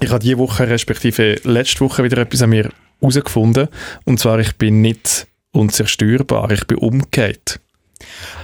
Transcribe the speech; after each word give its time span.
ich 0.00 0.10
habe 0.10 0.20
diese 0.20 0.38
Woche, 0.38 0.68
respektive 0.68 1.36
letzte 1.44 1.80
Woche 1.80 2.04
wieder 2.04 2.18
etwas 2.18 2.42
an 2.42 2.50
mir 2.50 2.70
herausgefunden. 3.00 3.68
Und 4.04 4.20
zwar, 4.20 4.38
ich 4.38 4.56
bin 4.56 4.80
nicht 4.80 5.26
unzerstörbar, 5.52 6.50
ich 6.50 6.66
bin 6.66 6.78
umgekehrt. 6.78 7.60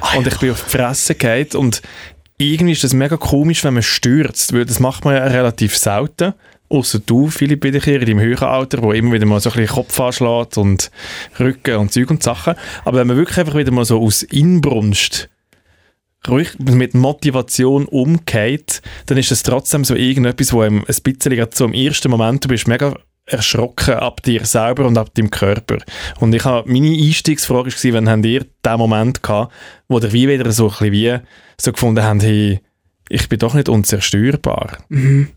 Ah, 0.01 0.17
und 0.17 0.27
ich 0.27 0.39
bin 0.39 0.51
auf 0.51 0.65
die 0.65 0.71
Fresse 0.71 1.15
gefallen 1.15 1.49
und 1.55 1.83
irgendwie 2.39 2.73
ist 2.73 2.83
das 2.83 2.93
mega 2.93 3.17
komisch, 3.17 3.63
wenn 3.63 3.75
man 3.75 3.83
stürzt, 3.83 4.53
weil 4.53 4.65
das 4.65 4.81
macht 4.81 5.05
man 5.05 5.15
ja 5.15 5.25
relativ 5.25 5.77
selten. 5.77 6.35
Außer 6.69 6.99
du, 6.99 7.29
Philipp, 7.29 7.61
bin 7.61 7.75
ich 7.77 7.85
hier 7.85 8.01
in 8.01 8.07
deinem 8.07 8.21
höheren 8.21 8.49
Alter, 8.49 8.83
wo 8.83 8.93
immer 8.93 9.13
wieder 9.13 9.27
mal 9.27 9.39
so 9.39 9.51
ein 9.51 9.57
bisschen 9.57 9.77
Kopf 9.77 10.01
anschlägt 10.01 10.59
und 10.59 10.91
Rücken 11.39 11.77
und 11.77 11.93
Zeug 11.93 12.11
und 12.11 12.23
Sachen. 12.23 12.55
Aber 12.85 12.99
wenn 12.99 13.07
man 13.07 13.17
wirklich 13.17 13.39
einfach 13.39 13.55
wieder 13.55 13.71
mal 13.71 13.85
so 13.85 14.03
aus 14.03 14.23
Inbrunst 14.25 15.29
mit 16.59 16.95
Motivation 16.95 17.87
umgeht, 17.87 18.83
dann 19.07 19.19
ist 19.19 19.31
das 19.31 19.43
trotzdem 19.43 19.85
so 19.85 19.95
irgendetwas, 19.95 20.53
wo 20.53 20.63
einem 20.63 20.79
ein 20.81 21.03
bisschen 21.03 21.33
im 21.33 21.75
ersten 21.75 22.11
Moment, 22.11 22.45
du 22.45 22.49
bist 22.49 22.69
mega 22.69 22.95
erschrocken 23.27 23.95
ab 23.95 24.23
dir 24.23 24.45
selber 24.45 24.87
und 24.87 24.99
ab 24.99 25.15
deinem 25.15 25.31
Körper. 25.31 25.79
Und 26.21 26.35
ich 26.35 26.45
habe, 26.45 26.71
meine 26.71 26.91
Einstiegsfrage 26.91 27.71
war, 27.71 27.93
wann 27.93 28.09
habt 28.09 28.27
ihr 28.27 28.45
den 28.65 28.79
Moment 28.79 29.23
gehabt, 29.23 29.53
wo 29.89 29.99
ihr 29.99 30.13
wie 30.13 30.29
wieder 30.29 30.51
so 30.53 30.67
ein 30.67 30.71
bisschen 30.71 30.93
wie 30.93 31.19
so 31.59 31.73
gefunden 31.73 32.05
habt, 32.05 32.23
hey, 32.23 32.61
ich 33.09 33.29
bin 33.29 33.39
doch 33.39 33.55
nicht 33.55 33.69
unzerstörbar. 33.69 34.79
Mhm. 34.89 35.29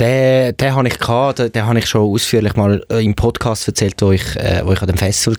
Den, 0.00 0.56
den 0.56 0.74
habe 0.74 0.88
ich 0.88 0.98
gehabt, 0.98 1.38
den, 1.40 1.52
den 1.52 1.66
habe 1.66 1.78
ich 1.78 1.86
schon 1.86 2.10
ausführlich 2.10 2.56
mal 2.56 2.82
im 2.88 3.14
Podcast 3.14 3.68
erzählt, 3.68 4.00
wo 4.00 4.12
ich, 4.12 4.34
äh, 4.36 4.62
wo 4.64 4.72
ich 4.72 4.80
an 4.80 4.88
dem 4.88 4.96
Festival 4.96 5.36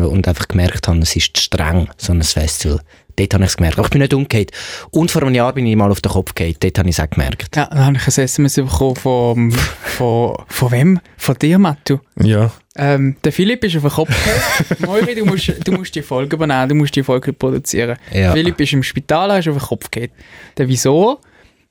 war 0.00 0.08
und 0.08 0.26
einfach 0.26 0.48
gemerkt 0.48 0.88
habe, 0.88 0.98
es 1.00 1.14
ist 1.14 1.38
streng, 1.38 1.88
so 1.98 2.12
ein 2.12 2.22
Festival. 2.22 2.80
Dort 3.16 3.34
habe 3.34 3.44
ich 3.44 3.50
es 3.50 3.56
gemerkt. 3.56 3.78
Aber 3.78 3.86
ich 3.86 3.90
bin 3.90 4.00
nicht 4.00 4.14
umgekehrt. 4.14 4.52
Und 4.92 5.10
vor 5.10 5.22
einem 5.22 5.34
Jahr 5.34 5.52
bin 5.52 5.66
ich 5.66 5.76
mal 5.76 5.90
auf 5.90 6.00
den 6.00 6.12
Kopf 6.12 6.34
gefallen. 6.34 6.54
Dort 6.60 6.78
habe 6.78 6.88
ich 6.88 6.96
es 6.96 7.04
auch 7.04 7.10
gemerkt. 7.10 7.54
Ja, 7.56 7.66
dann 7.66 7.84
habe 7.84 7.96
ich 7.96 8.06
ein 8.06 8.24
SMS 8.24 8.54
bekommen 8.54 8.96
von, 8.96 9.50
von, 9.50 10.36
von 10.46 10.72
wem? 10.72 11.00
Von 11.16 11.34
dir, 11.34 11.58
Matthew? 11.58 11.98
Ja. 12.22 12.50
Ähm, 12.76 13.16
der 13.24 13.32
Philipp 13.32 13.64
ist 13.64 13.76
auf 13.76 13.82
den 13.82 13.90
Kopf. 13.90 14.78
Moiri, 14.86 15.16
du 15.16 15.26
musst, 15.26 15.52
du 15.66 15.72
musst 15.72 15.94
die 15.94 16.02
Folge 16.02 16.36
übernehmen, 16.36 16.68
du 16.68 16.74
musst 16.76 16.94
die 16.94 17.02
Folge 17.02 17.32
produzieren. 17.32 17.98
Ja. 18.12 18.32
Philipp 18.32 18.58
ist 18.60 18.72
im 18.72 18.84
Spital, 18.84 19.38
ist 19.38 19.48
auf 19.48 19.56
den 19.56 19.66
Kopf 19.66 19.90
gefallen. 19.90 20.12
Der 20.56 20.68
wieso? 20.68 21.18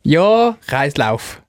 Ja, 0.03 0.57
Kreislauf 0.67 1.41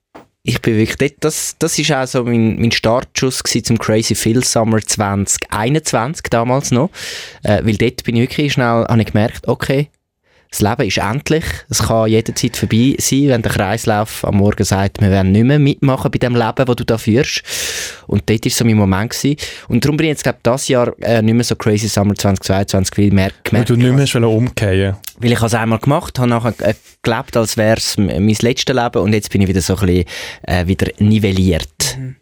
ich 0.43 0.61
bin 0.61 0.77
wirklich, 0.77 1.15
das, 1.19 1.55
das 1.59 1.77
ist 1.77 1.91
auch 1.91 2.07
so 2.07 2.23
mein, 2.23 2.59
mein 2.59 2.71
Startschuss 2.71 3.43
zum 3.43 3.77
Crazy 3.77 4.15
Phil 4.15 4.43
Summer 4.43 4.79
2021 4.79 6.23
damals 6.29 6.71
noch, 6.71 6.89
äh, 7.43 7.63
weil 7.63 7.75
dort 7.75 8.03
bin 8.03 8.15
ich 8.15 8.21
wirklich 8.21 8.53
schnell, 8.53 8.85
habe 8.87 9.01
ich 9.01 9.07
gemerkt, 9.07 9.47
okay, 9.47 9.89
das 10.51 10.61
Leben 10.61 10.87
ist 10.87 10.97
endlich. 10.97 11.43
Es 11.69 11.83
kann 11.83 12.09
jederzeit 12.09 12.57
vorbei 12.57 12.95
sein, 12.97 13.27
wenn 13.27 13.41
der 13.43 13.51
Kreislauf 13.51 14.25
am 14.25 14.37
Morgen 14.37 14.63
sagt, 14.63 14.99
wir 14.99 15.11
werden 15.11 15.31
nicht 15.31 15.45
mehr 15.45 15.59
mitmachen 15.59 16.09
bei 16.09 16.17
dem 16.17 16.35
Leben, 16.35 16.65
das 16.65 16.75
du 16.75 16.83
da 16.83 16.97
führst. 16.97 17.43
Und 18.07 18.27
dort 18.27 18.45
war 18.45 18.51
so 18.51 18.65
mein 18.65 18.75
Moment. 18.75 19.11
Gewesen. 19.11 19.37
Und 19.67 19.85
darum 19.85 19.97
bin 19.97 20.07
ich 20.07 20.11
jetzt, 20.11 20.23
glaube 20.23 20.39
ich, 20.39 20.51
dieses 20.51 20.67
Jahr 20.67 20.93
äh, 21.01 21.21
nicht 21.21 21.35
mehr 21.35 21.43
so 21.43 21.55
Crazy 21.55 21.87
Summer 21.87 22.15
2022, 22.15 22.97
weil 22.97 23.03
ich 23.05 23.09
gemerkt 23.11 23.51
Weil 23.51 23.65
du 23.65 23.75
nicht 23.75 23.95
mehr 23.95 24.05
hast 24.05 24.15
umkehren 24.15 24.97
Weil 25.19 25.31
ich 25.31 25.41
es 25.41 25.53
einmal 25.53 25.79
gemacht 25.79 26.17
habe, 26.17 26.29
nachher 26.29 26.53
äh, 26.59 26.73
gelebt, 27.03 27.37
als 27.37 27.55
wäre 27.55 27.77
es 27.77 27.97
mein 27.97 28.27
letztes 28.27 28.75
Leben 28.75 29.01
und 29.01 29.13
jetzt 29.13 29.29
bin 29.31 29.41
ich 29.41 29.47
wieder 29.47 29.61
so 29.61 29.75
ein 29.77 29.85
bisschen 29.85 30.05
äh, 30.43 30.65
wieder 30.67 30.87
nivelliert. 30.97 31.97
Mhm. 31.97 32.15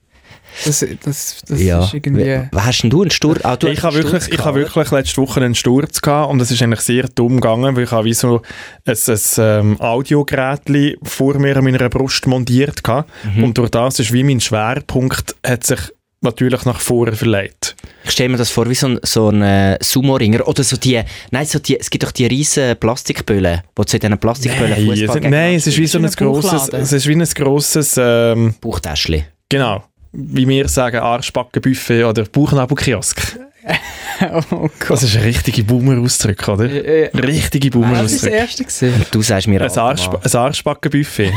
Das, 0.65 0.85
das, 1.03 1.41
das 1.47 1.61
ja. 1.61 1.83
ist 1.83 1.93
irgendwie... 1.93 2.47
Hast 2.55 2.83
denn 2.83 2.89
du 2.89 3.01
einen 3.01 3.11
Sturz? 3.11 3.43
Ah, 3.43 3.57
ich 3.61 3.83
habe 3.83 3.95
wirklich, 3.95 4.31
ich 4.31 4.39
habe 4.39 4.59
wirklich 4.59 4.91
letzte 4.91 5.21
Woche 5.21 5.41
einen 5.41 5.55
Sturz 5.55 6.01
gehabt 6.01 6.31
und 6.31 6.39
das 6.39 6.51
ist 6.51 6.61
eigentlich 6.61 6.81
sehr 6.81 7.07
dumm 7.07 7.35
gegangen, 7.35 7.75
weil 7.75 7.83
ich 7.83 7.91
habe 7.91 8.05
wie 8.05 8.13
so 8.13 8.41
ein, 8.85 8.95
ein 8.95 9.19
ähm, 9.37 9.81
Audiogerät 9.81 10.61
vor 11.03 11.37
mir 11.39 11.57
an 11.57 11.63
meiner 11.63 11.89
Brust 11.89 12.27
montiert 12.27 12.83
gehabt 12.83 13.09
mhm. 13.35 13.45
und 13.45 13.57
durch 13.57 13.69
das 13.69 13.99
ist 13.99 14.13
wie 14.13 14.23
mein 14.23 14.39
Schwerpunkt 14.39 15.35
hat 15.45 15.65
sich 15.65 15.79
natürlich 16.21 16.65
nach 16.65 16.79
vorne 16.79 17.15
verlegt. 17.15 17.75
Ich 18.03 18.11
stelle 18.11 18.29
mir 18.29 18.37
das 18.37 18.49
vor 18.49 18.69
wie 18.69 18.75
so 18.75 18.87
ein, 18.87 18.99
so 19.03 19.29
ein 19.29 19.41
äh, 19.41 19.77
Sumo-Ringer 19.81 20.47
oder 20.47 20.63
so 20.63 20.75
die, 20.77 21.01
nein, 21.31 21.45
so 21.45 21.59
die, 21.59 21.79
es 21.79 21.89
gibt 21.89 22.03
doch 22.03 22.11
die 22.11 22.25
riesen 22.25 22.75
Plastikböllen, 22.77 23.61
wo 23.75 23.83
du 23.83 23.93
in 23.93 23.99
diesen 23.99 24.17
Plastikböllen 24.17 24.87
Nein, 24.87 25.03
es, 25.03 25.15
nein 25.15 25.55
es 25.55 25.67
ist 25.67 25.77
wie 25.77 25.87
so 25.87 25.99
ein 25.99 26.09
grosses, 26.09 26.69
es 26.69 26.91
ist 26.91 27.07
wie 27.07 27.15
ein 27.15 27.23
grosses 27.23 27.95
ähm, 27.97 28.55
Bauchtäschchen. 28.59 29.25
Genau 29.49 29.83
wie 30.17 30.47
wir 30.47 30.67
sagen, 30.67 30.97
Arschbackenbuffet 30.97 32.03
oder 32.03 32.23
Bauchnabelkiosk. 32.23 33.39
oh 34.51 34.69
das 34.87 35.03
ist 35.03 35.15
ein 35.15 35.23
richtiger 35.23 35.63
Boomer-Ausdruck, 35.63 36.47
oder? 36.47 36.65
Äh, 36.65 37.03
äh, 37.03 37.17
richtige 37.17 37.69
Boomer-Ausdruck. 37.69 38.03
Das 38.03 38.13
ist 38.13 38.23
das 38.23 38.31
erste 38.31 38.63
gesehen. 38.63 39.05
Du 39.11 39.21
sagst 39.21 39.47
mir 39.47 39.61
ein, 39.61 39.77
Arsch, 39.77 40.07
ein 40.07 40.35
Arschbackenbuffet. 40.35 41.31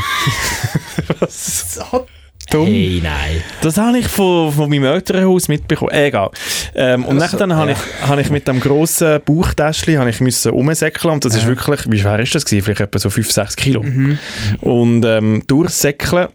Was? 1.19 1.75
So 1.75 2.07
dumm. 2.49 2.65
Hey, 2.65 3.01
nein. 3.03 3.43
Das 3.61 3.77
habe 3.77 3.99
ich 3.99 4.07
von, 4.07 4.51
von 4.51 4.69
meinem 4.69 4.85
Elternhaus 4.85 5.47
mitbekommen. 5.47 5.91
Egal. 5.93 6.31
Ähm, 6.73 7.05
und 7.05 7.21
also, 7.21 7.37
dann 7.37 7.53
habe 7.53 7.71
ja. 7.71 7.77
ich, 7.77 8.09
hab 8.09 8.17
ich 8.17 8.29
mit 8.31 8.47
dem 8.47 8.59
grossen 8.59 9.19
Bauchtäschchen 9.23 10.07
ich 10.07 10.21
müssen 10.21 10.51
umsäckeln 10.51 11.13
und 11.13 11.25
das 11.25 11.33
ja. 11.33 11.39
ist 11.41 11.47
wirklich, 11.47 11.81
wie 11.89 11.99
schwer 11.99 12.19
ist 12.19 12.33
das 12.33 12.45
gewesen? 12.45 12.63
Vielleicht 12.63 12.81
etwa 12.81 12.97
so 12.97 13.09
5, 13.11 13.31
6 13.31 13.55
Kilo. 13.57 13.83
Mhm. 13.83 14.17
Und 14.61 15.05
ähm, 15.05 15.43
durchsäckeln 15.45 16.29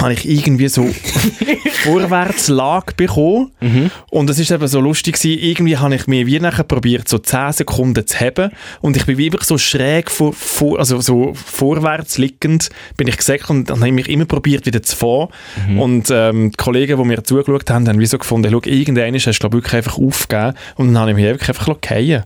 habe 0.00 0.12
ich 0.12 0.28
irgendwie 0.28 0.68
so 0.68 0.86
Vorwärtslage 1.82 2.94
bekommen. 2.96 3.50
Mhm. 3.60 3.90
Und 4.10 4.30
es 4.30 4.38
ist 4.38 4.50
eben 4.52 4.66
so 4.68 4.80
lustig 4.80 5.16
gewesen, 5.16 5.40
irgendwie 5.40 5.76
habe 5.76 5.94
ich 5.94 6.06
mir 6.06 6.26
wie 6.26 6.38
nachher 6.38 6.62
probiert, 6.62 7.08
so 7.08 7.18
10 7.18 7.52
Sekunden 7.52 8.06
zu 8.06 8.20
haben. 8.20 8.52
Und 8.80 8.96
ich 8.96 9.06
bin 9.06 9.18
wie 9.18 9.32
wirklich 9.32 9.48
so 9.48 9.58
schräg, 9.58 10.10
vor, 10.10 10.32
vor, 10.32 10.78
also 10.78 11.00
so 11.00 11.32
vorwärts 11.34 12.16
liegend, 12.16 12.70
bin 12.96 13.08
ich 13.08 13.16
gesäckelt 13.16 13.50
und 13.50 13.70
dann 13.70 13.78
habe 13.78 13.88
ich 13.88 13.94
mich 13.94 14.08
immer 14.08 14.24
probiert, 14.24 14.66
wieder 14.66 14.82
zu 14.82 14.96
fahren. 14.96 15.28
Mhm. 15.68 15.80
Und 15.80 16.08
ähm, 16.12 16.50
die 16.52 16.56
Kollegen, 16.56 16.96
die 16.96 17.04
mir 17.04 17.24
zugeschaut 17.24 17.68
haben, 17.70 17.88
haben 17.88 17.98
wie 17.98 18.06
so 18.06 18.18
gefunden, 18.18 18.52
schau, 18.52 18.60
irgendwann 18.64 19.14
hast 19.14 19.26
du, 19.26 19.32
glaube 19.32 19.56
wirklich 19.56 19.74
einfach 19.74 19.98
aufgegeben. 19.98 20.54
Und 20.76 20.88
dann 20.88 20.98
habe 20.98 21.10
ich 21.10 21.16
mich 21.16 21.26
einfach 21.26 21.64
fallen 21.64 22.24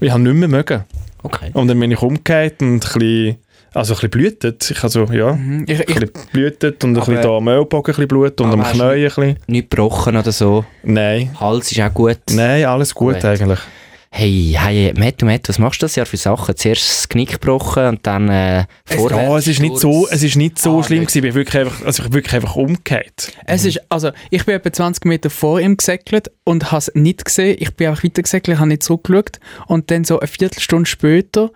Ich 0.00 0.10
habe 0.10 0.22
nicht 0.22 0.34
mehr 0.34 0.48
mögen. 0.48 0.84
Okay. 1.22 1.50
Und 1.52 1.66
dann 1.66 1.80
bin 1.80 1.90
ich 1.90 2.00
umgekehrt 2.00 2.62
und 2.62 2.74
ein 2.74 2.78
bisschen 2.78 3.36
also 3.74 3.94
ein 3.94 3.96
bisschen 3.96 4.10
blutet. 4.10 4.70
Ich 4.70 4.82
also, 4.82 5.04
ja, 5.04 5.32
mhm. 5.32 5.64
ich, 5.68 5.80
ich, 5.80 5.88
ein 5.88 6.08
bisschen 6.08 6.30
blutet 6.32 6.84
und 6.84 6.90
ein 6.90 7.04
bisschen 7.04 7.22
da 7.22 7.36
am 7.36 7.48
Ellbogen 7.48 7.92
ein 7.92 7.96
bisschen 7.96 8.08
Blut 8.08 8.40
und 8.40 8.52
am 8.52 8.62
Knie 8.62 8.82
ein 8.82 9.04
bisschen. 9.04 9.36
Nicht 9.46 9.70
gebrochen 9.70 10.16
oder 10.16 10.32
so? 10.32 10.64
Nein. 10.82 11.30
Hals 11.38 11.70
ist 11.72 11.80
auch 11.80 11.92
gut? 11.92 12.18
Nein, 12.30 12.64
alles 12.64 12.94
gut, 12.94 13.14
gut. 13.14 13.24
eigentlich. 13.24 13.60
Hey, 14.10 14.56
hey, 14.56 14.94
Matt, 14.96 15.20
Matt, 15.20 15.48
was 15.50 15.58
machst 15.58 15.82
du 15.82 15.84
das 15.84 15.94
Jahr 15.94 16.06
für 16.06 16.16
Sachen? 16.16 16.56
Zuerst 16.56 16.88
das 16.88 17.08
Knick 17.10 17.32
gebrochen 17.32 17.84
und 17.86 18.06
dann 18.06 18.30
äh, 18.30 18.64
vorwärts. 18.86 19.22
Ja, 19.22 19.36
es 19.36 19.46
ist 19.46 19.60
nicht 19.60 19.78
so, 19.78 20.08
es 20.10 20.22
ist 20.22 20.34
nicht 20.34 20.58
so 20.58 20.78
ah, 20.78 20.82
schlimm 20.82 21.02
gewesen. 21.02 21.18
Ich 21.18 21.22
bin 21.22 21.34
wirklich 21.34 21.60
einfach, 21.60 21.84
also 21.84 22.02
ich 22.02 22.08
bin 22.08 22.14
wirklich 22.14 22.34
einfach 22.34 22.56
umgekehrt. 22.56 23.32
Es 23.44 23.66
ist, 23.66 23.80
also 23.90 24.10
ich 24.30 24.46
bin 24.46 24.54
etwa 24.54 24.72
20 24.72 25.04
Meter 25.04 25.28
vor 25.28 25.60
ihm 25.60 25.76
gesäckelt 25.76 26.30
und 26.44 26.72
habe 26.72 26.78
es 26.78 26.90
nicht 26.94 27.26
gesehen. 27.26 27.58
Ich 27.60 27.74
bin 27.74 27.88
einfach 27.88 28.02
weiter 28.02 28.22
gesäckelt, 28.22 28.58
habe 28.58 28.68
nicht 28.68 28.82
zurückgeschaut 28.82 29.40
und 29.66 29.90
dann 29.90 30.04
so 30.04 30.18
eine 30.18 30.26
Viertelstunde 30.26 30.86
später 30.86 31.50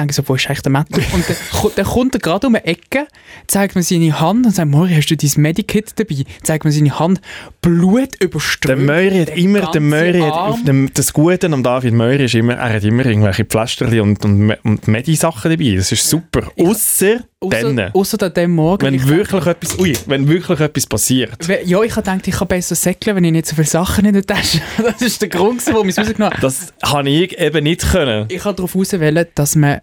denke 0.00 0.14
so, 0.14 0.22
wo 0.26 0.34
ist 0.34 0.46
eigentlich 0.46 0.62
der 0.62 0.72
Matthew? 0.72 1.02
Und 1.12 1.24
dann, 1.28 1.70
dann 1.76 1.84
kommt 1.84 2.14
er 2.14 2.20
gerade 2.20 2.46
um 2.46 2.54
eine 2.54 2.64
Ecke, 2.64 3.06
zeigt 3.46 3.74
mir 3.76 3.82
seine 3.82 4.18
Hand 4.20 4.46
und 4.46 4.54
sagt, 4.54 4.70
Mori, 4.70 4.94
hast 4.94 5.06
du 5.08 5.16
dein 5.16 5.30
Medikit 5.36 5.92
dabei? 5.96 6.24
Zeigt 6.42 6.64
mir 6.64 6.72
seine 6.72 6.98
Hand, 6.98 7.20
Blut 7.60 8.20
überströmt. 8.20 8.68
Der 8.68 8.76
Möri 8.76 9.18
hat 9.20 9.36
immer, 9.36 9.70
der 9.70 9.80
Möri 9.80 10.20
hat, 10.20 10.66
dem, 10.66 10.90
das 10.92 11.12
Gute 11.12 11.46
am 11.46 11.62
David 11.62 11.94
Möri 11.94 12.24
ist 12.24 12.34
immer, 12.34 12.54
er 12.54 12.74
hat 12.74 12.84
immer 12.84 13.04
irgendwelche 13.06 13.44
Pflasterchen 13.44 14.00
und, 14.00 14.24
und, 14.24 14.52
und 14.64 14.88
Medisachen 14.88 15.50
dabei. 15.50 15.74
Das 15.76 15.92
ist 15.92 16.08
super. 16.08 16.42
Außer 16.58 17.20
dann. 17.48 17.90
Außer 17.92 18.22
an 18.22 18.34
dem 18.34 18.50
Morgen. 18.52 18.84
Wenn 18.84 19.08
wirklich, 19.08 19.46
etwas, 19.46 19.78
ui, 19.78 19.96
wenn 20.06 20.28
wirklich 20.28 20.60
etwas 20.60 20.86
passiert. 20.86 21.48
Ja, 21.64 21.82
ich 21.82 21.96
habe 21.96 22.02
gedacht, 22.02 22.28
ich 22.28 22.34
kann 22.34 22.48
besser 22.48 22.74
säckeln, 22.74 23.16
wenn 23.16 23.24
ich 23.24 23.32
nicht 23.32 23.46
so 23.46 23.54
viele 23.54 23.66
Sachen 23.66 24.04
in 24.04 24.12
der 24.12 24.24
Tasche 24.24 24.60
habe. 24.76 24.90
Das 25.00 25.02
ist 25.02 25.22
der 25.22 25.28
Grund, 25.28 25.64
warum 25.66 25.88
ich 25.88 25.96
es 25.96 25.98
rausgenommen 25.98 26.34
habe. 26.34 26.42
Das 26.42 26.72
habe 26.82 27.08
ich 27.08 27.38
eben 27.38 27.64
nicht 27.64 27.80
können. 27.90 28.26
Ich 28.28 28.44
habe 28.44 28.56
darauf 28.56 28.76
auswählen, 28.76 29.26
dass 29.34 29.56
man 29.56 29.80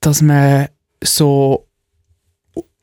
dass 0.00 0.22
man 0.22 0.68
so, 1.02 1.66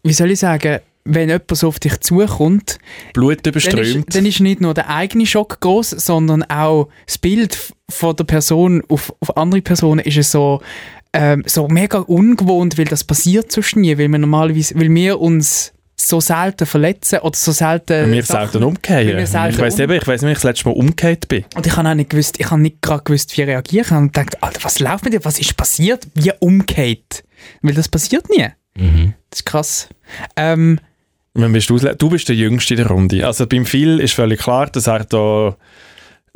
wie 0.03 0.13
soll 0.13 0.31
ich 0.31 0.39
sagen, 0.39 0.79
wenn 1.03 1.29
jemand 1.29 1.55
so 1.55 1.67
auf 1.67 1.79
dich 1.79 1.99
zukommt, 2.01 2.77
Blut 3.13 3.45
überströmt, 3.45 3.75
dann 3.77 4.03
ist, 4.03 4.15
dann 4.15 4.25
ist 4.25 4.39
nicht 4.39 4.61
nur 4.61 4.73
der 4.73 4.89
eigene 4.89 5.25
Schock 5.25 5.59
groß, 5.59 5.91
sondern 5.91 6.43
auch 6.43 6.89
das 7.05 7.17
Bild 7.17 7.73
von 7.89 8.15
der 8.15 8.23
Person 8.23 8.83
auf, 8.87 9.13
auf 9.19 9.35
andere 9.37 9.61
Personen 9.61 9.99
ist 9.99 10.17
es 10.17 10.31
so, 10.31 10.61
ähm, 11.13 11.43
so 11.45 11.67
mega 11.67 11.99
ungewohnt, 11.99 12.77
weil 12.77 12.85
das 12.85 13.03
passiert 13.03 13.51
sonst 13.51 13.75
nie, 13.75 13.97
weil 13.97 14.09
wir 14.09 14.19
normalerweise, 14.19 14.75
weil 14.75 14.93
wir 14.93 15.19
uns 15.19 15.73
so 16.07 16.19
selten 16.19 16.65
verletzen 16.65 17.19
oder 17.19 17.37
so 17.37 17.51
selten... 17.51 18.11
Wir 18.11 18.23
selten 18.23 18.63
umkehren. 18.63 19.19
ich 19.19 19.33
weiß 19.59 19.79
eben, 19.79 19.93
ich 19.93 20.07
weiß 20.07 20.21
nicht, 20.23 20.31
ich 20.31 20.37
das 20.37 20.43
letzte 20.43 20.69
Mal 20.69 20.75
umgekehrt 20.75 21.27
bin. 21.27 21.45
Und 21.55 21.67
ich 21.67 21.75
habe 21.75 21.87
auch 21.89 21.93
nicht 21.93 22.09
gewusst, 22.09 22.39
ich 22.39 22.49
habe 22.49 22.61
nicht 22.61 22.81
gerade 22.81 23.03
gewusst, 23.03 23.37
wie 23.37 23.43
reagieren. 23.43 23.85
Ich 23.85 23.91
habe 23.91 24.05
gedacht, 24.07 24.43
Alter, 24.43 24.63
was 24.63 24.79
läuft 24.79 25.03
mit 25.03 25.13
dir? 25.13 25.23
Was 25.23 25.39
ist 25.39 25.55
passiert? 25.55 26.07
Wie 26.15 26.31
umgekehrt? 26.39 27.23
Weil 27.61 27.73
das 27.73 27.87
passiert 27.87 28.29
nie. 28.29 28.47
Mhm. 28.75 29.13
Das 29.29 29.39
ist 29.39 29.45
krass. 29.45 29.89
Ähm, 30.35 30.79
bist 31.33 31.69
du, 31.69 31.77
du 31.77 32.09
bist 32.09 32.27
der 32.27 32.35
Jüngste 32.35 32.73
in 32.73 32.79
der 32.79 32.87
Runde. 32.87 33.25
Also 33.25 33.47
beim 33.47 33.65
Phil 33.65 33.99
ist 33.99 34.13
völlig 34.13 34.39
klar, 34.39 34.67
dass 34.67 34.87
er 34.87 35.05
da 35.05 35.55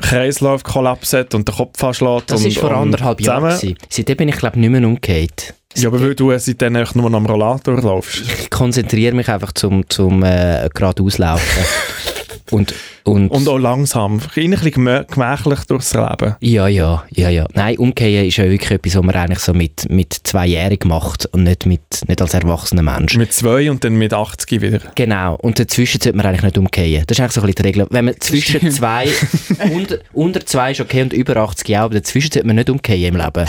Kreislaufkollaps 0.02 1.14
hat 1.14 1.36
und 1.36 1.48
den 1.48 1.56
Kopf 1.56 1.84
anschlägt. 1.84 2.32
Das 2.32 2.44
war 2.44 2.52
vor 2.52 2.72
anderthalb 2.72 3.22
Jahren. 3.22 3.76
Seitdem 3.90 4.18
bin 4.18 4.30
ich, 4.30 4.38
glaube 4.38 4.56
ich, 4.56 4.62
nicht 4.62 4.70
mehr 4.70 4.86
umgekehrt. 4.86 5.54
Ja, 5.78 5.90
aber 5.90 6.02
weil 6.02 6.16
du 6.16 6.38
seitdem 6.38 6.76
echt 6.76 6.96
nur 6.96 7.14
am 7.14 7.26
Rollator 7.26 7.82
laufst. 7.82 8.22
Ich 8.22 8.50
konzentriere 8.50 9.14
mich 9.14 9.30
einfach 9.30 9.52
zum, 9.52 9.90
zum 9.90 10.24
äh, 10.24 10.70
geradeaus 10.74 11.18
laufen. 11.18 11.66
und, 12.52 12.74
und, 13.04 13.30
Und 13.30 13.48
auch 13.48 13.58
langsam. 13.58 14.14
Ein 14.36 14.52
bisschen 14.52 14.54
gemä- 14.74 15.06
gemächlich 15.12 15.60
durchs 15.68 15.94
Leben. 15.94 16.36
ja, 16.40 16.68
ja, 16.68 17.04
ja, 17.12 17.30
ja. 17.30 17.48
Nein, 17.54 17.78
umkehren 17.78 18.28
ist 18.28 18.38
ja 18.38 18.46
wirklich 18.50 18.72
etwas, 18.72 18.96
was 18.96 19.04
man 19.04 19.16
eigentlich 19.16 19.40
so 19.40 19.54
mit, 19.54 19.90
mit 19.90 20.14
Zweijährigen 20.14 20.90
macht 20.90 21.26
und 21.28 21.44
nicht, 21.44 21.66
mit, 21.66 21.82
nicht 22.08 22.22
als 22.22 22.34
erwachsener 22.34 22.84
Mensch. 22.84 23.18
Mit 23.18 23.34
zwei 23.34 23.70
und 23.72 23.84
dann 23.84 23.96
mit 23.96 24.14
80 24.14 24.62
wieder. 24.62 24.80
Genau, 24.96 25.36
und 25.36 25.58
dazwischen 25.60 26.00
sollte 26.02 26.16
man 26.18 26.26
eigentlich 26.28 26.44
nicht 26.44 26.58
umkehren. 26.58 27.04
Das 27.08 27.18
ist 27.18 27.22
eigentlich 27.22 27.32
so 27.34 27.42
ein 27.42 27.48
bisschen 27.48 27.56
die 27.64 27.68
Regel. 27.68 27.88
Wenn 27.90 28.06
man 28.06 28.16
zwischen 28.20 28.72
zwei, 28.72 29.08
unter, 29.74 29.98
unter 30.14 30.46
zwei 30.46 30.72
ist 30.72 30.82
okay 30.82 31.02
und 31.02 31.14
über 31.14 31.38
80 31.38 31.68
ja, 31.70 31.84
aber 31.84 31.96
dazwischen 31.96 32.32
sollte 32.32 32.48
man 32.48 32.56
nicht 32.58 32.70
umkehren 32.70 33.16
im 33.16 33.18
Leben. 33.18 33.48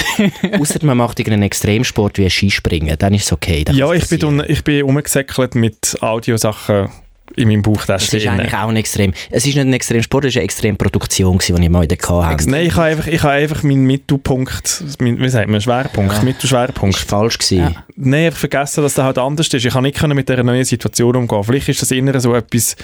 Außer 0.60 0.78
man 0.84 0.96
macht 0.96 1.18
irgendeinen 1.18 1.42
Extremsport 1.44 2.18
wie 2.18 2.30
Skispringen, 2.30 2.96
dann 2.98 3.14
ist 3.14 3.24
es 3.26 3.32
okay. 3.32 3.64
Ja, 3.72 3.92
ich 3.92 4.08
bin, 4.08 4.42
ich 4.48 4.64
bin 4.64 4.82
umgesäckelt 4.84 5.54
mit 5.54 5.96
Audiosachen 6.00 6.88
in 7.36 7.48
meinem 7.48 7.62
Das 7.62 7.72
Bauchtäschchen. 7.72 8.18
ist 8.18 8.26
eigentlich 8.26 8.54
auch 8.54 8.68
ein 8.68 8.76
Extrem. 8.76 9.12
Es 9.30 9.46
ist 9.46 9.54
nicht 9.54 9.58
ein 9.66 9.72
Extremsport, 9.72 10.24
es 10.24 10.30
ist 10.30 10.36
eine 10.36 10.44
Extremproduktion, 10.44 11.38
gewesen, 11.38 11.56
die 11.56 11.62
ich 11.64 11.70
mal 11.70 11.82
in 11.82 11.88
der 11.88 11.98
hatte. 11.98 12.50
Nein, 12.50 12.66
ich 12.66 12.74
habe 12.74 12.86
einfach, 12.86 13.06
ich 13.06 13.22
habe 13.22 13.32
einfach 13.34 13.62
meinen 13.62 13.84
Mittelpunkt, 13.84 14.84
mein, 15.00 15.20
wie 15.20 15.28
sagt 15.28 15.48
man, 15.48 15.60
Schwerpunkt, 15.60 16.14
Ja. 16.14 16.22
Mittelschwerpunkt. 16.22 16.96
Das 16.96 17.10
war 17.10 17.20
falsch. 17.20 17.38
Gewesen. 17.38 17.58
Ja. 17.58 17.72
Nein, 17.96 18.28
ich 18.28 18.34
vergessen, 18.34 18.82
dass 18.82 18.94
das 18.94 19.04
halt 19.04 19.18
anders 19.18 19.46
ist. 19.48 19.64
Ich 19.64 19.72
kann 19.72 19.82
nicht 19.84 20.02
mit 20.14 20.28
dieser 20.28 20.42
neuen 20.42 20.64
Situation 20.64 21.16
umgehen. 21.16 21.44
Vielleicht 21.44 21.68
ist 21.68 21.82
das 21.82 21.90
innere 21.90 22.20
so 22.20 22.34
etwas, 22.34 22.76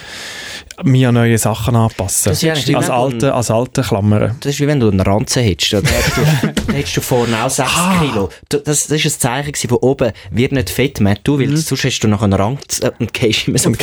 mir 0.83 1.09
an 1.09 1.15
neue 1.15 1.39
Sachen 1.39 1.77
anpassen. 1.77 2.31
Das 2.31 2.43
ist 2.43 2.75
als, 2.75 2.91
alte, 2.91 3.35
als 3.35 3.51
alte 3.51 3.83
Klammern. 3.83 4.37
Das 4.41 4.53
ist 4.55 4.61
wie 4.61 4.67
wenn 4.67 4.81
du 4.81 4.89
einen 4.89 5.01
Ranzen 5.01 5.43
hättest. 5.43 5.73
Dann 5.75 5.85
hättest 5.85 6.17
du, 6.17 6.47
dann 6.67 6.75
hättest 6.75 6.97
du 6.97 7.01
vorne 7.01 7.45
auch 7.45 7.51
6 7.51 7.69
Ah. 7.75 8.01
Kilo. 8.01 8.29
Das, 8.49 8.63
das 8.65 8.91
ist 8.91 9.05
ein 9.07 9.21
Zeichen 9.21 9.69
von 9.69 9.79
oben 9.79 10.13
wird 10.31 10.53
nicht 10.53 10.71
fett, 10.71 11.01
Matt, 11.01 11.21
du, 11.25 11.39
weil 11.39 11.57
sonst 11.57 11.85
hast 11.85 12.01
du 12.01 12.09
noch 12.09 12.23
einen 12.23 12.33
Ranzen 12.35 12.91
und 12.99 13.13
gehst 13.13 13.49
immer 13.49 13.59
so 13.59 13.69
und 13.71 13.79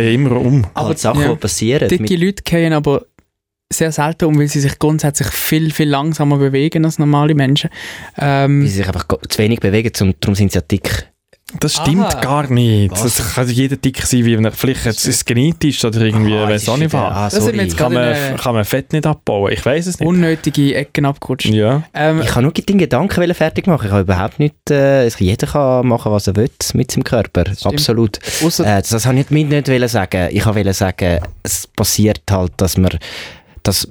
gehen 0.00 0.26
immer 0.26 0.36
um. 0.36 0.66
Aber 0.74 0.94
die 0.94 1.00
Sachen, 1.00 1.22
Ja. 1.22 1.28
die 1.30 1.36
passieren. 1.36 1.88
Dicke 1.88 2.16
Leute 2.16 2.42
gehen 2.42 2.72
aber 2.72 3.06
sehr 3.72 3.90
selten 3.90 4.26
um, 4.26 4.38
weil 4.38 4.46
sie 4.48 4.60
sich 4.60 4.78
grundsätzlich 4.78 5.28
viel, 5.28 5.72
viel 5.72 5.88
langsamer 5.88 6.38
bewegen 6.38 6.84
als 6.84 6.98
normale 6.98 7.34
Menschen. 7.34 7.70
weil 8.16 8.28
Ähm, 8.46 8.62
sie 8.62 8.68
sich 8.74 8.86
einfach 8.86 9.06
zu 9.28 9.38
wenig 9.38 9.60
bewegen, 9.60 9.92
zum, 9.92 10.14
darum 10.20 10.34
sind 10.34 10.52
sie 10.52 10.58
ja 10.58 10.62
dick. 10.62 11.10
Das 11.60 11.74
stimmt 11.74 12.04
Aha. 12.04 12.20
gar 12.20 12.50
nicht. 12.50 12.90
Was? 12.92 13.02
Das 13.16 13.34
kann 13.34 13.48
jeder 13.48 13.76
dick 13.76 14.02
sein, 14.02 14.24
wie 14.24 14.36
wenn- 14.36 14.50
vielleicht 14.52 14.84
jetzt 14.84 15.06
ist 15.06 15.16
es 15.16 15.24
genetisch 15.24 15.84
oder 15.84 16.00
irgendwie, 16.00 16.34
Ah, 16.34 16.48
weiß 16.48 16.62
es 16.62 16.68
auch 16.68 16.76
nicht 16.76 16.92
wieder- 16.92 17.02
was. 17.02 17.12
Ah, 17.16 17.24
Das 17.24 17.32
sind 17.34 17.44
wir 17.44 17.52
sorry. 17.52 17.64
jetzt 17.64 17.76
Kann 17.76 17.92
man, 17.92 18.36
kann 18.36 18.54
man 18.54 18.64
Fett 18.64 18.92
nicht 18.92 19.06
abbauen? 19.06 19.52
Ich 19.52 19.64
weiß 19.64 19.86
es 19.86 19.98
nicht. 20.00 20.06
unnötige 20.08 20.74
Ecken 20.74 21.04
abgerutscht. 21.06 21.46
Ja. 21.46 21.82
Ähm, 21.94 22.20
Ich 22.22 22.28
kann 22.28 22.42
nur 22.44 22.52
den 22.52 22.78
Gedanken 22.78 23.34
fertig 23.34 23.66
machen. 23.66 23.86
Ich 23.86 23.92
habe 23.92 24.02
überhaupt 24.02 24.38
nicht, 24.38 24.54
äh, 24.70 24.74
also 25.04 25.16
jeder 25.24 25.46
kann 25.46 25.86
machen, 25.86 26.12
was 26.12 26.26
er 26.26 26.36
will 26.36 26.50
mit 26.74 26.90
seinem 26.90 27.04
Körper. 27.04 27.44
stimmt. 27.54 27.66
Absolut. 27.74 28.18
Äh, 28.18 28.20
das, 28.64 28.88
das 28.88 29.06
habe 29.06 29.18
ich 29.20 29.30
mit 29.30 29.48
nicht 29.48 29.68
wollen 29.68 29.88
sagen. 29.88 30.28
Ich 30.32 30.44
wollte 30.46 30.72
sagen, 30.72 31.20
es 31.42 31.66
passiert 31.66 32.22
halt, 32.30 32.52
dass 32.56 32.76
man, 32.76 32.90
dass 33.62 33.88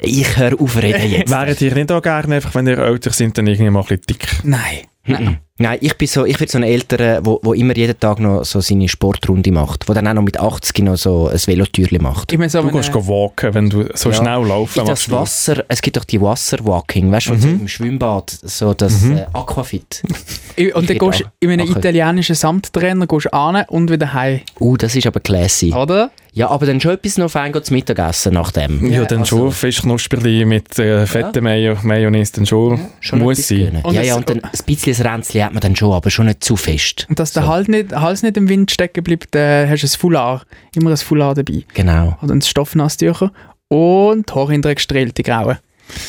ich 0.00 0.36
höre 0.36 0.60
auf 0.60 0.76
reden 0.80 1.10
jetzt. 1.10 1.30
Wäret 1.30 1.60
ihr 1.60 1.74
nicht 1.74 1.90
auch 1.90 2.02
gerne, 2.02 2.36
einfach, 2.36 2.54
wenn 2.54 2.66
ihr 2.66 2.78
älter 2.78 3.10
sind, 3.10 3.36
dann 3.36 3.46
irgendwie 3.46 3.70
mal 3.70 3.80
ein 3.80 3.86
bisschen 3.86 4.02
dick? 4.08 4.26
nein. 4.44 4.60
Mhm. 5.08 5.36
Nein, 5.60 5.78
ich 5.80 5.98
bin 5.98 6.06
so, 6.06 6.24
ich 6.24 6.38
bin 6.38 6.46
so 6.46 6.56
ein 6.58 6.62
Älterer, 6.62 7.18
wo, 7.26 7.40
wo 7.42 7.52
immer 7.52 7.76
jeden 7.76 7.98
Tag 7.98 8.20
noch 8.20 8.44
so 8.44 8.60
seine 8.60 8.88
Sportrunde 8.88 9.50
macht, 9.50 9.88
wo 9.88 9.92
dann 9.92 10.06
auch 10.06 10.14
noch 10.14 10.22
mit 10.22 10.38
80 10.38 10.78
noch 10.84 10.96
so 10.96 11.26
ein 11.26 11.36
Velotürli 11.36 11.98
macht. 11.98 12.30
Ich 12.32 12.38
meine, 12.38 12.48
so 12.48 12.60
Du 12.60 12.68
wenn, 12.68 12.74
gehst 12.74 12.90
äh, 12.90 12.92
go 12.92 13.06
walken, 13.08 13.54
wenn 13.54 13.68
du 13.68 13.86
so 13.94 14.10
Ja. 14.10 14.14
schnell 14.16 14.46
laufen 14.46 14.78
In 14.80 14.86
das 14.86 15.08
machst. 15.08 15.48
du. 15.48 15.52
Wasser, 15.56 15.64
es 15.66 15.82
gibt 15.82 15.96
doch 15.96 16.04
die 16.04 16.20
Wasserwalking, 16.20 17.10
weißt 17.10 17.28
du, 17.30 17.32
Mhm. 17.34 17.40
so 17.40 17.48
im 17.48 17.68
Schwimmbad, 17.68 18.30
so 18.42 18.72
das 18.72 19.00
Mhm. 19.00 19.16
äh, 19.16 19.26
Aquafit. 19.32 20.02
ich- 20.56 20.72
und 20.74 20.88
ich 20.88 20.96
dann 20.98 21.10
gehst 21.10 21.20
du 21.20 21.24
in 21.40 21.50
einem 21.50 21.68
italienischen 21.68 22.36
Samttrainer 22.36 23.06
gehst 23.08 23.26
du 23.26 23.32
an 23.32 23.64
und 23.68 23.90
wieder 23.90 24.12
heim. 24.12 24.40
Uh, 24.60 24.76
das 24.76 24.94
ist 24.94 25.08
aber 25.08 25.18
classy. 25.18 25.72
Oder? 25.72 26.12
Ja, 26.38 26.50
aber 26.50 26.66
dann 26.66 26.80
schon 26.80 26.92
etwas 26.92 27.18
noch 27.18 27.32
fein 27.32 27.52
zu 27.52 27.72
Mittagessen 27.74 28.34
nach 28.34 28.52
dem. 28.52 28.88
Ja, 28.92 29.04
dann 29.06 29.20
also- 29.20 29.38
schon 29.38 29.50
Fischknusperli 29.52 30.44
mit 30.44 30.78
äh, 30.78 31.04
fetten 31.04 31.42
Mayo 31.42 31.76
Mayonnaise, 31.82 32.32
dann 32.32 32.46
schon, 32.46 32.78
Schon 33.00 33.18
muss 33.18 33.48
sein. 33.48 33.80
Und 33.82 33.92
ja, 33.92 34.02
ja, 34.02 34.14
und 34.14 34.30
dann 34.30 34.44
ein 34.44 34.50
bisschen 34.64 35.04
Ränzchen 35.04 35.42
hat 35.42 35.52
man 35.52 35.60
dann 35.60 35.74
schon, 35.74 35.92
aber 35.92 36.10
schon 36.10 36.26
nicht 36.26 36.44
zu 36.44 36.54
fest. 36.54 37.06
Und 37.08 37.18
dass 37.18 37.32
der 37.32 37.42
So. 37.42 37.48
Hals, 37.48 37.66
nicht, 37.66 37.92
Hals 37.92 38.22
nicht 38.22 38.36
im 38.36 38.48
Wind 38.48 38.70
stecken 38.70 39.02
bleibt, 39.02 39.34
äh, 39.34 39.66
hast 39.68 39.82
du 39.82 39.88
ein 39.88 39.98
Foulard. 39.98 40.46
Immer 40.76 40.90
ein 40.90 40.96
Foulard 40.96 41.38
dabei. 41.38 41.64
Genau. 41.74 42.16
Oder 42.22 42.34
ein 42.34 42.42
Stoffnasstücher. 42.42 43.32
Und 43.66 44.32
Haar 44.32 44.50
hinterher 44.50 44.76
gestrahlt, 44.76 45.18
die 45.18 45.24
grauen. 45.24 45.58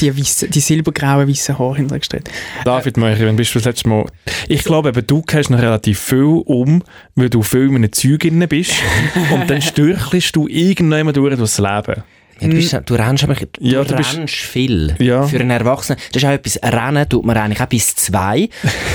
Die, 0.02 0.18
weissen, 0.18 0.50
die 0.52 0.60
silbergrauen, 0.60 1.28
weißen 1.28 1.58
Haare 1.58 1.78
hinterher 1.78 2.00
gestrahlt. 2.00 2.30
David 2.66 2.98
Meucher, 2.98 3.26
wenn 3.26 3.36
bist 3.36 3.54
du 3.56 3.60
das 3.60 3.66
letzte 3.66 3.90
Mal... 3.90 4.06
Ich 4.48 4.64
glaube 4.64 4.90
eben, 4.90 5.06
du 5.06 5.22
gehst 5.22 5.50
noch 5.50 5.60
relativ 5.60 6.00
viel 6.00 6.42
um, 6.46 6.84
weil 7.16 7.30
du 7.30 7.42
viel 7.42 7.68
in 7.68 7.76
einem 7.76 7.92
Zeug 7.92 8.20
drin 8.20 8.46
bist 8.48 8.74
und 9.32 9.50
dann 9.50 9.62
stürchelst 9.62 10.36
du 10.36 10.48
irgendwann 10.48 11.14
durch 11.14 11.36
durchs 11.36 11.58
Leben. 11.58 12.04
Ja, 12.42 12.48
du, 12.48 12.56
bist, 12.56 12.82
du 12.86 12.94
rennst 12.96 13.24
aber 13.24 13.36
du 13.36 13.46
Ja, 13.60 13.84
du 13.84 13.96
bist- 13.96 14.18
rennst 14.18 14.36
viel. 14.36 14.96
Ja. 15.00 15.24
Für 15.24 15.40
einen 15.40 15.52
Erwachsenen. 15.52 16.00
Das 16.12 16.22
ist 16.24 16.28
auch 16.28 16.34
etwas, 16.34 16.60
Rennen 16.64 17.08
tut 17.10 17.26
man 17.26 17.38
eigentlich 17.38 17.62
auch 17.62 17.66
bis 17.68 17.96
zwei. 17.96 18.50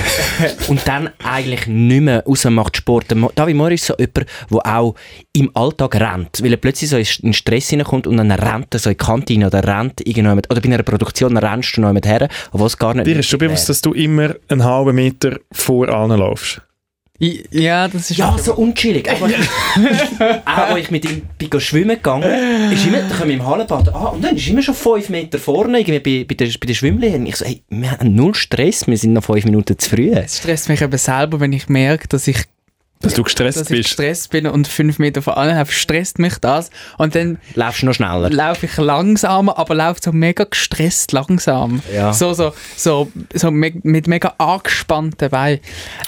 und 0.67 0.87
dann 0.87 1.09
eigentlich 1.23 1.67
nicht 1.67 2.01
mehr, 2.01 2.23
man 2.25 2.53
macht 2.53 2.77
Sport. 2.77 3.05
David 3.35 3.55
Mohr 3.55 3.71
ist 3.71 3.85
so 3.85 3.93
jemand, 3.97 4.25
der 4.51 4.65
auch 4.77 4.95
im 5.33 5.51
Alltag 5.55 5.95
rennt. 5.95 6.41
Weil 6.43 6.51
er 6.51 6.57
plötzlich 6.57 6.89
so 6.89 6.97
in 6.97 7.33
Stress 7.33 7.69
hineinkommt 7.69 8.07
und 8.07 8.17
dann 8.17 8.31
rennt 8.31 8.73
er 8.73 8.79
so 8.79 8.89
in 8.89 8.97
die 8.97 9.03
Kantine 9.03 9.47
oder 9.47 9.63
rennt 9.63 10.01
irgendjemand, 10.01 10.49
oder 10.49 10.61
bei 10.61 10.69
einer 10.73 10.83
Produktion 10.83 11.37
rennst 11.37 11.77
du 11.77 11.81
noch 11.81 11.89
jemand 11.89 12.05
her, 12.05 12.27
obwohl 12.51 12.67
es 12.67 12.77
gar 12.77 12.93
nicht 12.93 13.07
Dir 13.07 13.19
ist 13.19 13.29
schon 13.29 13.39
bewusst, 13.39 13.69
dass 13.69 13.81
du 13.81 13.93
immer 13.93 14.35
einen 14.49 14.63
halben 14.63 14.95
Meter 14.95 15.37
vor 15.51 15.89
allen 15.89 16.17
laufst. 16.19 16.61
Ja, 17.17 17.87
das 17.87 18.11
ist... 18.11 18.17
Ja, 18.17 18.35
so 18.37 18.55
unchillig. 18.55 19.09
Auch, 19.09 19.21
auch 19.21 20.57
als 20.57 20.79
ich 20.79 20.91
mit 20.91 21.05
ihm 21.05 21.21
bin 21.37 21.59
schwimmen 21.61 21.95
gegangen 21.95 22.71
ist 22.71 22.85
immer, 22.85 22.99
da 22.99 23.15
kommen 23.15 23.29
wir 23.29 23.35
im 23.35 23.45
Hallenbad, 23.45 23.93
ah, 23.93 24.07
und 24.07 24.23
dann 24.23 24.35
ist 24.35 24.47
immer 24.47 24.61
schon 24.61 24.75
fünf 24.75 25.09
Meter 25.09 25.39
vorne, 25.39 25.79
irgendwie 25.79 25.99
bei, 25.99 26.25
bei 26.27 26.35
der, 26.35 26.47
bei 26.59 26.67
der 26.67 26.73
Schwimmlehrerin. 26.73 27.25
Ich 27.25 27.37
so, 27.37 27.45
hey, 27.45 27.61
wir 27.69 27.91
haben 27.91 28.13
null 28.13 28.35
Stress, 28.35 28.85
wir 28.87 28.97
sind 28.97 29.13
noch 29.13 29.23
fünf 29.23 29.45
Minuten 29.45 29.79
zu 29.79 29.89
früh. 29.89 30.11
Es 30.11 30.39
stresst 30.39 30.67
mich 30.67 30.81
eben 30.81 30.97
selber, 30.97 31.39
wenn 31.39 31.53
ich 31.53 31.69
merke, 31.69 32.07
dass 32.07 32.27
ich, 32.27 32.43
Dass 33.05 33.13
du 33.13 33.23
gestresst 33.23 33.59
dass 33.59 33.69
ich 33.69 33.77
bist. 33.77 33.89
gestresst 33.89 34.31
bin 34.31 34.47
und 34.47 34.67
fünf 34.67 34.99
Meter 34.99 35.21
vor 35.21 35.37
allem 35.37 35.55
habe, 35.55 35.71
stresst 35.71 36.19
mich 36.19 36.37
das. 36.39 36.69
Und 36.97 37.15
dann 37.15 37.37
Laufst 37.53 37.81
du 37.81 37.85
noch 37.85 37.93
schneller? 37.93 38.29
laufe 38.29 38.65
ich 38.65 38.77
langsamer, 38.77 39.57
aber 39.57 39.75
laufe 39.75 40.01
so 40.03 40.11
mega 40.11 40.43
gestresst 40.43 41.11
langsam. 41.11 41.81
Ja. 41.93 42.11
So, 42.13 42.33
so, 42.33 42.53
so, 42.75 43.11
so 43.33 43.51
me 43.51 43.71
mit 43.83 44.07
mega 44.07 44.33
angespannten 44.37 45.29
Beinen. 45.29 45.59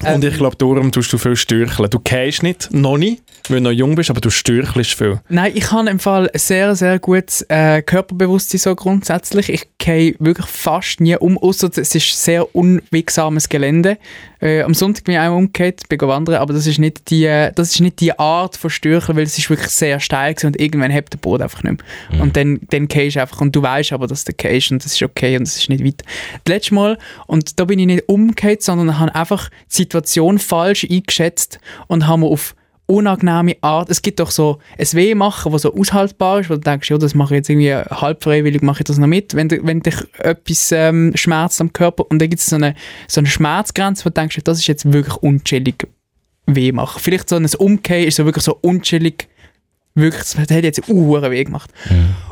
Und 0.02 0.24
ich 0.24 0.38
glaube, 0.38 0.56
darum 0.56 0.92
tust 0.92 1.14
du 1.14 1.18
viel 1.18 1.36
stürcheln. 1.36 1.90
Du 1.90 2.00
gehst 2.00 2.44
nicht, 2.44 2.74
noch 2.74 2.98
nicht, 2.98 3.22
weil 3.50 3.58
du 3.58 3.64
noch 3.66 3.72
jung 3.72 3.96
bist, 3.96 4.10
aber 4.10 4.22
du 4.22 4.30
stürchelst 4.30 4.94
viel. 4.96 5.20
Nein, 5.30 5.52
ich 5.56 5.72
habe 5.72 5.90
im 5.90 6.00
Fall 6.00 6.30
ein 6.34 6.40
sehr, 6.40 6.76
sehr 6.76 7.00
gutes 7.00 7.44
äh, 7.50 7.82
Körperbewusstsein 7.82 8.60
so 8.60 8.76
grundsätzlich. 8.76 9.50
Ich 9.50 9.68
gehe 9.78 10.16
wirklich 10.20 10.48
fast 10.48 11.00
nie 11.00 11.16
um, 11.16 11.38
außer 11.38 11.70
es 11.76 11.94
ist 11.94 12.24
sehr 12.24 12.56
unwegsames 12.56 13.50
Gelände. 13.50 13.98
Äh, 14.42 14.62
am 14.62 14.74
Sonntag 14.74 15.06
bin 15.06 15.16
ich 15.16 15.20
einmal 15.20 15.38
umgekehrt, 15.38 15.90
bin 15.90 16.00
wandern, 16.02 16.36
aber 16.36 16.54
das 16.54 16.68
ist 16.68 16.80
nicht 16.80 17.10
die, 17.10 17.26
äh, 17.26 17.52
das 17.54 17.72
ist 17.72 17.80
nicht 17.80 18.00
die 18.00 18.18
Art 18.18 18.58
von 18.58 18.70
Stürchen, 18.70 19.16
weil 19.16 19.24
es 19.24 19.38
ist 19.38 19.50
wirklich 19.50 19.70
sehr 19.70 20.00
steil 20.00 20.34
gewesen 20.34 20.48
und 20.48 20.62
irgendwann 20.62 20.92
hebt 20.92 21.14
der 21.14 21.18
Boden 21.18 21.44
einfach 21.44 21.64
nicht 21.64 21.84
mehr. 22.12 22.22
Und 22.22 22.38
dann, 22.38 22.60
dann 22.70 22.88
gehst 22.88 23.16
du 23.16 23.22
einfach 23.22 23.42
und 23.42 23.56
du 23.56 23.62
weißt 23.62 23.94
aber, 23.94 24.08
dass 24.08 24.24
du 24.24 24.34
gehst 24.34 24.72
und 24.72 24.84
das 24.84 24.94
ist 24.94 25.04
okay 25.04 25.38
und 25.38 25.48
das 25.48 25.58
ist 25.58 25.70
nicht 25.70 25.84
weit. 25.84 26.04
Das 26.44 26.54
letzte 26.54 26.76
Mal, 26.76 26.98
und 27.26 27.60
da 27.60 27.66
bin 27.66 27.80
ich 27.80 27.88
nicht 27.88 28.08
umgekehrt, 28.08 28.62
sondern 28.62 29.00
habe 29.00 29.14
einfach 29.16 29.50
die 29.72 29.76
Situation 29.76 30.40
falsch 30.40 30.86
eingeschätzt 30.90 31.60
und 31.88 32.08
habe 32.08 32.22
mir 32.22 32.28
auf 32.28 32.56
unangenehme 32.88 33.56
Art. 33.62 33.90
Es 33.90 34.02
gibt 34.02 34.20
doch 34.20 34.32
so 34.32 34.60
ein 34.78 34.88
Weh 34.94 35.14
machen, 35.14 35.52
was 35.52 35.62
so 35.62 35.76
aushaltbar 35.76 36.40
ist, 36.40 36.50
wo 36.50 36.56
du 36.56 36.62
denkst, 36.62 36.90
ja, 36.90 36.98
das 36.98 37.14
mache 37.14 37.36
ich 37.36 37.40
jetzt 37.40 37.50
irgendwie 37.50 37.76
halb 37.76 38.24
freiwillig, 38.24 38.62
mache 38.62 38.82
ich 38.82 38.86
das 38.86 38.98
noch 38.98 39.08
mit, 39.08 39.36
wenn, 39.36 39.50
wenn 39.52 39.82
dich 39.82 39.96
etwas 40.18 40.72
ähm, 40.72 41.12
schmerzt 41.16 41.62
am 41.62 41.74
Körper. 41.74 42.10
Und 42.10 42.20
dann 42.20 42.30
gibt 42.30 42.42
es 42.42 42.48
so 42.48 42.56
eine, 42.56 42.76
so 43.08 43.22
eine 43.22 43.28
Schmerzgrenze, 43.28 44.06
wo 44.06 44.10
du 44.10 44.14
denkst, 44.14 44.40
das 44.44 44.60
ist 44.60 44.68
jetzt 44.68 44.92
wirklich 44.92 45.18
unchillig 45.18 45.88
weh 46.48 46.72
machen. 46.72 47.00
Vielleicht 47.02 47.30
so 47.30 47.36
ein 47.36 47.46
Umkehren 47.46 48.08
ist 48.08 48.16
so 48.16 48.26
wirklich 48.26 48.46
so 48.46 48.58
unchillig, 48.62 49.28
wirklich, 49.94 50.22
das 50.22 50.38
hat 50.38 50.50
jetzt 50.50 50.90
einen 50.90 51.32
weh 51.32 51.44
gemacht. 51.44 51.72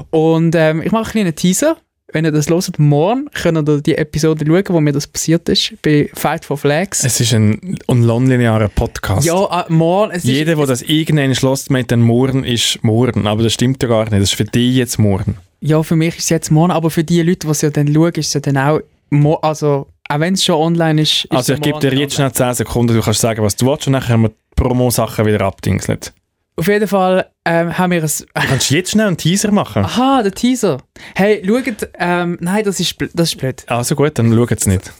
Und 0.09 0.55
ähm, 0.55 0.81
ich 0.81 0.91
mache 0.91 1.03
einen 1.03 1.11
kleinen 1.11 1.35
Teaser. 1.35 1.77
Wenn 2.15 2.23
ihr 2.23 2.31
das 2.31 2.49
hört, 2.49 2.79
morgen 2.79 3.29
könnt 3.33 3.67
ihr 3.67 3.81
die 3.81 3.97
Episode 3.97 4.45
schauen, 4.47 4.63
wo 4.69 4.79
mir 4.79 4.93
das 4.93 5.05
passiert 5.05 5.49
ist, 5.49 5.73
bei 5.81 6.09
Fight 6.13 6.45
for 6.45 6.57
Flags. 6.57 7.03
Es 7.03 7.19
ist 7.19 7.33
ein, 7.33 7.77
ein 7.89 7.99
nonlinearer 7.99 8.69
Podcast. 8.69 9.27
ja, 9.27 9.43
äh, 9.43 9.65
morgen. 9.67 10.13
Ist- 10.13 10.23
Jeder, 10.23 10.55
der 10.55 10.65
das 10.65 10.81
irgendwann 10.81 11.35
schloss, 11.35 11.69
meint 11.69 11.91
dann 11.91 11.99
morgen 11.99 12.45
ist 12.45 12.81
morgen. 12.83 13.27
Aber 13.27 13.43
das 13.43 13.51
stimmt 13.51 13.83
ja 13.83 13.89
gar 13.89 14.03
nicht. 14.05 14.13
Das 14.13 14.21
ist 14.21 14.35
für 14.35 14.45
dich 14.45 14.77
jetzt 14.77 14.97
morgen. 14.97 15.35
Ja, 15.59 15.83
für 15.83 15.97
mich 15.97 16.15
ist 16.15 16.23
es 16.23 16.29
jetzt 16.29 16.51
morgen, 16.51 16.71
aber 16.71 16.89
für 16.89 17.03
die 17.03 17.21
Leute, 17.21 17.47
die 17.47 17.51
es 17.51 17.61
ja 17.61 17.69
dann 17.69 17.93
schauen, 17.93 18.13
ist 18.13 18.27
es 18.27 18.33
ja 18.33 18.39
dann 18.39 18.57
auch, 18.59 18.79
mo 19.09 19.33
also 19.41 19.87
auch 20.07 20.19
wenn 20.21 20.35
es 20.35 20.45
schon 20.45 20.55
online 20.55 21.01
ist, 21.01 21.25
ist 21.25 21.31
Also 21.33 21.55
ich 21.55 21.59
gebe 21.59 21.79
dir 21.79 21.87
morgen 21.87 21.99
jetzt 21.99 22.15
schnell 22.15 22.31
10 22.31 22.53
Sekunden, 22.53 22.95
du 22.95 23.01
kannst 23.01 23.19
sagen, 23.19 23.43
was 23.43 23.57
du 23.57 23.65
willst 23.65 23.87
und 23.87 23.91
dann 23.93 24.07
haben 24.07 24.21
wir 24.21 24.29
die 24.29 24.35
Promo-Sachen 24.55 25.25
wieder 25.25 25.41
abdingselt. 25.41 26.13
Auf 26.55 26.69
jeden 26.69 26.87
Fall 26.87 27.25
ähm, 27.45 27.77
haben 27.77 27.91
wir 27.91 28.01
ein... 28.01 28.09
Du 28.09 28.47
kannst 28.47 28.69
jetzt 28.71 28.91
schnell 28.91 29.07
einen 29.07 29.17
Teaser 29.17 29.51
machen. 29.51 29.85
Aha, 29.85 30.23
der 30.23 30.31
Teaser. 30.31 30.77
Hey, 31.15 31.43
schaut, 31.45 31.89
ähm, 31.99 32.37
nein, 32.41 32.63
das 32.63 32.79
ist, 32.79 32.95
das 33.13 33.29
ist 33.29 33.37
blöd. 33.37 33.63
Also 33.67 33.95
gut, 33.95 34.17
dann 34.17 34.33
schau 34.33 34.45
jetzt 34.47 34.67
nicht. 34.67 34.91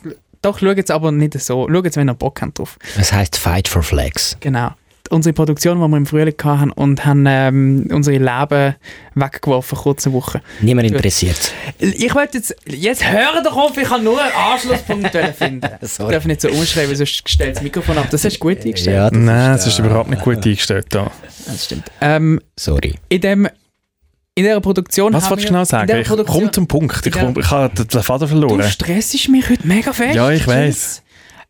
doch, 0.41 0.59
schaut 0.59 0.77
es 0.77 0.91
aber 0.91 1.11
nicht 1.11 1.39
so. 1.39 1.67
Schaut 1.69 1.85
es, 1.87 1.95
wenn 1.97 2.09
ihr 2.09 2.13
Bock 2.13 2.41
habt 2.41 2.59
drauf. 2.59 2.77
Es 2.97 3.11
heisst 3.11 3.37
Fight 3.37 3.67
for 3.67 3.81
Flags. 3.83 4.37
Genau. 4.39 4.71
Unsere 5.11 5.33
Produktion, 5.33 5.79
die 5.81 5.87
wir 5.87 5.97
im 5.97 6.05
Frühling 6.05 6.35
hatten 6.43 6.71
und 6.71 7.05
haben 7.05 7.25
ähm, 7.27 7.87
unsere 7.91 8.17
Leben 8.17 8.75
weggeworfen, 9.13 9.77
kurze 9.77 10.13
Woche. 10.13 10.41
Niemand 10.61 10.87
interessiert. 10.87 11.53
Ich 11.79 12.13
wollte 12.15 12.37
jetzt, 12.37 12.55
jetzt 12.65 13.09
hören 13.11 13.43
doch 13.43 13.55
auf, 13.55 13.77
ich 13.77 13.87
kann 13.87 14.03
nur 14.03 14.21
einen 14.21 14.33
Anschlusspunkt 14.33 15.11
finden. 15.37 15.67
Ich 15.81 15.91
Sorry. 15.91 16.13
darf 16.13 16.25
nicht 16.25 16.41
so 16.41 16.49
umschreiben, 16.49 16.95
sonst 16.95 17.29
stellt 17.29 17.55
das 17.55 17.63
Mikrofon 17.63 17.97
ab. 17.97 18.07
Das 18.11 18.23
hast 18.25 18.35
du 18.35 18.39
gut 18.39 18.57
eingestellt. 18.65 18.95
Ja, 18.95 19.09
das 19.09 19.19
Nein, 19.19 19.51
es 19.55 19.65
äh, 19.65 19.69
ist 19.69 19.79
überhaupt 19.79 20.09
nicht 20.09 20.21
gut 20.21 20.37
eingestellt 20.37 20.87
da. 20.89 21.11
Das 21.45 21.65
stimmt. 21.65 21.85
Ähm, 22.01 22.39
Sorry. 22.57 22.95
in 23.09 23.21
dem 23.21 23.47
in 24.37 24.43
dieser 24.43 24.59
Produktion 24.59 25.13
Was 25.13 25.29
wolltest 25.29 25.47
du 25.47 25.53
genau 25.53 25.63
sagen? 25.63 25.87
dieser 25.87 26.19
Ich 26.19 26.27
komme 26.27 26.51
zum 26.51 26.67
Punkt. 26.67 27.05
Ich, 27.05 27.13
komm, 27.13 27.35
ich 27.39 27.49
habe 27.49 27.73
den 27.85 28.03
Faden 28.03 28.27
Du 28.27 28.27
verloren. 28.27 28.63
stressest 28.69 29.29
mich 29.29 29.49
heute 29.49 29.65
mega 29.65 29.93
fest. 29.93 30.13
Ja, 30.15 30.29
ich 30.29 30.45
weiss. 30.45 31.01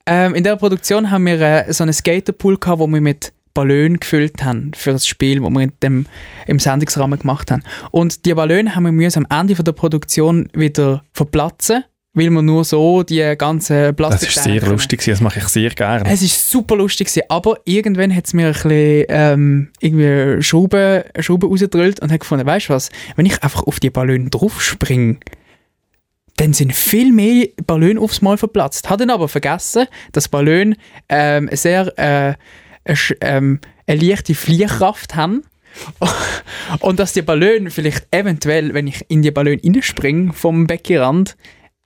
Ähm, 0.05 0.35
in 0.35 0.43
der 0.43 0.55
Produktion 0.55 1.09
haben 1.09 1.25
wir 1.25 1.41
äh, 1.41 1.73
so 1.73 1.83
einen 1.83 1.93
Skaterpool 1.93 2.59
gehabt, 2.59 2.77
wo 2.79 2.85
wir 2.85 3.01
mit 3.01 3.33
Ballon 3.55 3.99
gefüllt 3.99 4.43
haben 4.43 4.71
für 4.75 4.91
das 4.91 5.07
Spiel, 5.07 5.41
das 5.41 5.49
wir 5.49 5.61
in 5.61 5.71
dem, 5.81 6.05
im 6.45 6.59
Sendungsrahmen 6.59 7.17
gemacht 7.17 7.49
haben. 7.49 7.63
Und 7.89 8.27
die 8.27 8.35
Ballone 8.35 8.75
haben 8.75 8.83
wir 8.83 8.91
müssen 8.91 9.25
am 9.25 9.39
Ende 9.39 9.55
von 9.55 9.65
der 9.65 9.71
Produktion 9.71 10.49
wieder 10.53 11.03
verplatzen, 11.13 11.85
weil 12.13 12.29
wir 12.29 12.41
nur 12.43 12.63
so 12.63 13.01
die 13.01 13.33
ganzen 13.37 13.75
Das 13.77 13.95
Plastik 13.95 14.29
ist 14.29 14.43
sehr 14.43 14.61
lustig, 14.61 15.03
das 15.03 15.21
mache 15.21 15.39
ich 15.39 15.47
sehr 15.47 15.69
gerne. 15.71 16.07
Es 16.07 16.21
ist 16.21 16.51
super 16.51 16.75
lustig 16.75 17.09
aber 17.29 17.57
irgendwann 17.65 18.15
hat 18.15 18.27
es 18.27 18.33
mir 18.33 18.47
ein 18.47 18.53
bisschen 18.53 19.05
ähm, 19.09 19.69
irgendwie 19.79 20.43
Schrauben, 20.43 21.03
Schrauben 21.19 21.49
rausgedrückt 21.49 22.01
und 22.01 22.11
hat 22.11 22.19
gefunden, 22.19 22.45
weißt 22.45 22.69
du 22.69 22.73
was, 22.73 22.89
wenn 23.15 23.25
ich 23.25 23.41
einfach 23.41 23.63
auf 23.63 23.79
die 23.79 23.89
Ballone 23.89 24.29
draufspringe, 24.29 25.17
dann 26.37 26.51
sind 26.53 26.73
viel 26.73 27.13
mehr 27.13 27.47
Ballone 27.65 27.99
aufs 27.99 28.21
Mal 28.21 28.37
verplatzt. 28.37 28.89
Hat 28.89 28.99
dann 28.99 29.09
aber 29.09 29.29
vergessen, 29.29 29.87
dass 30.11 30.27
Ballone 30.27 30.75
ähm, 31.07 31.49
sehr 31.53 31.97
äh, 31.97 32.33
eine, 32.85 32.97
ähm, 33.21 33.59
eine 33.87 34.01
leichte 34.01 34.35
Fliehkraft 34.35 35.15
haben. 35.15 35.43
Und 36.79 36.99
dass 36.99 37.13
die 37.13 37.21
Ballone 37.21 37.69
vielleicht 37.69 38.07
eventuell, 38.11 38.73
wenn 38.73 38.87
ich 38.87 39.03
in 39.09 39.21
die 39.21 39.31
Ballone 39.31 39.59
reinspringe 39.61 40.31
vom 40.31 40.67
Beckenrand, 40.67 41.35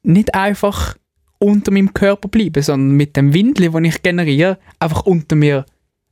nicht 0.03 0.36
einfach 0.36 0.96
unter 1.39 1.72
meinem 1.72 1.94
Körper 1.94 2.27
bleiben, 2.27 2.62
sondern 2.62 2.96
mit 2.96 3.15
dem 3.15 3.34
Windli, 3.34 3.72
das 3.72 3.82
ich 3.82 4.03
generiere, 4.03 4.60
einfach 4.77 5.06
unter 5.06 5.36
mir 5.36 5.65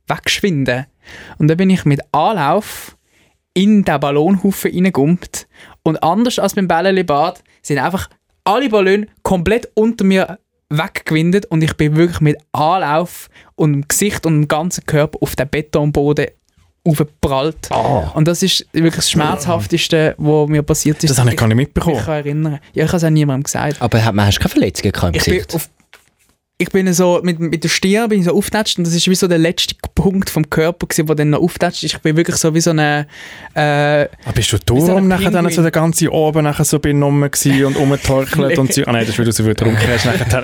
wegschwinden. 0.08 0.86
Und 1.38 1.48
dann 1.48 1.56
bin 1.56 1.70
ich 1.70 1.84
mit 1.84 2.00
Anlauf 2.12 2.96
in 3.54 3.84
den 3.84 4.00
Ballonhaufen 4.00 4.72
reingumpt 4.72 5.48
und 5.82 6.02
anders 6.02 6.38
als 6.38 6.54
beim 6.54 6.68
Bällebad 6.68 7.42
sind 7.62 7.78
einfach 7.78 8.08
alle 8.44 8.68
Ballone 8.68 9.06
komplett 9.22 9.70
unter 9.74 10.04
mir 10.04 10.38
weggewindet 10.70 11.46
und 11.46 11.62
ich 11.62 11.74
bin 11.76 11.96
wirklich 11.96 12.20
mit 12.20 12.36
Anlauf 12.52 13.28
und 13.54 13.72
dem 13.72 13.88
Gesicht 13.88 14.26
und 14.26 14.34
dem 14.42 14.48
ganzen 14.48 14.84
Körper 14.86 15.18
auf 15.22 15.34
den 15.36 15.48
Betonboden 15.48 16.26
aufgeprallt. 16.84 17.70
Ah. 17.70 18.10
Und 18.14 18.28
das 18.28 18.42
ist 18.42 18.66
wirklich 18.72 18.94
das 18.96 19.10
Schmerzhafteste, 19.10 20.14
was 20.18 20.48
mir 20.48 20.62
passiert 20.62 21.02
ist. 21.04 21.10
Das 21.10 21.18
habe 21.18 21.30
ich 21.30 21.36
gar 21.36 21.46
nicht 21.48 21.56
mitbekommen. 21.56 21.98
kann 21.98 22.14
erinnern. 22.14 22.58
Ja, 22.72 22.84
ich 22.84 22.88
habe 22.90 22.96
es 22.98 23.04
auch 23.04 23.10
niemandem 23.10 23.42
gesagt. 23.44 23.80
Aber 23.82 24.02
hat- 24.04 24.14
hast 24.16 24.36
du 24.36 24.40
keine 24.40 24.50
Verletzungen 24.50 24.92
gehabt 24.92 25.14
im 25.14 25.18
Ich 25.20 25.24
bin, 25.24 25.34
Gesicht? 25.34 25.54
auf, 25.54 25.68
ich 26.60 26.70
bin 26.70 26.92
so, 26.92 27.20
mit, 27.22 27.38
mit 27.38 27.62
der 27.62 27.68
Stirn 27.68 28.08
bin 28.08 28.18
ich 28.18 28.24
so 28.24 28.34
aufgetatscht 28.36 28.78
und 28.78 28.86
das 28.86 28.92
ist 28.92 29.08
wie 29.08 29.14
so 29.14 29.28
der 29.28 29.38
letzte 29.38 29.76
Punkt 29.94 30.28
vom 30.28 30.50
Körper 30.50 30.88
gewesen, 30.88 31.06
der 31.06 31.14
dann 31.14 31.30
noch 31.30 31.40
aufgetatscht 31.40 31.84
ist. 31.84 31.94
Ich 31.94 32.00
bin 32.00 32.16
wirklich 32.16 32.36
so 32.36 32.52
wie 32.52 32.60
so 32.60 32.70
eine, 32.70 33.06
äh, 33.54 33.60
Ah, 34.02 34.08
bist 34.34 34.52
du 34.52 34.74
Wie 34.74 34.80
so 34.80 34.88
darum 34.88 35.04
ein 35.04 35.08
nachher 35.08 35.30
dann 35.30 35.48
so 35.50 35.62
den 35.62 35.70
ganzen 35.70 36.12
Abend 36.12 36.42
nachher 36.42 36.64
so 36.64 36.80
benommen 36.80 37.30
gewesen 37.30 37.64
und 37.64 37.76
rumgetorkelt 37.76 38.58
und 38.58 38.72
so? 38.74 38.82
Ah 38.86 38.92
nein, 38.92 39.02
das 39.02 39.10
ist, 39.10 39.18
weil 39.20 39.26
du 39.26 39.32
so 39.32 39.44
viel 39.44 39.54
getrunken 39.54 39.86
hast 39.86 40.06
nachher. 40.06 40.42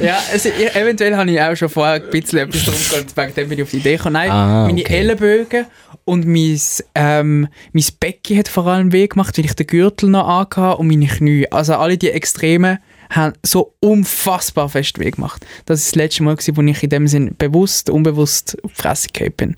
ja, 0.00 0.18
also, 0.32 0.48
ich, 0.48 0.74
eventuell 0.74 1.16
habe 1.16 1.30
ich 1.30 1.40
auch 1.40 1.54
schon 1.54 1.68
vorher 1.68 1.94
ein 2.02 2.10
bisschen 2.10 2.40
etwas 2.40 2.64
gehabt, 2.64 3.16
wegen 3.16 3.34
dem 3.34 3.48
bin 3.48 3.58
ich 3.58 3.62
auf 3.62 3.70
die 3.70 3.76
Idee 3.76 3.96
gekommen. 3.96 4.14
Nein, 4.14 4.30
Ah, 4.32 4.66
meine 4.66 4.80
okay. 4.80 4.92
Ellenbögen 4.92 5.66
und 6.04 6.26
mein, 6.26 6.60
ähm, 6.96 7.46
mein 7.72 7.84
Becken 8.00 8.38
hat 8.38 8.48
vor 8.48 8.66
allem 8.66 8.90
weh 8.92 9.06
gemacht, 9.06 9.38
weil 9.38 9.44
ich 9.44 9.54
den 9.54 9.68
Gürtel 9.68 10.08
noch 10.10 10.26
angehabt 10.26 10.80
und 10.80 10.88
meine 10.88 11.06
Knie. 11.06 11.46
Also 11.52 11.74
alle 11.74 11.96
die 11.96 12.10
Extremen 12.10 12.78
haben 13.10 13.34
so 13.44 13.74
unfassbar 13.80 14.68
fest 14.68 14.98
weh 14.98 15.10
gemacht. 15.10 15.44
Das 15.66 15.80
ist 15.80 15.88
das 15.88 15.94
letzte 15.96 16.22
Mal, 16.22 16.36
gewesen, 16.36 16.56
wo 16.56 16.62
ich 16.62 16.82
in 16.82 16.90
dem 16.90 17.06
Sinn 17.08 17.34
bewusst, 17.36 17.90
unbewusst 17.90 18.56
auf 18.64 18.72
die 18.72 18.82
Fresse 18.82 19.08
bin. 19.36 19.56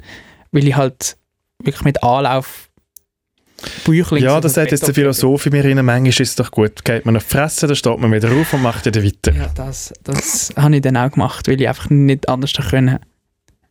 Weil 0.51 0.67
ich 0.67 0.77
halt 0.77 1.17
wirklich 1.63 1.85
mit 1.85 2.03
Anlauf 2.03 2.69
Büchling 3.85 4.25
ja, 4.25 4.41
das 4.41 4.55
sagt 4.55 4.73
jetzt 4.73 4.87
der 4.87 4.95
Philosoph 4.95 5.47
in 5.47 5.53
mir 5.53 5.65
rein. 5.65 5.85
Manchmal 5.85 6.09
ist 6.09 6.21
es 6.21 6.35
doch 6.35 6.51
gut. 6.51 6.85
Geht 6.85 7.07
man 7.07 7.17
auf 7.17 7.25
die 7.25 7.31
Fresse, 7.31 7.67
dann 7.67 7.77
steht 7.77 7.99
man 7.99 8.11
wieder 8.11 8.33
auf 8.33 8.53
und 8.53 8.63
macht 8.63 8.87
wieder 8.87 9.05
weiter. 9.05 9.33
Ja, 9.33 9.51
das, 9.55 9.93
das 10.03 10.53
habe 10.57 10.77
ich 10.77 10.83
dann 10.83 10.97
auch 10.97 11.11
gemacht, 11.11 11.49
weil 11.49 11.61
ich 11.61 11.69
einfach 11.69 11.91
nicht 11.91 12.29
anders 12.29 12.53
können, 12.53 12.99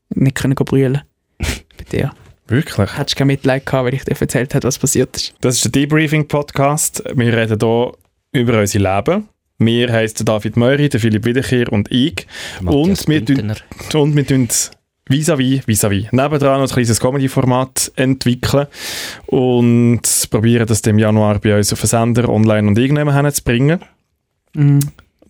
nicht 0.09 0.35
können 0.35 0.55
brüllen 0.55 1.01
bei 1.39 1.83
dir. 1.91 2.13
Wirklich. 2.47 2.97
Hättest 2.97 3.15
du 3.15 3.19
kein 3.19 3.27
Mitleid 3.27 3.65
gehabt, 3.65 3.85
weil 3.85 3.93
ich 3.93 4.03
dir 4.03 4.19
erzählt 4.19 4.53
habe, 4.55 4.67
was 4.67 4.77
passiert 4.77 5.15
ist. 5.15 5.33
Das 5.41 5.55
ist 5.55 5.65
der 5.65 5.71
Debriefing-Podcast. 5.71 7.03
Wir 7.13 7.33
reden 7.33 7.57
hier 7.59 7.93
über 8.33 8.59
unser 8.59 8.79
Leben. 8.79 9.29
Wir 9.63 9.94
heißen 9.94 10.25
David 10.25 10.58
Meury, 10.58 10.89
der 10.89 11.00
Philipp 11.00 11.24
Wiederkehr 11.24 11.72
und 11.72 11.91
ich. 11.91 12.25
Matthias 12.62 13.06
und 13.06 13.08
wir 13.08 13.24
tun-. 13.24 13.53
Und 13.94 14.15
wir 14.15 14.25
tun 14.25 14.48
vis-à-vis, 15.08 15.62
vis-à-vis, 15.68 16.08
nebendran 16.12 16.62
noch 16.62 16.70
ein 16.70 16.74
kleines 16.74 17.00
Comedy-Format 17.00 17.91
entwickeln 17.96 18.68
und 19.27 20.01
probieren 20.32 20.65
das 20.65 20.82
im 20.82 20.98
Januar 20.98 21.39
bei 21.39 21.56
uns 21.56 21.72
auf 21.74 21.82
den 21.82 21.88
Sender 21.88 22.30
online 22.30 22.68
und 22.68 22.80
irgendjemand 22.80 23.36
zu 23.36 23.44
bringen. 23.44 23.82
Mhm. 24.53 24.80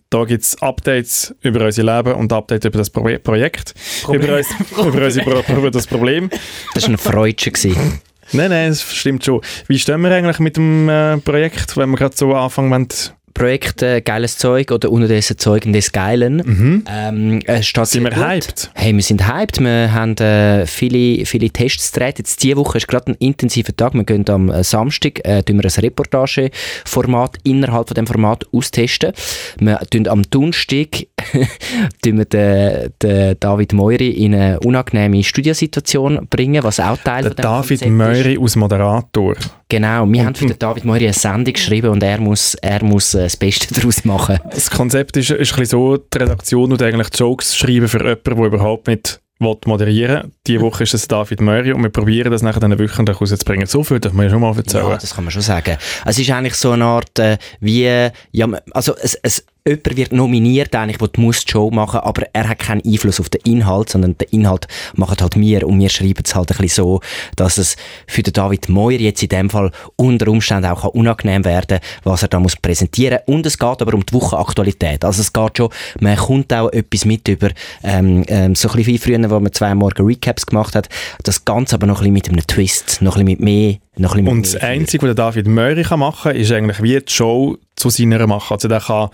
Da 0.08 0.24
gibt 0.24 0.44
es 0.44 0.60
Updates 0.62 1.34
über 1.42 1.66
unser 1.66 1.82
Leben 1.82 2.14
und 2.14 2.32
Updates 2.32 2.66
über 2.66 2.78
das 2.78 2.88
Pro 2.90 3.08
Projekt. 3.22 3.74
Über, 4.10 4.36
uns, 4.36 4.48
über, 4.70 5.04
unsere 5.04 5.42
Pro 5.42 5.56
über 5.56 5.70
das 5.70 5.86
Problem. 5.86 6.30
Das 6.74 6.84
war 6.84 6.90
ein 6.90 6.98
Freudchen. 6.98 8.00
Nein, 8.32 8.50
nein, 8.50 8.70
das 8.70 8.82
stimmt 8.82 9.24
schon. 9.24 9.42
Wie 9.68 9.78
stehen 9.78 10.00
wir 10.00 10.10
eigentlich 10.10 10.38
mit 10.38 10.56
dem 10.56 10.88
äh, 10.88 11.18
Projekt, 11.18 11.76
wenn 11.76 11.90
wir 11.90 11.96
gerade 11.96 12.16
so 12.16 12.34
anfangen 12.34 12.70
wollen? 12.70 12.88
Projekt 13.34 13.82
äh, 13.82 14.00
Geiles 14.00 14.38
Zeug 14.38 14.70
oder 14.70 14.90
Unterdessen 14.90 15.38
Zeugen 15.38 15.72
des 15.72 15.92
Geilen. 15.92 16.42
Mhm. 16.44 16.84
Ähm, 16.88 17.40
es 17.46 17.66
steht 17.66 17.86
Sind 17.86 18.04
wir 18.04 18.10
gut. 18.10 18.24
hyped? 18.24 18.70
Hey, 18.74 18.94
wir 18.94 19.02
sind 19.02 19.26
hyped. 19.26 19.60
Wir 19.60 19.92
haben 19.92 20.16
äh, 20.18 20.66
viele, 20.66 21.24
viele 21.26 21.50
Tests 21.50 21.92
gedreht. 21.92 22.18
Jetzt 22.18 22.42
diese 22.42 22.56
Woche 22.56 22.78
ist 22.78 22.88
gerade 22.88 23.12
ein 23.12 23.16
intensiver 23.18 23.74
Tag. 23.74 23.94
Wir 23.94 24.04
gehen 24.04 24.28
am 24.28 24.50
äh, 24.50 24.62
Samstag 24.64 25.20
äh, 25.24 25.42
tun 25.42 25.62
wir 25.62 25.64
ein 25.64 25.80
Reportageformat 25.80 27.38
innerhalb 27.44 27.88
von 27.88 27.94
dem 27.94 28.06
Format 28.06 28.46
austesten. 28.52 29.12
Wir 29.58 29.80
tun 29.90 30.06
am 30.08 30.22
Donnerstag 30.22 31.06
tun 32.02 32.18
wir 32.18 32.24
den, 32.24 32.92
den 33.02 33.36
David 33.38 33.72
Meury 33.72 34.10
in 34.10 34.34
eine 34.34 34.60
unangenehme 34.60 35.22
Studiosituation 35.22 36.26
bringen, 36.28 36.62
was 36.62 36.80
auch 36.80 36.98
Teil 36.98 37.22
Der 37.24 37.34
David. 37.34 37.86
Meury 37.88 38.38
aus 38.38 38.56
Moderator. 38.56 39.34
Genau, 39.68 40.06
wir 40.06 40.24
haben 40.24 40.34
für 40.34 40.46
den 40.46 40.58
David 40.58 40.84
Meury 40.84 41.04
eine 41.04 41.14
Sendung 41.14 41.54
geschrieben 41.54 41.90
und 41.90 42.02
er 42.02 42.20
muss, 42.20 42.54
er 42.56 42.84
muss 42.84 43.14
äh, 43.14 43.24
das 43.24 43.36
Beste 43.36 43.72
daraus 43.80 44.04
machen. 44.04 44.38
Das 44.50 44.70
Konzept 44.70 45.16
ist, 45.16 45.30
ist 45.30 45.58
ein 45.58 45.64
so, 45.64 45.96
die 45.96 46.18
Redaktion 46.18 46.72
und 46.72 46.82
eigentlich 46.82 47.08
Jokes 47.14 47.56
schreiben 47.56 47.88
für 47.88 47.98
jemanden, 47.98 48.36
der 48.36 48.46
überhaupt 48.46 48.88
nicht 48.88 49.22
will 49.42 49.56
moderieren 49.66 50.22
will. 50.22 50.30
Diese 50.46 50.60
Woche 50.60 50.84
ist 50.84 50.94
es 50.94 51.08
David 51.08 51.40
Meury 51.40 51.72
und 51.72 51.82
wir 51.82 51.90
probieren 51.90 52.30
das 52.30 52.42
nachher 52.42 52.60
dann 52.60 52.78
wöchentlich 52.78 53.20
rauszubringen. 53.20 53.66
So 53.66 53.84
viel 53.84 54.00
darf 54.00 54.12
man 54.12 54.26
ja 54.26 54.30
schon 54.30 54.40
mal 54.40 54.56
erzählen. 54.56 54.88
Ja, 54.88 54.96
das 54.96 55.14
kann 55.14 55.24
man 55.24 55.30
schon 55.30 55.42
sagen. 55.42 55.76
Es 56.04 56.18
ist 56.18 56.30
eigentlich 56.30 56.54
so 56.54 56.70
eine 56.70 56.84
Art, 56.84 57.18
äh, 57.18 57.38
wie, 57.60 58.08
ja, 58.30 58.48
also 58.72 58.94
es, 58.96 59.14
es, 59.22 59.44
jemand 59.66 59.96
wird 59.96 60.12
nominiert 60.12 60.74
eigentlich, 60.74 60.98
der 60.98 61.08
die 61.08 61.32
Show 61.32 61.70
machen, 61.70 62.00
aber 62.00 62.26
er 62.32 62.48
hat 62.48 62.58
keinen 62.58 62.82
Einfluss 62.84 63.20
auf 63.20 63.28
den 63.28 63.40
Inhalt, 63.44 63.90
sondern 63.90 64.18
den 64.18 64.28
Inhalt 64.30 64.66
machen 64.94 65.16
halt 65.20 65.36
wir 65.36 65.66
und 65.66 65.78
wir 65.78 65.88
schreiben 65.88 66.22
es 66.24 66.34
halt 66.34 66.50
ein 66.50 66.56
bisschen 66.58 66.84
so, 66.84 67.00
dass 67.36 67.58
es 67.58 67.76
für 68.06 68.22
den 68.22 68.32
David 68.32 68.68
Moyer 68.68 68.98
jetzt 68.98 69.22
in 69.22 69.28
dem 69.28 69.50
Fall 69.50 69.70
unter 69.96 70.28
Umständen 70.28 70.66
auch 70.66 70.82
kann 70.82 70.90
unangenehm 70.90 71.44
werden 71.44 71.78
was 72.02 72.22
er 72.22 72.28
da 72.28 72.40
muss 72.40 72.56
präsentieren 72.56 73.20
und 73.26 73.46
es 73.46 73.58
geht 73.58 73.82
aber 73.82 73.94
um 73.94 74.04
die 74.04 74.12
Wochenaktualität. 74.12 75.04
Also 75.04 75.20
es 75.20 75.32
geht 75.32 75.58
schon, 75.58 75.70
man 76.00 76.16
kommt 76.16 76.52
auch 76.52 76.70
etwas 76.72 77.04
mit 77.04 77.28
über, 77.28 77.50
ähm, 77.82 78.24
ähm, 78.28 78.54
so 78.54 78.68
ein 78.68 78.76
bisschen 78.76 78.92
wie 78.92 78.98
früher, 78.98 79.30
wo 79.30 79.40
man 79.40 79.52
zwei 79.52 79.74
Morgen 79.74 80.04
Recaps 80.04 80.46
gemacht 80.46 80.74
hat, 80.74 80.88
das 81.22 81.44
Ganze 81.44 81.76
aber 81.76 81.86
noch 81.86 82.02
ein 82.02 82.12
bisschen 82.12 82.14
mit 82.14 82.28
einem 82.28 82.46
Twist, 82.46 83.02
noch 83.02 83.16
ein 83.16 83.24
bisschen 83.24 83.38
mit 83.38 83.40
mehr, 83.40 83.76
noch 83.96 84.14
ein 84.14 84.26
Und 84.26 84.46
das 84.46 84.56
Einzige, 84.56 85.06
was 85.06 85.14
der 85.14 85.32
David 85.32 85.86
kann 85.86 86.00
machen 86.00 86.32
kann, 86.32 86.36
ist 86.36 86.50
eigentlich 86.52 86.82
wie 86.82 86.98
die 86.98 87.12
Show 87.12 87.58
zu 87.76 87.90
seiner 87.90 88.26
machen. 88.26 88.54
Also 88.54 88.68
der 88.68 88.80
kann, 88.80 89.10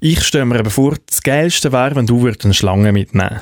ich 0.00 0.22
stelle 0.22 0.44
mir 0.44 0.58
eben 0.58 0.70
vor, 0.70 0.94
das 1.06 1.22
Geilste 1.22 1.72
wäre, 1.72 1.96
wenn 1.96 2.06
du 2.06 2.22
würdest 2.22 2.44
eine 2.44 2.54
Schlange 2.54 2.92
mitnehmen 2.92 3.40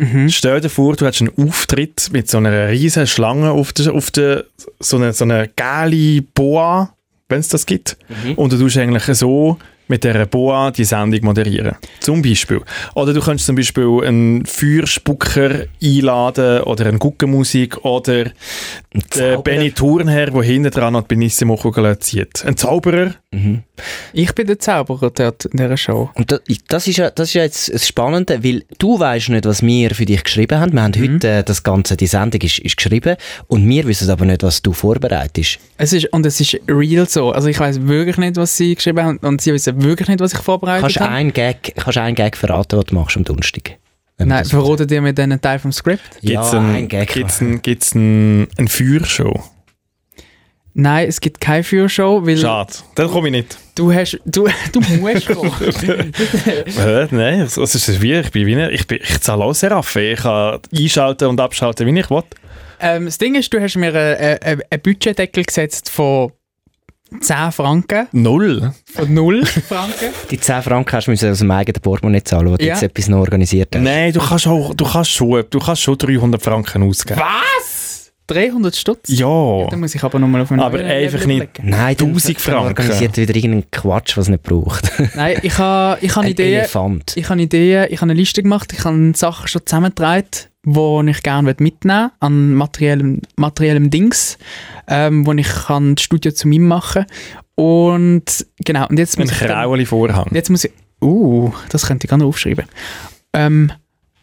Mhm. 0.00 0.30
Stell 0.30 0.60
dir 0.62 0.70
vor, 0.70 0.96
du 0.96 1.04
hättest 1.04 1.22
einen 1.22 1.48
Auftritt 1.48 2.08
mit 2.10 2.28
so 2.30 2.38
einer 2.38 2.68
riesen 2.70 3.06
Schlange 3.06 3.50
auf 3.50 3.74
der, 3.74 3.92
auf 3.92 4.10
der 4.10 4.46
so 4.78 4.96
eine, 4.96 5.12
so 5.12 5.24
eine 5.24 5.48
geile 5.48 6.22
Boa, 6.22 6.94
wenn 7.28 7.40
es 7.40 7.48
das 7.48 7.66
gibt. 7.66 7.98
Mhm. 8.08 8.34
Und 8.34 8.52
du 8.52 8.58
tust 8.58 8.78
eigentlich 8.78 9.04
so 9.04 9.58
mit 9.90 10.04
dieser 10.04 10.24
Boa 10.24 10.70
die 10.70 10.84
Sendung 10.84 11.22
moderieren. 11.24 11.76
Zum 11.98 12.22
Beispiel. 12.22 12.62
Oder 12.94 13.12
du 13.12 13.20
könntest 13.20 13.46
zum 13.46 13.56
Beispiel 13.56 14.04
einen 14.04 14.46
Feuerspucker 14.46 15.66
einladen 15.82 16.62
oder 16.62 16.86
eine 16.86 16.98
Guckenmusik 16.98 17.84
oder 17.84 18.24
den. 19.14 19.42
Benny 19.42 19.72
Thurnherr, 19.72 20.30
der 20.30 20.42
hinten 20.42 20.70
dran 20.70 20.94
noch 20.94 21.02
die 21.02 21.08
Benissimo-Kugel 21.08 21.98
zieht. 21.98 22.44
Ein 22.46 22.56
Zauberer, 22.56 23.14
Mhm. 23.32 23.62
Ich 24.12 24.34
bin 24.34 24.48
der 24.48 24.58
Zauberer 24.58 25.10
dort 25.10 25.44
in 25.44 25.56
dieser 25.56 25.76
Show. 25.76 26.10
Und 26.14 26.32
das, 26.32 26.40
das, 26.66 26.88
ist 26.88 26.96
ja, 26.96 27.10
das 27.10 27.28
ist 27.28 27.34
ja 27.34 27.42
jetzt 27.44 27.72
das 27.72 27.86
Spannende, 27.86 28.42
weil 28.42 28.64
du 28.78 28.98
weißt 28.98 29.28
nicht, 29.28 29.44
was 29.44 29.62
wir 29.62 29.94
für 29.94 30.04
dich 30.04 30.24
geschrieben 30.24 30.58
haben. 30.58 30.72
Wir 30.72 30.82
haben 30.82 30.92
Mhm. 30.96 31.14
heute 31.14 31.28
äh, 31.28 31.44
das 31.44 31.62
Ganze, 31.62 31.96
die 31.96 32.08
Sendung 32.08 32.40
ist, 32.40 32.58
ist 32.58 32.76
geschrieben 32.76 33.14
und 33.46 33.68
wir 33.68 33.86
wissen 33.86 34.10
aber 34.10 34.24
nicht, 34.24 34.42
was 34.42 34.62
du 34.62 34.72
vorbereitest. 34.72 35.60
Es 35.78 35.92
ist, 35.92 36.12
und 36.12 36.26
es 36.26 36.40
ist 36.40 36.58
real 36.68 37.08
so. 37.08 37.30
Also 37.30 37.46
ich 37.46 37.60
weiß 37.60 37.80
wirklich 37.86 38.16
nicht, 38.16 38.36
was 38.36 38.56
sie 38.56 38.74
geschrieben 38.74 39.04
haben 39.04 39.18
und 39.18 39.40
sie 39.40 39.52
wissen 39.52 39.80
wirklich 39.80 40.08
nicht, 40.08 40.18
was 40.20 40.32
ich 40.32 40.40
vorbereitet 40.40 40.82
Kannst 40.82 40.96
du 40.96 41.00
habe. 41.02 41.12
einen 41.12 41.32
Gag, 41.32 41.74
kannst 41.76 41.96
du 41.96 42.02
einen 42.02 42.16
Gag 42.16 42.36
verraten, 42.36 42.78
was 42.78 42.86
du 42.86 42.94
machst 42.96 43.16
am 43.16 43.22
Donnerstag? 43.24 43.76
Nein, 44.18 44.44
verrotet 44.44 44.90
ihr 44.90 45.00
mir 45.00 45.14
dann 45.14 45.30
einen 45.32 45.40
Teil 45.40 45.58
vom 45.60 45.70
Skript? 45.72 46.02
Ja, 46.20 46.40
Gibt's 46.42 46.52
ein 46.52 46.74
ein, 46.74 46.88
Gag. 46.88 47.08
gibt's 47.08 47.40
ein, 47.40 47.62
gibt's 47.62 47.94
ein, 47.94 48.48
ein 48.58 48.66
Feuershow? 48.68 49.40
Nein, 50.74 51.08
es 51.08 51.20
gibt 51.20 51.40
keine 51.40 51.64
Führershow, 51.64 52.24
weil 52.24 52.36
Schade. 52.38 52.72
Dann 52.94 53.10
komme 53.10 53.28
ich 53.28 53.32
nicht. 53.32 53.58
du 53.74 53.92
hast, 53.92 54.18
du, 54.24 54.46
du 54.72 54.80
musst 55.00 55.26
kommen. 55.26 55.52
Nein, 57.10 57.40
es 57.40 57.56
es 57.56 57.74
ist 57.88 58.00
wie, 58.00 58.14
ich 58.14 58.30
bin 58.30 58.46
wie 58.46 58.60
ich, 58.74 58.86
bin, 58.86 58.98
ich 59.02 59.20
zahle 59.20 59.44
auch 59.44 59.52
Seraffe. 59.54 60.00
Ich 60.00 60.20
kann 60.20 60.60
einschalten 60.76 61.28
und 61.28 61.40
abschalten, 61.40 61.86
wie 61.86 61.98
ich 62.00 62.08
will. 62.10 62.22
ähm, 62.80 63.06
das 63.06 63.18
Ding 63.18 63.34
ist, 63.34 63.52
du 63.52 63.60
hast 63.60 63.76
mir 63.76 63.94
äh, 63.94 64.34
äh, 64.36 64.58
einen 64.70 64.80
Budgetdeckel 64.82 65.44
gesetzt 65.44 65.90
von 65.90 66.32
10 67.20 67.50
Franken, 67.50 68.06
Null. 68.12 68.72
von 68.84 69.12
0 69.12 69.44
Franken. 69.44 70.10
Die 70.30 70.38
10 70.38 70.62
Franken 70.62 70.92
hast 70.92 71.06
du 71.08 71.10
müssen 71.10 71.32
aus 71.32 71.38
dem 71.38 71.50
eigenen 71.50 71.82
Portemonnaie 71.82 72.22
zahlen, 72.22 72.52
wo 72.52 72.56
du 72.56 72.64
Ja. 72.64 72.74
jetzt 72.74 72.84
etwas 72.84 73.08
noch 73.08 73.18
organisiert 73.18 73.74
hast. 73.74 73.82
Nein, 73.82 74.12
du 74.12 74.20
kannst, 74.20 74.46
auch, 74.46 74.72
du, 74.74 74.84
kannst 74.84 75.10
schon, 75.10 75.44
du 75.50 75.58
kannst 75.58 75.82
schon 75.82 75.98
300 75.98 76.40
Franken 76.40 76.84
ausgeben. 76.84 77.18
Was? 77.20 77.69
300 78.30 78.76
Stutz? 78.76 79.08
Ja. 79.08 79.66
Dann 79.70 79.80
muss 79.80 79.94
ich 79.94 80.02
aber 80.02 80.18
nochmal 80.18 80.42
auf 80.42 80.50
einen 80.52 80.60
Aber 80.60 80.78
einfach 80.78 80.88
Level 80.88 81.26
nicht- 81.26 81.36
überlegen. 81.58 81.70
Nein, 81.70 81.96
dann- 81.98 82.08
1000 82.08 82.36
dann 82.36 82.42
Franken. 82.42 82.66
organisiert 82.68 83.16
wieder 83.16 83.34
irgendeinen 83.36 83.70
Quatsch, 83.70 84.16
was 84.16 84.24
es 84.26 84.28
nicht 84.30 84.42
braucht. 84.42 84.90
Nein, 85.16 85.38
ich 85.42 85.58
habe 85.58 85.98
ich 86.04 86.14
ha 86.16 86.20
Ein 86.20 86.28
Ideen. 86.30 86.60
Elefant. 86.60 87.16
Ich 87.16 87.28
habe 87.28 87.40
Ideen, 87.42 87.86
ich 87.90 87.96
habe 88.00 88.10
eine 88.10 88.14
Liste 88.18 88.42
gemacht, 88.42 88.72
ich 88.72 88.84
habe 88.84 89.12
Sachen 89.14 89.48
schon 89.48 89.62
zusammengetragen, 89.64 90.26
die 90.64 91.10
ich 91.10 91.22
gerne 91.22 91.54
mitnehmen 91.58 92.02
möchte, 92.02 92.12
an 92.20 92.54
materiellem, 92.54 93.20
materiellem 93.36 93.90
Dings, 93.90 94.38
ähm, 94.88 95.26
wo 95.26 95.32
ich 95.32 95.48
kann 95.48 95.94
das 95.96 96.04
Studio 96.04 96.32
zu 96.32 96.48
mir 96.48 96.60
machen 96.60 97.06
Und 97.54 98.46
genau, 98.64 98.86
und 98.88 98.98
jetzt 98.98 99.18
Ein 99.18 99.24
muss 99.24 99.32
ich 99.32 99.38
grauli 99.46 99.86
Vorhang. 99.86 100.28
Jetzt 100.32 100.50
muss 100.50 100.64
ich. 100.64 100.72
Uh, 101.02 101.50
das 101.70 101.86
könnte 101.86 102.06
ich 102.06 102.10
noch 102.10 102.26
aufschreiben. 102.26 102.66
Ähm, 103.32 103.72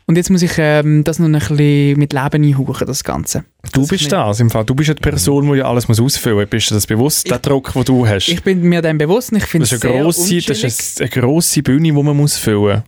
und 0.08 0.16
jetzt 0.16 0.30
muss 0.30 0.42
ich 0.42 0.54
ähm, 0.58 1.04
das 1.04 1.20
noch 1.20 1.28
ein 1.28 1.34
bisschen 1.34 2.00
mit 2.00 2.14
Leben 2.14 2.44
einhauchen, 2.44 2.88
das 2.88 3.04
Ganze. 3.04 3.44
Du 3.74 3.84
ich 3.84 3.90
bist 3.90 4.12
das 4.12 4.40
im 4.40 4.50
Fall. 4.50 4.64
Du 4.64 4.74
bist 4.74 4.90
die 4.90 4.94
Person, 4.94 5.52
die 5.52 5.58
ja 5.58 5.66
alles 5.66 5.90
muss 5.90 6.00
ausfüllen 6.00 6.40
muss. 6.40 6.50
Bist 6.50 6.72
du 6.72 6.76
das 6.76 6.88
bewusst, 6.88 7.30
der 7.30 7.40
Druck, 7.40 7.74
den 7.74 7.84
du 7.84 8.08
hast? 8.08 8.30
Ich 8.30 8.42
bin 8.42 8.62
mir 8.62 8.82
dem 8.82 8.98
bewusst 8.98 9.34
ich 9.34 9.44
finde 9.44 9.68
das 9.68 9.74
es 9.74 9.78
ist, 9.78 9.86
eine 9.86 9.94
sehr 9.94 10.04
grosse, 10.04 10.48
das 10.48 10.64
ist 10.64 11.02
eine 11.02 11.10
grosse 11.10 11.62
Bühne, 11.62 11.84
die 11.84 11.92
man 11.92 12.16
muss 12.16 12.38
füllen 12.38 12.76
muss. 12.76 12.84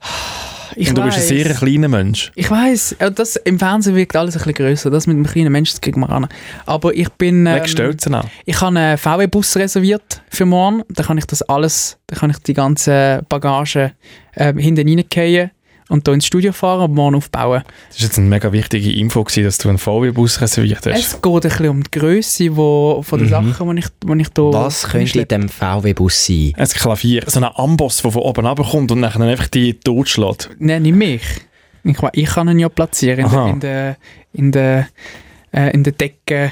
Ich 0.76 0.90
Und 0.90 0.98
du 0.98 1.04
bist 1.04 1.18
ein 1.18 1.24
weiss. 1.24 1.28
sehr 1.28 1.54
kleiner 1.56 1.88
Mensch. 1.90 2.32
Ich 2.36 2.50
weiß, 2.50 2.96
das 3.14 3.36
im 3.36 3.60
Fernsehen 3.60 3.96
wirkt 3.96 4.16
alles 4.16 4.36
ein 4.36 4.40
bisschen 4.40 4.54
grösser. 4.54 4.90
Das 4.90 5.08
mit 5.08 5.18
dem 5.18 5.26
kleinen 5.26 5.52
Menschen, 5.52 5.74
das 5.74 5.82
kriegen 5.82 6.00
wir 6.00 6.10
an. 6.10 6.30
Aber 6.66 6.94
ich 6.94 7.10
bin. 7.10 7.46
Ähm, 7.48 7.64
ich 8.46 8.62
habe 8.62 8.80
einen 8.80 8.98
VW-Bus 8.98 9.58
reserviert 9.58 10.22
für 10.30 10.46
morgen. 10.46 10.84
Da 10.90 11.04
kann 11.04 11.18
ich 11.18 11.26
das 11.26 11.42
alles, 11.42 11.98
da 12.08 12.16
kann 12.16 12.30
ich 12.30 12.38
die 12.38 12.54
ganze 12.54 13.26
Bagage 13.28 13.92
äh, 14.36 14.54
hinten 14.54 14.88
reingehen 14.88 15.52
und 15.90 16.08
hier 16.08 16.14
ins 16.14 16.26
Studio 16.26 16.54
fahren 16.54 16.90
und 16.90 16.96
morgen 16.96 17.16
aufbauen. 17.16 17.64
Das 17.90 18.00
war 18.00 18.06
jetzt 18.08 18.18
eine 18.18 18.28
mega 18.28 18.52
wichtige 18.54 18.92
Info, 18.94 19.24
gewesen, 19.24 19.44
dass 19.44 19.58
du 19.58 19.68
einen 19.70 19.78
VW-Bus 19.78 20.40
reserviert 20.40 20.86
hast. 20.86 20.98
Es 21.00 21.22
geht 21.22 21.34
ein 21.34 21.40
bisschen 21.42 21.70
um 21.70 21.84
die 21.84 21.92
Grösse 21.92 22.56
wo, 22.56 23.02
von 23.04 23.20
den 23.20 23.28
Mhm. 23.28 23.54
Sachen, 23.54 23.76
die 23.76 23.80
ich, 23.82 23.88
wo 24.06 24.14
ich 24.14 24.28
hier 24.34 24.54
Was 24.54 24.84
könnte 24.88 25.20
in 25.20 25.28
dem 25.28 25.50
VW-Bus 25.50 26.26
sein? 26.26 26.54
Ein 26.56 26.68
Klavier, 26.70 27.24
so 27.28 27.40
ein 27.42 27.50
Amboss, 27.56 28.02
der 28.02 28.12
von 28.12 28.22
oben 28.22 28.46
runterkommt 28.46 28.92
und 28.92 29.02
dann 29.02 29.22
einfach 29.22 29.48
die 29.48 29.74
totschlägt. 29.74 30.50
Nein, 30.60 30.84
nicht 30.84 30.96
mich. 30.96 31.22
Ich, 31.84 31.98
ich 32.14 32.26
kann 32.30 32.48
ihn 32.50 32.60
ja 32.60 32.70
platzieren 32.70 33.20
in 33.20 33.26
Aha. 33.26 33.54
der, 33.54 33.54
in 33.54 33.60
der, 33.60 33.98
in 34.34 34.52
der, 34.52 34.88
äh, 35.70 35.74
in 35.74 35.84
der 35.84 35.94
Decke. 35.94 36.52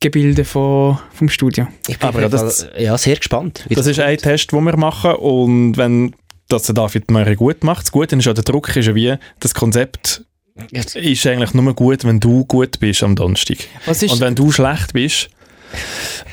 Gebilde 0.00 0.44
von, 0.44 0.98
vom 1.14 1.28
Studio. 1.28 1.68
Ich 1.86 1.96
bin 1.96 2.08
Aber 2.08 2.18
jeden 2.22 2.32
das- 2.32 2.66
ja, 2.76 2.98
sehr 2.98 3.14
gespannt. 3.14 3.64
wie 3.68 3.76
Das 3.76 3.86
ist 3.86 4.00
ein 4.00 4.16
Test, 4.18 4.50
den 4.50 4.64
wir 4.64 4.76
machen 4.76 5.12
und 5.12 5.76
wenn 5.76 6.16
das 6.48 6.64
der 6.64 6.74
David 6.74 7.10
Meurer 7.10 7.34
gut 7.34 7.64
macht, 7.64 7.84
das 7.84 7.92
Gute 7.92 8.16
ist 8.16 8.24
ja, 8.24 8.32
der 8.32 8.44
Druck 8.44 8.74
ist 8.76 8.86
ja 8.86 8.94
wie, 8.94 9.14
das 9.40 9.54
Konzept 9.54 10.24
Jetzt- 10.70 10.96
ist 10.96 11.26
eigentlich 11.26 11.54
nur 11.54 11.74
gut, 11.74 12.04
wenn 12.04 12.20
du 12.20 12.44
gut 12.44 12.78
bist 12.78 13.02
am 13.02 13.16
Donnerstag. 13.16 13.58
Was 13.86 14.02
ist, 14.02 14.12
Und 14.12 14.20
wenn 14.20 14.34
du 14.34 14.50
schlecht 14.52 14.92
bist, 14.92 15.30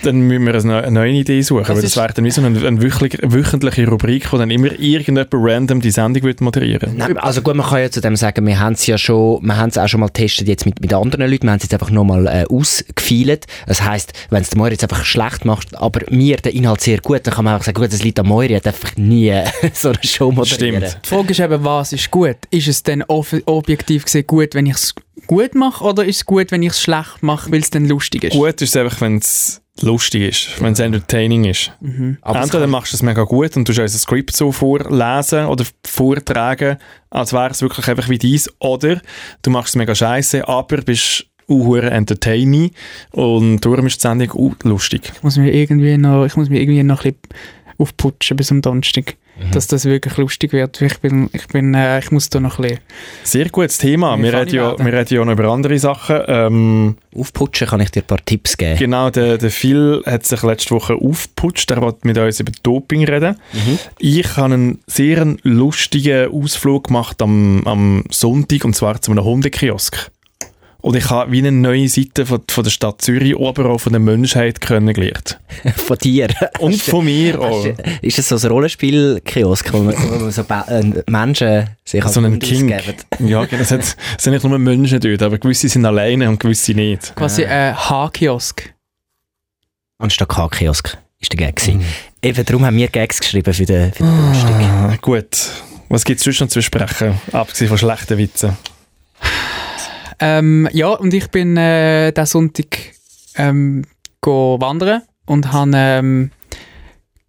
dann 0.04 0.19
müssen 0.21 0.45
wir 0.45 0.56
eine 0.56 0.91
neue- 0.91 1.10
Idee 1.10 1.41
suchen. 1.41 1.65
Das 1.67 1.75
weil 1.75 1.82
das 1.82 1.97
wäre 1.97 2.13
dann 2.13 2.23
wie 2.25 2.32
so 2.32 2.41
eine, 2.43 2.65
eine 2.65 2.82
wöchentliche, 2.82 3.88
Rubrik, 3.89 4.32
wo 4.32 4.38
dann 4.38 4.52
immer 4.52 4.71
irgendjemand 4.80 5.30
random 5.34 5.82
die 5.82 5.91
Sendung 5.91 6.23
wird 6.23 6.39
moderieren 6.39 6.95
Nein, 6.97 7.17
also 7.17 7.41
gut, 7.41 7.56
man 7.56 7.65
kann 7.67 7.82
ja 7.82 7.89
zu 7.91 7.99
dem 7.99 8.15
sagen, 8.15 8.45
wir 8.45 8.60
haben 8.60 8.73
es 8.73 8.86
ja 8.86 8.97
schon, 8.97 9.43
wir 9.43 9.58
haben 9.58 9.69
es 9.69 9.78
auch 9.78 9.88
schon 9.88 9.99
mal 10.02 10.08
getestet 10.08 10.47
jetzt 10.47 10.65
mit, 10.65 10.80
mit 10.82 10.93
anderen 10.93 11.30
Leuten, 11.30 11.43
wir 11.47 11.52
haben 11.52 11.58
es 11.58 11.63
jetzt 11.63 11.73
einfach 11.73 11.89
nochmal 11.89 12.28
äh, 12.28 12.45
ausgefeilt. 12.49 13.45
Das 13.67 13.84
heisst, 13.84 14.13
wenn 14.30 14.41
es 14.41 14.49
der 14.49 14.58
Moira 14.60 14.71
jetzt 14.71 14.84
einfach 14.84 15.04
schlecht 15.04 15.45
macht, 15.45 15.75
aber 15.75 16.02
mir 16.10 16.38
den 16.38 16.54
Inhalt 16.54 16.82
sehr 16.82 16.99
gut, 16.99 17.25
dann 17.25 17.34
kann 17.34 17.45
man 17.45 17.56
einfach 17.56 17.65
sagen, 17.65 17.82
gut, 17.82 17.91
das 17.91 18.04
liegt 18.04 18.19
an 18.19 18.28
Moira, 18.28 18.56
hat 18.56 18.67
einfach 18.67 18.95
nie 18.95 19.34
so 19.73 19.89
eine 19.89 19.97
Show 20.04 20.32
moderieren. 20.32 20.82
Stimmt. 20.88 20.99
die 21.06 21.10
Frage 21.10 21.32
ist 21.32 21.39
eben, 21.39 21.63
was 21.63 21.91
ist 21.93 22.12
gut? 22.12 22.38
Ist 22.52 22.67
es 22.67 22.84
denn 22.84 23.04
off- 23.04 23.36
objektiv 23.45 24.06
gesehen 24.06 24.25
gut, 24.28 24.54
wenn 24.54 24.67
ich 24.67 24.73
es 24.75 24.93
gut 25.30 25.54
mache, 25.54 25.84
oder 25.84 26.04
ist 26.04 26.18
es 26.18 26.26
gut, 26.26 26.52
wenn 26.52 26.63
ich 26.63 26.72
es 26.72 26.82
schlecht 26.82 27.22
mache, 27.22 27.52
weil 27.52 27.60
es 27.60 27.70
dann 27.70 27.86
lustig 27.86 28.24
ist? 28.24 28.34
Gut 28.34 28.62
ist 28.62 28.70
es 28.70 28.76
einfach, 28.76 29.00
wenn 29.00 29.18
es 29.18 29.62
lustig 29.82 30.24
ist, 30.24 30.62
wenn 30.62 30.74
es 30.74 30.80
entertaining 30.80 31.46
ist. 31.46 31.72
Aber 32.22 32.39
es 32.39 32.46
Entweder 32.46 32.68
machst 32.68 32.94
du 32.94 32.98
es 32.98 33.04
mega 33.04 33.24
gut 33.24 33.56
und 33.56 33.70
du 33.70 33.82
unser 33.82 33.88
Skript 33.88 34.36
so 34.36 34.52
vorlesen 34.52 35.46
oder 35.46 35.63
vortragen, 35.86 36.78
als 37.12 37.32
wäre 37.32 37.52
es 37.52 37.62
wirklich 37.62 37.88
einfach 37.88 38.10
wie 38.10 38.18
dies, 38.18 38.50
oder 38.60 39.02
du 39.44 39.52
machst 39.52 39.70
es 39.70 39.76
mega 39.76 39.94
scheiße, 39.94 40.48
aber 40.48 40.78
bist 40.78 41.28
uhure 41.48 41.92
entertaining 41.92 42.72
und 43.12 43.62
darum 43.62 43.86
ist 43.86 43.98
die 43.98 44.08
Sendung 44.08 44.32
uh, 44.34 44.54
lustig. 44.63 45.12
Ich 45.15 45.24
muss 45.24 45.38
mir 45.38 45.54
irgendwie 45.54 45.98
noch, 45.98 46.26
ich 46.26 46.36
muss 46.36 46.50
mir 46.50 46.60
irgendwie 46.60 46.84
noch 46.84 47.06
ein 47.06 47.13
bisschen 47.13 47.39
aufputschen 47.78 48.36
bis 48.36 48.52
am 48.52 48.62
Donnerstag, 48.62 49.15
dass 49.52 49.67
das 49.67 49.86
wirklich 49.86 50.17
lustig 50.17 50.54
wird. 50.54 50.82
Ich 50.82 50.99
bin, 50.99 51.30
ich 51.34 51.47
bin, 51.47 51.73
äh, 51.73 51.99
ich 51.99 52.12
muss 52.12 52.30
da 52.30 52.39
noch 52.39 52.60
ein 52.60 52.63
bisschen... 52.63 52.80
Sehr 53.23 53.49
gutes 53.49 53.78
Thema. 53.78 54.17
Wir 54.21 54.34
reden, 54.34 54.56
ja, 54.56 54.78
wir 54.78 54.93
reden 54.93 55.13
ja 55.13 55.25
noch 55.25 55.34
über 55.34 55.45
andere 55.45 55.78
Sachen. 55.80 56.21
Ähm, 56.28 56.95
Aufputschen 57.15 57.67
kann 57.67 57.82
ich 57.82 57.91
dir 57.91 58.02
ein 58.02 58.08
paar 58.08 58.23
Tipps 58.23 58.58
geben. 58.58 58.78
genau, 58.78 59.10
der, 59.10 59.38
der 59.38 59.52
Phil 59.52 60.04
hat 60.06 60.25
sich 60.25 60.43
letzte 60.43 60.71
Woche 60.71 60.95
aufgeputscht. 60.95 61.71
Er 61.71 61.82
wollte 61.82 62.08
mit 62.08 62.17
uns 62.17 62.39
über 62.39 62.52
Doping 62.63 63.06
reden. 63.06 63.36
Mhm. 63.54 63.80
Ich 63.97 64.38
habe 64.38 64.54
einen 64.54 64.80
sehr 64.88 65.36
lustigen 65.43 66.32
Ausflug 66.32 66.88
gemacht 66.88 67.21
am, 67.21 67.65
am 67.65 68.04
Sonntag, 68.12 68.65
und 68.65 68.75
zwar 68.75 69.02
zu 69.02 69.12
einem 69.12 69.23
Hundekiosk. 69.23 70.12
Und 70.82 70.96
ich 70.96 71.10
habe 71.10 71.32
wie 71.32 71.39
eine 71.39 71.52
neue 71.52 71.89
Seite 71.89 72.26
von, 72.26 72.42
von 72.50 72.63
der 72.63 72.72
Stadt 72.72 73.02
Zürich, 73.02 73.36
aber 73.38 73.65
auch 73.65 73.80
von 73.80 73.92
der 73.92 74.00
Menschheit 74.00 74.62
kennengelernt. 74.62 75.38
Von 75.76 75.98
dir. 75.98 76.30
Und 76.60 76.82
von 76.82 77.04
mir 77.04 77.39
auch. 77.42 77.65
Ist 78.02 78.20
es 78.20 78.30
so 78.30 78.36
ein 78.38 78.52
Rollenspiel-Kiosk, 78.52 79.74
wo 79.74 79.80
man, 79.80 79.94
wo 79.98 80.20
man 80.20 80.32
so 80.32 80.42
äh, 80.42 81.04
Menschen 81.10 81.70
sich 81.84 82.04
So 82.06 82.22
einen 82.22 82.39
King. 82.39 82.70
Ja, 83.20 83.44
genau, 83.44 83.62
es, 83.62 83.72
hat, 83.72 83.82
es 83.82 83.98
sind 84.18 84.34
nicht 84.34 84.46
nur 84.46 84.58
Menschen 84.58 85.02
dort, 85.02 85.22
aber 85.22 85.38
gewisse 85.38 85.68
sind 85.68 85.86
alleine 85.86 86.30
und 86.30 86.39
gewisse 86.39 86.74
nicht. 86.74 87.13
Quasi 87.15 87.44
ein 87.44 87.76
H-Kiosk. 87.76 88.74
Anstatt 89.98 90.30
K-Kiosk 90.30 90.98
ist 91.20 91.34
der 91.34 91.38
Gag 91.38 91.58
gewesen. 91.58 91.84
Eben, 92.22 92.46
darum 92.46 92.65
haben 92.65 92.78
wir 92.78 92.88
Gags 92.88 93.20
geschrieben 93.20 93.54
für 93.54 93.65
den, 93.65 93.92
für 93.92 94.04
den. 94.04 94.08
Ah, 94.08 94.96
gut. 95.02 95.38
Was 95.89 96.06
gibt 96.06 96.20
es 96.20 96.24
sonst 96.24 96.39
noch 96.39 96.48
zu 96.48 96.60
besprechen, 96.60 97.20
abgesehen 97.34 97.68
von 97.68 97.78
schlechten 97.78 98.18
Witzen? 98.18 98.56
Ähm, 100.19 100.67
ja, 100.73 100.89
und 100.89 101.13
ich 101.13 101.27
bin 101.29 101.55
äh, 101.58 102.12
diesen 102.12 102.25
Sonntag 102.25 102.77
ähm, 103.36 103.84
go 104.21 104.58
wandern 104.60 105.01
und 105.25 105.51
habe 105.53 105.71
ähm, 105.75 106.32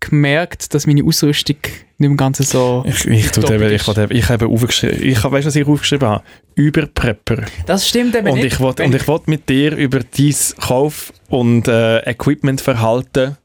gemerkt, 0.00 0.74
dass 0.74 0.86
meine 0.86 1.04
Ausrüstung 1.04 1.56
nicht 1.98 2.10
im 2.10 2.16
Ganzen 2.16 2.44
so... 2.44 2.82
Ich, 2.86 3.04
ich, 3.06 3.30
tu 3.30 3.42
Topic 3.42 3.54
eben, 3.56 3.74
ich, 3.74 3.86
eben- 3.88 4.16
ich 4.16 4.28
habe 4.28 4.46
aufgeschrieben, 4.46 5.02
ich 5.02 5.22
habe, 5.22 5.36
weißt 5.36 5.44
du, 5.44 5.48
was 5.48 5.56
ich 5.56 5.66
aufgeschrieben 5.66 6.08
habe? 6.08 6.24
Überprepper. 6.54 7.44
Das 7.66 7.86
stimmt 7.86 8.16
eben 8.16 8.28
Und 8.28 8.36
nicht. 8.38 8.54
ich 8.54 8.60
wollte 8.60 8.84
und 8.84 8.94
ich 8.94 9.06
wollt 9.06 9.28
mit 9.28 9.48
dir 9.48 9.76
über 9.76 10.00
dein 10.00 10.34
Kauf- 10.60 11.12
und 11.28 11.68
äh, 11.68 11.98
Equipmentverhalten 12.00 13.36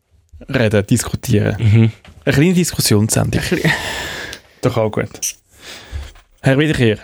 reden, 0.49 0.88
diskutieren. 0.88 1.55
Mhm. 1.60 1.91
Eine 2.23 2.34
kleine 2.34 2.53
Diskussionssendung. 2.53 3.41
Doch 4.62 4.77
auch 4.77 4.89
gut. 4.89 5.10
Herr 6.41 6.58
Wiederkehr, 6.58 6.97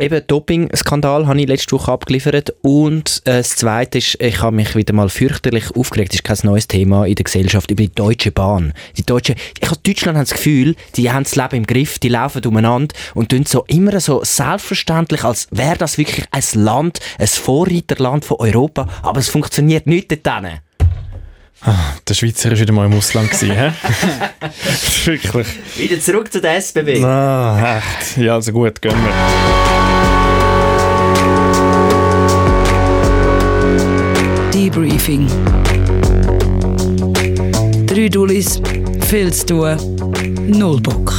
Eben, 0.00 0.26
Doping-Skandal 0.26 1.26
habe 1.26 1.40
ich 1.42 1.46
letzte 1.46 1.72
Woche 1.72 1.92
abgeliefert. 1.92 2.54
Und 2.62 3.20
äh, 3.26 3.38
das 3.38 3.56
Zweite 3.56 3.98
ist, 3.98 4.16
ich 4.18 4.40
habe 4.40 4.56
mich 4.56 4.74
wieder 4.74 4.94
mal 4.94 5.10
fürchterlich 5.10 5.76
aufgeregt. 5.76 6.12
Das 6.12 6.20
ist 6.20 6.24
kein 6.24 6.50
neues 6.50 6.66
Thema 6.66 7.04
in 7.04 7.16
der 7.16 7.24
Gesellschaft 7.24 7.70
über 7.70 7.82
die 7.82 7.92
Deutsche 7.94 8.30
Bahn. 8.32 8.72
Die 8.96 9.04
Deutsche, 9.04 9.34
ich 9.60 9.68
habe 9.68 9.78
Deutschland 9.82 10.16
hat 10.16 10.30
das 10.30 10.34
Gefühl, 10.34 10.74
die 10.96 11.12
haben 11.12 11.24
das 11.24 11.36
Leben 11.36 11.56
im 11.56 11.66
Griff, 11.66 11.98
die 11.98 12.08
laufen 12.08 12.42
umeinander 12.46 12.94
und 13.14 13.28
tun 13.28 13.44
so 13.44 13.64
immer 13.68 14.00
so 14.00 14.24
selbstverständlich, 14.24 15.22
als 15.22 15.48
wäre 15.50 15.76
das 15.76 15.98
wirklich 15.98 16.24
ein 16.30 16.42
Land, 16.54 17.00
ein 17.18 17.26
Vorreiterland 17.26 18.24
von 18.24 18.38
Europa. 18.38 18.88
Aber 19.02 19.20
es 19.20 19.28
funktioniert 19.28 19.86
nicht 19.86 20.10
dort 20.10 20.26
hinten. 20.26 20.60
Ah, 21.62 21.92
der 22.08 22.14
Schweizer 22.14 22.50
war 22.50 22.58
wieder 22.58 22.72
mal 22.72 22.86
im 22.86 22.94
Ausland. 22.94 23.30
gewesen, 23.30 23.52
hä? 23.52 23.70
Wirklich. 25.04 25.46
Wieder 25.76 26.00
zurück 26.00 26.32
zu 26.32 26.40
der 26.40 26.56
SBB. 26.56 27.04
Ah, 27.04 27.76
echt. 27.78 28.16
Ja, 28.16 28.36
also 28.36 28.50
gut, 28.52 28.80
gehen 28.80 28.92
wir. 28.92 29.79
Debriefing. 34.60 35.26
Drei 37.86 38.08
Dullis, 38.10 38.60
viel 39.08 39.32
zu 39.32 39.46
tun, 39.46 39.76
null 40.48 40.78
Bock. 40.82 41.14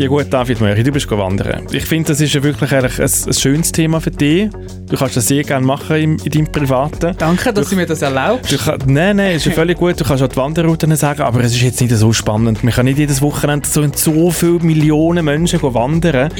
Ja 0.00 0.08
gut, 0.08 0.28
David 0.30 0.62
Möri, 0.62 0.82
du 0.82 0.92
bist 0.92 1.10
wandern. 1.10 1.66
Ich 1.72 1.84
finde, 1.84 2.08
das 2.08 2.22
ist 2.22 2.32
ja 2.32 2.42
wirklich 2.42 2.72
eigentlich 2.72 2.98
ein, 2.98 3.28
ein 3.28 3.34
schönes 3.34 3.70
Thema 3.70 4.00
für 4.00 4.10
dich. 4.10 4.48
Du 4.88 4.96
kannst 4.96 5.14
das 5.14 5.28
sehr 5.28 5.44
gerne 5.44 5.66
machen 5.66 5.96
im, 5.96 6.16
in 6.24 6.30
deinem 6.32 6.50
Privaten. 6.50 7.14
Danke, 7.18 7.52
dass 7.52 7.68
du 7.68 7.76
mir 7.76 7.84
das 7.84 8.00
erlaubst. 8.00 8.50
Du 8.50 8.56
nein, 8.86 9.16
nein, 9.16 9.36
ist 9.36 9.44
ja 9.44 9.52
völlig 9.52 9.76
gut. 9.76 10.00
Du 10.00 10.04
kannst 10.04 10.22
auch 10.22 10.28
die 10.28 10.36
Wanderrouten 10.36 10.96
sagen, 10.96 11.20
aber 11.20 11.40
es 11.44 11.52
ist 11.52 11.60
jetzt 11.60 11.82
nicht 11.82 11.94
so 11.94 12.14
spannend. 12.14 12.64
Man 12.64 12.72
kann 12.72 12.86
nicht 12.86 12.96
jedes 12.98 13.20
Wochenende 13.20 13.68
so, 13.68 13.86
so 13.94 14.30
viele 14.30 14.60
Millionen 14.60 15.22
Menschen 15.22 15.62
wandern. 15.62 16.30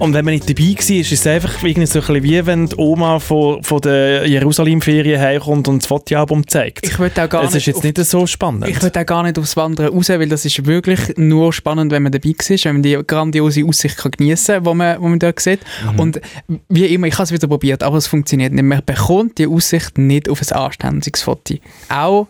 Und 0.00 0.14
wenn 0.14 0.24
man 0.24 0.34
nicht 0.34 0.50
dabei 0.50 0.74
war, 0.74 0.96
ist 0.96 1.12
es 1.12 1.24
einfach 1.24 1.62
irgendwie 1.62 1.86
so 1.86 2.00
ein 2.00 2.06
bisschen 2.06 2.22
wie 2.24 2.46
wenn 2.46 2.66
die 2.66 2.76
Oma 2.78 3.20
von, 3.20 3.62
von 3.62 3.80
der 3.80 4.26
Jerusalem-Ferien 4.26 5.20
herkommt 5.20 5.68
und 5.68 5.82
das 5.82 5.86
Fotoalbum 5.86 6.48
zeigt. 6.48 6.84
Ich 6.84 6.98
würde 6.98 7.22
auch 7.22 7.28
gar 7.28 7.44
es 7.44 7.50
ist 7.50 7.54
nicht 7.54 7.66
jetzt 7.68 7.84
nicht 7.84 8.04
so 8.04 8.26
spannend. 8.26 8.66
Ich 8.66 8.82
würde 8.82 9.00
auch 9.00 9.06
gar 9.06 9.22
nicht 9.22 9.38
aufs 9.38 9.56
Wandern 9.56 9.94
raus, 9.94 10.08
weil 10.08 10.28
das 10.28 10.44
ist 10.44 10.66
wirklich 10.66 11.16
nur 11.16 11.52
spannend, 11.52 11.92
wenn 11.92 12.02
man 12.02 12.10
dabei 12.10 12.30
ist, 12.30 12.64
wenn 12.64 12.74
man 12.74 12.87
die 12.96 13.06
grandiose 13.06 13.64
Aussicht 13.64 13.96
kann 13.98 14.10
geniessen 14.12 14.56
kann, 14.56 14.64
die 14.64 14.74
man, 14.74 15.00
wo 15.00 15.08
man 15.08 15.18
dort 15.18 15.40
sieht. 15.40 15.60
Und 15.96 16.20
wie 16.68 16.86
immer, 16.86 17.06
ich 17.06 17.14
habe 17.14 17.24
es 17.24 17.32
wieder 17.32 17.48
probiert, 17.48 17.82
aber 17.82 17.96
es 17.96 18.06
funktioniert 18.06 18.52
nicht. 18.52 18.64
Man 18.64 18.82
bekommt 18.84 19.38
die 19.38 19.46
Aussicht 19.46 19.98
nicht 19.98 20.28
auf 20.28 20.40
ein 20.40 20.56
anständiges 20.56 21.22
Foto. 21.22 21.54
Auch, 21.88 22.26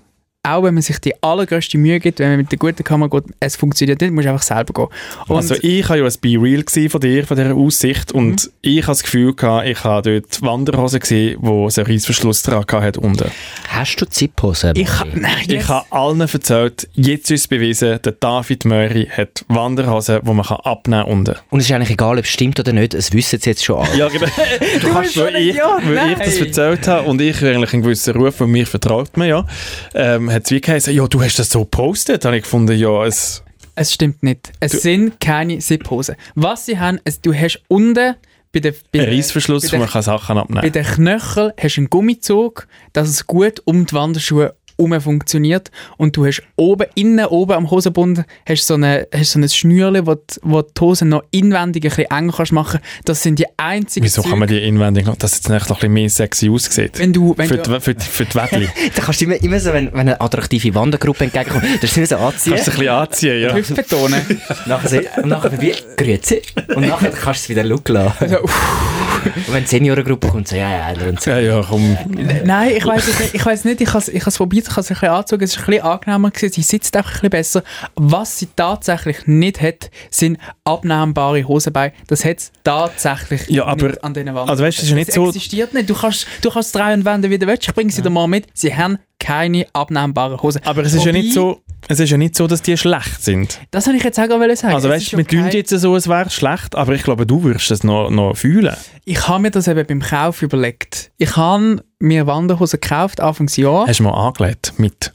auch 0.54 0.62
wenn 0.64 0.74
man 0.74 0.82
sich 0.82 0.98
die 0.98 1.12
allergrößte 1.22 1.78
Mühe 1.78 2.00
gibt, 2.00 2.18
wenn 2.20 2.28
man 2.30 2.36
mit 2.38 2.50
der 2.50 2.58
guten 2.58 2.82
Kamera 2.84 3.08
geht, 3.08 3.24
es 3.40 3.56
funktioniert 3.56 4.00
nicht, 4.00 4.12
musst 4.12 4.26
du 4.26 4.30
einfach 4.30 4.42
selber 4.42 4.72
gehen. 4.72 4.86
Und 5.28 5.36
also 5.36 5.54
ich 5.60 5.88
habe 5.88 5.98
ja 5.98 6.04
ein 6.04 6.12
Be 6.20 6.36
Real 6.40 6.62
gesehen 6.62 6.90
von 6.90 7.00
dir, 7.00 7.26
von 7.26 7.36
dieser 7.36 7.54
Aussicht 7.54 8.12
und 8.12 8.28
Mhm. 8.46 8.50
ich 8.62 8.78
habe 8.82 8.86
das 8.92 9.02
Gefühl 9.02 9.34
gehabt, 9.34 9.66
ich 9.68 9.84
habe 9.84 10.20
dort 10.20 10.42
Wanderhosen 10.42 11.00
gesehen, 11.00 11.36
wo 11.40 11.68
so 11.70 11.80
einen 11.82 11.90
Reissverschluss 11.90 12.42
dran 12.42 12.64
hat 12.70 12.96
unten. 12.98 13.30
Hast 13.68 13.96
du 14.00 14.06
Zipphose? 14.06 14.72
ich, 14.74 14.88
ha- 14.88 15.06
nein, 15.14 15.32
Ich 15.48 15.68
habe 15.68 15.86
allen 15.90 16.20
erzählt, 16.20 16.88
jetzt 16.94 17.30
ist 17.30 17.40
es 17.42 17.48
bewiesen, 17.48 18.00
der 18.02 18.12
David 18.12 18.64
Möri 18.64 19.06
hat 19.10 19.44
Wanderhosen, 19.48 20.20
die 20.24 20.30
man 20.32 20.44
kann 20.46 20.58
abnehmen 20.64 21.02
kann 21.04 21.12
unten. 21.12 21.34
Und 21.50 21.60
es 21.60 21.66
ist 21.66 21.72
eigentlich 21.72 21.90
egal, 21.90 22.18
ob 22.18 22.24
es 22.24 22.30
stimmt 22.30 22.58
oder 22.60 22.72
nicht, 22.72 22.94
es 22.94 23.12
wissen 23.12 23.36
es 23.38 23.44
jetzt 23.44 23.64
schon 23.64 23.80
alle. 23.80 23.96
Ja, 23.96 24.08
genau. 24.08 24.26
Du 24.80 24.94
Weil 24.94 25.02
bist 25.02 25.14
so 25.14 25.24
ein 25.24 25.34
ich, 25.36 25.48
Idiot, 25.50 25.82
weil 25.86 26.12
ich 26.12 26.18
das 26.18 26.36
erzählt 26.40 26.86
habe 26.88 27.08
und 27.08 27.20
ich 27.20 27.42
eigentlich 27.44 27.72
einen 27.72 27.82
gewissen 27.82 28.14
Ruf 28.16 28.36
von 28.36 28.50
mir 28.50 28.66
vertraut 28.66 29.16
mir 29.16 29.26
ja, 29.26 29.46
ähm, 29.94 30.28
hat 30.38 30.44
es 30.46 30.50
wie 30.50 30.60
geheißen, 30.60 30.94
ja, 30.94 31.06
du 31.06 31.22
hast 31.22 31.38
das 31.38 31.50
so 31.50 31.60
gepostet. 31.60 32.24
Da 32.24 32.28
habe 32.28 32.38
ich 32.38 32.42
gefunden, 32.44 32.76
ja, 32.76 33.04
es... 33.04 33.42
Es 33.74 33.92
stimmt 33.94 34.22
nicht. 34.24 34.50
Es 34.58 34.72
sind 34.82 35.20
keine 35.20 35.60
Sipphosen. 35.60 36.16
Was 36.34 36.66
sie 36.66 36.78
haben, 36.80 36.98
es, 37.04 37.20
du 37.20 37.32
hast 37.32 37.62
unten 37.68 38.16
bei 38.50 38.60
der, 38.60 38.74
bei 38.92 39.00
Ein 39.02 39.08
Reissverschluss, 39.10 39.62
bei 39.70 39.78
wo 39.78 39.82
der- 39.84 39.88
man 39.92 40.02
Sachen 40.02 40.34
bei 40.34 40.40
abnehmen 40.40 40.62
kann. 40.62 40.72
den 40.72 40.84
Knöcheln 40.84 41.52
hast 41.60 41.76
du 41.76 41.80
einen 41.82 41.90
Gummizug, 41.90 42.66
dass 42.92 43.08
es 43.08 43.26
gut 43.28 43.62
um 43.66 43.86
die 43.86 43.92
Wanderschuhe 43.92 44.56
herum 44.78 45.00
funktioniert 45.00 45.70
und 45.96 46.16
du 46.16 46.24
hast 46.26 46.42
oben, 46.56 46.86
innen 46.94 47.26
oben 47.26 47.52
am 47.52 47.70
Hosenbund 47.70 48.24
hast 48.48 48.66
so 48.66 48.74
eine, 48.74 49.06
hast 49.14 49.32
so 49.32 49.38
ein 49.40 49.48
Schnürchen, 49.48 50.06
wo, 50.06 50.14
die- 50.14 50.22
wo 50.42 50.62
die 50.62 50.80
Hose 50.80 51.04
noch 51.04 51.22
inwendig 51.30 51.84
ein 51.84 51.88
bisschen 51.90 52.04
enger 52.10 52.32
kannst 52.36 52.52
machen. 52.52 52.80
Das 53.04 53.22
sind 53.22 53.38
die 53.38 53.46
einzigen 53.56 54.04
Wieso 54.04 54.22
kann 54.22 54.30
Züge, 54.30 54.40
man 54.40 54.48
die 54.48 54.58
inwendig 54.62 55.04
noch, 55.06 55.16
dass 55.16 55.32
es 55.32 55.38
jetzt 55.38 55.48
noch 55.48 55.56
ein 55.60 55.74
bisschen 55.74 55.92
mehr 55.92 56.08
sexy 56.10 56.48
aussieht? 56.50 56.98
wenn 56.98 57.12
du, 57.12 57.34
wenn 57.36 57.48
für, 57.48 57.58
du, 57.58 57.72
die, 57.74 57.80
für, 57.80 57.94
die, 57.94 58.04
für 58.04 58.24
die 58.24 58.34
Wädli. 58.34 58.68
Da 58.94 59.02
kannst 59.02 59.20
du 59.20 59.24
immer, 59.26 59.36
immer 59.42 59.60
so, 59.60 59.72
wenn, 59.72 59.86
wenn 59.92 60.00
eine 60.00 60.20
attraktive 60.20 60.74
Wandergruppe 60.74 61.24
entgegenkommt, 61.24 61.64
das 61.80 61.92
sind 61.94 62.10
immer 62.10 62.18
so 62.20 62.24
anziehen. 62.26 62.54
Kannst 62.54 62.66
du 62.68 62.70
ein 62.72 62.76
bisschen 62.78 62.88
anziehen, 62.94 63.42
ja. 63.42 63.54
Hüfte 63.54 63.74
betonen. 63.74 64.20
nachher, 64.66 65.02
nachher 65.26 65.50
vorbei, 65.50 65.74
grüezi. 65.96 66.42
Und 66.74 66.86
nachher 66.86 67.10
kannst 67.10 67.48
du 67.48 67.52
es 67.52 67.58
wieder 67.58 67.62
schauen 67.68 67.82
lassen. 67.94 68.16
Also. 68.20 68.38
Und 68.38 69.52
wenn 69.52 69.62
die 69.64 69.68
Seniorengruppe 69.68 70.28
kommt, 70.28 70.48
so, 70.48 70.56
ja, 70.56 70.92
ja, 70.92 71.08
und 71.08 71.20
so. 71.20 71.30
Ja, 71.30 71.38
ja, 71.40 71.64
komm. 71.68 71.96
Nein, 72.44 72.72
ich 72.76 72.86
weiß 72.86 73.06
nicht, 73.06 73.34
ich 73.34 73.44
weiß 73.44 73.64
nicht, 73.64 73.80
ich 73.80 73.88
habe 73.88 73.98
es 73.98 74.08
ich 74.08 74.24
has 74.24 74.36
probiert, 74.36 74.67
ich 74.68 74.76
habe 74.76 74.80
es 74.82 74.90
ein 74.90 74.94
bisschen 74.94 75.08
angezogen, 75.08 75.44
es 75.44 75.52
ist 75.52 75.58
ein 75.60 75.66
bisschen 75.66 75.82
angenehmer 75.82 76.30
gewesen, 76.30 76.52
sie 76.52 76.62
sitzt 76.62 76.96
einfach 76.96 77.10
ein 77.10 77.14
bisschen 77.14 77.30
besser. 77.30 77.62
Was 77.96 78.38
sie 78.38 78.48
tatsächlich 78.54 79.26
nicht 79.26 79.60
hat, 79.60 79.90
sind 80.10 80.38
abnehmbare 80.64 81.44
Hosenbeine. 81.44 81.92
Das 82.06 82.24
hat 82.24 82.38
es 82.38 82.52
tatsächlich 82.64 83.48
Ja, 83.48 83.66
aber- 83.66 83.88
nicht 83.88 84.04
an 84.04 84.14
diesen 84.14 84.34
Wanden. 84.34 84.50
also 84.50 84.64
weißt 84.64 84.78
du, 84.78 84.80
es 84.80 84.84
ist 84.84 84.90
ja 84.90 84.96
nicht 84.96 85.08
Es 85.08 85.14
so- 85.14 85.28
existiert 85.28 85.74
nicht. 85.74 85.88
Du 85.90 85.94
kannst, 85.94 86.26
du 86.42 86.50
kannst 86.50 86.74
drehen 86.74 87.00
und 87.00 87.04
wenden, 87.04 87.30
wie 87.30 87.38
du 87.38 87.46
willst. 87.46 87.66
Ich 87.68 87.74
bringe 87.74 87.90
sie 87.90 88.02
dir 88.02 88.10
mal 88.10 88.26
mit. 88.28 88.46
Sie 88.54 88.74
haben 88.74 88.98
keine 89.18 89.66
abnehmbaren 89.72 90.40
Hosen. 90.40 90.60
Aber 90.64 90.82
es 90.82 90.94
ist 90.94 91.04
ja 91.04 91.12
nicht 91.12 91.34
Wobei- 91.36 91.54
so, 91.56 91.60
es 91.88 92.00
ist 92.00 92.10
ja 92.10 92.16
nicht 92.18 92.36
so, 92.36 92.46
dass 92.46 92.62
die 92.62 92.76
schlecht 92.76 93.22
sind. 93.22 93.58
Das 93.70 93.86
wollte 93.86 93.96
ich 93.98 94.04
jetzt 94.04 94.20
auch 94.20 94.26
gerade 94.28 94.54
sagen. 94.56 94.74
Also 94.74 94.88
Es 94.88 94.94
weißt 94.94 95.12
du, 95.14 95.16
wir 95.16 95.24
okay. 95.24 95.36
tun 95.40 95.50
jetzt 95.50 95.70
so, 95.70 95.96
es 95.96 96.06
wäre 96.06 96.28
schlecht, 96.30 96.74
aber 96.74 96.92
ich 96.94 97.02
glaube, 97.02 97.26
du 97.26 97.42
würdest 97.42 97.70
es 97.70 97.82
noch, 97.82 98.10
noch 98.10 98.36
fühlen. 98.36 98.76
Ich 99.04 99.26
habe 99.26 99.40
mir 99.40 99.50
das 99.50 99.68
eben 99.68 99.86
beim 99.86 100.00
Kauf 100.00 100.42
überlegt. 100.42 101.10
Ich 101.16 101.36
habe 101.36 101.82
mir 101.98 102.26
Wanderhosen 102.26 102.80
gekauft, 102.80 103.20
Anfangsjahr, 103.20 103.86
Hast 103.86 104.00
du 104.00 104.04
mal 104.04 104.12
angelegt 104.12 104.74
mit... 104.76 105.14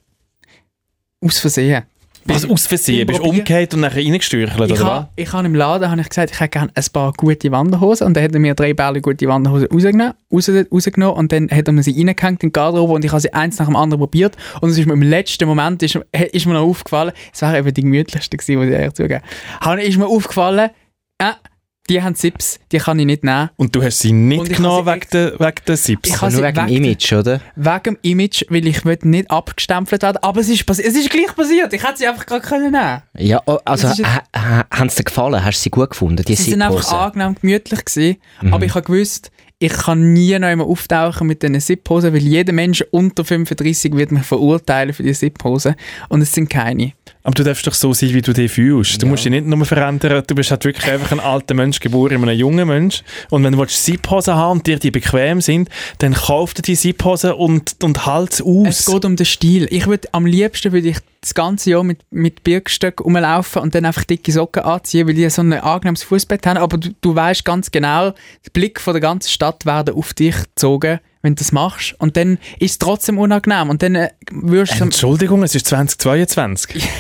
aus 1.22 1.40
Versehen. 1.40 1.84
Also 2.28 2.50
aus 2.50 2.66
Versehen, 2.68 3.06
bist 3.08 3.20
umgekehrt 3.20 3.74
und 3.74 3.82
nachher 3.82 4.04
reingestürchelt, 4.04 4.70
Ich 4.70 4.78
oder 4.78 4.84
was? 4.86 4.90
habe 4.90 5.10
ich 5.16 5.34
ha 5.34 5.42
im 5.42 5.56
Laden 5.56 5.90
hab 5.92 6.00
ich 6.00 6.08
gesagt, 6.10 6.32
ich 6.32 6.40
hätte 6.40 6.50
gerne 6.50 6.72
ein 6.74 6.84
paar 6.94 7.12
gute 7.14 7.52
Wanderhosen 7.52 8.08
und 8.08 8.14
dann 8.16 8.24
hat 8.24 8.34
er 8.34 8.40
mir 8.40 8.54
drei 8.56 8.74
Bälle 8.74 9.02
gute 9.02 9.28
Wanderhosen 9.28 9.68
rausgenommen, 9.72 10.14
raus, 10.32 10.50
rausgenommen 10.72 11.16
und 11.18 11.32
dann 11.32 11.50
hat 11.50 11.68
er 11.68 11.74
mir 11.74 11.84
sie 11.84 11.92
reingehängt 11.92 12.44
in 12.44 12.50
die 12.50 12.54
Garderobe 12.54 12.94
und 12.94 13.04
ich 13.06 13.12
habe 13.12 13.22
sie 13.22 13.34
eins 13.34 13.60
nach 13.60 13.66
dem 13.68 13.76
anderen 13.76 14.00
probiert 14.00 14.36
und 14.62 14.70
es 14.70 14.78
ist 14.78 14.86
mir 14.86 14.94
im 14.94 15.02
letzten 15.02 15.46
Moment 15.48 15.84
ist, 15.84 15.96
ist 16.32 16.46
mir 16.46 16.54
noch 16.54 16.62
aufgefallen, 16.68 17.12
es 17.34 17.42
war 17.42 17.58
eben 17.58 17.74
die 17.74 17.82
gemütlichste 17.82 18.38
gewesen, 18.38 18.58
muss 18.60 18.68
ich 18.68 18.74
ehrlich 18.74 18.94
zugeben, 18.94 19.22
Habe- 19.62 19.82
ist 19.84 19.98
mir 19.98 20.08
aufgefallen, 20.08 20.70
äh, 21.20 21.32
die 21.90 22.02
haben 22.02 22.16
Sips, 22.16 22.60
die 22.72 22.78
kann 22.78 22.98
ich 23.00 23.06
nicht 23.06 23.24
nehmen. 23.26 23.50
Und 23.58 23.76
du 23.76 23.84
hast 23.84 24.00
sie 24.00 24.14
nicht 24.14 24.56
genommen 24.56 24.86
habe 24.88 24.94
wegen 25.02 25.08
der, 25.12 25.40
wegen 25.40 25.62
der 25.68 25.78
Sips. 25.78 26.10
Ich 26.10 26.22
nur 26.22 26.32
sie 26.32 26.42
wegen 26.44 26.56
dem 26.56 26.68
Image, 26.68 27.12
oder? 27.14 27.42
Wegen 27.56 27.84
dem 27.84 27.98
Image, 28.04 28.44
weil 28.50 28.66
ich 28.68 28.86
will 28.86 28.98
nicht 29.04 29.30
abgestempelt 29.30 30.02
werden, 30.02 30.18
aber 30.22 30.40
es 30.40 30.48
ist, 30.50 30.64
passi- 30.64 30.84
es 30.84 30.96
ist 30.96 31.10
gleich 31.10 31.36
passiert, 31.36 31.74
ich 31.74 31.84
hätte 31.84 31.98
sie 31.98 32.08
einfach 32.08 32.26
gerade 32.26 32.42
können 32.42 32.72
nehmen 32.72 33.02
Ja, 33.18 33.42
oh, 33.46 33.58
also 33.66 33.90
haben 33.90 34.90
sie 34.90 34.96
dir 34.98 35.04
gefallen? 35.04 35.44
Hast 35.44 35.60
du 35.60 35.64
sie 35.64 35.70
gut 35.72 35.90
gefunden, 35.90 36.24
die 36.26 36.36
Sie 36.36 36.52
sind 36.52 36.62
einfach 36.62 36.90
angenehm 36.94 37.36
gemütlich 37.40 37.84
gewesen, 37.86 38.18
Mhm. 38.42 38.54
aber 38.54 38.66
ich 38.66 38.76
habe 38.76 38.86
gewusst, 38.86 39.32
ich 39.60 39.74
kann 39.74 40.12
nie 40.14 40.38
noch 40.40 40.48
einmal 40.48 40.68
auftauchen 40.68 41.28
mit 41.28 41.42
diesen 41.42 41.60
Sipphosen, 41.60 42.14
weil 42.14 42.22
jeder 42.22 42.52
Mensch 42.54 42.84
unter 42.92 43.24
35 43.24 43.94
wird 43.96 44.12
mich 44.12 44.24
verurteilen 44.24 44.94
für 44.94 45.04
die 45.04 45.14
Sipphosen 45.14 45.76
und 46.10 46.22
es 46.22 46.34
sind 46.34 46.50
keine. 46.50 46.94
Aber 47.26 47.34
du 47.36 47.44
darfst 47.44 47.66
doch 47.66 47.74
so 47.74 47.94
sein, 47.94 48.14
wie 48.14 48.22
du 48.22 48.34
dich 48.34 48.52
fühlst. 48.52 49.02
Du 49.02 49.06
Ja. 49.06 49.10
musst 49.12 49.24
dich 49.24 49.32
nicht 49.32 49.46
nur 49.46 49.66
verändern, 49.66 50.24
du 50.28 50.36
bist 50.36 50.52
halt 50.52 50.66
wirklich 50.66 50.86
einfach 50.92 51.12
ein 51.14 51.22
alter 51.22 51.54
Mensch, 51.54 51.80
geboren 51.80 52.12
in 52.16 52.24
einem 52.30 52.38
jungen 52.38 52.68
Mensch. 52.68 53.02
Und 53.30 53.44
wenn 53.46 53.54
du 53.54 53.66
Sipphosen 53.66 54.36
haben 54.36 54.60
und 54.60 54.68
dir 54.68 54.78
die 54.78 54.92
bequem 54.92 55.40
sind, 55.40 55.70
dann 56.00 56.14
kauf 56.14 56.54
dir 56.54 56.64
die 56.64 56.76
Sipphosen 56.76 57.32
und, 57.32 57.76
und 57.82 58.06
halt 58.06 58.34
Es 58.34 58.42
aus. 58.42 58.86
geht 58.86 59.06
um 59.06 59.16
den 59.16 59.26
Stil. 59.26 59.68
Ich 59.72 59.88
würde 59.88 60.10
am 60.12 60.26
liebsten 60.26 60.74
würde 60.74 60.90
ich 60.90 60.98
das 61.22 61.34
ganze 61.34 61.70
Jahr 61.70 61.84
mit, 61.86 62.00
mit 62.12 62.44
Birkstöcken 62.44 63.06
rumlaufen 63.06 63.62
und 63.62 63.74
dann 63.74 63.86
einfach 63.86 64.04
dicke 64.04 64.30
Socken 64.34 64.64
anziehen, 64.64 65.08
weil 65.08 65.14
die 65.14 65.30
so 65.30 65.42
ein 65.42 65.54
angenehmes 65.54 66.04
Fußbett 66.04 66.46
haben. 66.46 66.58
Aber 66.58 66.78
du, 66.78 66.90
du 67.00 67.16
weißt 67.16 67.46
ganz 67.46 67.72
genau, 67.72 68.10
der 68.12 68.52
Blick 68.52 68.82
von 68.82 68.94
der 68.94 69.00
ganzen 69.02 69.30
Stadt 69.30 69.66
werden 69.66 69.96
auf 69.96 70.14
dich 70.14 70.36
gezogen, 70.36 71.00
wenn 71.24 71.34
du 71.36 71.40
das 71.40 71.52
machst. 71.52 71.96
Und 71.98 72.16
dann 72.18 72.38
ist 72.60 72.72
es 72.72 72.80
trotzdem 72.80 73.18
unangenehm. 73.18 73.70
Und 73.72 73.82
dann 73.82 73.96
äh, 73.96 74.10
wirst 74.32 74.80
du... 74.80 74.84
Entschuldigung, 74.84 75.42
es 75.42 75.56
ist 75.56 75.66
2022. 75.68 76.88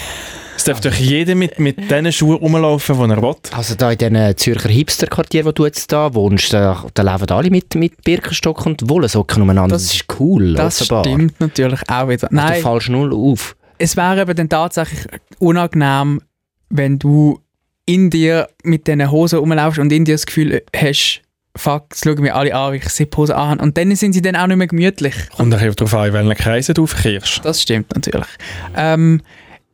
Es 0.55 0.65
darf 0.65 0.79
doch 0.81 0.93
jeder 0.93 1.33
mit, 1.33 1.57
mit 1.59 1.89
den 1.89 2.11
Schuhen 2.11 2.37
rumlaufen, 2.37 2.95
die 2.95 3.11
er 3.15 3.21
will. 3.23 3.35
Also 3.53 3.73
da 3.73 3.91
in 3.91 3.97
diesen 3.97 4.37
Zürcher 4.37 4.69
Hipster-Quartier, 4.69 5.45
wo 5.45 5.51
du 5.51 5.65
jetzt 5.65 5.91
da 5.91 6.13
wohnst, 6.13 6.53
da, 6.53 6.85
da 6.93 7.01
leben 7.01 7.29
alle 7.31 7.49
mit, 7.49 7.73
mit 7.73 8.03
Birkenstock 8.03 8.63
und 8.67 8.87
Wollensocken 8.87 9.41
umeinander. 9.41 9.73
Das, 9.75 9.87
Das- 9.87 9.95
ist 9.95 10.05
cool, 10.19 10.53
Das 10.53 10.79
offenbar. 10.83 11.05
stimmt 11.05 11.39
natürlich 11.39 11.79
auch 11.89 12.07
wieder. 12.07 12.27
Du 12.29 12.35
Nein, 12.35 12.61
fallst 12.61 12.87
null 12.89 13.11
auf. 13.13 13.55
es 13.79 13.97
wäre 13.97 14.21
eben 14.21 14.35
dann 14.35 14.47
tatsächlich 14.47 15.07
unangenehm, 15.39 16.21
wenn 16.69 16.99
du 16.99 17.39
in 17.87 18.11
dir 18.11 18.47
mit 18.63 18.85
diesen 18.87 19.09
Hosen 19.09 19.39
rumlaufst 19.39 19.79
und 19.79 19.91
in 19.91 20.05
dir 20.05 20.13
das 20.13 20.27
Gefühl 20.27 20.61
hast, 20.73 21.21
fuck, 21.55 21.87
jetzt 21.91 22.03
schauen 22.03 22.23
wir 22.23 22.35
alle 22.35 22.55
an, 22.55 22.73
wie 22.73 22.77
ich 22.77 22.89
Sipphosen 22.89 23.35
an 23.35 23.59
Und 23.59 23.77
dann 23.77 23.95
sind 23.95 24.13
sie 24.13 24.21
dann 24.21 24.35
auch 24.35 24.47
nicht 24.47 24.57
mehr 24.57 24.67
gemütlich. 24.67 25.15
Kommt 25.35 25.51
bisschen 25.51 25.75
darauf 25.75 25.93
an, 25.93 26.07
in 26.07 26.13
welchen 26.13 26.35
Kreisen 26.35 26.75
du 26.75 26.87
verkehrst. 26.87 27.41
Das 27.43 27.61
stimmt 27.61 27.93
natürlich. 27.93 28.27
Ähm, 28.75 29.21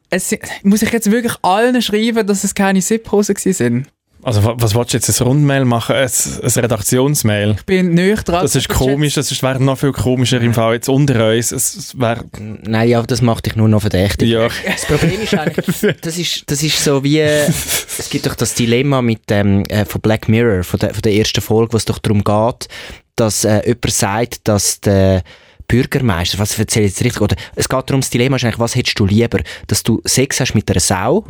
es, 0.10 0.36
muss 0.64 0.82
ich 0.82 0.92
jetzt 0.92 1.12
wirklich 1.12 1.36
allen 1.42 1.82
schreiben, 1.82 2.26
dass 2.26 2.44
es 2.44 2.56
keine 2.56 2.82
Sipphosen 2.82 3.36
gewesen 3.36 3.54
sind? 3.54 3.88
Also 4.22 4.44
wa- 4.44 4.56
was 4.58 4.76
willst 4.76 4.94
du 4.94 4.98
jetzt, 4.98 5.10
ein 5.22 5.28
Rundmail 5.28 5.64
machen, 5.66 5.96
ein, 5.96 6.10
ein 6.10 6.50
Redaktionsmail? 6.50 7.56
Ich 7.58 7.66
bin 7.66 7.94
nicht 7.94 8.28
dran. 8.28 8.42
Das 8.42 8.56
ist 8.56 8.68
komisch, 8.68 9.14
das 9.14 9.32
ist- 9.32 9.42
wäre 9.44 9.64
noch 9.64 9.78
viel 9.80 9.94
komischer 9.94 10.42
im 10.42 10.54
Fall 10.54 10.74
jetzt 10.74 10.90
unter 10.90 11.30
uns. 11.30 11.52
Es, 11.52 11.76
es 11.76 12.00
wäre, 12.00 12.26
Nein, 12.38 12.90
ja, 12.90 13.02
das 13.04 13.22
macht 13.22 13.46
dich 13.46 13.56
nur 13.56 13.70
noch 13.70 13.82
verdächtig. 13.82 14.30
ja, 14.30 14.48
Das 14.66 14.86
Problem 14.86 15.22
ist 15.22 15.34
eigentlich, 15.36 15.96
das 16.02 16.18
ist, 16.18 16.44
das 16.52 16.62
ist 16.64 16.84
so 16.84 17.04
wie, 17.04 17.20
es 17.20 18.10
gibt 18.10 18.26
doch 18.26 18.36
das 18.36 18.54
Dilemma 18.56 19.02
mit, 19.02 19.22
ähm, 19.32 19.64
äh, 19.70 19.86
von 19.86 20.02
Black 20.02 20.28
Mirror, 20.28 20.64
von 20.64 20.80
der, 20.80 20.94
von 20.94 21.02
der 21.02 21.14
ersten 21.14 21.42
Folge, 21.42 21.74
wo 21.74 21.78
es 21.78 21.86
doch 21.86 22.00
darum 22.00 22.24
geht, 22.24 22.68
dass 23.16 23.46
äh, 23.46 23.62
jemand 23.66 23.92
sagt, 23.92 24.48
dass 24.48 24.82
der 24.82 25.24
Bürgermeister, 25.68 26.40
was 26.40 26.58
erzähle 26.60 26.88
ich 26.88 26.92
jetzt 26.94 27.04
richtig? 27.06 27.22
Oder 27.22 27.36
es 27.56 27.70
geht 27.70 27.90
darum, 27.90 28.02
das 28.02 28.10
Dilemma 28.10 28.36
ist 28.38 28.44
eigentlich, 28.44 28.60
was 28.60 28.76
hättest 28.76 29.00
du 29.00 29.06
lieber? 29.06 29.40
Dass 29.68 29.84
du 29.84 30.02
Sex 30.04 30.40
hast 30.40 30.56
mit 30.56 30.70
einer 30.70 30.80
Sau 30.80 31.26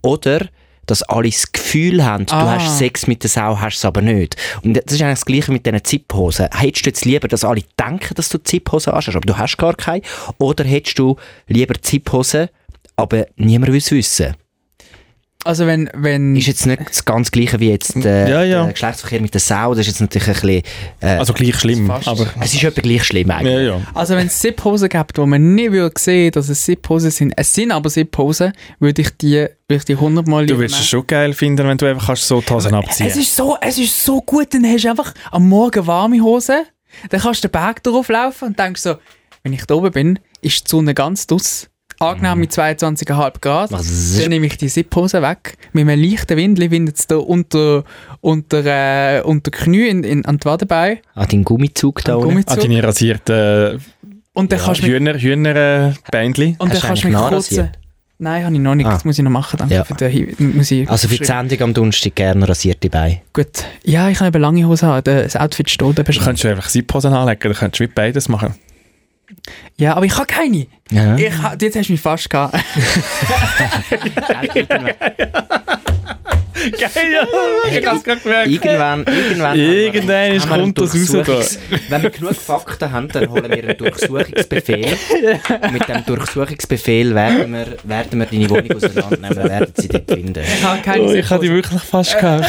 oder 0.00 0.48
dass 0.86 1.02
alle 1.02 1.28
das 1.30 1.50
Gefühl 1.52 2.04
haben, 2.04 2.26
du 2.26 2.34
Ah. 2.34 2.58
hast 2.58 2.78
Sex 2.78 3.06
mit 3.06 3.22
der 3.22 3.30
Sau, 3.30 3.58
hast 3.60 3.76
es 3.78 3.84
aber 3.84 4.02
nicht. 4.02 4.36
Und 4.62 4.74
das 4.76 4.84
ist 4.94 5.02
eigentlich 5.02 5.18
das 5.18 5.24
Gleiche 5.24 5.52
mit 5.52 5.66
diesen 5.66 5.84
Ziphosen. 5.84 6.48
Hättest 6.54 6.86
du 6.86 6.90
jetzt 6.90 7.04
lieber, 7.04 7.28
dass 7.28 7.44
alle 7.44 7.62
denken, 7.78 8.14
dass 8.14 8.28
du 8.28 8.38
Ziphosen 8.42 8.92
hast, 8.92 9.08
aber 9.08 9.20
du 9.20 9.36
hast 9.38 9.56
gar 9.56 9.74
keine? 9.74 10.02
Oder 10.38 10.64
hättest 10.64 10.98
du 10.98 11.16
lieber 11.48 11.74
Ziphosen, 11.80 12.48
aber 12.96 13.26
niemand 13.36 13.72
will 13.72 13.78
es 13.78 13.90
wissen? 13.90 14.34
Also 15.44 15.66
wenn, 15.66 15.90
wenn 15.94 16.34
Ist 16.36 16.46
jetzt 16.46 16.66
nicht 16.66 16.80
das 16.88 17.04
ganz 17.04 17.30
Gleiche 17.30 17.60
wie 17.60 17.70
jetzt 17.70 17.94
äh, 17.96 18.28
Ja, 18.28 18.42
ja. 18.42 18.64
der 18.64 18.72
Geschlechtsverkehr 18.72 19.20
mit 19.20 19.34
der 19.34 19.40
Sau. 19.40 19.70
Das 19.74 19.80
ist 19.80 19.86
jetzt 19.88 20.00
natürlich 20.00 20.28
ein 20.28 20.32
bisschen... 20.34 20.62
Äh, 21.00 21.18
Also 21.18 21.34
gleich 21.34 21.56
schlimm, 21.56 21.86
Fast. 21.86 22.08
aber... 22.08 22.26
es 22.40 22.54
ist 22.54 22.64
etwa 22.64 22.80
gleich 22.80 23.04
schlimm 23.04 23.30
eigentlich. 23.30 23.52
Ja, 23.54 23.60
ja. 23.60 23.80
Also 23.92 24.16
wenn 24.16 24.26
es 24.26 24.38
Zip-Hosen 24.38 24.88
gibt, 24.88 25.18
wo 25.18 25.26
man 25.26 25.54
nicht 25.54 25.72
würde 25.72 25.94
sehen, 26.00 26.32
dass 26.32 26.48
es 26.48 26.62
Zip-Hosen 26.64 27.10
sind, 27.10 27.34
es 27.36 27.52
sind 27.52 27.72
aber 27.72 27.90
Zip-Hosen, 27.90 28.52
würde 28.80 29.02
ich 29.02 29.10
die, 29.18 29.34
würde 29.36 29.50
ich 29.68 29.84
die 29.84 29.96
hundertmal 29.96 30.46
Du 30.46 30.54
lieber 30.54 30.64
würdest 30.64 30.80
es 30.80 30.86
schon 30.88 31.06
geil 31.06 31.34
finden, 31.34 31.68
wenn 31.68 31.76
du 31.76 31.86
einfach 31.86 32.06
kannst 32.06 32.26
so 32.26 32.40
die 32.40 32.52
Hosen 32.52 32.74
abziehen 32.74 33.06
Es 33.06 33.16
ist 33.16 33.36
so, 33.36 33.56
es 33.60 33.78
ist 33.78 34.02
so 34.02 34.22
gut, 34.22 34.54
dann 34.54 34.64
hast 34.64 34.84
du 34.84 34.90
einfach 34.90 35.12
am 35.30 35.48
Morgen 35.48 35.86
warme 35.86 36.20
Hosen, 36.22 36.62
dann 37.10 37.20
kannst 37.20 37.44
du 37.44 37.48
den 37.48 37.52
Berg 37.52 37.82
drauf 37.82 38.08
laufen 38.08 38.48
und 38.48 38.58
denkst 38.58 38.80
so, 38.80 38.94
wenn 39.42 39.52
ich 39.52 39.66
da 39.66 39.74
oben 39.74 39.92
bin, 39.92 40.18
ist 40.40 40.64
die 40.66 40.70
Sonne 40.70 40.94
ganz 40.94 41.26
dus. 41.26 41.68
Angenehm 42.10 42.38
mit 42.38 42.52
22,5 42.52 43.40
Grad. 43.40 43.70
Zzz. 43.70 44.20
Dann 44.20 44.30
nehme 44.30 44.46
ich 44.46 44.56
die 44.56 44.68
Zip-Hose 44.68 45.22
weg. 45.22 45.56
Mit 45.72 45.88
einem 45.88 46.00
leichten 46.02 46.36
Wind 46.36 46.58
windet 46.58 46.98
es 46.98 47.06
da 47.06 47.16
unter, 47.16 47.84
unter, 48.20 48.64
äh, 48.64 49.22
unter 49.22 49.50
Knie 49.50 49.88
in, 49.88 50.04
in, 50.04 50.24
an 50.24 50.38
die 50.38 50.44
Wadenbeine. 50.44 50.98
An 51.14 51.28
deinen 51.28 51.44
Gummizug 51.44 52.04
da 52.04 52.14
Am 52.14 52.22
unten. 52.22 52.44
Ah, 52.46 52.56
deine 52.56 52.82
rasierten 52.82 53.80
Und 54.32 54.52
dann 54.52 54.58
ja, 54.58 54.64
kannst 54.64 54.82
Hühner, 54.82 55.18
Hühner 55.18 55.56
äh, 55.56 55.92
und 56.58 56.72
dann 56.72 56.80
kannst 56.80 57.04
du 57.04 57.08
eigentlich 57.08 57.16
kurzen... 57.16 57.70
Nein, 58.18 58.44
habe 58.44 58.54
ich 58.54 58.60
noch 58.60 58.74
nicht. 58.76 58.86
Ah. 58.86 58.92
Das 58.92 59.04
muss 59.04 59.18
ich 59.18 59.24
noch 59.24 59.30
machen. 59.30 59.56
Danke 59.58 59.74
Ja. 59.74 59.84
für 59.84 59.94
den 59.94 60.56
muss 60.56 60.70
ich 60.70 60.88
Also 60.88 61.08
für 61.08 61.18
die 61.18 61.24
Sendung 61.24 61.60
am 61.62 61.74
Donnerstag 61.74 62.14
gerne 62.14 62.48
rasierte 62.48 62.88
Beine. 62.88 63.20
Gut. 63.32 63.64
Ja, 63.82 64.08
ich 64.08 64.18
kann 64.18 64.28
eben 64.28 64.40
lange 64.40 64.66
Hose 64.66 64.86
haben. 64.86 65.02
Das 65.02 65.36
Outfit 65.36 65.68
steht 65.68 65.98
eben 65.98 66.04
Du 66.04 66.20
könntest 66.20 66.46
einfach 66.46 66.68
Ziphosen 66.68 67.12
anlegen, 67.12 67.40
dann 67.42 67.54
könntest 67.54 67.80
du 67.80 67.88
beides 67.88 68.28
machen. 68.28 68.54
Ja, 69.76 69.94
aber 69.94 70.06
ich 70.06 70.14
habe 70.16 70.26
keine. 70.26 70.66
Ja. 70.90 71.16
Ich 71.16 71.32
ha, 71.42 71.54
jetzt 71.60 71.76
hast 71.76 71.88
du 71.88 71.92
mich 71.92 72.00
fast 72.00 72.28
gehabt. 72.30 72.56
Geil, 76.70 77.12
ja! 77.12 77.78
Ich 77.78 77.86
hab's 77.86 78.04
gerade 78.04 78.20
gemerkt. 78.20 78.48
Irgendwann, 78.48 79.04
irgendwann 79.04 79.58
Irgendwann 79.58 80.32
ist- 80.32 80.48
haben 80.48 80.50
wir 80.50 80.62
kommt 80.62 80.78
das 80.80 81.28
raus 81.28 81.58
Wenn 81.88 82.02
wir 82.02 82.10
genug 82.10 82.34
Fakten 82.36 82.90
haben, 82.92 83.08
dann 83.08 83.28
holen 83.28 83.50
wir 83.50 83.64
einen 83.64 83.76
Durchsuchungsbefehl. 83.76 84.96
Und 85.62 85.72
mit 85.72 85.88
dem 85.88 86.04
Durchsuchungsbefehl 86.06 87.14
werden 87.14 87.52
wir, 87.52 87.66
werden 87.84 88.18
wir 88.20 88.26
deine 88.26 88.50
Wohnung 88.50 88.72
auseinandernehmen, 88.76 89.36
wir 89.36 89.50
werden 89.50 89.72
sie 89.76 89.88
dort 89.88 90.10
finden. 90.10 90.42
Ich 90.42 90.62
habe 90.64 90.80
keine 90.80 91.02
Oh, 91.02 91.12
ich 91.12 91.28
habe 91.28 91.44
die 91.44 91.52
wirklich 91.52 91.82
fast 91.82 92.18
gehabt. 92.18 92.46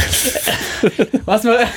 Was 1.26 1.44
wir... 1.44 1.68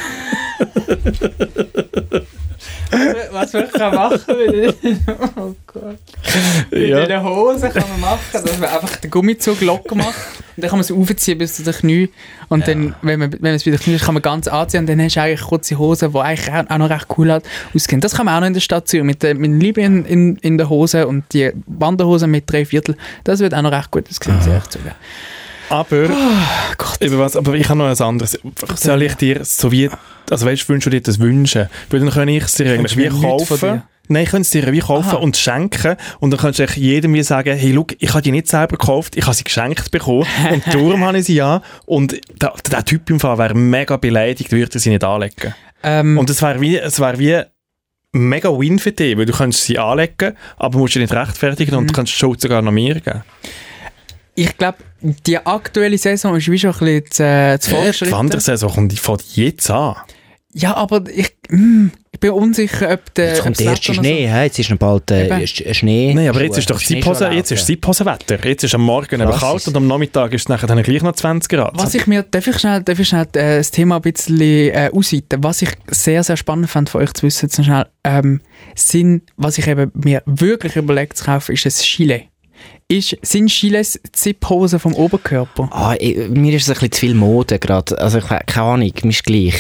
Was 3.41 3.53
wir 3.53 3.63
können 3.65 3.95
machen 3.95 4.21
mit 4.37 4.77
oh 5.37 5.55
Gott. 5.67 5.99
Mit 6.71 6.89
Ja. 6.89 7.07
den 7.07 7.23
Hosen 7.23 7.73
kann 7.73 7.85
man 7.91 8.01
machen, 8.01 8.21
dass 8.33 8.59
man 8.59 8.69
einfach 8.69 8.97
den 8.97 9.11
Gummizug 9.11 9.61
locker 9.61 9.95
macht 9.95 10.15
und 10.57 10.63
dann 10.63 10.71
kann 10.71 10.79
man 10.79 10.85
es 10.85 10.93
aufziehen 10.93 11.39
bis 11.39 11.55
zu 11.55 11.63
den 11.63 11.75
Knie 11.75 12.11
und 12.49 12.67
dann, 12.67 12.95
wenn 13.03 13.21
man, 13.21 13.33
wenn 13.33 13.41
man 13.41 13.55
es 13.55 13.65
wieder 13.65 13.79
Knie 13.79 13.95
ist, 13.95 14.05
kann 14.05 14.15
man 14.15 14.23
ganz 14.23 14.49
anziehen 14.49 14.81
und 14.81 14.89
dann 14.89 15.01
hast 15.01 15.17
du 15.17 15.23
eigentlich 15.23 15.43
kurze 15.43 15.79
Hosen, 15.79 16.13
die 16.13 16.19
eigentlich 16.19 16.71
auch 16.71 16.79
noch 16.79 16.91
recht 16.91 17.07
cool 17.17 17.33
hat, 17.33 17.45
ausgehen. 17.75 18.01
Das 18.01 18.15
kann 18.15 18.27
man 18.27 18.37
auch 18.37 18.41
noch 18.41 18.47
in 18.49 18.55
der 18.55 18.61
Stadt 18.61 18.89
Zürich 18.89 19.05
mit, 19.05 19.23
mit 19.23 19.63
Liebe 19.63 19.81
in, 19.83 20.05
in, 20.05 20.37
in 20.37 20.59
der 20.59 20.69
Hose 20.69 21.07
und 21.07 21.25
die 21.33 21.53
Wanderhosen 21.67 22.31
mit 22.31 22.51
drei 22.51 22.65
Viertel, 22.65 22.97
das 23.25 23.41
wird 23.41 23.55
auch 23.55 23.63
noch 23.63 23.73
recht 23.73 23.91
gut 23.91 24.05
ich 24.11 24.19
ehrlich 24.27 24.69
zugeben. 24.69 24.95
Aber, 25.71 26.09
Gott. 26.79 26.99
über 27.01 27.19
was, 27.19 27.37
aber 27.37 27.55
ich 27.55 27.69
habe 27.69 27.79
noch 27.79 27.87
ein 27.87 28.01
anderes. 28.01 28.39
Soll 28.77 29.03
ich 29.03 29.15
dir 29.15 29.45
so 29.45 29.71
wie, 29.73 29.91
also 30.31 30.47
weißt 30.47 30.63
du, 30.65 30.69
wünschst 30.73 30.87
du 30.87 30.91
dir 30.91 31.01
das 31.01 31.19
wünschen? 31.19 31.69
Weil 31.91 32.01
dann 32.01 32.11
kann 32.11 32.29
ich 32.29 32.45
es 32.45 32.55
dir 32.55 32.73
eigentlich 32.73 32.97
wie 32.97 33.09
kaufen. 33.09 33.83
Nein, 34.11 34.23
ich 34.25 34.31
könnte 34.31 34.43
es 34.47 34.51
dir 34.51 34.73
wie 34.73 34.79
kaufen 34.79 35.09
Aha. 35.11 35.17
und 35.17 35.37
schenken 35.37 35.97
und 36.21 36.31
dann 36.31 36.41
kannst 36.41 36.59
du 36.61 36.65
jedem 36.65 37.13
wie 37.13 37.23
sagen, 37.23 37.55
hey, 37.59 37.73
schau, 37.75 37.87
ich 37.99 38.09
habe 38.15 38.23
die 38.23 38.33
nicht 38.33 38.49
selber 38.49 38.79
gekauft, 38.79 39.17
ich 39.17 39.25
habe 39.27 39.35
sie 39.35 39.45
geschenkt 39.45 39.91
bekommen 39.91 40.25
und 40.51 40.67
darum 40.73 41.05
habe 41.05 41.19
ich 41.19 41.27
sie 41.27 41.35
ja 41.35 41.61
und 41.85 42.19
der, 42.41 42.55
der 42.73 42.85
Typ 42.87 43.11
im 43.11 43.21
Fall 43.21 43.37
wäre 43.37 43.55
mega 43.55 43.99
beleidigt, 43.99 44.51
würde 44.51 44.79
sie 44.79 44.89
nicht 44.89 45.05
anlegen. 45.05 45.55
Ähm, 45.83 46.17
Und 46.17 46.31
es 46.31 46.41
wäre 46.41 46.59
wie, 46.63 46.79
es 46.79 46.99
wäre 46.99 47.19
wie 47.19 47.39
mega 48.13 48.49
Win 48.49 48.79
für 48.79 48.93
dich, 48.93 49.19
weil 49.19 49.27
du 49.27 49.33
kannst 49.35 49.63
sie 49.65 49.79
anlegen, 49.79 50.35
aber 50.57 50.79
musst 50.79 50.95
dich 50.95 51.03
nicht 51.03 51.13
rechtfertigen 51.13 51.73
Mhm. 51.73 51.79
und 51.81 51.93
kannst 51.93 52.15
die 52.15 52.17
Schuld 52.19 52.41
sogar 52.41 52.63
noch 52.63 52.73
mir 52.73 52.95
geben. 52.95 53.23
Ich 54.39 54.57
glaube, 54.57 54.79
die 55.01 55.37
aktuelle 55.37 55.99
Saison 55.99 56.37
ist 56.37 56.49
wie 56.49 56.59
schon 56.59 56.73
ein 56.73 56.79
bisschen 56.79 57.11
zu, 57.11 57.25
äh, 57.25 57.59
zu 57.59 58.05
Die. 58.05 58.13
Wandersaison 58.13 58.71
kommt 58.71 58.99
von 58.99 59.19
jetzt 59.35 59.69
an. 59.69 59.97
Ja, 60.55 60.77
aber 60.77 61.03
ich, 61.13 61.37
mm, 61.51 61.89
ich 62.13 62.21
bin 62.21 62.31
unsicher, 62.31 62.93
ob 62.93 63.15
der. 63.15 63.31
Jetzt 63.31 63.43
kommt 63.43 63.59
der 63.59 63.67
erste 63.67 63.95
Schnee, 63.95 64.29
hä? 64.29 64.45
jetzt 64.45 64.59
ist 64.59 64.71
noch 64.71 64.79
bald 64.79 65.11
äh, 65.11 65.47
Schnee. 65.47 66.15
Nein, 66.15 66.29
aber 66.29 66.43
jetzt 66.43 66.57
ist 66.57 66.71
doch 66.71 66.79
Schneeschuhe 66.79 67.15
Zipphose, 67.15 67.35
jetzt 67.35 67.51
ist. 67.51 67.69
Jetzt 68.45 68.65
ist 68.65 68.75
am 68.75 68.83
Morgen 68.83 69.21
eben 69.21 69.31
kalt 69.31 69.67
und 69.67 69.77
am 69.77 69.87
Nachmittag 69.89 70.33
ist 70.33 70.43
es 70.43 70.49
nachher 70.49 70.69
dann 70.69 70.83
gleich 70.83 71.03
noch 71.03 71.13
20 71.13 71.51
Grad. 71.51 71.73
Was 71.75 71.95
ich 71.95 72.07
mir, 72.07 72.23
darf 72.23 72.47
ich 72.47 72.59
schnell, 72.59 72.83
darf 72.83 72.99
ich 72.99 73.09
schnell 73.09 73.27
äh, 73.35 73.59
das 73.59 73.73
Thema 73.73 73.97
ein 73.97 74.03
bisschen 74.03 74.41
äh, 74.41 74.91
ausweiten? 74.93 75.43
Was 75.43 75.63
ich 75.63 75.71
sehr, 75.89 76.23
sehr 76.23 76.37
spannend 76.37 76.71
fand 76.71 76.89
von 76.89 77.03
euch 77.03 77.13
zu 77.13 77.25
wissen, 77.27 77.47
jetzt 77.47 77.63
schnell, 77.63 77.87
ähm, 78.05 78.41
sind, 78.77 79.25
was 79.37 79.59
ich 79.59 79.67
eben 79.67 79.91
mir 79.95 80.23
wirklich 80.27 80.77
überlegt 80.77 81.19
zu 81.19 81.25
kaufen, 81.25 81.53
ist 81.53 81.67
ein 81.67 81.73
Chile. 81.73 82.28
Ist, 82.91 83.17
sind 83.21 83.49
Chiles 83.49 84.01
Zip-Hosen 84.13 84.79
vom 84.79 84.95
Oberkörper? 84.95 85.69
Ah, 85.71 85.95
ich, 85.99 86.29
mir 86.31 86.55
ist 86.55 86.63
es 86.63 86.69
ein 86.71 86.75
bisschen 86.75 86.93
zu 86.93 87.01
viel 87.01 87.15
Mode 87.15 87.59
gerade. 87.59 87.99
Also, 88.01 88.19
ich, 88.19 88.25
keine 88.27 88.67
Ahnung, 88.67 88.93
mir 89.03 89.11
ist 89.11 89.25
gleich. 89.25 89.55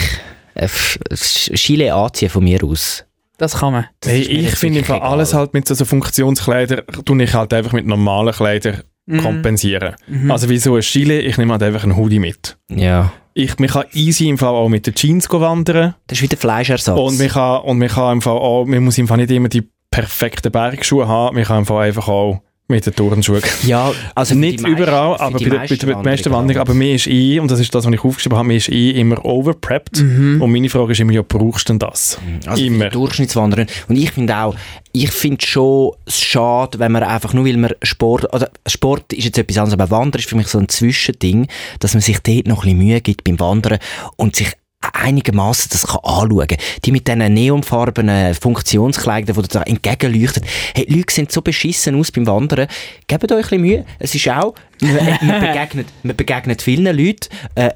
Äh, 0.54 0.66
Chile 1.14 1.94
anziehen 1.94 2.30
von 2.30 2.42
mir 2.42 2.64
aus. 2.64 3.04
Das 3.36 3.58
kann 3.58 3.72
man. 3.74 3.86
Das 4.00 4.10
Hey, 4.12 4.22
ich 4.22 4.50
finde 4.56 4.78
einfach 4.80 5.02
alles 5.02 5.28
egal. 5.30 5.40
halt 5.42 5.54
mit 5.54 5.68
so, 5.68 5.74
so 5.74 5.84
Funktionskleidern, 5.84 6.82
tue 7.04 7.22
ich 7.22 7.34
halt 7.34 7.52
einfach 7.52 7.72
mit 7.72 7.86
normalen 7.86 8.32
Kleidern 8.34 8.82
Mhm. 9.10 9.22
kompensieren. 9.22 9.94
Mhm. 10.06 10.30
Also 10.30 10.50
wie 10.50 10.58
so 10.58 10.74
ein 10.74 10.82
Chile, 10.82 11.20
ich 11.20 11.38
nehme 11.38 11.52
halt 11.52 11.62
einfach 11.62 11.82
einen 11.82 11.96
Hoodie 11.96 12.18
mit. 12.18 12.58
Ja. 12.68 13.10
Ich, 13.32 13.58
man 13.58 13.68
kann 13.70 13.84
easy 13.94 14.28
im 14.28 14.36
Fall 14.36 14.50
auch 14.54 14.68
mit 14.68 14.86
den 14.86 14.94
Jeans 14.94 15.28
go 15.30 15.40
wandern 15.40 15.94
Das 16.08 16.18
ist 16.18 16.22
wieder 16.22 16.36
Fleischersatz. 16.36 16.98
und 16.98 17.18
man 17.18 17.28
kann, 17.28 17.62
und 17.62 17.78
man 17.78 17.88
kann 17.88 18.12
im 18.14 18.20
Fall 18.20 18.36
auch, 18.36 18.66
man 18.66 18.82
muss 18.84 18.98
im 18.98 19.08
Fall 19.08 19.16
nicht 19.18 19.30
immer 19.30 19.48
die 19.48 19.66
perfekten 19.90 20.52
Bergschuhe 20.52 21.08
haben, 21.08 21.36
man 21.36 21.44
kann 21.44 21.60
im 21.60 21.64
Fall 21.66 21.86
einfach 21.86 22.06
auch 22.08 22.42
mit 22.70 22.84
den 22.84 22.94
Turnschuhen. 22.94 23.40
ja, 23.66 23.92
also 24.14 24.34
nicht 24.34 24.60
meisten- 24.60 24.76
überall, 24.76 25.16
aber 25.18 25.38
bei 25.38 25.38
der 25.38 25.96
meisten 26.02 26.30
Wanderung. 26.30 26.60
Aber 26.60 26.74
Wanderungen 26.74 26.78
mir 26.78 26.94
ist 26.94 27.06
eh, 27.06 27.40
und 27.40 27.50
das 27.50 27.60
ist 27.60 27.74
das, 27.74 27.86
was 27.86 27.92
ich 27.92 28.04
aufgeschrieben 28.04 28.36
habe, 28.36 28.46
mir 28.48 28.56
ist 28.56 28.68
eh 28.68 28.90
immer 28.90 29.24
overprepped. 29.24 30.00
Mhm. 30.02 30.42
Und 30.42 30.52
meine 30.52 30.68
Frage 30.68 30.92
ist 30.92 31.00
immer, 31.00 31.12
ja, 31.12 31.22
brauchst 31.26 31.68
du 31.68 31.72
denn 31.72 31.78
das? 31.78 32.18
Also 32.46 32.62
Immer. 32.62 32.90
Durchschnittswanderer. 32.90 33.64
Und 33.88 33.96
ich 33.96 34.10
finde 34.10 34.36
auch, 34.36 34.54
ich 34.92 35.10
finde 35.10 35.44
schon 35.44 35.92
es 36.04 36.20
schade, 36.20 36.78
wenn 36.78 36.92
man 36.92 37.02
einfach 37.02 37.32
nur, 37.32 37.46
weil 37.46 37.56
man 37.56 37.72
Sport, 37.82 38.32
oder 38.34 38.50
Sport 38.66 39.14
ist 39.14 39.24
jetzt 39.24 39.38
etwas 39.38 39.56
anderes, 39.58 39.72
aber 39.74 39.90
Wandern 39.90 40.18
ist 40.20 40.28
für 40.28 40.36
mich 40.36 40.48
so 40.48 40.58
ein 40.58 40.68
Zwischending, 40.68 41.48
dass 41.80 41.94
man 41.94 42.02
sich 42.02 42.18
dort 42.20 42.46
noch 42.48 42.64
ein 42.64 42.76
bisschen 42.76 42.78
Mühe 42.78 43.00
gibt 43.00 43.24
beim 43.24 43.40
Wandern 43.40 43.78
und 44.16 44.36
sich 44.36 44.52
einigermaßen 44.92 45.68
das 45.70 45.86
kann 45.86 46.00
anschauen. 46.02 46.56
Die 46.84 46.92
mit 46.92 47.08
diesen 47.08 47.34
neonfarbenen 47.34 48.34
Funktionskleidern, 48.34 49.42
die 49.42 49.48
da 49.48 49.62
entgegenleuchten. 49.62 50.44
Hey, 50.74 50.86
die 50.86 50.96
Leute 50.96 51.14
sehen 51.14 51.28
so 51.30 51.42
beschissen 51.42 51.94
aus 51.94 52.12
beim 52.12 52.26
Wandern. 52.26 52.68
Gebt 53.06 53.24
euch 53.24 53.36
ein 53.36 53.42
bisschen 53.42 53.60
Mühe. 53.60 53.84
Es 53.98 54.14
ist 54.14 54.28
auch, 54.28 54.54
man, 54.80 55.18
man, 55.22 55.40
begegnet, 55.52 55.88
man 56.02 56.16
begegnet 56.16 56.62
vielen 56.62 56.96
Leuten, 56.96 57.28
äh, 57.54 57.70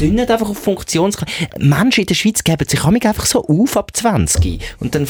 dünnen 0.00 0.28
einfach 0.28 0.48
auf 0.48 0.58
Funktionskleidung. 0.58 1.34
Menschen 1.58 2.00
in 2.00 2.06
der 2.06 2.14
Schweiz 2.14 2.44
geben 2.44 2.68
sich 2.68 2.84
einfach 2.84 3.26
so 3.26 3.44
auf 3.46 3.76
ab 3.76 3.90
20 3.94 4.60
und 4.80 4.94
dann 4.94 5.06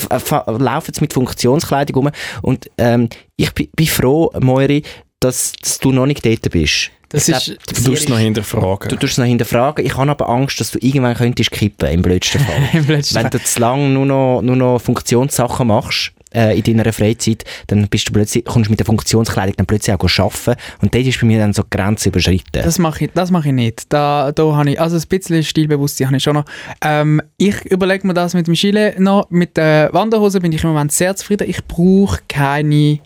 laufen 0.58 0.94
sie 0.94 1.00
mit 1.00 1.12
Funktionskleidung 1.12 2.04
rum 2.04 2.10
und 2.42 2.70
ähm, 2.78 3.08
ich 3.36 3.52
bin, 3.52 3.68
bin 3.74 3.86
froh, 3.86 4.30
Moiri, 4.40 4.82
dass, 5.20 5.52
dass 5.60 5.78
du 5.78 5.92
noch 5.92 6.06
nicht 6.06 6.24
dort 6.24 6.50
bist. 6.50 6.90
Das 7.14 7.28
Ich 7.28 7.34
ist- 7.36 7.44
glaub, 7.46 7.58
Du 7.66 7.82
tust 7.90 8.02
es 8.02 8.08
noch 8.08 8.18
hinterfragen. 8.18 8.88
Du 8.88 8.96
tust 8.96 9.12
es 9.12 9.18
noch 9.18 9.24
hinterfragen. 9.24 9.84
Ich 9.86 9.96
habe 9.96 10.10
aber 10.10 10.28
Angst, 10.28 10.60
dass 10.60 10.70
du 10.72 10.78
irgendwann 10.80 11.14
könntest 11.14 11.50
kippen, 11.50 11.88
im 11.90 12.02
blödsten 12.02 12.40
Fall. 12.40 12.56
Im 12.72 12.86
letzten 12.88 13.14
Wenn 13.14 13.30
du 13.30 13.42
zu 13.42 13.60
lange 13.60 13.88
nur 13.88 14.06
noch, 14.06 14.42
nur 14.42 14.56
noch 14.56 14.78
Funktionssachen 14.80 15.68
machst, 15.68 16.12
äh, 16.34 16.58
in 16.58 16.64
deiner 16.76 16.92
Freizeit, 16.92 17.44
dann 17.68 17.86
bist 17.88 18.08
du 18.08 18.12
plötzlich, 18.12 18.44
kommst 18.44 18.66
du 18.66 18.72
mit 18.72 18.80
der 18.80 18.86
Funktionskleidung 18.86 19.54
dann 19.56 19.66
plötzlich 19.66 19.94
auch 19.94 20.02
arbeiten 20.18 20.60
und 20.82 20.92
dort 20.92 21.06
ist 21.06 21.20
bei 21.20 21.26
mir 21.28 21.38
dann 21.38 21.52
so 21.52 21.62
die 21.62 21.70
Grenze 21.70 22.08
überschritten. 22.08 22.62
Das 22.64 22.78
mache 22.80 23.04
ich, 23.04 23.10
das 23.14 23.30
mache 23.30 23.48
ich 23.48 23.54
nicht. 23.54 23.92
Da, 23.92 24.32
da 24.32 24.42
habe 24.56 24.70
ich, 24.72 24.80
also 24.80 24.96
ein 24.96 25.02
bisschen 25.08 25.44
Stilbewusstsein 25.44 26.08
habe 26.08 26.16
ich 26.16 26.22
schon 26.24 26.34
noch. 26.34 26.44
Ähm, 26.82 27.22
ich 27.36 27.64
überlege 27.66 28.04
mir 28.06 28.14
das 28.14 28.34
mit 28.34 28.48
dem 28.48 28.54
Chile 28.54 28.96
noch. 28.98 29.30
Mit 29.30 29.56
der 29.56 29.90
Wanderhose 29.92 30.40
bin 30.40 30.50
ich 30.50 30.64
im 30.64 30.70
Moment 30.70 30.90
sehr 30.90 31.14
zufrieden. 31.14 31.48
Ich 31.48 31.64
brauche 31.66 32.18
keine. 32.28 32.98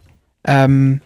Ähm, 0.46 1.02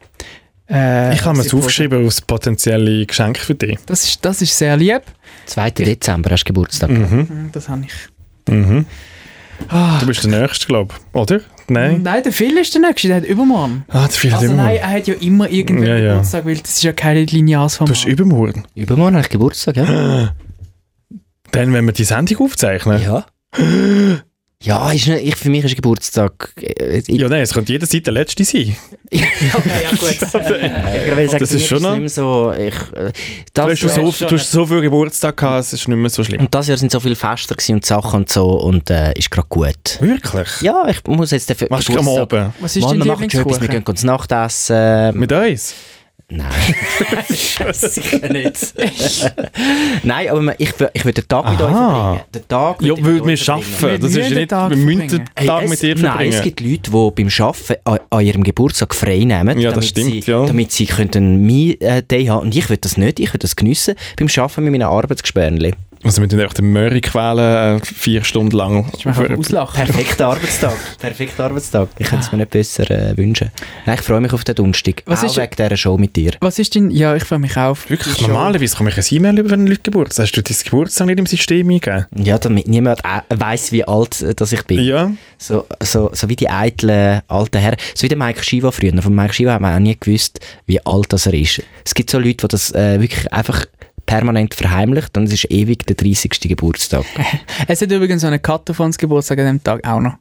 äh, 0.70 1.14
ich 1.14 1.24
habe 1.24 1.36
mir 1.36 1.44
es 1.44 1.52
aufgeschrieben 1.54 2.04
als 2.04 2.20
potenzielle 2.20 3.04
Geschenk 3.06 3.38
für 3.38 3.54
dich. 3.54 3.78
Das 3.86 4.04
ist, 4.04 4.24
das 4.24 4.42
ist 4.42 4.56
sehr 4.56 4.76
lieb. 4.76 5.02
2. 5.46 5.70
Dezember 5.70 6.30
hast 6.30 6.44
du 6.44 6.48
Geburtstag. 6.48 6.90
Mhm. 6.90 7.26
Mhm, 7.28 7.48
Das 7.52 7.68
habe 7.68 7.82
ich. 7.86 8.52
Mhm. 8.52 8.86
Du 10.00 10.06
bist 10.06 10.24
der 10.24 10.40
Nächste, 10.40 10.66
glaube 10.66 10.94
ich. 10.96 11.14
Oder? 11.20 11.40
Nein? 11.68 12.02
Nein, 12.02 12.22
der 12.24 12.32
Phil 12.32 12.56
ist 12.58 12.74
der 12.74 12.80
Nächste, 12.80 13.08
der 13.08 13.18
hat 13.18 13.24
übermorgen. 13.24 13.84
Ah, 13.88 14.02
der 14.02 14.10
Phil 14.10 14.32
hat 14.32 14.40
Also 14.40 14.52
immer. 14.52 14.64
nein, 14.64 14.76
er 14.78 14.90
hat 14.90 15.06
ja 15.06 15.14
immer 15.14 15.48
irgendeinen 15.48 15.88
Ja, 15.88 15.96
ja. 15.98 16.10
Geburtstag, 16.14 16.44
weil 16.46 16.56
das 16.56 16.70
ist 16.72 16.82
ja 16.82 16.92
kein 16.92 17.24
lineares 17.26 17.76
Du 17.78 17.86
hast 17.86 18.00
Format. 18.02 18.06
übermorgen. 18.18 18.64
Übermorgen 18.74 19.14
habe 19.16 19.24
ich 19.24 19.30
Geburtstag, 19.30 19.76
ja? 19.76 20.34
Dann, 21.52 21.72
wenn 21.72 21.84
wir 21.84 21.92
die 21.92 22.04
Sendung 22.04 22.38
aufzeichnen. 22.46 23.00
Ja. 23.02 23.26
Ja, 24.62 24.90
ist 24.92 25.08
nicht, 25.08 25.26
ich, 25.26 25.36
für 25.36 25.50
mich 25.50 25.64
ist 25.64 25.74
Geburtstag. 25.76 26.52
Äh, 26.60 26.98
ich, 26.98 27.08
Ja, 27.08 27.28
nein, 27.28 27.42
es 27.42 27.52
könnte 27.52 27.72
jederzeit 27.72 28.06
der 28.06 28.12
Letzte 28.12 28.44
sein. 28.44 28.76
ja, 29.10 29.20
ja, 29.20 29.90
gut. 29.90 30.10
ich 30.12 31.16
will 31.16 31.28
sagen, 31.28 31.38
Das 31.40 31.52
ist 31.52 31.66
schon 31.66 31.82
noch- 31.82 31.90
nicht 31.92 32.00
mehr 32.00 32.08
so. 32.08 32.52
Ich, 32.52 32.74
äh, 32.74 33.06
Du 33.06 33.12
das 33.54 33.70
hast, 33.72 33.78
schon 33.80 33.88
so, 33.90 34.12
schon- 34.12 34.28
du 34.28 34.36
hast 34.38 34.50
so 34.50 34.66
viel 34.66 34.80
Geburtstag 34.80 35.36
gehabt, 35.36 35.60
es 35.60 35.72
ist 35.72 35.88
nicht 35.88 35.96
mehr 35.96 36.10
so 36.10 36.22
schlimm. 36.24 36.40
und 36.40 36.54
das 36.54 36.68
Jahr 36.68 36.78
sind 36.78 36.92
so 36.92 37.00
viele 37.00 37.16
Fester 37.16 37.56
und 37.72 37.84
Sachen 37.84 38.20
und 38.20 38.28
so 38.28 38.50
und 38.60 38.88
äh, 38.90 39.12
ist 39.18 39.30
gerade 39.30 39.48
gut. 39.48 39.98
Wirklich? 40.00 40.48
Ja, 40.60 40.86
ich 40.88 41.02
muss 41.06 41.30
jetzt 41.32 41.50
dafür. 41.50 41.68
Machst 41.70 41.88
du 41.88 41.98
am 41.98 42.08
Abend? 42.08 42.52
Was 42.60 42.76
ist 42.76 42.82
Mann, 42.82 42.98
dein 42.98 43.06
wir 43.08 43.12
machen 43.12 43.30
schon 43.30 43.40
etwas, 43.40 43.60
wir 43.60 43.68
gehen 43.68 43.82
uns 43.84 44.02
Nachtessen. 44.04 45.18
Mit 45.18 45.32
uns? 45.32 45.74
Nein. 46.34 46.50
Sicher 47.72 48.28
nicht. 48.32 48.74
Nein, 50.02 50.28
aber 50.28 50.40
man- 50.42 50.54
ich, 50.58 50.78
will- 50.80 50.90
ich 50.92 51.04
will 51.04 51.12
den 51.12 51.28
Tag 51.28 51.50
mit 51.50 51.60
euch 51.60 51.68
Aha. 51.70 52.02
verbringen. 52.14 52.24
Den 52.34 52.48
Tag 52.48 52.82
Ja, 52.82 52.94
mit 52.94 53.04
weil 53.04 53.20
euch 53.20 53.26
wir 53.26 53.36
verbringen. 53.36 53.74
arbeiten. 53.82 53.82
Wir 53.82 53.98
Das 53.98 54.10
ist 54.10 54.16
ja 54.16 54.22
müssen 54.22 54.34
nicht, 54.34 54.36
den 54.40 54.48
Tag 54.48 54.70
wir 54.70 54.76
müssen 54.76 54.98
den 55.00 55.08
verbringen. 55.08 55.30
Hey, 55.36 55.46
Tag 55.46 55.62
es, 55.64 55.70
mit 55.70 55.82
dir 55.82 55.94
Nein, 55.94 55.96
es 55.96 56.02
verbringen. 56.36 56.42
gibt 56.42 56.60
Leute, 56.60 56.90
die 56.90 57.22
beim 57.22 57.46
Arbeiten 57.46 57.74
an, 57.84 57.98
an 58.10 58.24
ihrem 58.26 58.42
Geburtstag 58.44 58.94
frei 58.94 59.18
nehmen, 59.24 59.58
Ja, 59.58 59.70
das 59.70 59.74
damit, 59.74 59.88
stimmt, 59.88 60.24
sie, 60.24 60.30
ja. 60.30 60.46
damit 60.46 60.72
sie 60.72 60.86
können 60.86 61.10
einen 61.14 61.46
Me-Day 61.46 62.26
haben. 62.26 62.42
Und 62.46 62.56
ich 62.56 62.68
will 62.70 62.78
das 62.78 62.96
nicht, 62.96 63.20
ich 63.20 63.32
will 63.32 63.38
das 63.40 63.56
geniessen 63.56 63.94
beim 64.18 64.28
Arbeiten 64.36 64.64
mit 64.64 64.72
meinen 64.72 64.82
Arbeitsgespärchen. 64.82 65.74
Also 66.04 66.20
wir 66.20 66.28
tun 66.28 66.40
einfach 66.40 66.54
den 66.54 66.72
Murray 66.72 67.00
quälen, 67.00 67.78
äh, 67.78 67.84
vier 67.84 68.24
Stunden 68.24 68.56
lang. 68.56 68.90
Perfekter 69.02 70.26
Arbeitstag. 70.28 70.74
Perfekter 70.98 71.44
Arbeitstag. 71.44 71.88
Ich 71.98 72.08
könnte 72.08 72.24
es 72.24 72.32
mir 72.32 72.38
nicht 72.38 72.50
besser 72.50 72.90
äh, 72.90 73.16
wünschen. 73.16 73.50
Nein, 73.86 73.96
ich 73.98 74.04
freue 74.04 74.20
mich 74.20 74.32
auf 74.32 74.42
den 74.44 74.54
Donnerstag. 74.54 75.02
Was 75.06 75.20
auch 75.20 75.26
ist- 75.26 75.36
wegen 75.36 75.54
dieser 75.56 75.76
Show 75.76 75.96
mit 75.98 76.16
dir. 76.16 76.32
Was 76.40 76.58
ist 76.58 76.74
denn... 76.74 76.90
Ja, 76.90 77.14
ich 77.14 77.24
freue 77.24 77.38
mich 77.38 77.56
auf. 77.56 77.88
Wirklich, 77.88 78.20
normalerweise 78.20 78.76
komme 78.76 78.90
ich 78.90 78.96
ein 78.98 79.04
E-Mail 79.16 79.38
über 79.38 79.52
einen 79.52 79.66
Leute 79.66 79.82
Geburtstag. 79.82 80.24
Hast 80.24 80.32
du 80.36 80.42
dein 80.42 80.56
Geburtstag 80.64 81.06
nicht 81.06 81.18
im 81.18 81.26
System 81.26 81.68
eingegeben? 81.70 82.06
Ja, 82.16 82.38
damit 82.38 82.66
niemand 82.66 83.00
äh, 83.04 83.20
weiss, 83.38 83.70
wie 83.70 83.84
alt 83.84 84.22
äh, 84.22 84.34
dass 84.34 84.52
ich 84.52 84.64
bin. 84.64 84.80
Ja. 84.80 85.10
So, 85.38 85.66
so, 85.82 86.10
so 86.12 86.28
wie 86.28 86.36
die 86.36 86.48
eitlen 86.48 87.22
alten 87.28 87.58
Herren. 87.58 87.76
So 87.94 88.04
wie 88.04 88.08
der 88.08 88.18
Mike 88.18 88.42
Shiva 88.42 88.70
früher. 88.72 89.00
Von 89.02 89.14
Mike 89.14 89.34
Shiva 89.34 89.52
haben 89.52 89.64
wir 89.64 89.74
auch 89.74 89.78
nie 89.78 89.96
gewusst, 89.98 90.40
wie 90.66 90.84
alt 90.84 91.12
das 91.12 91.26
er 91.26 91.34
ist. 91.34 91.62
Es 91.84 91.94
gibt 91.94 92.10
so 92.10 92.18
Leute, 92.18 92.36
die 92.46 92.48
das 92.48 92.72
äh, 92.74 93.00
wirklich 93.00 93.32
einfach 93.32 93.64
permanent 94.12 94.54
verheimlicht 94.54 95.16
und 95.16 95.24
es 95.24 95.32
ist 95.32 95.50
ewig 95.50 95.86
der 95.86 95.96
30. 95.96 96.30
Geburtstag. 96.40 97.04
Es 97.68 97.80
hat 97.80 97.90
übrigens 97.90 98.22
so 98.22 98.26
einen 98.26 98.42
Katafons 98.42 98.98
Geburtstag 98.98 99.38
an 99.38 99.46
dem 99.46 99.64
Tag 99.64 99.86
auch 99.86 100.00
noch. 100.00 100.14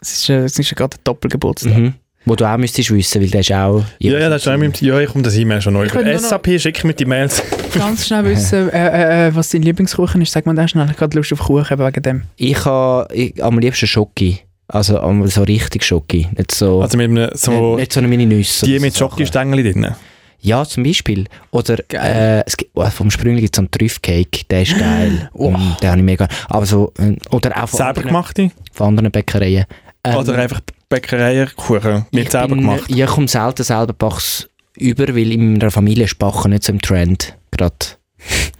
Es 0.00 0.12
ist, 0.12 0.30
äh, 0.30 0.44
es 0.44 0.58
ist 0.58 0.70
ja 0.70 0.74
gerade 0.74 0.96
ein 0.96 1.00
Doppelgeburtstag. 1.04 1.76
Mhm. 1.76 1.94
Wo 2.24 2.34
du 2.34 2.44
auch 2.44 2.56
müsstest 2.56 2.90
wissen, 2.90 3.22
weil 3.22 3.28
der 3.28 3.40
ist 3.40 3.52
auch... 3.52 3.84
Ja, 3.98 4.18
ja, 4.18 4.28
das 4.28 4.42
ist 4.42 4.48
auch 4.48 4.56
mit, 4.56 4.80
ja, 4.80 4.98
ich 4.98 5.08
komme 5.10 5.22
das 5.22 5.36
E-Mail 5.36 5.60
schon 5.60 5.74
neu. 5.74 5.88
SAP 5.88 6.60
schicke 6.60 6.86
mir 6.86 6.94
die 6.94 7.04
Mails. 7.04 7.42
Ganz 7.74 8.06
schnell 8.06 8.24
wissen, 8.24 8.68
äh, 8.70 9.28
äh, 9.28 9.34
was 9.34 9.50
dein 9.50 9.62
Lieblingskuchen 9.62 10.20
ist. 10.22 10.32
Sag 10.32 10.44
mal 10.46 10.54
das 10.56 10.72
schnell. 10.72 10.84
Ich 10.84 10.90
habe 10.90 10.98
gerade 10.98 11.16
Lust 11.16 11.32
auf 11.32 11.40
Kuchen 11.40 11.78
wegen 11.78 12.02
dem. 12.02 12.22
Ich 12.36 12.64
habe 12.64 13.14
ich, 13.14 13.42
am 13.44 13.58
liebsten 13.58 13.86
Schoki. 13.86 14.40
Also 14.66 14.98
so 15.26 15.42
richtig 15.44 15.84
Schoki. 15.84 16.26
Nicht 16.36 16.52
so... 16.52 16.82
Also 16.82 16.96
mit 16.96 17.10
einem, 17.10 17.30
so, 17.34 17.76
nicht, 17.76 17.80
nicht 17.80 17.92
so 17.92 18.00
eine 18.00 18.08
Mini-Nüsse. 18.08 18.66
die 18.66 18.80
mit. 18.80 18.96
Schokostängel 18.96 19.62
drin. 19.62 19.94
Ja, 20.46 20.64
zum 20.64 20.84
Beispiel. 20.84 21.24
Oder 21.50 21.78
äh, 21.92 22.44
es 22.46 22.56
gibt, 22.56 22.70
oh, 22.74 22.88
vom 22.88 23.10
Sprüngli 23.10 23.40
gibt 23.40 23.56
es 23.56 23.58
einen 23.58 23.68
Trüffcake, 23.70 24.48
der 24.48 24.62
ist 24.62 24.78
geil. 24.78 25.28
Oh. 25.34 25.50
Mm, 25.50 25.76
den 25.82 25.88
habe 25.90 25.98
ich 25.98 26.04
mega... 26.04 26.28
Aber 26.48 26.64
so... 26.66 26.92
äh, 26.98 27.16
Oder 27.30 27.50
auch 27.62 27.68
von 27.68 27.78
Selber 27.78 27.88
anderen, 27.88 28.06
gemachte? 28.08 28.50
von 28.72 28.86
anderen 28.88 29.10
Bäckereien. 29.10 29.64
Ähm, 30.04 30.16
Oder 30.16 30.38
einfach 30.38 30.60
Bäckereien-Kuchen? 30.88 32.06
Nicht 32.12 32.26
ich 32.26 32.30
selber 32.30 32.54
bin, 32.54 32.60
gemacht? 32.60 32.84
Ich 32.86 33.06
komme 33.06 33.26
selten 33.26 33.64
selber 33.64 33.92
Bachs 33.92 34.48
über, 34.76 35.08
weil 35.08 35.32
in 35.32 35.54
meiner 35.54 35.70
Familie 35.72 36.04
ist 36.04 36.18
Backen 36.18 36.52
nicht 36.52 36.62
so 36.62 36.72
im 36.72 36.80
Trend. 36.80 37.36
Gerade. 37.50 37.74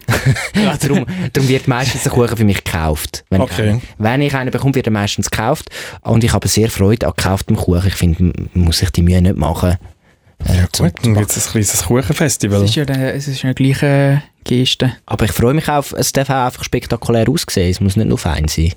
darum, 0.80 1.06
darum 1.32 1.48
wird 1.48 1.68
meistens 1.68 2.02
der 2.02 2.12
Kuchen 2.12 2.36
für 2.36 2.44
mich 2.44 2.64
gekauft. 2.64 3.24
Wenn, 3.30 3.40
Okay. 3.40 3.76
ich, 3.76 3.82
wenn 3.98 4.22
ich 4.22 4.34
einen 4.34 4.50
bekomme, 4.50 4.74
wird 4.74 4.86
er 4.86 4.92
meistens 4.92 5.30
gekauft. 5.30 5.68
Und 6.02 6.24
ich 6.24 6.32
habe 6.32 6.48
sehr 6.48 6.68
Freude 6.70 7.06
an 7.06 7.12
gekauftem 7.16 7.56
Kuchen. 7.56 7.86
Ich 7.86 7.94
finde, 7.94 8.24
man 8.24 8.64
muss 8.64 8.78
sich 8.78 8.90
die 8.90 9.02
Mühe 9.02 9.20
nicht 9.22 9.36
machen. 9.36 9.76
Äh, 10.44 10.56
Ja, 10.56 10.64
gut, 10.64 10.92
dann 11.02 11.14
gibt 11.14 11.30
es 11.30 11.46
ein 11.46 11.50
kleines 11.52 11.84
Kuchenfestival. 11.84 12.62
Es 12.62 12.70
ist 12.70 12.76
ja, 12.76 12.84
der, 12.84 13.14
es 13.14 13.28
ist 13.28 13.42
ja 13.42 13.52
die 13.52 13.62
gleiche 13.72 14.22
Geste. 14.44 14.92
Aber 15.06 15.24
ich 15.24 15.32
freue 15.32 15.54
mich 15.54 15.68
auf, 15.68 15.92
es 15.92 16.12
darf 16.12 16.30
auch 16.30 16.46
einfach 16.46 16.64
spektakulär 16.64 17.28
aussehen. 17.28 17.70
Es 17.70 17.80
muss 17.80 17.96
nicht 17.96 18.08
nur 18.08 18.18
fein 18.18 18.48
sein. 18.48 18.72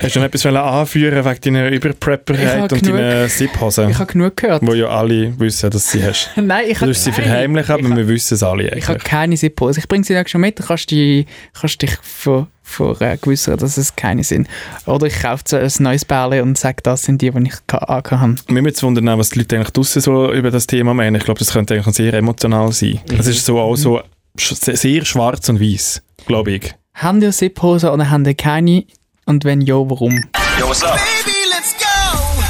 Hast 0.00 0.16
du 0.16 0.18
noch 0.20 0.26
etwas 0.26 0.44
anführen 0.46 1.24
wegen 1.24 1.40
deiner 1.40 1.68
Überprepperheit 1.70 2.72
und 2.72 2.82
genug- 2.82 2.96
deinen 2.98 3.28
Zip-Hosen? 3.28 3.90
Ich 3.90 3.98
habe 3.98 4.12
genug 4.12 4.36
gehört. 4.36 4.66
Wo 4.66 4.74
ja 4.74 4.88
alle 4.88 5.38
wissen, 5.38 5.70
dass 5.70 5.90
sie 5.90 6.02
hast. 6.04 6.30
Nein, 6.36 6.64
ich 6.66 6.74
Du 6.74 6.80
habe 6.80 6.86
musst 6.88 7.04
sie 7.04 7.12
verheimlichen, 7.12 7.72
aber 7.74 7.96
wir 7.96 8.08
wissen 8.08 8.34
es 8.34 8.42
alle 8.42 8.64
Ich 8.64 8.82
habe 8.88 8.94
eigentlich. 8.94 9.04
keine 9.04 9.36
Sippos. 9.36 9.76
Ich 9.76 9.86
bringe 9.86 10.04
sie 10.04 10.14
dann 10.14 10.26
schon 10.26 10.40
mit. 10.40 10.58
Du 10.58 10.64
kannst, 10.64 10.90
die, 10.90 11.26
kannst 11.58 11.80
dich 11.82 11.96
vor, 12.02 12.48
vor 12.62 13.00
äh, 13.00 13.16
gewissern, 13.16 13.58
dass 13.58 13.76
es 13.76 13.94
keine 13.94 14.24
sind. 14.24 14.48
Oder 14.86 15.06
ich 15.06 15.20
kaufe 15.20 15.44
so 15.46 15.56
ein 15.56 15.70
neues 15.78 16.04
Bärle 16.04 16.42
und 16.42 16.58
sage, 16.58 16.78
das 16.82 17.02
sind 17.02 17.22
die, 17.22 17.30
die 17.30 17.46
ich 17.46 17.54
angehabt 17.68 18.10
habe. 18.10 18.34
Mir 18.48 18.64
würde 18.64 18.82
wundern, 18.82 19.18
was 19.18 19.30
die 19.30 19.38
Leute 19.40 19.56
eigentlich 19.56 19.70
draussen 19.70 20.02
so 20.02 20.32
über 20.32 20.50
das 20.50 20.66
Thema 20.66 20.94
meinen. 20.94 21.14
Ich 21.16 21.24
glaube, 21.24 21.38
das 21.38 21.52
könnte 21.52 21.74
eigentlich 21.74 21.94
sehr 21.94 22.12
emotional 22.14 22.72
sein. 22.72 22.98
Es 23.16 23.26
ist 23.28 23.44
so 23.46 23.60
auch 23.60 23.76
so 23.76 24.00
sch- 24.36 24.76
sehr 24.76 25.04
schwarz 25.04 25.48
und 25.48 25.60
weiß, 25.60 26.02
glaube 26.26 26.52
ich. 26.52 26.74
Haben 26.94 27.22
ihr 27.22 27.32
Sipphosen 27.32 27.90
oder 27.90 28.10
haben 28.10 28.24
ihr 28.26 28.34
keine? 28.34 28.84
Und 29.24 29.44
wenn 29.44 29.60
ja, 29.60 29.74
warum? 29.74 30.24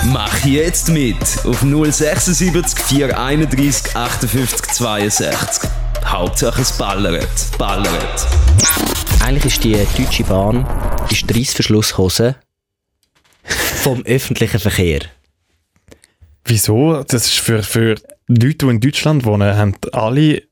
Mach 0.04 0.44
jetzt 0.44 0.88
mit 0.88 1.16
auf 1.44 1.60
076 1.60 2.78
431 2.78 3.94
58 3.94 4.62
62. 4.72 5.70
Hauptsache 6.04 6.62
es 6.62 6.72
ballert, 6.72 7.28
ballert. 7.58 8.26
Eigentlich 9.24 9.44
ist 9.44 9.64
die 9.64 9.76
Deutsche 9.96 10.24
Bahn 10.24 10.66
ist 11.10 11.28
die 11.28 11.38
Reissverschlusshose 11.38 12.36
vom 13.44 14.02
öffentlichen 14.04 14.58
Verkehr. 14.58 15.00
Wieso? 16.44 17.02
Das 17.04 17.26
ist 17.26 17.38
für, 17.38 17.62
für 17.62 17.94
Leute, 18.26 18.66
die 18.66 18.68
in 18.68 18.80
Deutschland 18.80 19.24
wohnen, 19.24 19.56
haben 19.56 19.76
alle 19.92 20.42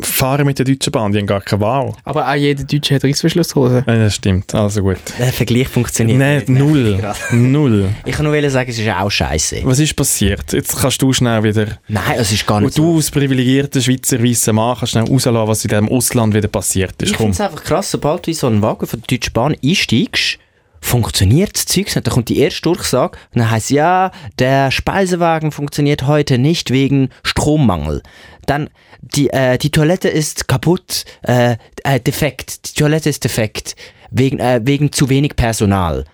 fahren 0.00 0.46
mit 0.46 0.58
der 0.58 0.64
Deutschen 0.64 0.92
Bahn, 0.92 1.10
die 1.12 1.18
haben 1.18 1.26
gar 1.26 1.40
keine 1.40 1.60
Wahl. 1.60 1.92
Aber 2.04 2.28
auch 2.28 2.34
jeder 2.34 2.62
Deutsche 2.62 2.94
hat 2.94 3.04
Reissverschlusshosen. 3.04 3.82
Nein, 3.86 3.98
das 4.00 4.14
stimmt, 4.14 4.54
also 4.54 4.82
gut. 4.82 4.98
Der 5.18 5.32
Vergleich 5.32 5.68
funktioniert 5.68 6.18
Nein, 6.18 6.36
nicht. 6.38 6.48
null. 6.48 7.00
Null. 7.32 7.88
Ich 8.04 8.14
kann 8.14 8.24
nur 8.24 8.50
sagen, 8.50 8.70
es 8.70 8.78
ist 8.78 8.88
auch 8.88 9.10
scheiße. 9.10 9.60
Was 9.64 9.80
ist 9.80 9.96
passiert? 9.96 10.52
Jetzt 10.52 10.76
kannst 10.76 11.02
du 11.02 11.12
schnell 11.12 11.42
wieder... 11.42 11.66
Nein, 11.88 12.14
es 12.16 12.30
ist 12.30 12.46
gar 12.46 12.58
Und 12.58 12.64
nicht 12.64 12.74
so. 12.74 12.82
du 12.82 12.96
als 12.96 13.10
privilegierter 13.10 13.80
Schweizer 13.80 14.22
weißer 14.22 14.52
Mann 14.52 14.76
kannst 14.76 14.92
schnell 14.92 15.04
rauslassen, 15.04 15.48
was 15.48 15.64
in 15.64 15.68
diesem 15.70 15.88
Ausland 15.88 16.34
wieder 16.34 16.48
passiert 16.48 17.02
ist. 17.02 17.10
Ich 17.10 17.16
finde 17.16 17.32
es 17.32 17.40
einfach 17.40 17.64
krass, 17.64 17.90
sobald 17.90 18.26
du 18.26 18.30
in 18.30 18.36
so 18.36 18.46
einen 18.46 18.62
Wagen 18.62 18.86
von 18.86 19.00
der 19.00 19.18
Deutschen 19.18 19.32
Bahn 19.32 19.56
einsteigst, 19.64 20.38
funktioniert 20.80 21.54
das 21.56 21.66
Zeug 21.66 21.86
nicht. 21.94 22.06
Da 22.06 22.10
kommt 22.12 22.28
die 22.28 22.38
erste 22.38 22.62
Durchsage 22.62 23.18
und 23.34 23.40
dann 23.40 23.50
heißt 23.50 23.70
ja, 23.70 24.12
der 24.38 24.70
Speisewagen 24.70 25.50
funktioniert 25.50 26.06
heute 26.06 26.38
nicht 26.38 26.70
wegen 26.70 27.10
Strommangel. 27.24 28.02
Dann, 28.48 28.70
die, 29.02 29.28
äh, 29.28 29.58
die 29.58 29.70
Toilette 29.70 30.08
ist 30.08 30.48
kaputt, 30.48 31.04
äh, 31.22 31.56
äh, 31.84 32.00
defekt. 32.00 32.70
Die 32.70 32.80
Toilette 32.80 33.10
ist 33.10 33.22
defekt, 33.22 33.76
wegen, 34.10 34.38
äh, 34.38 34.60
wegen 34.64 34.90
zu 34.90 35.10
wenig 35.10 35.36
Personal. 35.36 36.04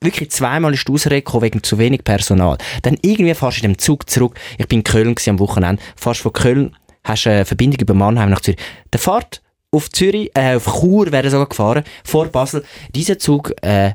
Wirklich 0.00 0.30
zweimal 0.30 0.72
ist 0.72 0.88
die 0.88 0.92
Ausrede 0.92 1.22
wegen 1.42 1.62
zu 1.62 1.78
wenig 1.78 2.02
Personal. 2.02 2.56
Dann 2.82 2.96
irgendwie 3.02 3.34
fährst 3.34 3.58
du 3.58 3.66
in 3.66 3.72
dem 3.72 3.78
Zug 3.78 4.08
zurück. 4.08 4.40
Ich 4.56 4.66
bin 4.66 4.78
in 4.78 4.84
Köln 4.84 5.14
am 5.26 5.38
Wochenende. 5.38 5.82
Fährst 5.94 6.22
von 6.22 6.32
Köln, 6.32 6.74
hast 7.02 7.26
eine 7.26 7.44
Verbindung 7.44 7.80
über 7.80 7.92
Mannheim 7.92 8.30
nach 8.30 8.40
Zürich. 8.40 8.60
Der 8.90 9.00
fährt 9.00 9.42
auf 9.70 9.90
Zürich, 9.90 10.30
äh, 10.34 10.54
auf 10.54 10.64
Chur 10.64 11.12
wäre 11.12 11.28
sogar 11.28 11.48
gefahren, 11.48 11.84
vor 12.02 12.28
Basel. 12.28 12.64
Dieser 12.94 13.18
Zug 13.18 13.52
äh, 13.62 13.92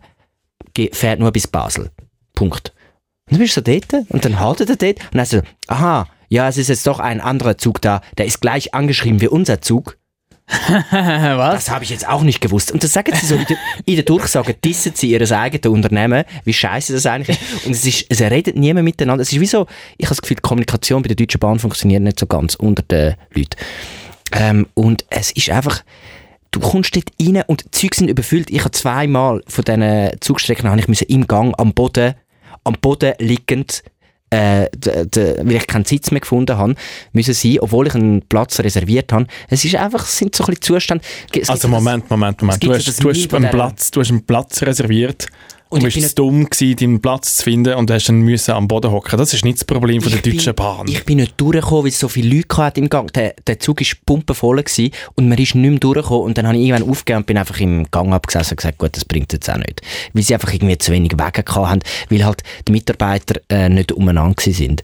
fährt 0.91 1.19
nur 1.19 1.32
bis 1.32 1.47
Basel. 1.47 1.89
Punkt. 2.36 2.71
Und 3.25 3.34
dann 3.34 3.39
bist 3.39 3.58
du 3.58 3.62
so 3.62 3.71
dort 3.71 4.06
und 4.10 4.25
dann 4.25 4.39
haltet 4.39 4.69
er 4.69 4.75
dort 4.75 4.99
und 5.12 5.15
dann 5.15 5.25
so, 5.25 5.41
aha, 5.67 6.08
ja, 6.29 6.47
es 6.47 6.57
ist 6.57 6.69
jetzt 6.69 6.87
doch 6.87 6.99
ein 6.99 7.21
anderer 7.21 7.58
Zug 7.58 7.81
da, 7.81 8.01
der 8.17 8.25
ist 8.25 8.41
gleich 8.41 8.73
angeschrieben 8.73 9.21
wie 9.21 9.27
unser 9.27 9.62
Zug. 9.62 9.97
Was? 10.91 11.65
Das 11.65 11.69
habe 11.69 11.83
ich 11.83 11.91
jetzt 11.91 12.08
auch 12.08 12.23
nicht 12.23 12.41
gewusst. 12.41 12.71
Und 12.71 12.83
das 12.83 12.93
sagen 12.93 13.13
sie 13.15 13.25
so 13.25 13.35
in 13.35 13.45
der, 13.45 13.58
in 13.85 13.95
der 13.95 14.04
Durchsage, 14.04 14.56
dissen 14.56 14.93
sie 14.95 15.12
ihr 15.12 15.31
eigenes 15.31 15.71
Unternehmen, 15.71 16.23
wie 16.43 16.54
scheiße 16.54 16.93
das 16.93 17.06
eigentlich 17.06 17.39
ist. 17.39 17.65
Und 17.65 17.73
es, 17.73 17.85
ist, 17.85 18.06
es 18.10 18.21
redet 18.21 18.56
niemand 18.56 18.85
miteinander. 18.85 19.21
Es 19.21 19.31
ist 19.31 19.39
wie 19.39 19.45
so, 19.45 19.67
ich 19.97 20.06
habe 20.06 20.15
das 20.15 20.21
Gefühl, 20.21 20.37
die 20.37 20.41
Kommunikation 20.41 21.04
bei 21.04 21.08
der 21.08 21.15
Deutschen 21.15 21.39
Bahn 21.39 21.60
funktioniert 21.60 22.01
nicht 22.01 22.19
so 22.19 22.25
ganz 22.25 22.56
unter 22.56 22.81
den 22.81 23.15
Leuten. 23.33 23.58
Ähm, 24.31 24.67
und 24.73 25.06
es 25.12 25.31
ist 25.31 25.51
einfach, 25.51 25.83
du 26.51 26.60
kommst 26.60 26.95
dort 26.95 27.12
rein 27.21 27.43
und 27.45 27.65
die 27.65 27.71
Züge 27.71 27.95
sind 27.95 28.08
überfüllt. 28.10 28.49
Ich 28.49 28.62
habe 28.62 28.71
zweimal 28.71 29.43
von 29.47 29.63
diesen 29.63 30.10
Zugstrecken 30.19 30.67
habe 30.67 30.79
ich 30.79 30.87
müssen 30.87 31.08
im 31.10 31.27
Gang 31.27 31.54
am 31.60 31.73
Boden, 31.73 32.15
am 32.63 32.73
Boden 32.81 33.13
liegend, 33.19 33.83
äh, 34.32 34.67
weil 35.44 35.52
ich 35.56 35.67
keinen 35.67 35.86
Sitz 35.86 36.12
mehr 36.12 36.21
gefunden 36.21 36.58
habe, 36.58 36.75
müssen 37.13 37.34
sein, 37.34 37.58
obwohl 37.60 37.88
ich 37.88 37.96
einen 37.96 38.21
Platz 38.21 38.60
reserviert 38.60 39.12
habe. 39.12 39.25
Es 39.50 39.65
ist 39.65 39.75
einfach, 39.75 40.04
es 40.04 40.17
sind 40.17 40.36
so 40.36 40.44
ein 40.44 40.48
bisschen 40.48 40.62
Zustände. 40.62 41.04
Es 41.34 41.50
Also 41.50 41.67
Moment, 41.67 42.10
Moment, 42.10 42.42
Moment. 42.42 42.63
Du 42.63 42.73
hast, 42.73 42.86
du, 43.04 43.10
hast 43.10 43.15
Niveau 43.17 43.36
einen 43.36 43.44
der- 43.44 43.50
Platz, 43.52 43.92
du 43.92 44.02
hast 44.02 44.10
einen 44.12 44.23
Platz 44.25 44.62
reserviert, 44.62 45.27
Und 45.71 45.83
du 45.83 45.89
zu 45.91 46.15
dumm 46.15 46.49
gewesen, 46.49 46.75
deinen 46.77 46.99
Platz 47.01 47.37
zu 47.37 47.43
finden 47.43 47.75
und 47.75 47.91
hast 47.91 48.09
dann 48.09 48.21
müssen 48.21 48.51
am 48.55 48.67
Boden 48.67 48.89
hocken. 48.91 49.19
Das 49.19 49.33
ist 49.35 49.45
nicht 49.45 49.59
das 49.59 49.65
Problem 49.65 50.01
von 50.01 50.11
der 50.11 50.17
bin- 50.19 50.33
Deutschen 50.35 50.55
Bahn. 50.55 50.87
Ich 50.87 51.05
bin 51.05 51.17
nicht 51.17 51.39
durchgekommen, 51.39 51.83
weil 51.83 51.89
es 51.91 51.99
so 51.99 52.07
viele 52.07 52.43
Leute 52.57 52.79
im 52.79 52.89
Gang. 52.89 53.13
Der, 53.13 53.35
der 53.45 53.59
Zug 53.59 53.79
war 53.79 53.87
pumpenvoll 54.05 54.63
gewesen 54.63 54.91
und 55.13 55.29
man 55.29 55.37
ist 55.37 55.53
nicht 55.53 55.69
mehr 55.69 55.79
durchgekommen. 55.79 56.23
Und 56.23 56.37
dann 56.39 56.47
habe 56.47 56.57
ich 56.57 56.65
irgendwann 56.67 56.89
aufgegeben 56.89 57.17
und 57.19 57.27
bin 57.27 57.37
einfach 57.37 57.59
im 57.59 57.85
Gang 57.91 58.11
abgesessen 58.13 58.53
und 58.53 58.57
gesagt, 58.57 58.77
gut, 58.79 58.95
das 58.95 59.05
bringt 59.05 59.31
jetzt 59.31 59.47
auch 59.47 59.57
nicht. 59.57 59.81
Weil 60.13 60.23
sie 60.23 60.33
einfach 60.33 60.51
irgendwie 60.51 60.77
zu 60.79 60.91
wenig 60.91 61.11
Wege 61.13 61.43
haben, 61.47 61.79
weil 62.09 62.25
halt 62.25 62.41
die 62.67 62.71
Mitarbeiter 62.71 63.39
äh, 63.49 63.69
nicht 63.69 63.91
umeinander 63.91 64.41
sind. 64.41 64.81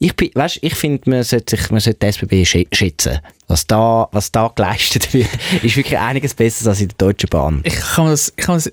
Ich, 0.00 0.16
bin, 0.16 0.30
weißt, 0.34 0.58
ich 0.62 0.74
finde, 0.74 1.08
man 1.08 1.22
sollte, 1.22 1.56
sich, 1.56 1.70
man 1.70 1.78
sollte 1.78 2.00
die 2.00 2.06
SBB 2.08 2.32
schä- 2.42 2.66
schätzen. 2.74 3.20
Was 3.46 3.66
da, 3.68 4.08
was 4.10 4.32
da 4.32 4.50
geleistet 4.52 5.14
wird, 5.14 5.28
ist 5.62 5.76
wirklich 5.76 5.98
einiges 5.98 6.34
besser 6.34 6.68
als 6.70 6.80
in 6.80 6.88
der 6.88 6.96
Deutschen 6.98 7.28
Bahn. 7.30 7.60
Ich 7.62 7.76
kann 7.76 8.06
das, 8.08 8.32
ich 8.36 8.44
kann 8.44 8.56
das, 8.56 8.72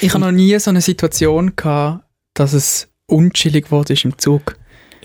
ich 0.00 0.10
habe 0.14 0.24
noch 0.24 0.32
nie 0.32 0.58
so 0.58 0.70
eine 0.70 0.80
Situation 0.80 1.54
gehabt, 1.56 2.04
dass 2.34 2.52
es 2.52 2.88
unchillig 3.06 3.70
wurde 3.70 3.92
ist 3.92 4.04
im 4.04 4.18
Zug. 4.18 4.56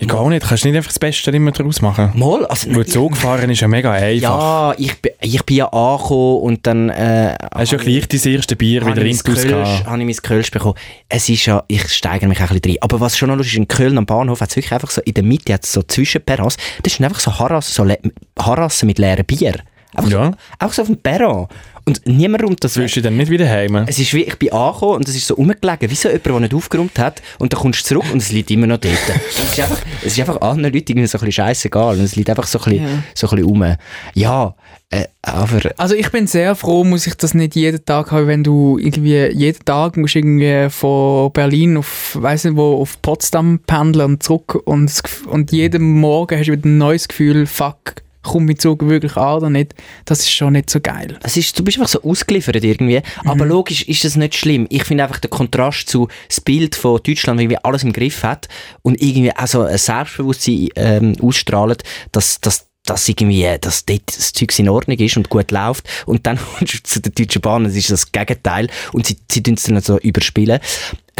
Ich 0.02 0.08
gar 0.08 0.26
nicht. 0.30 0.46
Kannst 0.46 0.64
du 0.64 0.68
nicht 0.68 0.78
einfach 0.78 0.88
das 0.90 0.98
Beste 0.98 1.30
immer 1.30 1.52
daraus 1.52 1.82
machen? 1.82 2.10
Mal, 2.14 2.46
also, 2.46 2.74
Weil 2.74 2.86
Zug 2.86 3.18
fahren 3.18 3.50
ist 3.50 3.60
ja 3.60 3.68
mega 3.68 3.92
einfach. 3.92 4.22
ja, 4.22 4.74
ich, 4.78 4.98
bin- 5.02 5.12
ich 5.20 5.44
bin 5.44 5.56
ja 5.58 5.66
angekommen 5.66 6.40
und 6.40 6.66
dann... 6.66 6.88
Äh, 6.88 7.36
Hast 7.54 7.72
du 7.72 7.76
ja 7.76 7.82
gleich 7.82 8.08
dein 8.08 8.32
erste 8.32 8.56
Bier 8.56 8.86
wieder 8.86 9.02
ins 9.04 9.22
Haus 9.28 9.42
gehabt. 9.42 9.84
habe 9.86 9.98
ich 9.98 10.04
mein 10.06 10.16
Kölsch 10.16 10.50
bekommen. 10.50 10.76
Es 11.10 11.28
ist 11.28 11.44
ja, 11.44 11.64
ich 11.68 11.86
steigere 11.92 12.28
mich 12.30 12.38
auch 12.38 12.50
ein 12.50 12.58
bisschen 12.58 12.70
rein. 12.76 12.76
Aber 12.82 12.98
was 13.00 13.18
schon 13.18 13.28
noch 13.28 13.36
lustig 13.36 13.52
ist, 13.52 13.58
in 13.58 13.68
Köln 13.68 13.98
am 13.98 14.06
Bahnhof 14.06 14.40
hat 14.40 14.48
es 14.48 14.56
wirklich 14.56 14.72
einfach 14.72 14.90
so, 14.90 15.02
in 15.02 15.12
der 15.12 15.22
Mitte 15.22 15.52
hat 15.52 15.64
es 15.64 15.72
so 15.74 15.82
Zwischenperrons, 15.82 16.56
das 16.82 16.94
sind 16.94 17.04
einfach 17.04 17.20
so 17.20 17.38
Harassen, 17.38 17.74
so 17.74 17.84
le 17.84 17.98
Harassen 18.38 18.86
mit 18.86 18.98
leeren 18.98 19.26
Bier. 19.26 19.56
Einfach, 19.92 20.10
Ja. 20.10 20.26
so, 20.30 20.32
einfach 20.60 20.72
so 20.74 20.82
auf 20.82 20.88
dem 20.88 20.96
Perron. 20.96 21.46
Und 21.90 22.06
niemand 22.06 22.44
räumt 22.44 22.62
das 22.62 22.76
Willst 22.76 22.96
weg. 22.96 23.02
du 23.02 23.08
dann 23.08 23.16
nicht 23.16 23.30
wieder 23.30 23.48
heim? 23.48 23.74
Es 23.88 23.98
ist 23.98 24.14
wie, 24.14 24.22
ich 24.22 24.36
bin 24.38 24.52
angekommen 24.52 24.96
und 24.98 25.08
es 25.08 25.16
ist 25.16 25.26
so 25.26 25.34
rumgelegen, 25.34 25.90
wie 25.90 25.94
so 25.94 26.08
jemand, 26.08 26.26
der 26.26 26.40
nicht 26.40 26.54
aufgeräumt 26.54 26.98
hat. 26.98 27.20
Und 27.38 27.52
dann 27.52 27.60
kommst 27.60 27.80
du 27.80 27.84
zurück 27.94 28.04
und 28.12 28.18
es 28.22 28.30
liegt 28.30 28.50
immer 28.52 28.66
noch 28.68 28.78
dort. 28.78 28.94
Es 29.30 29.38
ist 29.58 29.60
einfach, 29.60 29.78
es 30.04 30.12
ist 30.12 30.20
einfach 30.20 30.40
anderen 30.40 30.72
Leuten 30.72 30.92
irgendwie 30.92 31.06
so 31.08 31.18
ein 31.18 31.24
bisschen 31.26 31.44
scheißegal. 31.44 31.98
Und 31.98 32.04
es 32.04 32.14
liegt 32.14 32.30
einfach 32.30 32.46
so 32.46 32.58
ein 32.60 32.64
bisschen, 32.64 32.82
Ja. 32.84 32.88
so 33.14 33.26
ein 33.28 33.36
bisschen 33.36 33.48
rum. 33.48 33.76
Ja, 34.14 34.54
äh, 34.90 35.04
aber 35.22 35.60
Also 35.76 35.94
ich 35.94 36.10
bin 36.10 36.26
sehr 36.26 36.54
froh, 36.54 36.84
muss 36.84 37.06
ich 37.06 37.14
das 37.14 37.34
nicht 37.34 37.56
jeden 37.56 37.84
Tag 37.84 38.10
haben, 38.12 38.26
wenn 38.28 38.44
du 38.44 38.78
irgendwie 38.78 39.26
jeden 39.32 39.64
Tag 39.64 39.96
musst 39.96 40.14
irgendwie 40.16 40.68
von 40.70 41.32
Berlin 41.32 41.76
auf, 41.76 42.16
weiß 42.20 42.44
nicht 42.44 42.56
wo, 42.56 42.80
auf 42.80 43.00
Potsdam 43.02 43.60
pendeln 43.66 44.12
und 44.12 44.22
zurück 44.22 44.54
und, 44.64 44.92
und 45.26 45.52
jeden 45.52 45.82
Morgen 46.00 46.38
hast 46.38 46.46
du 46.46 46.52
wieder 46.52 46.68
ein 46.68 46.78
neues 46.78 47.08
Gefühl, 47.08 47.46
fuck, 47.46 47.94
kommt 48.22 48.46
mein 48.46 48.58
Zug 48.58 48.86
wirklich 48.88 49.16
an 49.16 49.36
oder 49.38 49.50
nicht? 49.50 49.74
Das 50.04 50.20
ist 50.20 50.32
schon 50.32 50.52
nicht 50.52 50.70
so 50.70 50.80
geil. 50.80 51.18
Es 51.22 51.36
ist, 51.36 51.58
du 51.58 51.64
bist 51.64 51.78
einfach 51.78 51.90
so 51.90 52.02
ausgeliefert 52.02 52.62
irgendwie. 52.62 53.02
Aber 53.24 53.46
logisch 53.46 53.82
ist 53.82 54.04
das 54.04 54.16
nicht 54.16 54.34
schlimm. 54.34 54.66
Ich 54.70 54.84
finde 54.84 55.04
einfach 55.04 55.18
der 55.18 55.30
Kontrast 55.30 55.88
zu 55.88 56.08
das 56.28 56.40
Bild 56.40 56.74
von 56.74 57.00
Deutschland, 57.02 57.38
wie 57.38 57.44
irgendwie 57.44 57.64
alles 57.64 57.82
im 57.82 57.92
Griff 57.92 58.22
hat 58.22 58.48
und 58.82 59.00
irgendwie 59.00 59.34
auch 59.34 59.46
so 59.46 59.62
ein 59.62 59.78
Selbstbewusstsein 59.78 60.68
ähm, 60.76 61.16
ausstrahlt, 61.20 61.82
dass, 62.12 62.40
dass 62.40 62.66
dass 62.86 63.08
irgendwie, 63.08 63.44
äh, 63.44 63.58
dass 63.58 63.84
dort 63.84 64.02
das 64.06 64.32
Zeug 64.32 64.58
in 64.58 64.68
Ordnung 64.68 64.98
ist 64.98 65.16
und 65.16 65.28
gut 65.28 65.50
läuft 65.50 65.88
und 66.06 66.26
dann 66.26 66.38
kommst 66.58 66.74
du 66.74 66.82
zu 66.82 67.00
der 67.00 67.12
Deutschen 67.12 67.42
Bahn, 67.42 67.64
das 67.64 67.76
ist 67.76 67.90
das 67.90 68.10
Gegenteil 68.10 68.68
und 68.92 69.06
sie, 69.06 69.16
sie 69.30 69.42
tun 69.42 69.54
es 69.54 69.64
dann 69.64 69.80
so 69.80 69.98
überspielen. 69.98 70.60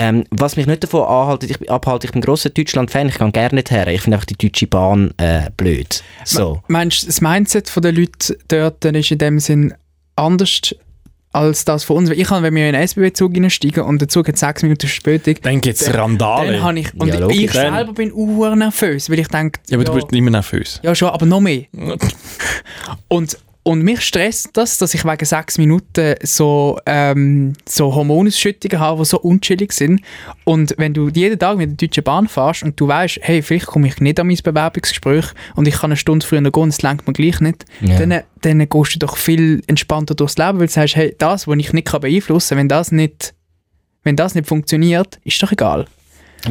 Ähm, 0.02 0.24
was 0.30 0.56
mich 0.56 0.66
nicht 0.66 0.82
davon 0.82 1.02
anhaltet, 1.02 1.50
ich, 1.50 1.58
bin- 1.58 1.68
abhaltet, 1.68 2.04
ich 2.04 2.12
bin 2.12 2.20
ein 2.20 2.24
grosser 2.24 2.48
Deutschland-Fan, 2.48 3.08
ich 3.10 3.18
gehe 3.18 3.30
gerne 3.32 3.54
nicht 3.56 3.70
her. 3.70 3.86
Ich 3.88 4.00
finde 4.00 4.16
einfach 4.16 4.24
die 4.26 4.36
Deutsche 4.38 4.66
Bahn 4.66 5.12
äh, 5.18 5.50
blöd. 5.56 6.02
So. 6.24 6.62
Meinst 6.68 7.02
du, 7.02 7.06
das 7.06 7.20
Mindset 7.20 7.70
der 7.76 7.92
Leute 7.92 8.38
dort 8.48 8.82
ist 8.84 9.10
in 9.10 9.18
dem 9.18 9.38
Sinn 9.40 9.74
anders 10.16 10.74
als 11.32 11.64
das 11.66 11.84
von 11.84 11.98
uns? 11.98 12.08
Weil 12.10 12.18
Ich 12.18 12.26
kann, 12.28 12.42
wenn 12.42 12.54
wir 12.54 12.66
in 12.68 12.74
einen 12.74 12.82
SBB-Zug 12.88 13.34
reinsteigen 13.36 13.84
und 13.84 14.00
der 14.00 14.08
Zug 14.08 14.26
hat 14.26 14.38
sechs 14.38 14.62
Minuten 14.62 14.88
Verspätung, 14.88 15.34
Dann 15.42 15.60
gibt 15.60 15.78
es 15.78 15.84
dann 15.84 15.94
Randale. 15.96 16.62
habe 16.62 16.78
ich, 16.80 16.94
und 16.94 17.06
Ja, 17.08 17.28
ich 17.28 17.52
Dann- 17.52 17.74
selber 17.74 17.92
bin 17.92 18.10
uhr 18.12 18.56
nervös, 18.56 19.10
weil 19.10 19.18
ich 19.18 19.28
denke, 19.28 19.60
Ja, 19.68 19.76
aber 19.76 19.84
du 19.84 19.92
bist 19.92 20.10
immer 20.12 20.30
nervös. 20.30 20.80
Ja, 20.82 20.94
schon, 20.94 21.10
aber 21.10 21.26
noch 21.26 21.40
mehr. 21.40 21.64
und, 23.08 23.36
und 23.62 23.82
mich 23.82 24.00
stresst 24.00 24.50
das, 24.54 24.78
dass 24.78 24.94
ich 24.94 25.04
wegen 25.04 25.24
sechs 25.24 25.58
Minuten 25.58 26.14
so, 26.22 26.78
ähm, 26.86 27.52
so 27.68 27.94
Hormonausschüttungen 27.94 28.80
habe, 28.80 29.02
die 29.02 29.04
so 29.08 29.20
unchillig 29.20 29.72
sind. 29.72 30.00
Und 30.44 30.74
wenn 30.78 30.94
du 30.94 31.08
jeden 31.10 31.38
Tag 31.38 31.58
mit 31.58 31.70
der 31.78 31.88
Deutschen 31.88 32.02
Bahn 32.04 32.26
fährst 32.26 32.62
und 32.62 32.80
du 32.80 32.88
weißt, 32.88 33.18
hey, 33.20 33.42
vielleicht 33.42 33.66
komme 33.66 33.88
ich 33.88 34.00
nicht 34.00 34.18
an 34.18 34.28
mein 34.28 34.38
Bewerbungsgespräch 34.42 35.26
und 35.56 35.68
ich 35.68 35.74
kann 35.74 35.90
eine 35.90 35.96
Stunde 35.96 36.26
früher 36.26 36.40
gehen 36.40 36.50
und 36.62 36.70
es 36.70 36.80
lenkt 36.82 37.06
mir 37.06 37.12
gleich 37.12 37.40
nicht, 37.40 37.66
Ja. 37.82 37.98
dann, 37.98 38.22
dann 38.40 38.58
gehst 38.68 38.94
du 38.94 38.98
doch 38.98 39.16
viel 39.18 39.62
entspannter 39.66 40.14
durchs 40.14 40.38
Leben, 40.38 40.58
weil 40.58 40.66
du 40.66 40.72
sagst, 40.72 40.96
hey, 40.96 41.14
das, 41.18 41.46
was 41.46 41.58
ich 41.58 41.72
nicht 41.74 41.86
kann 41.88 42.00
beeinflussen 42.00 42.50
kann, 42.50 42.58
wenn 42.58 42.68
das 42.68 42.92
nicht, 42.92 43.34
wenn 44.04 44.16
das 44.16 44.34
nicht 44.34 44.48
funktioniert, 44.48 45.20
ist 45.24 45.42
doch 45.42 45.52
egal. 45.52 45.86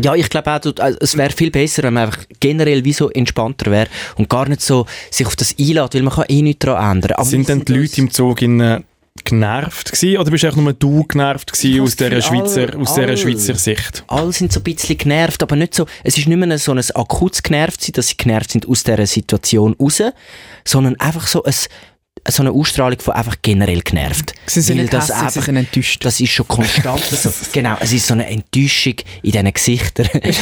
Ja, 0.02 0.16
ich 0.16 0.30
glaube 0.30 0.52
auch, 0.52 0.62
also 0.80 0.98
es 1.02 1.18
wäre 1.18 1.32
viel 1.32 1.52
besser, 1.52 1.84
wenn 1.84 1.94
man 1.96 2.04
einfach 2.08 2.24
generell 2.40 2.84
wie 2.86 2.94
so 2.94 3.10
entspannter 3.10 3.72
wäre 3.72 3.88
und 4.18 4.30
gar 4.30 4.48
nicht 4.48 4.62
so 4.62 4.86
sich 5.10 5.26
auf 5.28 5.36
das 5.36 5.56
einlädt, 5.60 5.94
weil 5.96 6.04
man 6.04 6.14
kann 6.14 6.26
eh 6.28 6.42
nichts 6.42 6.66
daran 6.66 6.98
ändern. 6.98 7.14
Aber 7.14 7.26
sind 7.26 7.48
denn 7.50 7.66
die 7.66 7.74
Leute 7.74 8.02
im 8.02 8.12
Zug 8.12 8.42
in, 8.42 8.60
äh, 8.60 8.82
genervt 9.26 9.92
gewesen, 9.92 10.18
oder 10.18 10.32
bist 10.32 10.44
du 10.44 10.48
einfach 10.48 10.62
nur 10.62 10.74
du 10.74 11.04
genervt 11.04 11.52
gewesen 11.52 11.82
aus 11.82 11.96
dieser 11.96 12.22
Schweizer, 12.22 12.62
alle- 12.74 12.78
aus 12.78 12.94
dieser 12.94 13.08
alle. 13.08 13.18
Schweizer 13.18 13.56
Sicht? 13.56 14.04
alle 14.08 14.32
sind 14.32 14.54
so 14.54 14.60
ein 14.60 14.64
bisschen 14.64 14.98
genervt, 14.98 15.44
aber 15.44 15.56
nicht 15.56 15.76
so, 15.76 15.86
es 16.04 16.18
ist 16.18 16.28
nicht 16.28 16.38
mehr 16.38 16.58
so 16.58 16.72
ein 16.72 16.80
akutes 16.96 17.44
genervt 17.44 17.82
sein, 17.82 17.92
dass 17.94 18.08
sie 18.10 18.18
genervt 18.18 18.52
sind 18.52 18.68
aus 18.68 18.84
dieser 18.84 19.06
Situation 19.08 19.76
raus, 19.80 20.02
sondern 20.64 20.96
einfach 21.00 21.28
so 21.28 21.44
ein, 21.44 21.54
so 22.32 22.43
eine 22.43 22.51
Ausstrahlung 22.51 22.99
von 22.99 23.13
einfach 23.13 23.36
generell 23.41 23.82
genervt. 23.82 24.34
Sie 24.45 24.61
sind 24.61 24.77
Weil 24.77 24.84
nicht 24.84 24.93
das 24.93 25.05
hässlich, 25.09 25.17
sie 25.17 25.25
einfach- 25.25 25.43
sind 25.45 25.55
enttäuscht. 25.57 26.05
Das 26.05 26.19
ist 26.19 26.30
schon 26.32 26.47
konstant 26.47 27.03
so. 27.05 27.30
Genau, 27.53 27.77
es 27.80 27.93
ist 27.93 28.07
so 28.07 28.13
eine 28.13 28.27
Enttäuschung 28.27 28.95
in 29.23 29.32
diesen 29.32 29.53
Gesichtern, 29.53 30.07
in 30.13 30.34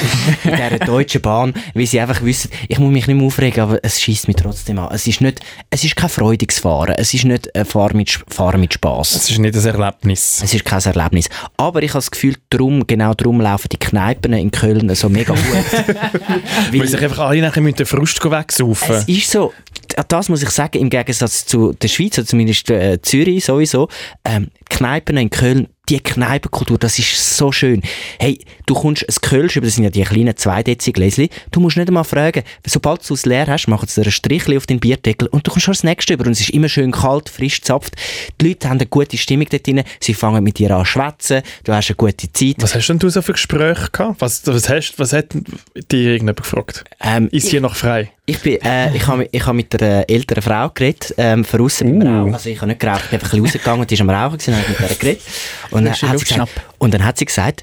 dieser 0.43 0.79
deutschen 0.79 1.21
Bahn, 1.21 1.53
weil 1.73 1.85
sie 1.87 1.99
einfach 1.99 2.21
wissen, 2.23 2.51
ich 2.67 2.79
muss 2.79 2.91
mich 2.91 3.07
nicht 3.07 3.17
mehr 3.17 3.25
aufregen, 3.25 3.61
aber 3.61 3.79
es 3.83 3.99
schießt 4.01 4.27
mich 4.27 4.37
trotzdem 4.37 4.79
an. 4.79 4.89
Es 4.93 5.07
ist 5.07 5.21
nicht, 5.21 5.39
es 5.69 5.83
ist 5.83 5.95
kein 5.95 6.09
freudiges 6.09 6.59
Fahren, 6.59 6.95
es 6.97 7.13
ist 7.13 7.25
nicht 7.25 7.53
ein 7.55 7.65
Fahren 7.65 7.97
mit, 7.97 8.09
Fahren 8.27 8.59
mit 8.61 8.73
Spass. 8.73 9.15
Es 9.15 9.29
ist 9.29 9.39
nicht 9.39 9.55
ein 9.55 9.65
Erlebnis. 9.65 10.41
Es 10.43 10.53
ist 10.53 10.65
kein 10.65 10.81
Erlebnis. 10.81 11.29
Aber 11.57 11.81
ich 11.83 11.89
habe 11.91 11.99
das 11.99 12.11
Gefühl, 12.11 12.35
drum, 12.49 12.85
genau 12.87 13.13
darum 13.13 13.41
laufen 13.41 13.67
die 13.71 13.77
Kneipen 13.77 14.33
in 14.33 14.51
Köln 14.51 14.93
so 14.95 15.09
mega 15.09 15.33
gut. 15.33 15.95
Weil 16.71 16.87
sich 16.87 17.01
einfach 17.01 17.19
alle 17.19 17.41
nachher 17.41 17.61
mit 17.61 17.79
der 17.79 17.85
Frust 17.85 18.23
wegsaufen. 18.23 18.95
Es 18.95 19.07
ist 19.07 19.31
so, 19.31 19.53
das 20.03 20.29
muss 20.29 20.43
ich 20.43 20.49
sagen, 20.49 20.79
im 20.79 20.89
Gegensatz 20.89 21.45
zu 21.45 21.73
der 21.73 21.87
Schweiz, 21.87 22.17
oder 22.17 22.27
zumindest 22.27 22.69
äh, 22.69 23.01
Zürich 23.01 23.45
sowieso, 23.45 23.87
ähm, 24.25 24.49
Kneipen 24.69 25.17
in 25.17 25.29
Köln, 25.29 25.67
die 25.89 25.99
Kneipenkultur, 25.99 26.77
das 26.77 26.99
ist 26.99 27.37
so 27.37 27.51
schön. 27.51 27.81
Hey, 28.19 28.39
du 28.65 28.73
kommst 28.73 29.07
ein 29.07 29.15
Kölsch, 29.21 29.55
über 29.55 29.65
das 29.65 29.75
sind 29.75 29.85
ja 29.85 29.89
die 29.89 30.03
kleinen 30.03 30.35
2 30.35 30.63
Dezi 30.63 30.91
Gläschen, 30.91 31.29
du 31.51 31.59
musst 31.59 31.77
nicht 31.77 31.87
einmal 31.87 32.03
fragen, 32.03 32.43
sobald 32.65 33.07
du 33.09 33.13
es 33.13 33.25
leer 33.25 33.47
hast, 33.47 33.67
machen 33.67 33.87
sie 33.87 34.01
dir 34.01 34.07
ein 34.07 34.11
Strichchen 34.11 34.57
auf 34.57 34.65
den 34.65 34.79
Bierdeckel 34.79 35.27
und 35.29 35.47
du 35.47 35.51
kommst 35.51 35.65
schon 35.65 35.73
das 35.73 35.83
nächste 35.83 36.13
über 36.13 36.25
und 36.25 36.33
es 36.33 36.41
ist 36.41 36.49
immer 36.49 36.69
schön 36.69 36.91
kalt, 36.91 37.29
frisch 37.29 37.61
zapft. 37.61 37.95
Die 38.41 38.49
Leute 38.49 38.69
haben 38.69 38.79
eine 38.79 38.87
gute 38.87 39.17
Stimmung 39.17 39.47
dort 39.49 39.65
drin, 39.65 39.83
sie 39.99 40.13
fangen 40.13 40.43
mit 40.43 40.59
dir 40.59 40.71
an 40.71 40.85
zu 40.85 40.91
schwätzen, 40.91 41.41
du 41.63 41.73
hast 41.73 41.89
eine 41.89 41.95
gute 41.95 42.31
Zeit. 42.31 42.55
Was 42.59 42.75
hast 42.75 42.87
denn 42.87 42.99
du 42.99 43.09
so 43.09 43.21
für 43.21 43.33
Gespräche 43.33 43.89
gehabt? 43.91 44.19
Was, 44.19 44.45
was, 44.45 44.69
hast, 44.69 44.99
was 44.99 45.13
hat 45.13 45.27
dir 45.33 45.99
irgendjemand 45.99 46.41
gefragt? 46.41 46.83
Ähm, 47.01 47.29
Ist 47.31 47.49
hier 47.49 47.61
noch 47.61 47.75
frei? 47.75 48.11
Ich, 48.29 48.41
bin, 48.41 48.61
äh, 48.61 48.93
ich 48.93 49.07
habe 49.07 49.29
ich 49.31 49.45
hab 49.45 49.55
mit 49.55 49.81
einer 49.81 50.03
älteren 50.09 50.43
Frau 50.43 50.69
geredet, 50.69 51.13
ähm, 51.17 51.45
von 51.45 51.61
aussen 51.61 51.97
beim 51.97 52.07
Rauchen. 52.07 52.33
Also 52.33 52.49
ich 52.49 52.57
habe 52.57 52.67
nicht 52.67 52.81
geraucht, 52.81 53.03
ich 53.05 53.09
bin 53.09 53.19
einfach 53.19 53.33
ein 53.33 53.41
bisschen 53.41 53.45
rausgegangen, 53.45 53.87
die 53.87 53.93
ist 53.93 54.01
am 54.01 54.09
Rauchen 54.09 54.37
gewesen, 54.37 54.53
habe 54.57 54.67
mit 54.67 54.79
der 54.79 54.95
geredet. 54.97 55.21
Und 55.77 55.85
dann, 55.85 55.93
hat 55.93 56.19
sie 56.19 56.25
gesagt, 56.25 56.51
und 56.77 56.93
dann 56.93 57.05
hat 57.05 57.17
sie 57.17 57.25
gesagt, 57.25 57.61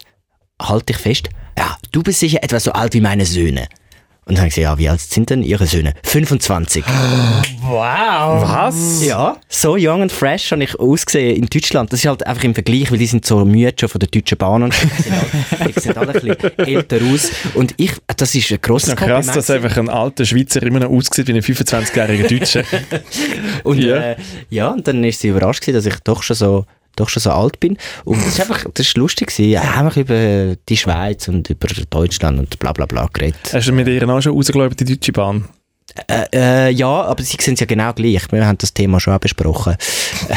halt 0.61 0.89
dich 0.89 0.97
fest, 0.97 1.29
ja, 1.59 1.77
du 1.93 2.03
bist 2.03 2.21
sicher 2.21 2.43
etwa 2.43 2.59
so 2.61 2.73
alt 2.73 2.95
wie 2.95 3.01
meine 3.01 3.27
Söhne. 3.27 3.69
Und 4.27 4.37
dann 4.37 4.39
habe 4.39 4.49
ich 4.49 4.55
gesagt, 4.55 4.73
ja, 4.73 4.79
wie 4.79 4.89
alt 4.89 5.01
sind 5.01 5.29
denn 5.29 5.43
ihre 5.43 5.67
Söhne? 5.67 5.93
25. 6.03 6.83
Was? 7.63 9.05
Ja, 9.05 9.37
so 9.49 9.77
young 9.79 10.01
and 10.01 10.11
fresh 10.11 10.51
habe 10.51 10.65
ich 10.65 10.81
ausgesehen 10.81 11.37
in 11.37 11.47
Deutschland. 11.47 11.93
Das 11.93 12.01
ist 12.01 12.07
halt 12.07 12.27
einfach 12.27 12.43
im 12.45 12.55
Vergleich, 12.55 12.91
weil 12.91 12.97
die 12.99 13.07
sind 13.07 13.27
so 13.27 13.45
müde 13.45 13.75
schon 13.79 13.91
von 13.91 13.99
der 13.99 14.09
Deutschen 14.09 14.39
Bahn 14.39 14.63
und 14.63 14.73
so. 14.73 14.87
die 15.67 15.79
sehen 15.79 15.97
alle, 15.99 16.15
ein 16.15 16.21
bisschen 16.37 16.59
älter 16.59 16.99
aus. 17.13 17.31
Und 17.53 17.75
ich, 17.77 17.93
das 18.17 18.35
ist 18.35 18.51
ein 18.51 18.59
grosses 18.63 18.89
Ist 18.91 19.01
noch 19.01 19.07
krass, 19.07 19.27
dass 19.27 19.51
einfach 19.51 19.77
ein 19.77 19.91
alter 19.91 20.25
Schweizer 20.25 20.63
immer 20.63 20.81
noch 20.81 20.91
aussieht 20.91 21.29
wie 21.29 21.33
ein 21.33 21.43
25-jähriger 21.43 22.27
Deutscher. 22.29 22.65
Und 23.65 23.79
Ja. 23.79 23.97
ja. 23.97 24.03
Äh, 24.13 24.17
ja, 24.49 24.69
und 24.69 24.87
dann 24.89 25.05
ist 25.05 25.21
sie 25.21 25.29
überrascht 25.29 25.61
gewesen, 25.61 25.77
dass 25.77 25.87
ich 25.87 26.01
doch 26.01 26.23
schon 26.23 26.37
so 26.37 26.65
doch 26.97 27.09
schon 27.09 27.21
so 27.21 27.31
alt 27.31 27.61
bin. 27.61 27.77
Und 28.05 28.19
das 28.19 28.29
ist 28.29 28.41
einfach, 28.41 28.65
das 28.73 28.87
ist 28.87 28.97
lustig 28.97 29.29
gewesen. 29.29 29.51
Ja, 29.51 29.75
haben 29.75 29.95
wir 29.95 30.03
über 30.03 30.57
die 30.69 30.77
Schweiz 30.77 31.29
und 31.29 31.51
über 31.51 31.69
Deutschland 31.91 32.39
und 32.39 32.59
bla 32.59 32.73
bla 32.73 32.87
bla 32.87 33.09
geredet. 33.13 33.39
Hast 33.53 33.69
du 33.69 33.73
mit 33.73 33.89
ihr 33.89 34.09
auch 34.09 34.21
schon 34.21 34.35
rausgelaufen, 34.35 34.77
die 34.77 34.85
Deutsche 34.85 35.13
Bahn? 35.13 35.45
Äh, 36.09 36.25
äh, 36.33 36.71
ja, 36.71 36.89
aber 36.89 37.23
sie 37.23 37.37
sehen 37.41 37.55
es 37.55 37.61
ja 37.61 37.67
genau 37.67 37.93
gleich. 37.93 38.31
Wir 38.33 38.47
haben 38.47 38.59
das 38.59 38.75
Thema 38.75 38.99
schon 38.99 39.15
auch 39.15 39.21
besprochen. 39.21 39.77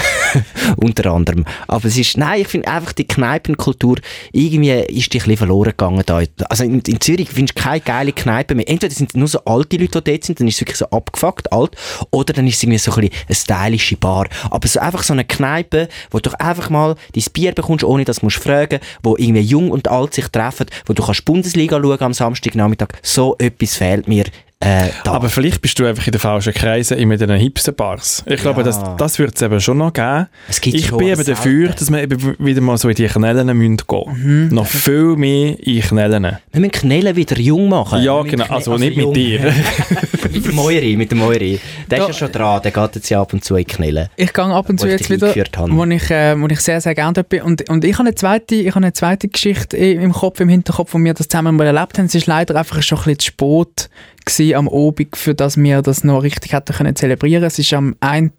Unter 0.78 1.12
anderem. 1.12 1.46
Aber 1.68 1.86
es 1.86 1.98
ist, 1.98 2.16
nein, 2.18 2.42
ich 2.42 2.48
finde 2.48 2.68
einfach 2.68 2.94
die 2.94 3.08
Kneipenkultur, 3.08 3.98
irgendwie 4.32 4.72
ist 4.72 5.14
die 5.14 5.18
ein 5.18 5.24
bisschen 5.24 5.38
verloren 5.38 5.72
gegangen 5.72 6.04
da. 6.06 6.22
Also 6.50 6.64
in, 6.64 6.80
in 6.82 7.02
Zürich 7.02 7.30
findest 7.30 7.58
du 7.58 7.64
keine 7.64 7.82
geile 7.82 8.12
Kneipe 8.12 8.54
mehr. 8.54 8.70
Entweder 8.70 8.94
sind 8.94 9.10
es 9.12 9.16
nur 9.16 9.28
so 9.28 9.40
alte 9.46 9.78
Leute, 9.78 10.02
die 10.02 10.12
dort 10.12 10.24
sind, 10.26 10.40
dann 10.40 10.48
ist 10.48 10.56
es 10.56 10.62
wirklich 10.62 10.78
so 10.78 10.90
abgefuckt, 10.90 11.52
alt, 11.52 11.76
oder 12.12 12.34
dann 12.34 12.46
ist 12.46 12.58
es 12.58 12.64
irgendwie 12.64 12.78
so 12.78 12.92
ein 12.92 13.02
bisschen 13.02 13.26
eine 13.28 13.36
stylische 13.36 13.98
Bar. 13.98 14.28
Aber 14.52 14.68
so 14.68 14.80
einfach 14.80 15.02
so 15.02 15.14
eine 15.14 15.26
Kneipe, 15.26 15.88
wo 16.12 16.20
du 16.20 16.30
einfach 16.40 16.70
mal 16.70 16.96
dein 17.14 17.24
Bier 17.34 17.54
bekommst, 17.54 17.84
ohne 17.84 18.06
dass 18.06 18.20
du 18.20 18.28
musst 18.28 18.38
fragen, 18.38 18.80
wo 19.02 19.16
irgendwie 19.18 19.42
jung 19.42 19.72
und 19.72 19.88
alt 19.88 20.14
sich 20.14 20.28
treffen, 20.28 20.68
wo 20.86 20.94
du 20.94 21.04
kannst 21.04 21.26
Bundesliga 21.26 21.80
schauen 21.82 22.00
am 22.00 22.14
Samstagnachmittag. 22.14 22.90
So 23.02 23.36
etwas 23.40 23.76
fehlt 23.76 24.08
mir 24.08 24.26
äh. 24.60 24.90
Aber 25.06 25.30
vielleicht 25.30 25.62
bist 25.62 25.78
du 25.80 25.86
einfach 25.86 26.08
in 26.08 26.12
den 26.12 26.20
falschen 26.20 26.54
Kreisen 26.54 26.98
in 26.98 27.10
den 27.10 27.30
Hipster-Bars. 27.32 28.24
Ich 28.26 28.42
glaube, 28.42 28.62
Ja. 28.62 28.66
das, 28.66 28.82
das 28.98 29.20
wird 29.20 29.36
es 29.36 29.42
eben 29.44 29.62
schon 29.62 29.78
noch 29.78 29.94
geben. 29.94 30.28
Ich 30.50 30.92
bin 30.92 31.08
eben 31.08 31.24
dafür, 31.24 31.70
dass 31.70 31.92
wir 31.92 32.02
eben 32.02 32.36
wieder 32.40 32.62
mal 32.62 32.78
so 32.78 32.90
in 32.90 32.96
die 32.96 33.06
Knellen 33.08 33.56
müssen 33.58 33.78
gehen 33.88 34.48
Noch 34.50 34.66
viel 34.66 35.16
mehr 35.16 35.56
in 35.60 35.82
Knellen. 35.82 36.24
Wir 36.52 36.60
müssen 36.60 36.72
Knellen 36.72 37.16
wieder 37.16 37.38
jung 37.40 37.70
machen. 37.70 38.02
Ja, 38.02 38.22
genau. 38.24 38.46
Also 38.46 38.78
nicht 38.78 38.98
mit 38.98 39.06
jung. 39.06 39.14
dir. 39.14 39.54
mit 40.38 40.46
dem 40.46 40.56
Moiri, 40.56 40.96
mit 40.96 41.12
dem 41.12 41.18
Moiri. 41.20 41.60
Der 41.90 42.00
ist 42.00 42.08
ja 42.08 42.14
schon 42.14 42.32
dran, 42.32 42.62
der 42.62 42.72
geht 42.72 42.96
jetzt 42.96 43.10
ja 43.10 43.22
ab 43.22 43.34
und 43.34 43.44
zu 43.44 43.56
in 43.56 43.66
die 43.66 43.74
Knellen. 43.74 44.10
Ich 44.16 44.34
gehe 44.34 44.44
ab 44.46 44.70
und 44.70 44.80
zu 44.80 44.88
jetzt 44.88 45.10
wieder, 45.10 45.34
wo 45.70 45.86
ich, 45.86 46.12
äh, 46.12 46.40
wo 46.40 46.48
ich 46.48 46.60
sehr, 46.60 46.82
sehr 46.82 46.96
gerne 46.96 47.14
dort 47.14 47.30
bin. 47.30 47.42
Und, 47.42 47.70
und 47.70 47.84
ich 47.84 47.94
habe 47.94 48.08
eine 48.08 48.16
zweite, 48.16 48.56
ich 48.56 48.70
habe 48.70 48.78
eine 48.78 48.94
zweite 48.94 49.28
Geschichte 49.28 49.78
im 49.78 50.12
Kopf, 50.12 50.40
im 50.40 50.50
Hinterkopf, 50.50 50.94
wo 50.94 51.00
wir 51.00 51.14
das 51.14 51.28
zusammen 51.28 51.56
mal 51.56 51.68
erlebt 51.68 51.98
haben. 51.98 52.06
Es 52.06 52.16
ist 52.16 52.28
leider 52.28 52.56
einfach 52.56 52.82
schon 52.82 53.00
ein 53.00 53.04
bisschen 53.04 53.20
zu 53.20 53.26
spät 53.28 53.90
gewesen 54.26 54.56
am 54.56 54.68
Obig, 54.68 55.16
für 55.16 55.34
dass 55.34 55.58
wir 55.58 55.82
das 55.82 56.04
noch 56.04 56.22
richtig 56.22 56.54
hätten 56.54 56.74
können 56.74 56.96
zelebrieren. 56.96 57.44
Es 57.44 57.58
ist 57.60 57.74
am 57.74 57.96
einen 58.00 58.32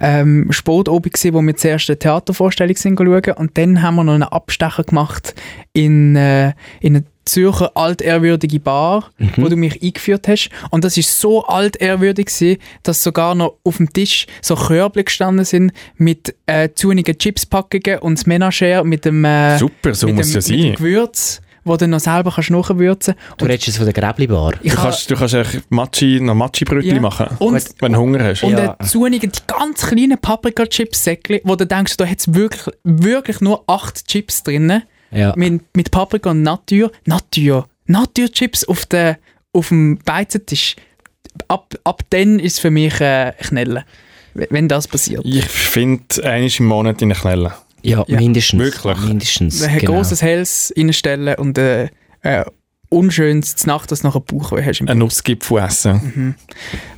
ähm, 0.00 0.46
Sportobig 0.50 1.14
gewesen, 1.14 1.34
wo 1.34 1.42
wir 1.42 1.56
zuerst 1.56 1.90
eine 1.90 1.98
Theatervorstellung 1.98 2.76
sind 2.76 2.98
schauen 2.98 3.32
und 3.36 3.58
dann 3.58 3.82
haben 3.82 3.96
wir 3.96 4.04
noch 4.04 4.14
einen 4.14 4.22
Abstecher 4.22 4.84
gemacht 4.84 5.34
in, 5.72 6.16
äh, 6.16 6.52
in 6.80 6.96
eine 6.96 7.04
Zürcher 7.28 7.76
altehrwürdige 7.76 8.58
Bar, 8.60 9.10
wo 9.36 9.48
du 9.48 9.56
mich 9.56 9.82
eingeführt 9.82 10.26
hast. 10.28 10.50
Und 10.70 10.84
das 10.84 10.96
ist 10.96 11.20
so 11.20 11.44
altehrwürdig 11.44 12.26
gewesen, 12.26 12.58
dass 12.82 13.02
sogar 13.02 13.34
noch 13.34 13.56
auf 13.64 13.76
dem 13.76 13.92
Tisch 13.92 14.26
so 14.42 14.54
Körbchen 14.56 15.04
gestanden 15.04 15.44
sind 15.44 15.72
mit 15.96 16.34
äh, 16.46 16.70
zunigen 16.74 17.16
Chipspackungen 17.18 17.98
und 18.00 18.18
das 18.18 18.26
Menagere 18.26 18.84
mit 18.84 19.04
dem, 19.04 19.24
äh, 19.24 19.58
Super, 19.58 19.94
so 19.94 20.06
mit 20.06 20.16
muss 20.16 20.32
dem, 20.32 20.40
ja 20.40 20.56
mit 20.56 20.64
dem. 20.64 20.74
Gewürz, 20.76 21.40
wo 21.64 21.76
du 21.76 21.86
noch 21.86 22.00
selber 22.00 22.32
kannst 22.34 22.50
nachwürzen 22.50 23.14
Du 23.36 23.44
redest 23.44 23.66
jetzt 23.66 23.76
von 23.76 23.84
der 23.84 23.92
Gräbli-Bar. 23.92 24.52
Du 24.62 24.68
kannst, 24.74 25.10
du 25.10 25.16
kannst 25.16 25.34
echt 25.34 25.70
Matschi, 25.70 26.18
noch 26.20 26.34
Matschi-Brötchen 26.34 26.94
Ja. 26.96 27.00
machen, 27.00 27.26
Und- 27.38 27.62
wenn 27.80 27.92
du 27.92 27.98
Hunger 27.98 28.24
hast. 28.24 28.42
Und 28.42 28.52
Ja. 28.52 28.78
zunigen 28.78 29.30
die 29.32 29.40
ganz 29.46 29.86
kleinen 29.86 30.16
Paprika-Chips-Säckchen, 30.18 31.40
wo 31.44 31.56
du 31.56 31.66
denkst, 31.66 31.96
da 31.98 32.06
hat 32.06 32.18
es 32.20 32.32
wirklich, 32.34 32.74
wirklich 32.84 33.40
nur 33.40 33.64
acht 33.66 34.06
Chips 34.06 34.42
drin. 34.42 34.82
Ja. 35.10 35.32
Mit, 35.36 35.62
mit 35.76 35.90
Paprika 35.90 36.30
und 36.30 36.42
Natur. 36.42 36.92
Natur. 37.06 37.68
Natur-Chips 37.86 38.64
auf, 38.64 38.86
auf 39.52 39.68
dem 39.68 39.98
Beizentisch. 40.04 40.76
Ab, 41.48 41.74
ab 41.84 42.02
dann 42.10 42.38
ist 42.38 42.54
es 42.54 42.58
für 42.58 42.70
mich 42.70 43.00
äh, 43.00 43.32
Knellen. 43.40 43.84
Wenn 44.34 44.68
das 44.68 44.86
passiert. 44.86 45.22
Ich 45.24 45.44
finde, 45.46 46.22
einmal 46.24 46.50
im 46.58 46.66
Monat 46.66 47.02
in 47.02 47.08
den 47.10 47.18
Knellen. 47.18 47.52
Ja, 47.82 48.04
Ja. 48.06 48.18
mindestens. 48.18 48.60
Wirklich? 48.60 48.98
Mindestens. 48.98 49.62
Ein 49.62 49.78
genau. 49.78 49.92
grosses 49.92 50.20
Helles 50.22 50.72
reinstellen 50.76 51.36
und 51.36 51.56
äh, 51.58 51.88
äh, 52.22 52.44
unschönes 52.90 53.66
Nacht, 53.66 53.90
dass 53.92 54.00
du 54.00 54.08
nachher 54.08 54.20
Bauchweh 54.20 54.64
hast. 54.64 54.80
Im 54.80 54.88
Einen 54.88 55.00
Nussgipfel 55.00 55.58
essen. 55.58 56.34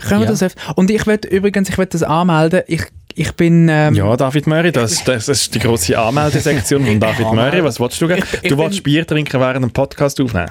Können 0.00 0.20
wir 0.20 0.26
Ja. 0.26 0.26
das 0.26 0.42
öfter? 0.42 0.76
Und 0.76 0.90
ich 0.90 1.06
will 1.06 1.20
übrigens, 1.30 1.68
ich 1.68 1.78
will 1.78 1.86
das 1.86 2.02
anmelden. 2.02 2.62
Ich, 2.66 2.82
ich 3.14 3.32
bin... 3.32 3.68
Ähm, 3.70 3.94
Ja, 3.94 4.16
David 4.16 4.46
Möri, 4.46 4.72
das, 4.72 5.02
das 5.04 5.28
ist 5.28 5.54
die 5.54 5.58
grosse 5.58 5.98
Anmeldesektion 5.98 6.84
von 6.84 7.00
David 7.00 7.32
Möri. 7.32 7.64
Was 7.64 7.80
willst 7.80 8.00
du 8.00 8.08
gerne? 8.08 8.22
ich 8.42 8.48
Du 8.48 8.58
willst 8.58 8.82
Bier 8.82 9.06
trinken 9.06 9.40
während 9.40 9.64
dem 9.64 9.70
Podcast 9.70 10.20
aufnehmen? 10.20 10.50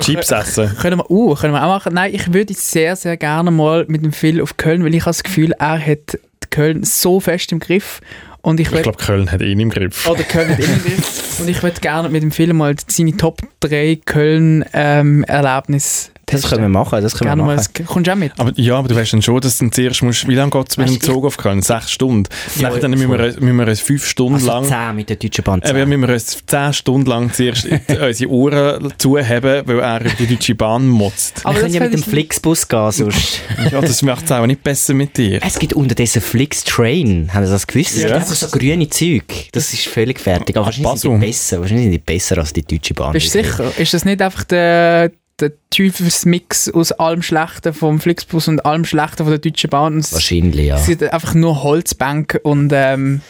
Chips 0.00 0.30
essen? 0.30 0.74
Können 0.80 0.98
wir, 0.98 1.10
uh, 1.10 1.34
können 1.34 1.52
wir 1.52 1.62
auch 1.62 1.68
machen. 1.68 1.94
Nein, 1.94 2.14
ich 2.14 2.32
würde 2.32 2.54
sehr, 2.54 2.96
sehr 2.96 3.16
gerne 3.16 3.50
mal 3.50 3.84
mit 3.88 4.04
dem 4.04 4.12
Phil 4.12 4.40
auf 4.40 4.56
Köln, 4.56 4.84
weil 4.84 4.94
ich 4.94 5.02
habe 5.02 5.10
das 5.10 5.22
Gefühl, 5.22 5.52
er 5.58 5.78
hat 5.78 6.18
Köln 6.50 6.84
so 6.84 7.20
fest 7.20 7.52
im 7.52 7.60
Griff. 7.60 8.00
Und 8.40 8.60
ich 8.60 8.72
Ich 8.72 8.82
glaube, 8.82 8.96
Köln 8.98 9.30
hat 9.30 9.42
ihn 9.42 9.60
im 9.60 9.70
Griff. 9.70 10.08
oder 10.08 10.22
Köln 10.22 10.48
hat 10.48 10.58
ihn 10.58 10.64
im 10.72 10.82
Griff. 10.82 11.38
Und 11.40 11.48
ich 11.48 11.62
würde 11.62 11.80
gerne 11.80 12.08
mit 12.08 12.22
dem 12.22 12.30
Phil 12.30 12.52
mal 12.54 12.74
seine 12.86 13.16
Top 13.16 13.40
3 13.60 13.98
Köln-Erlebnisse 14.04 16.10
Das 16.30 16.42
können 16.48 16.62
wir 16.62 16.68
machen, 16.68 17.02
das 17.02 17.14
können 17.14 17.28
Gerne 17.28 17.42
wir 17.42 17.46
mal, 17.46 17.56
machen. 17.56 17.68
das- 17.74 17.86
kommst 17.86 18.06
du 18.06 18.12
auch 18.12 18.16
mit? 18.16 18.32
Aber, 18.38 18.52
ja, 18.56 18.76
aber 18.76 18.88
du 18.88 18.94
weißt 18.96 19.12
dann 19.12 19.22
schon, 19.22 19.40
dass 19.40 19.58
du 19.58 19.64
dann 19.64 19.72
zuerst 19.72 20.02
musst, 20.02 20.28
wie 20.28 20.34
lange 20.34 20.50
geht 20.50 20.70
es 20.70 20.76
mit 20.76 20.88
dem 20.88 21.00
Zug 21.00 21.24
auf 21.24 21.36
Köln? 21.36 21.62
Sechs 21.62 21.90
Stunden. 21.92 22.24
Ja, 22.56 22.68
Nachher 22.68 22.80
dann 22.80 22.90
müssen 22.92 23.10
wir, 23.10 23.18
müssen 23.18 23.56
wir 23.56 23.66
uns 23.68 23.80
fünf 23.80 24.06
Stunden 24.06 24.34
Also 24.34 24.46
lang... 24.46 24.64
10 24.64 24.96
mit 24.96 25.08
der 25.08 25.16
Deutschen 25.16 25.44
Bahn. 25.44 25.62
10. 25.62 25.88
müssen 25.88 26.00
wir 26.02 26.08
uns 26.14 26.38
zehn 26.46 26.72
Stunden 26.72 27.06
lang 27.08 27.32
zuerst 27.32 27.66
unsere 28.00 28.30
Ohren 28.30 28.92
zuheben, 28.98 29.62
weil 29.66 29.78
er 29.80 30.00
über 30.00 30.10
die 30.18 30.26
Deutsche 30.26 30.54
Bahn 30.54 30.86
motzt. 30.86 31.40
Aber 31.44 31.54
wir 31.54 31.60
können 31.62 31.74
ja 31.74 31.80
mit 31.80 31.92
dem 31.94 32.02
Flixbus 32.02 32.68
gehen, 32.68 32.92
sonst. 32.92 33.40
Ja, 33.70 33.80
das 33.80 34.02
macht 34.02 34.24
es 34.24 34.32
auch 34.32 34.46
nicht 34.46 34.62
besser 34.62 34.94
mit 34.94 35.16
dir. 35.16 35.40
es 35.44 35.58
gibt 35.58 35.72
unterdessen 35.74 36.20
Flix-Train. 36.22 37.30
Haben 37.32 37.46
Sie 37.46 37.52
das 37.52 37.66
gewusst? 37.66 37.92
Es 37.96 38.02
Ja. 38.02 38.08
gibt 38.08 38.20
einfach 38.20 38.34
so 38.34 38.48
grüne 38.48 38.88
Zeug. 38.88 39.24
Das 39.52 39.72
ist 39.72 39.86
völlig 39.86 40.20
fertig. 40.20 40.56
Aber 40.56 40.66
wahrscheinlich 40.66 41.00
sind 41.00 41.12
die 41.20 41.26
besser. 41.26 41.60
Wahrscheinlich 41.60 41.84
sind 41.84 41.92
die 41.92 41.98
besser 41.98 42.38
als 42.38 42.52
die 42.52 42.62
Deutsche 42.62 42.94
Bahn. 42.94 43.12
Bist 43.12 43.34
du 43.34 43.42
sicher? 43.42 43.72
Ist 43.78 43.94
das 43.94 44.04
nicht 44.04 44.20
einfach 44.22 44.44
der, 44.44 45.10
der 45.40 45.52
Teufelsmix 45.70 46.70
aus 46.72 46.92
allem 46.92 47.22
Schlechten 47.22 47.72
vom 47.72 48.00
Flixbus 48.00 48.48
und 48.48 48.64
allem 48.64 48.84
Schlechten 48.84 49.18
von 49.24 49.28
der 49.28 49.38
Deutschen 49.38 49.70
Bahn? 49.70 49.94
Und 49.94 50.00
es- 50.00 50.12
Wahrscheinlich, 50.12 50.66
ja. 50.66 50.76
Es 50.76 50.86
sind 50.86 51.02
einfach 51.02 51.34
nur 51.34 51.62
Holzbänke 51.62 52.38
und 52.40 52.72
ähm, 52.74 53.20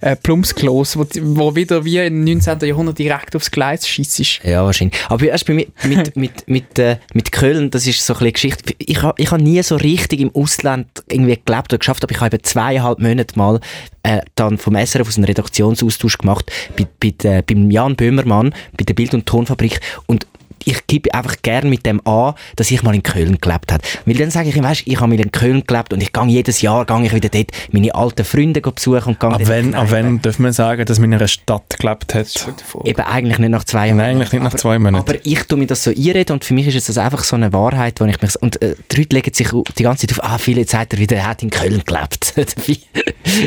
äh, 0.00 0.14
Plumpsklos, 0.14 0.96
wo, 0.96 1.04
wo 1.22 1.56
wieder 1.56 1.84
wie 1.84 1.98
im 1.98 2.22
19. 2.22 2.60
Jahrhundert 2.60 2.98
direkt 3.00 3.34
aufs 3.34 3.50
Gleis 3.50 3.86
schießt. 3.88 4.44
Ja, 4.44 4.64
wahrscheinlich. 4.64 4.96
Aber 5.08 5.26
erst 5.26 5.44
bei 5.46 5.54
mir, 5.54 5.66
mit, 5.82 6.14
mit, 6.16 6.46
mit, 6.48 6.78
äh, 6.78 6.98
mit 7.14 7.32
Köln, 7.32 7.70
das 7.72 7.84
ist 7.86 8.06
so 8.06 8.12
ein 8.14 8.18
bisschen 8.18 8.32
Geschichte. 8.32 8.74
Ich 8.78 9.02
habe 9.02 9.20
ich 9.20 9.30
hab 9.32 9.40
nie 9.40 9.60
so 9.62 9.74
richtig 9.74 10.20
im 10.20 10.30
Ausland 10.36 10.86
irgendwie 11.08 11.38
gelebt 11.44 11.72
oder 11.72 11.78
geschafft, 11.78 12.04
aber 12.04 12.12
ich 12.14 12.20
habe 12.20 12.36
eben 12.36 12.44
zweieinhalb 12.44 13.00
Monate 13.00 13.36
mal 13.36 13.58
äh, 14.04 14.20
dann 14.36 14.56
vom 14.56 14.76
SRF 14.76 15.08
aus 15.08 15.16
einem 15.16 15.24
Redaktionsaustausch 15.24 16.18
gemacht 16.18 16.50
bei, 16.76 16.86
bei, 17.00 17.10
der- 17.10 17.42
beim 17.42 17.68
Jan 17.70 17.96
Böhmermann, 17.96 18.54
bei 18.76 18.84
der 18.84 18.94
Bild- 18.94 19.14
und 19.14 19.26
Tonfabrik 19.26 19.80
und 20.06 20.28
ich 20.64 20.86
gebe 20.86 21.12
einfach 21.14 21.36
gern 21.42 21.68
mit 21.70 21.84
dem 21.86 22.04
an, 22.06 22.34
dass 22.56 22.70
ich 22.70 22.82
mal 22.82 22.94
in 22.94 23.02
Köln 23.02 23.38
gelebt 23.40 23.72
habe. 23.72 23.82
Weil 24.06 24.14
dann 24.16 24.30
sage 24.30 24.48
ich 24.48 24.56
ihm, 24.56 24.64
weißt, 24.64 24.82
ich 24.86 24.96
habe 25.00 25.08
mal 25.14 25.20
in 25.20 25.32
Köln 25.32 25.64
gelebt 25.66 25.92
und 25.92 26.02
ich 26.02 26.12
gehe 26.12 26.24
jedes 26.26 26.60
Jahr 26.62 26.84
gehe 26.84 27.04
ich 27.04 27.12
wieder 27.14 27.28
dort 27.28 27.50
meine 27.72 27.94
alten 27.94 28.24
Freunde 28.24 28.60
besuchen 28.60 29.04
und 29.14 29.20
gehe 29.20 29.30
Ab 29.30 29.38
die 29.44 29.74
ab 29.74 29.90
wenn 29.90 30.20
dürfen 30.20 30.44
wir 30.44 30.52
sagen, 30.52 30.84
dass 30.84 30.98
man 30.98 31.10
in 31.12 31.18
einer 31.18 31.28
Stadt 31.28 31.78
gelebt 31.78 32.14
hat? 32.14 32.48
Eben 32.84 33.00
eigentlich 33.02 33.38
nicht 33.38 33.50
nach 33.50 33.64
zwei 33.64 33.88
Nein, 33.88 33.96
Monaten. 33.96 34.10
eigentlich 34.10 34.32
nicht 34.32 34.42
nach 34.42 34.50
Aber- 34.52 34.58
zwei 34.58 34.78
Monaten. 34.78 35.08
Aber 35.10 35.18
ich 35.24 35.42
tue 35.44 35.58
mir 35.58 35.66
das 35.66 35.84
so 35.84 35.90
einreden 35.90 36.32
und 36.34 36.44
für 36.44 36.54
mich 36.54 36.66
ist 36.66 36.76
es 36.76 36.86
das 36.86 36.98
einfach 36.98 37.24
so 37.24 37.36
eine 37.36 37.52
Wahrheit, 37.52 38.00
wo 38.00 38.04
ich 38.04 38.20
mich... 38.20 38.36
Und 38.42 38.60
äh, 38.62 38.74
die 38.92 38.96
Leute 38.96 39.16
legen 39.16 39.34
sich 39.34 39.48
die 39.76 39.82
ganze 39.82 40.06
Zeit 40.06 40.18
auf, 40.18 40.24
ah, 40.24 40.38
viele 40.38 40.64
sagt 40.66 40.92
er 40.94 40.98
wieder, 40.98 41.16
er 41.16 41.26
hat 41.28 41.42
in 41.42 41.50
Köln 41.50 41.82
gelebt. 41.84 42.32
Dabei 42.36 42.78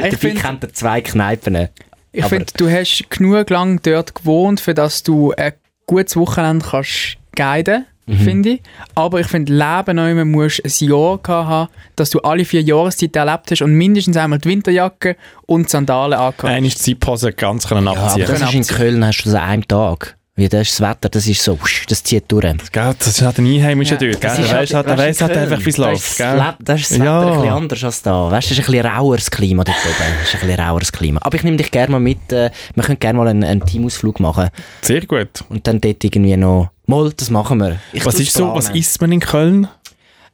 dabei 0.01 0.11
find- 0.17 0.41
kennt 0.41 0.63
er 0.63 0.73
zwei 0.73 1.01
Kneipen. 1.01 1.67
Ich 2.13 2.25
finde, 2.25 2.45
du 2.57 2.69
hast 2.69 3.05
genug 3.09 3.49
lang 3.49 3.79
dort 3.83 4.13
gewohnt, 4.15 4.59
für 4.59 4.73
dass 4.73 5.01
du 5.03 5.31
ein 5.31 5.53
gutes 5.95 6.15
Wochenende 6.15 6.65
kannst 6.65 7.17
guiden 7.35 7.85
finde 8.17 8.49
ich. 8.49 8.61
Aber 8.95 9.19
ich 9.19 9.27
finde, 9.27 9.53
Leben 9.53 9.95
noch 9.95 10.07
immer 10.07 10.25
musst 10.25 10.61
ein 10.63 10.87
Jahr 10.87 11.19
haben, 11.27 11.69
dass 11.95 12.09
du 12.09 12.19
alle 12.19 12.45
vier 12.45 12.61
Jahreszeiten 12.61 13.17
erlebt 13.17 13.51
hast 13.51 13.61
und 13.61 13.73
mindestens 13.73 14.17
einmal 14.17 14.39
die 14.39 14.49
Winterjacke 14.49 15.15
und 15.45 15.67
die 15.67 15.69
Sandalen 15.71 16.13
angehabt 16.19 16.43
hast. 16.43 16.87
Die 16.87 16.95
Zeitpause 16.95 17.31
ganz 17.33 17.67
können 17.67 17.85
Ja, 17.85 17.91
aber 17.91 18.01
abziehen. 18.01 18.27
das 18.27 18.41
ist 18.41 18.53
in 18.53 18.59
abziehen. 18.61 18.77
Köln, 18.77 19.05
hast 19.05 19.19
du 19.19 19.23
das 19.25 19.35
an 19.35 19.49
einem 19.49 19.67
Tag. 19.67 20.17
Wie 20.41 20.49
das 20.49 20.69
ist 20.69 20.79
das 20.79 20.89
Wetter, 20.89 21.07
das 21.07 21.27
ist 21.27 21.43
so, 21.43 21.55
das 21.87 22.03
zieht 22.03 22.23
durch. 22.31 22.41
Gell, 22.71 22.95
das 22.97 23.07
ist 23.07 23.21
halt 23.21 23.37
ein 23.37 23.45
Einheimischer 23.45 24.01
Ja, 24.01 24.09
dort. 24.11 24.23
das 24.23 24.35
Gell? 24.37 24.43
ist 24.43 24.49
Der 24.49 24.57
halt- 24.57 24.69
weiss 24.71 24.73
halt, 24.87 24.97
weiss 24.97 25.21
halt 25.21 25.37
einfach, 25.37 25.65
wie 25.65 25.69
es 25.69 25.77
läuft. 25.77 26.17
Gell? 26.17 26.53
das 26.59 26.81
ist 26.81 26.91
das 26.91 26.97
Ja. 26.97 27.03
Wetter 27.21 27.27
ein 27.27 27.33
bisschen 27.41 27.53
anders 27.53 27.83
als 27.83 28.01
da. 28.01 28.31
Weißt 28.31 28.49
du, 28.49 28.53
es 28.53 28.59
ist 28.59 28.65
ein 28.67 28.71
bisschen 28.71 28.87
raueres 28.87 29.29
Klima 29.29 29.63
dort 29.63 29.77
oben. 29.85 29.95
Es 30.23 30.29
ist 30.29 30.33
ein 30.41 30.47
bisschen 30.47 30.59
raueres 30.65 30.91
Klima. 30.91 31.19
Aber 31.21 31.35
ich 31.37 31.43
nehme 31.43 31.57
dich 31.57 31.69
gerne 31.69 31.91
mal 31.91 31.99
mit. 31.99 32.31
Äh, 32.31 32.49
wir 32.73 32.83
können 32.83 32.99
gerne 32.99 33.17
mal 33.19 33.27
einen, 33.27 33.43
einen 33.43 33.63
Teamausflug 33.63 34.19
machen. 34.19 34.49
Sehr 34.81 35.05
gut. 35.05 35.29
Und 35.49 35.67
dann 35.67 35.79
dort 35.79 36.03
irgendwie 36.03 36.35
noch... 36.37 36.71
Mal, 36.87 37.13
das 37.15 37.29
machen 37.29 37.59
wir. 37.59 37.77
Ich 37.93 38.03
Was 38.03 38.15
ist 38.19 38.33
so, 38.33 38.53
was 38.55 38.69
isst 38.69 38.99
man 38.99 39.11
in 39.11 39.19
Köln? 39.19 39.67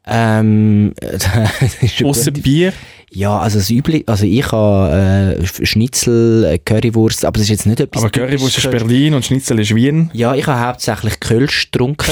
Ähm, 0.07 0.93
gute- 1.99 2.31
Bier? 2.31 2.73
Ja, 3.09 3.39
also 3.39 3.57
das 3.59 3.69
Übliche, 3.69 4.03
also 4.07 4.25
ich 4.25 4.51
habe 4.51 5.37
äh, 5.39 5.65
Schnitzel, 5.65 6.43
äh, 6.43 6.57
Currywurst, 6.59 7.23
aber 7.23 7.35
das 7.35 7.43
ist 7.43 7.49
jetzt 7.49 7.65
nicht 7.65 7.79
etwas... 7.79 8.03
Aber 8.03 8.11
Currywurst 8.11 8.57
ist 8.57 8.69
Berlin 8.69 9.13
und 9.13 9.23
Schnitzel 9.25 9.59
ist 9.59 9.73
Wien. 9.73 10.09
Ja, 10.13 10.35
ich 10.35 10.45
habe 10.45 10.59
hauptsächlich 10.67 11.17
Kölsch 11.21 11.71
getrunken. 11.71 12.11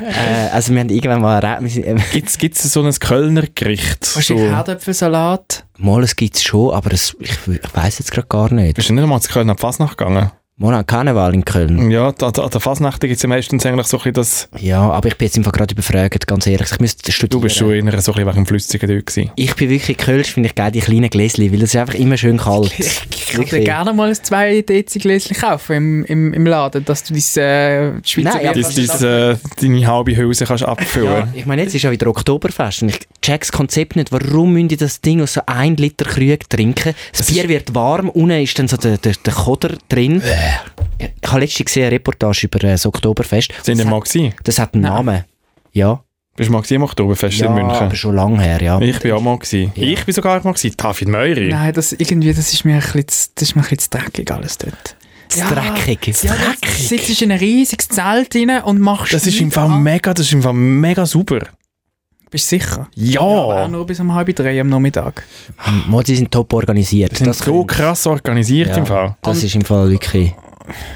äh, 0.00 0.50
also 0.52 0.72
wir 0.72 0.80
haben 0.80 0.88
irgendwann 0.88 1.20
mal... 1.20 1.42
äh, 1.42 1.98
Gibt 2.12 2.54
es 2.56 2.62
so 2.72 2.80
ein 2.82 2.92
Kölner 2.94 3.44
Gericht? 3.54 4.12
Hast 4.14 4.30
du 4.30 4.38
So, 4.38 4.44
Herdöpfelsalat? 4.44 5.64
mal, 5.78 6.02
es 6.04 6.14
gibt 6.14 6.36
es 6.36 6.44
schon, 6.44 6.72
aber 6.72 6.90
das, 6.90 7.16
ich, 7.18 7.30
ich 7.48 7.74
weiss 7.74 7.98
jetzt 7.98 8.12
gerade 8.12 8.28
gar 8.28 8.52
nicht. 8.52 8.76
bist 8.76 8.88
du 8.88 8.94
nicht 8.94 9.02
einmal 9.02 9.20
zu 9.20 9.32
Köln 9.32 9.50
auf 9.50 9.58
Fasnacht 9.58 9.98
gegangen? 9.98 10.30
Monat 10.58 10.86
Karneval 10.86 11.32
in 11.34 11.44
Köln. 11.44 11.90
Ja, 11.90 12.08
an 12.08 12.32
der, 12.32 12.60
Fasnacht 12.60 13.00
gibt 13.00 13.16
es 13.16 13.22
ja 13.22 13.28
meistens 13.28 13.64
eigentlich 13.64 13.86
so 13.86 13.96
ein 13.96 14.12
bisschen 14.12 14.14
das... 14.14 14.48
Ja, 14.60 14.82
aber 14.82 15.08
ich 15.08 15.16
bin 15.16 15.26
jetzt 15.26 15.36
einfach 15.38 15.50
gerade 15.50 15.72
überfragt, 15.72 16.26
ganz 16.26 16.46
ehrlich. 16.46 16.70
Ich 16.70 16.78
müsste 16.78 17.10
studieren. 17.10 17.40
Du 17.40 17.40
bist 17.40 17.56
schon 17.56 17.72
eher 17.72 18.00
so 18.00 18.12
ein 18.12 18.24
bisschen 18.24 18.34
dem 18.34 18.46
Flüssigen 18.46 18.88
dort 18.88 19.06
gewesen. 19.06 19.30
Ich 19.34 19.56
bin 19.56 19.70
wirklich 19.70 19.96
Kölsch, 19.96 20.30
finde 20.32 20.50
ich 20.50 20.54
geil, 20.54 20.70
die 20.70 20.80
kleinen 20.80 21.08
Gläschen, 21.08 21.50
weil 21.50 21.62
es 21.62 21.74
ist 21.74 21.76
einfach 21.76 21.94
immer 21.94 22.16
schön 22.18 22.36
kalt. 22.36 22.70
Ich 22.78 23.38
kann 23.38 23.46
dir 23.46 23.64
gerne 23.64 23.94
mal 23.94 24.10
ein 24.10 24.14
2 24.14 24.60
Dezi 24.60 24.98
Gläschen 24.98 25.34
kaufen 25.34 25.74
im, 25.74 26.04
im, 26.04 26.34
im 26.34 26.46
Laden, 26.46 26.84
dass 26.84 27.02
du 27.02 27.14
dein 27.14 27.42
äh, 27.42 28.06
Schweizer 28.06 28.34
Nein, 28.34 28.52
kannst 28.52 29.02
du 29.02 29.06
äh, 29.06 29.36
deine 29.58 29.86
halbe 29.86 30.14
Hülse 30.14 30.44
kannst 30.44 30.64
abfüllen 30.64 31.06
Ja, 31.06 31.28
ich 31.32 31.46
meine, 31.46 31.62
jetzt 31.62 31.74
ist 31.74 31.82
ja 31.82 31.90
wieder 31.90 32.08
Oktoberfest 32.08 32.82
und 32.82 32.90
ich 32.90 33.00
check 33.22 33.40
das 33.40 33.52
Konzept 33.52 33.96
nicht. 33.96 34.12
Warum 34.12 34.52
müssen 34.52 34.68
die 34.68 34.76
das 34.76 35.00
Ding 35.00 35.22
aus 35.22 35.32
so 35.32 35.40
1 35.46 35.80
Liter 35.80 36.04
Krug 36.04 36.50
trinken? 36.50 36.94
Das, 37.16 37.32
Bier 37.32 37.48
wird 37.48 37.74
warm, 37.74 38.10
unten 38.10 38.42
ist 38.42 38.58
dann 38.58 38.68
so 38.68 38.76
der, 38.76 38.98
der, 38.98 39.14
der 39.24 39.32
Koder 39.32 39.70
drin. 39.88 40.22
Ich 40.98 41.28
habe 41.30 41.40
letztens 41.40 41.66
gesehen 41.66 41.84
eine 41.84 41.92
Reportage 41.92 42.46
über 42.46 42.58
äh, 42.64 42.72
das 42.72 42.86
Oktoberfest. 42.86 43.52
Sind 43.62 43.78
das, 43.78 43.84
ihr 43.84 43.90
mal 43.90 43.96
hat, 44.00 44.04
gewesen? 44.04 44.34
das 44.44 44.58
hat 44.58 44.74
einen 44.74 44.82
Nein. 44.82 44.92
Namen. 44.92 45.24
Ja, 45.72 46.02
Bist 46.36 46.48
du 46.48 46.52
mal 46.52 46.62
am 46.70 46.82
Oktoberfest 46.82 47.38
ja 47.38 47.46
in 47.46 47.54
München? 47.54 47.70
aber 47.86 47.94
schon 47.96 48.14
lange 48.14 48.40
her, 48.42 48.60
ja. 48.62 48.80
Ich 48.80 48.98
bin 49.00 49.12
auch 49.12 49.20
mal 49.22 49.38
gewesen. 49.38 49.72
Ja. 49.74 49.82
Ich 49.88 50.04
bin 50.04 50.14
sogar 50.14 50.42
mal 50.44 50.52
gewesen. 50.52 50.74
David 50.76 51.08
Meury. 51.08 51.48
Nein, 51.48 51.72
das, 51.72 51.92
irgendwie, 51.92 52.32
das, 52.32 52.52
ist 52.52 52.64
mir 52.64 52.74
ein 52.74 52.80
bisschen, 52.80 53.04
das 53.34 53.42
ist 53.48 53.56
mir 53.56 53.62
ein 53.62 53.68
bisschen 53.68 53.78
zu 53.78 53.90
dreckig 53.90 54.30
alles 54.30 54.58
dort. 54.58 54.96
Das 55.28 55.38
Ja, 55.38 55.50
Dreckige. 55.50 56.12
Ja, 56.26 56.34
du 56.60 56.68
sitzt 56.70 57.22
in 57.22 57.32
ein 57.32 57.38
riesiges 57.38 57.88
Zelt 57.88 58.34
rein 58.36 58.62
und 58.64 58.80
machst 58.80 59.14
Das 59.14 59.26
ist 59.26 59.40
im 59.40 59.50
Fall 59.50 59.70
an- 59.70 59.82
mega, 59.82 60.12
das 60.12 60.26
ist 60.26 60.32
im 60.34 60.42
Fall 60.42 60.52
mega 60.52 61.06
super. 61.06 61.40
Bist 62.32 62.50
du 62.50 62.56
sicher? 62.58 62.88
Ja! 62.96 63.20
aber 63.20 63.62
auch 63.64 63.68
nur 63.68 63.86
bis 63.86 64.00
um 64.00 64.12
halb 64.12 64.34
drei 64.34 64.60
am 64.60 64.68
Nachmittag. 64.68 65.22
Die 66.06 66.16
sind 66.16 66.30
top 66.32 66.52
organisiert. 66.54 67.12
die 67.12 67.16
sind 67.18 67.28
Das, 67.28 67.38
so 67.38 67.64
krass 67.64 68.06
organisiert 68.06 68.70
ja, 68.70 68.76
im 68.78 68.86
Fall. 68.86 69.16
das 69.22 69.44
ist 69.44 69.54
im 69.54 69.62
Fall 69.62 69.88
wirklich... 69.90 70.34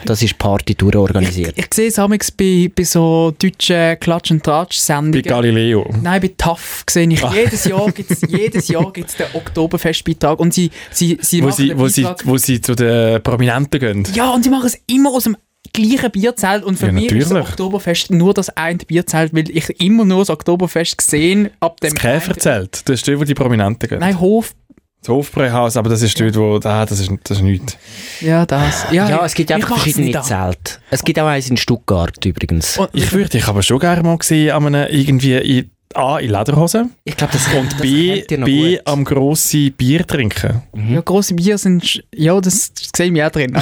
Das 0.05 0.23
ist 0.23 0.39
Party 0.39 0.77
durchorganisiert. 0.77 1.59
Ich 1.59 1.67
sehe 1.75 1.89
es 1.89 1.99
amigs 1.99 2.31
bei, 2.31 2.71
bei 2.75 2.85
so 2.85 3.35
deutschen 3.37 3.99
Klatsch- 3.99 4.31
und 4.31 4.41
Bei 4.45 4.53
Tratsch-Sendungen. 4.53 5.25
Galileo. 5.25 5.93
Nein, 6.01 6.21
bei 6.23 6.31
TAF 6.39 6.85
sehe 6.89 7.09
ich, 7.09 7.23
Ah. 7.25 7.33
jedes 7.35 7.65
Jahr 7.65 7.91
gibt 7.91 8.09
es 8.13 8.21
jedes 8.29 8.69
Jahr 8.69 8.93
gibt's 8.93 9.17
den 9.17 9.27
Oktoberfestbeitrag 9.35 10.39
und 10.39 10.55
sie, 10.55 10.71
sie, 10.93 11.19
sie 11.21 11.43
Wo 11.43 11.47
machen 11.49 11.57
sie, 11.57 11.77
wo, 11.79 11.89
sie, 11.89 12.07
wo 12.25 12.37
sie 12.39 12.61
zu 12.61 12.77
den 12.77 13.21
Prominenten 13.25 13.81
gehen. 13.81 14.07
Ja, 14.15 14.31
und 14.31 14.45
sie 14.45 14.51
machen 14.51 14.67
es 14.67 14.79
immer 14.87 15.11
aus 15.11 15.25
dem 15.25 15.37
gleichen 15.73 16.11
Bierzelt 16.11 16.65
und 16.65 16.79
für 16.79 16.87
Ja, 16.87 16.93
mich 16.93 17.11
ist 17.13 17.31
das. 17.31 17.49
Oktoberfest 17.49 18.11
nur 18.11 18.35
das 18.35 18.51
eine 18.51 18.79
Bierzelt, 18.79 19.35
weil 19.35 19.49
ich 19.51 19.81
immer 19.81 20.05
nur 20.05 20.19
das 20.21 20.31
Oktoberfest 20.31 20.99
gesehen 20.99 21.51
ab 21.61 21.81
dem 21.81 21.93
Das 21.95 22.01
Käferzelt, 22.01 22.89
das 22.89 22.95
ist 23.01 23.09
dort, 23.09 23.21
wo 23.21 23.25
die 23.25 23.35
Prominenten 23.35 23.89
gehen. 23.89 23.99
Nein, 24.01 24.19
Hof. 24.21 24.55
Das 25.03 25.11
Hofbräuhaus, 25.11 25.77
aber 25.77 25.89
das 25.91 26.03
ist 26.03 26.19
dort, 26.21 26.37
wo, 26.37 26.57
ah, 26.65 26.85
das 26.85 26.99
ist, 26.99 27.11
das 27.25 27.37
ist 27.39 27.43
nichts. 27.45 27.77
Ja, 28.21 28.45
das. 28.45 28.87
Ja, 28.91 29.09
Ja, 29.09 29.25
es 29.25 29.35
gibt 29.35 29.53
einfach 29.53 29.79
verschiedene. 29.79 30.21
Zelte. 30.23 30.73
Es 30.91 31.05
gibt 31.05 31.21
auch 31.21 31.27
eins 31.27 31.49
in 31.49 31.57
Stuttgart 31.57 32.25
übrigens. 32.25 32.77
Und 32.79 32.89
Ich 32.93 33.13
würde 33.13 33.29
dich 33.29 33.47
aber 33.47 33.63
schon 33.63 33.79
gerne 33.79 34.03
mal 34.03 34.17
sehen, 34.23 34.51
an 34.51 34.67
einem, 34.67 34.89
irgendwie 34.91 35.35
in, 35.37 35.71
A, 35.95 36.19
in 36.19 36.31
Lederhosen 36.31 36.93
Ich 37.05 37.17
glaube, 37.17 37.33
das 37.33 37.47
und 37.55 37.73
das 37.73 37.81
B, 37.81 38.23
B 38.29 38.79
am 38.85 39.05
grossen 39.05 39.73
Bier 39.73 40.07
trinken. 40.07 40.63
Ja, 40.91 41.01
grosse 41.01 41.35
Bier 41.35 41.57
sind, 41.59 42.03
ja, 42.15 42.39
das 42.41 42.73
sehen 42.95 43.15
wir 43.15 43.27
auch 43.27 43.31
drin. 43.31 43.57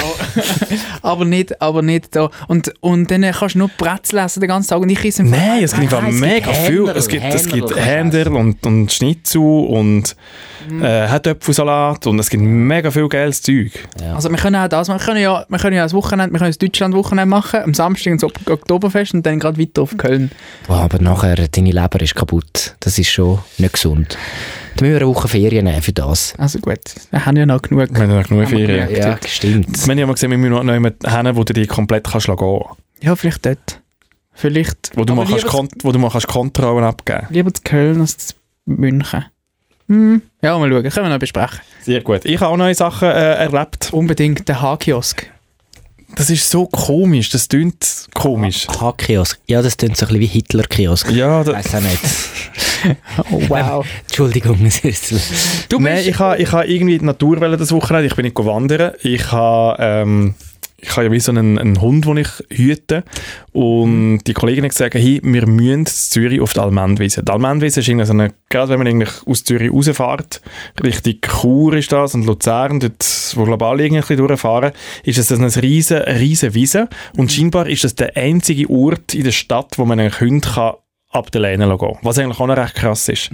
Aber, 1.01 1.23
nicht, 1.25 1.61
aber 1.61 1.81
nicht 1.81 2.15
da. 2.15 2.29
Und, 2.47 2.73
und 2.81 3.11
dann 3.11 3.21
kannst 3.31 3.55
du 3.55 3.59
nur 3.59 3.69
Brezel 3.77 4.19
essen 4.19 4.39
den 4.39 4.49
ganzen 4.49 4.69
Tag 4.69 4.79
und 4.79 4.89
ich 4.89 5.03
esse 5.05 5.21
im 5.21 5.29
Nein, 5.29 5.63
es 5.63 5.73
gibt 5.73 5.93
einfach 5.93 6.11
mega 6.11 6.51
viel. 6.51 6.87
Es 6.89 7.07
gibt, 7.07 7.23
es 7.23 7.47
gibt 7.47 7.75
Händel 7.75 8.27
und, 8.29 8.65
und 8.65 8.91
Schnitzel 8.91 9.39
und 9.41 10.15
äh, 10.81 11.07
Herdöpfelsalat 11.07 12.07
und 12.07 12.17
es 12.19 12.29
gibt 12.29 12.41
mega 12.43 12.89
viel 12.89 13.07
geiles 13.07 13.41
Zeug. 13.41 13.71
Also 14.15 14.29
wir 14.29 14.37
können 14.37 14.55
auch 14.55 14.67
das 14.67 14.87
machen. 14.87 14.99
Wir 14.99 15.05
können 15.05 15.21
ja, 15.21 15.45
wir 15.47 15.59
können 15.59 15.75
ja 15.75 15.83
das 15.83 15.93
Wochenende, 15.93 16.33
wir 16.33 16.39
können 16.39 16.49
das 16.49 16.57
Deutschland-Wochenende 16.57 17.29
machen, 17.29 17.61
am 17.63 17.73
Samstag 17.75 18.13
ins 18.13 18.23
Ok- 18.23 18.49
Oktoberfest 18.49 19.13
und 19.13 19.25
dann 19.25 19.39
gerade 19.39 19.59
weiter 19.59 19.83
auf 19.83 19.95
Köln. 19.97 20.31
Boah, 20.67 20.77
aber 20.81 20.99
nachher, 20.99 21.35
deine 21.47 21.71
Leber 21.71 22.01
ist 22.01 22.14
kaputt. 22.15 22.75
Das 22.79 22.97
ist 22.97 23.09
schon 23.09 23.39
nicht 23.57 23.73
gesund. 23.73 24.17
Dann 24.75 24.87
müssen 24.87 24.99
wir 24.99 25.01
eine 25.01 25.07
Woche 25.07 25.27
Ferien 25.27 25.65
nehmen 25.65 25.81
für 25.81 25.93
das. 25.93 26.33
Also 26.37 26.59
gut, 26.59 26.79
wir 27.11 27.25
haben 27.25 27.37
ja 27.37 27.45
noch 27.45 27.61
genug. 27.61 27.89
Wir 27.93 28.01
haben 28.01 28.11
ja 28.11 28.21
noch 28.21 28.27
genug 28.27 28.49
Ferien. 28.49 28.87
gemerkt. 28.89 29.23
Ja, 29.23 29.29
stimmt. 29.29 29.85
Wir 29.85 29.91
haben 29.91 29.99
ja 29.99 30.05
mal 30.05 30.13
gesehen, 30.13 30.31
wir 30.31 30.37
müssen 30.37 30.65
noch 30.65 30.73
jemanden 30.73 31.11
haben, 31.11 31.35
wo 31.35 31.43
du 31.43 31.53
die 31.53 31.67
komplett 31.67 32.05
kannst 32.05 32.27
gehen 32.27 32.37
kannst. 32.37 32.65
Ja, 33.01 33.15
vielleicht 33.15 33.45
dort. 33.45 33.81
Vielleicht. 34.33 34.91
Wo 34.95 35.05
du 35.05 35.15
mal, 35.15 35.25
kannst, 35.25 35.45
wo 35.83 35.91
du 35.91 35.99
mal 35.99 36.09
kannst 36.09 36.27
Kontrollen 36.27 36.83
abgeben 36.83 37.27
lieber 37.29 37.53
zu 37.53 37.61
Köln 37.63 38.01
als 38.01 38.17
zu 38.17 38.35
München. 38.65 39.25
Hm. 39.87 40.21
Ja, 40.41 40.57
mal 40.57 40.69
schauen. 40.69 40.83
Können 40.83 41.05
wir 41.05 41.09
noch 41.09 41.19
besprechen. 41.19 41.59
Sehr 41.81 42.01
gut. 42.01 42.25
Ich 42.25 42.41
habe 42.41 42.51
auch 42.51 42.57
neue 42.57 42.75
Sachen 42.75 43.07
äh, 43.07 43.35
erlebt. 43.35 43.93
Unbedingt 43.93 44.47
den 44.49 44.61
H-Kiosk. 44.61 45.31
Das 46.15 46.29
ist 46.29 46.49
so 46.49 46.65
komisch. 46.67 47.29
Das 47.29 47.47
klingt 47.47 48.07
komisch. 48.13 48.67
H-Kiosk. 48.67 49.39
Ja, 49.47 49.61
das 49.61 49.75
klingt 49.77 49.97
so 49.97 50.05
ein 50.05 50.07
bisschen 50.09 50.21
wie 50.21 50.25
Hitler-Kiosk. 50.27 51.11
Ja, 51.11 51.41
Ich 51.41 51.47
da, 51.47 51.53
weiss 51.53 51.75
auch 51.75 51.81
nicht. 51.81 51.99
Oh, 53.31 53.41
wow. 53.47 53.85
Entschuldigung, 54.03 54.63
es 54.65 54.79
ist 54.81 55.13
Du 55.69 55.79
Nein, 55.79 56.03
ich 56.07 56.19
habe 56.19 56.37
ich 56.37 56.51
ha 56.51 56.63
irgendwie 56.63 56.99
die 56.99 57.05
Natur 57.05 57.39
das 57.57 57.71
Wochenende. 57.71 58.05
Ich 58.05 58.15
bin 58.15 58.25
nicht 58.25 58.37
wandern. 58.37 58.91
Ich 59.01 59.31
habe 59.31 59.75
ähm, 59.79 60.35
ich 60.77 60.91
habe 60.91 61.05
ja 61.05 61.11
wie 61.11 61.19
so 61.19 61.31
einen, 61.31 61.57
einen 61.57 61.79
Hund, 61.81 62.05
den 62.05 62.17
ich 62.17 62.29
hüte. 62.49 63.03
Und 63.53 64.19
die 64.27 64.33
Kollegin 64.33 64.63
hat 64.65 64.71
gesagt, 64.71 64.95
hey, 64.95 65.21
wir 65.23 65.47
müssen 65.47 65.79
in 65.79 65.85
Zürich 65.85 66.41
auf 66.41 66.53
die 66.53 66.59
Almendwiese. 66.59 67.23
Die 67.23 67.31
Almendwiese 67.31 67.79
ist 67.79 67.87
irgendwie 67.87 68.05
so 68.05 68.13
eine, 68.13 68.33
gerade 68.49 68.69
wenn 68.69 68.79
man 68.79 68.87
eigentlich 68.87 69.11
aus 69.25 69.43
Zürich 69.43 69.71
rausfährt, 69.71 70.41
Richtung 70.83 71.15
Chur 71.21 71.73
ist 71.75 71.91
das 71.91 72.13
und 72.13 72.25
Luzern, 72.25 72.79
dort, 72.79 73.33
wo 73.35 73.45
global 73.45 73.79
irgendwie 73.79 74.15
durchfahren, 74.15 74.73
ist 75.03 75.17
es 75.17 75.31
eine 75.31 75.53
riesen, 75.61 75.97
riesen 75.97 76.53
Wiese. 76.53 76.89
Und 77.17 77.31
scheinbar 77.31 77.67
ist 77.67 77.83
das 77.83 77.95
der 77.95 78.15
einzige 78.17 78.69
Ort 78.69 79.13
in 79.13 79.23
der 79.23 79.31
Stadt, 79.31 79.77
wo 79.77 79.85
man 79.85 79.99
eigentlich 79.99 80.19
Hunde 80.19 80.47
kann 80.47 80.73
ab 81.09 81.31
der 81.31 81.41
Leine 81.41 81.67
kann. 81.77 81.97
Was 82.01 82.19
eigentlich 82.19 82.39
auch 82.39 82.47
noch 82.47 82.57
recht 82.57 82.75
krass 82.75 83.07
ist. 83.07 83.31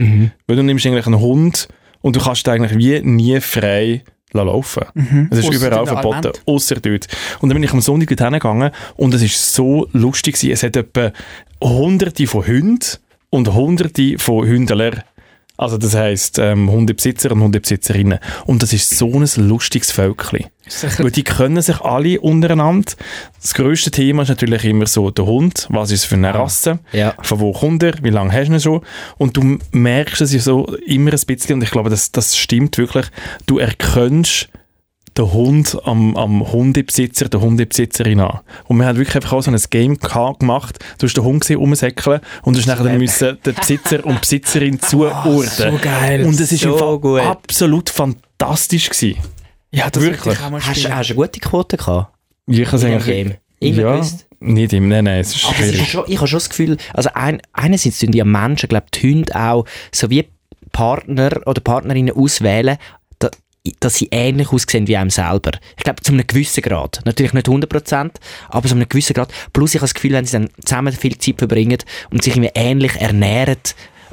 Weil 0.47 0.55
du 0.55 0.63
nimmst 0.63 0.85
eigentlich 0.85 1.07
einen 1.07 1.19
Hund 1.19 1.67
und 2.01 2.15
du 2.15 2.19
kannst 2.19 2.47
eigentlich 2.47 2.77
wie 2.77 3.01
nie 3.01 3.39
frei 3.41 4.03
laufen. 4.33 4.83
Es 5.29 5.39
ist 5.39 5.47
Ausser 5.49 5.67
überall 5.67 5.85
verboten, 5.85 6.31
außer 6.45 6.75
dort. 6.75 7.07
Und 7.39 7.49
dann 7.49 7.55
bin 7.55 7.63
ich 7.63 7.73
am 7.73 7.81
Sonntag 7.81 8.09
dort 8.09 8.21
hingegangen 8.21 8.71
und 8.95 9.13
es 9.13 9.21
ist 9.21 9.53
so 9.53 9.87
lustig 9.93 10.35
gewesen. 10.35 10.51
Es 10.51 10.63
hat 10.63 10.75
etwa 10.75 11.11
hunderte 11.61 12.27
von 12.27 12.45
Hunden 12.47 12.79
und 13.29 13.53
hunderte 13.53 14.17
von 14.17 14.45
Hündler. 14.47 15.03
Also 15.61 15.77
das 15.77 15.93
heisst 15.93 16.39
ähm, 16.39 16.71
Hundebesitzer 16.71 17.31
und 17.31 17.43
Hundebesitzerinnen. 17.43 18.17
Und 18.47 18.63
das 18.63 18.73
ist 18.73 18.97
so 18.97 19.13
ein 19.13 19.27
lustiges 19.47 19.91
Völkchen. 19.91 20.47
Weil 20.97 21.11
die 21.11 21.23
können 21.23 21.61
sich 21.61 21.79
alle 21.81 22.19
untereinander. 22.19 22.93
Das 23.39 23.53
grösste 23.53 23.91
Thema 23.91 24.23
ist 24.23 24.29
natürlich 24.29 24.65
immer 24.65 24.87
so 24.87 25.11
der 25.11 25.27
Hund. 25.27 25.67
Was 25.69 25.91
ist 25.91 26.05
für 26.05 26.15
eine 26.15 26.33
Rasse? 26.33 26.79
Ja. 26.93 27.13
Von 27.21 27.41
wo 27.41 27.51
kommt 27.51 27.83
er? 27.83 27.93
Wie 28.01 28.09
lange 28.09 28.33
hast 28.33 28.47
du 28.47 28.53
ihn 28.53 28.59
schon? 28.59 28.81
Und 29.19 29.37
du 29.37 29.59
merkst 29.71 30.21
es 30.21 30.33
ja 30.33 30.39
so 30.39 30.65
immer 30.87 31.11
ein 31.11 31.19
bisschen, 31.27 31.57
und 31.57 31.61
ich 31.61 31.69
glaube, 31.69 31.91
das, 31.91 32.11
das 32.11 32.35
stimmt 32.35 32.79
wirklich, 32.79 33.05
du 33.45 33.59
erkennst 33.59 34.49
den 35.17 35.31
Hund 35.33 35.77
am, 35.83 36.15
am 36.15 36.51
Hundebesitzer, 36.51 37.27
der 37.27 37.41
Hundebesitzerin 37.41 38.19
an. 38.21 38.39
Und 38.65 38.77
wir 38.77 38.85
haben 38.85 38.97
wirklich 38.97 39.15
einfach 39.15 39.33
auch 39.33 39.41
so 39.41 39.51
ein 39.51 39.59
Game 39.69 39.97
gemacht. 39.97 40.79
Du 40.99 41.05
hast 41.05 41.15
den 41.15 41.23
Hund 41.23 41.41
gesehen, 41.41 41.57
rumsäckeln 41.57 42.21
und 42.43 42.55
du 42.55 42.59
hast 42.59 42.67
nachher 42.67 42.85
dann 42.85 42.97
müssen 42.97 43.37
den 43.45 43.55
Besitzer 43.55 44.05
und 44.05 44.21
Besitzerin 44.21 44.79
zuordnen. 44.81 45.43
so 45.43 45.79
geil. 45.81 46.25
Und 46.25 46.39
es 46.39 46.51
ist 46.51 46.61
So 46.61 46.99
gut. 46.99 47.21
absolut 47.21 47.89
fantastisch 47.89 48.89
gewesen. 48.89 49.19
Ja, 49.71 49.89
das 49.89 50.03
Wirklich. 50.03 50.37
ich 50.37 50.39
Hast, 50.67 50.83
du 50.85 50.93
eine 50.93 51.15
gute 51.15 51.39
Quote 51.39 51.77
gehabt? 51.77 52.13
Ich 52.47 52.65
habe 52.67 52.77
es 52.77 52.83
eigentlich... 52.83 53.05
Game? 53.05 53.33
Immer 53.59 53.81
ja, 53.81 53.91
gewusst? 53.93 54.25
nicht 54.39 54.73
im... 54.73 54.87
Nein, 54.89 55.03
nein, 55.05 55.19
es 55.19 55.35
ist 55.35 55.45
Aber 55.45 55.53
es 55.59 55.65
ist 55.67 55.73
schwierig. 55.73 55.91
schon, 55.91 56.03
ich 56.07 56.17
habe 56.17 56.27
schon 56.27 56.37
das 56.39 56.49
Gefühl, 56.49 56.77
also 56.93 57.09
ein, 57.13 57.41
einerseits 57.53 57.99
tun 57.99 58.11
die 58.11 58.23
Menschen, 58.23 58.67
glaube 58.69 58.87
die 58.93 59.11
Hunde 59.13 59.35
auch, 59.35 59.65
so 59.93 60.09
wie 60.09 60.25
Partner 60.71 61.41
oder 61.45 61.61
Partnerinnen 61.61 62.15
auswählen, 62.15 62.77
da, 63.19 63.29
dass 63.79 63.95
sie 63.95 64.09
ähnlich 64.11 64.51
aussehen 64.51 64.87
wie 64.87 64.97
einem 64.97 65.09
selber. 65.09 65.51
Ich 65.77 65.83
glaube, 65.83 66.01
zu 66.01 66.11
einem 66.11 66.25
gewissen 66.25 66.61
Grad. 66.61 67.01
Natürlich 67.05 67.33
nicht 67.33 67.47
100%, 67.47 68.11
aber 68.49 68.67
zu 68.67 68.75
einem 68.75 68.89
gewissen 68.89 69.13
Grad. 69.13 69.31
Plus 69.53 69.71
ich 69.71 69.79
habe 69.79 69.85
das 69.85 69.93
Gefühl, 69.93 70.13
wenn 70.13 70.25
sie 70.25 70.33
dann 70.33 70.49
zusammen 70.65 70.93
viel 70.93 71.17
Zeit 71.17 71.37
verbringen 71.37 71.77
und 72.09 72.23
sich 72.23 72.35
irgendwie 72.35 72.51
ähnlich 72.55 72.95
ernähren 72.95 73.57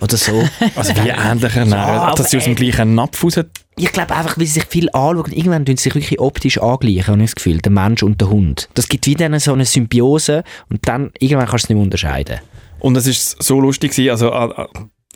oder 0.01 0.17
so. 0.17 0.47
Also 0.77 0.95
wie 0.97 1.09
ähnlich 1.09 1.55
ernähren, 1.55 1.73
aber 1.73 2.17
dass 2.17 2.31
sie 2.31 2.37
aus 2.37 2.45
dem 2.45 2.53
äh, 2.53 2.57
gleichen 2.57 2.95
Napf 2.95 3.25
raus... 3.25 3.41
ich 3.77 3.93
glaube 3.93 4.15
einfach, 4.15 4.37
weil 4.37 4.47
sie 4.47 4.53
sich 4.53 4.67
viel 4.67 4.91
anschauen, 4.91 5.33
irgendwann 5.33 5.65
tun 5.65 5.77
sie 5.77 5.85
sich 5.85 5.95
wirklich 5.95 6.21
optisch 6.21 6.59
angleichen, 6.59 7.07
habe 7.07 7.23
ich 7.23 7.31
das 7.31 7.37
Gefühl, 7.37 7.59
der 7.59 7.73
Mensch 7.73 8.03
und 8.03 8.21
der 8.21 8.29
Hund. 8.29 8.69
Das 8.75 8.89
gibt 8.89 9.07
wieder 9.07 9.41
so 9.41 9.55
eine 9.55 9.65
Symbiose 9.65 10.45
und 10.69 10.87
dann 10.87 11.11
irgendwann 11.19 11.49
kannst 11.49 11.65
du 11.65 11.67
es 11.67 11.69
nicht 11.71 11.77
mehr 11.77 11.85
unterscheiden. 11.85 12.41
Und 12.81 12.97
es 12.97 13.07
ist 13.07 13.43
so 13.43 13.61
lustig 13.61 13.93
gewesen, 13.93 14.11
also 14.11 14.31
äh, 14.31 14.67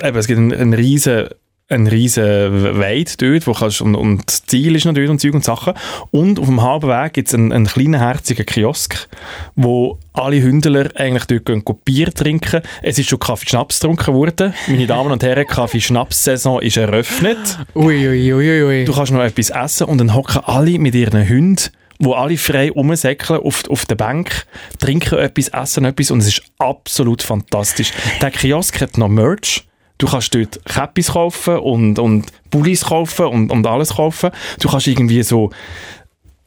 äh, 0.01 0.09
eben, 0.09 0.17
es 0.17 0.27
gibt 0.27 0.39
einen, 0.39 0.53
einen 0.53 0.75
riesen 0.75 1.29
ein 1.69 1.87
riesen 1.87 2.79
Weid 2.79 3.21
dort, 3.23 3.47
wo 3.47 3.53
kannst, 3.53 3.81
und, 3.81 3.95
und 3.95 4.23
das 4.27 4.45
Ziel 4.45 4.77
ist 4.77 4.85
natürlich 4.85 5.11
und 5.11 5.21
Zeug 5.21 5.35
und 5.35 5.45
Sachen. 5.45 5.75
Und 6.11 6.39
auf 6.39 6.47
dem 6.47 6.61
halben 6.61 6.89
Weg 6.89 7.15
gibt 7.15 7.29
es 7.29 7.35
einen, 7.35 7.53
einen 7.53 7.67
kleinen, 7.67 7.99
herzigen 7.99 8.45
Kiosk, 8.45 9.09
wo 9.57 9.99
alle 10.13 10.43
Hündler 10.43 10.91
eigentlich 10.95 11.25
dort 11.25 11.47
gehen, 11.47 11.65
gehen 11.65 11.79
Bier 11.85 12.13
trinken. 12.13 12.63
Es 12.83 12.99
ist 12.99 13.09
schon 13.09 13.19
Kaffee-Schnaps 13.19 13.81
getrunken 13.81 14.15
worden. 14.15 14.53
Meine 14.67 14.87
Damen 14.87 15.13
und 15.13 15.23
Herren, 15.23 15.47
Kaffee-Schnaps-Saison 15.47 16.61
ist 16.61 16.77
eröffnet. 16.77 17.59
Ui, 17.75 18.07
ui, 18.07 18.33
ui, 18.33 18.51
ui, 18.51 18.63
ui. 18.63 18.85
Du 18.85 18.93
kannst 18.93 19.13
noch 19.13 19.23
etwas 19.23 19.51
essen 19.51 19.87
und 19.87 19.99
dann 19.99 20.15
hocken 20.15 20.43
alle 20.45 20.79
mit 20.79 20.95
ihren 20.95 21.29
Hunden 21.29 21.71
wo 21.99 22.15
alle 22.15 22.37
frei 22.37 22.69
rumsäckeln 22.69 23.41
auf, 23.41 23.63
auf 23.71 23.87
der 23.87 23.95
Bank, 23.95 24.47
trinken 24.81 25.21
etwas, 25.21 25.47
essen 25.49 25.85
etwas 25.85 26.11
und 26.11 26.19
es 26.19 26.27
ist 26.27 26.43
absolut 26.59 27.23
fantastisch. 27.23 27.93
Der 28.21 28.33
Kiosk 28.33 28.81
hat 28.81 28.99
noch 28.99 29.07
Merch. 29.07 29.65
Du 30.03 30.09
kannst 30.09 30.35
dort 30.35 30.59
Käppis 30.65 31.13
kaufen 31.13 31.59
und, 31.59 32.01
und 32.01 32.27
Bullis 32.51 32.87
kaufen 32.87 33.27
und, 33.27 33.53
und 33.53 33.65
alles 33.69 33.95
kaufen. 33.95 34.33
Du 34.59 34.69
kannst 34.69 34.89
irgendwie 34.89 35.23
so 35.23 35.51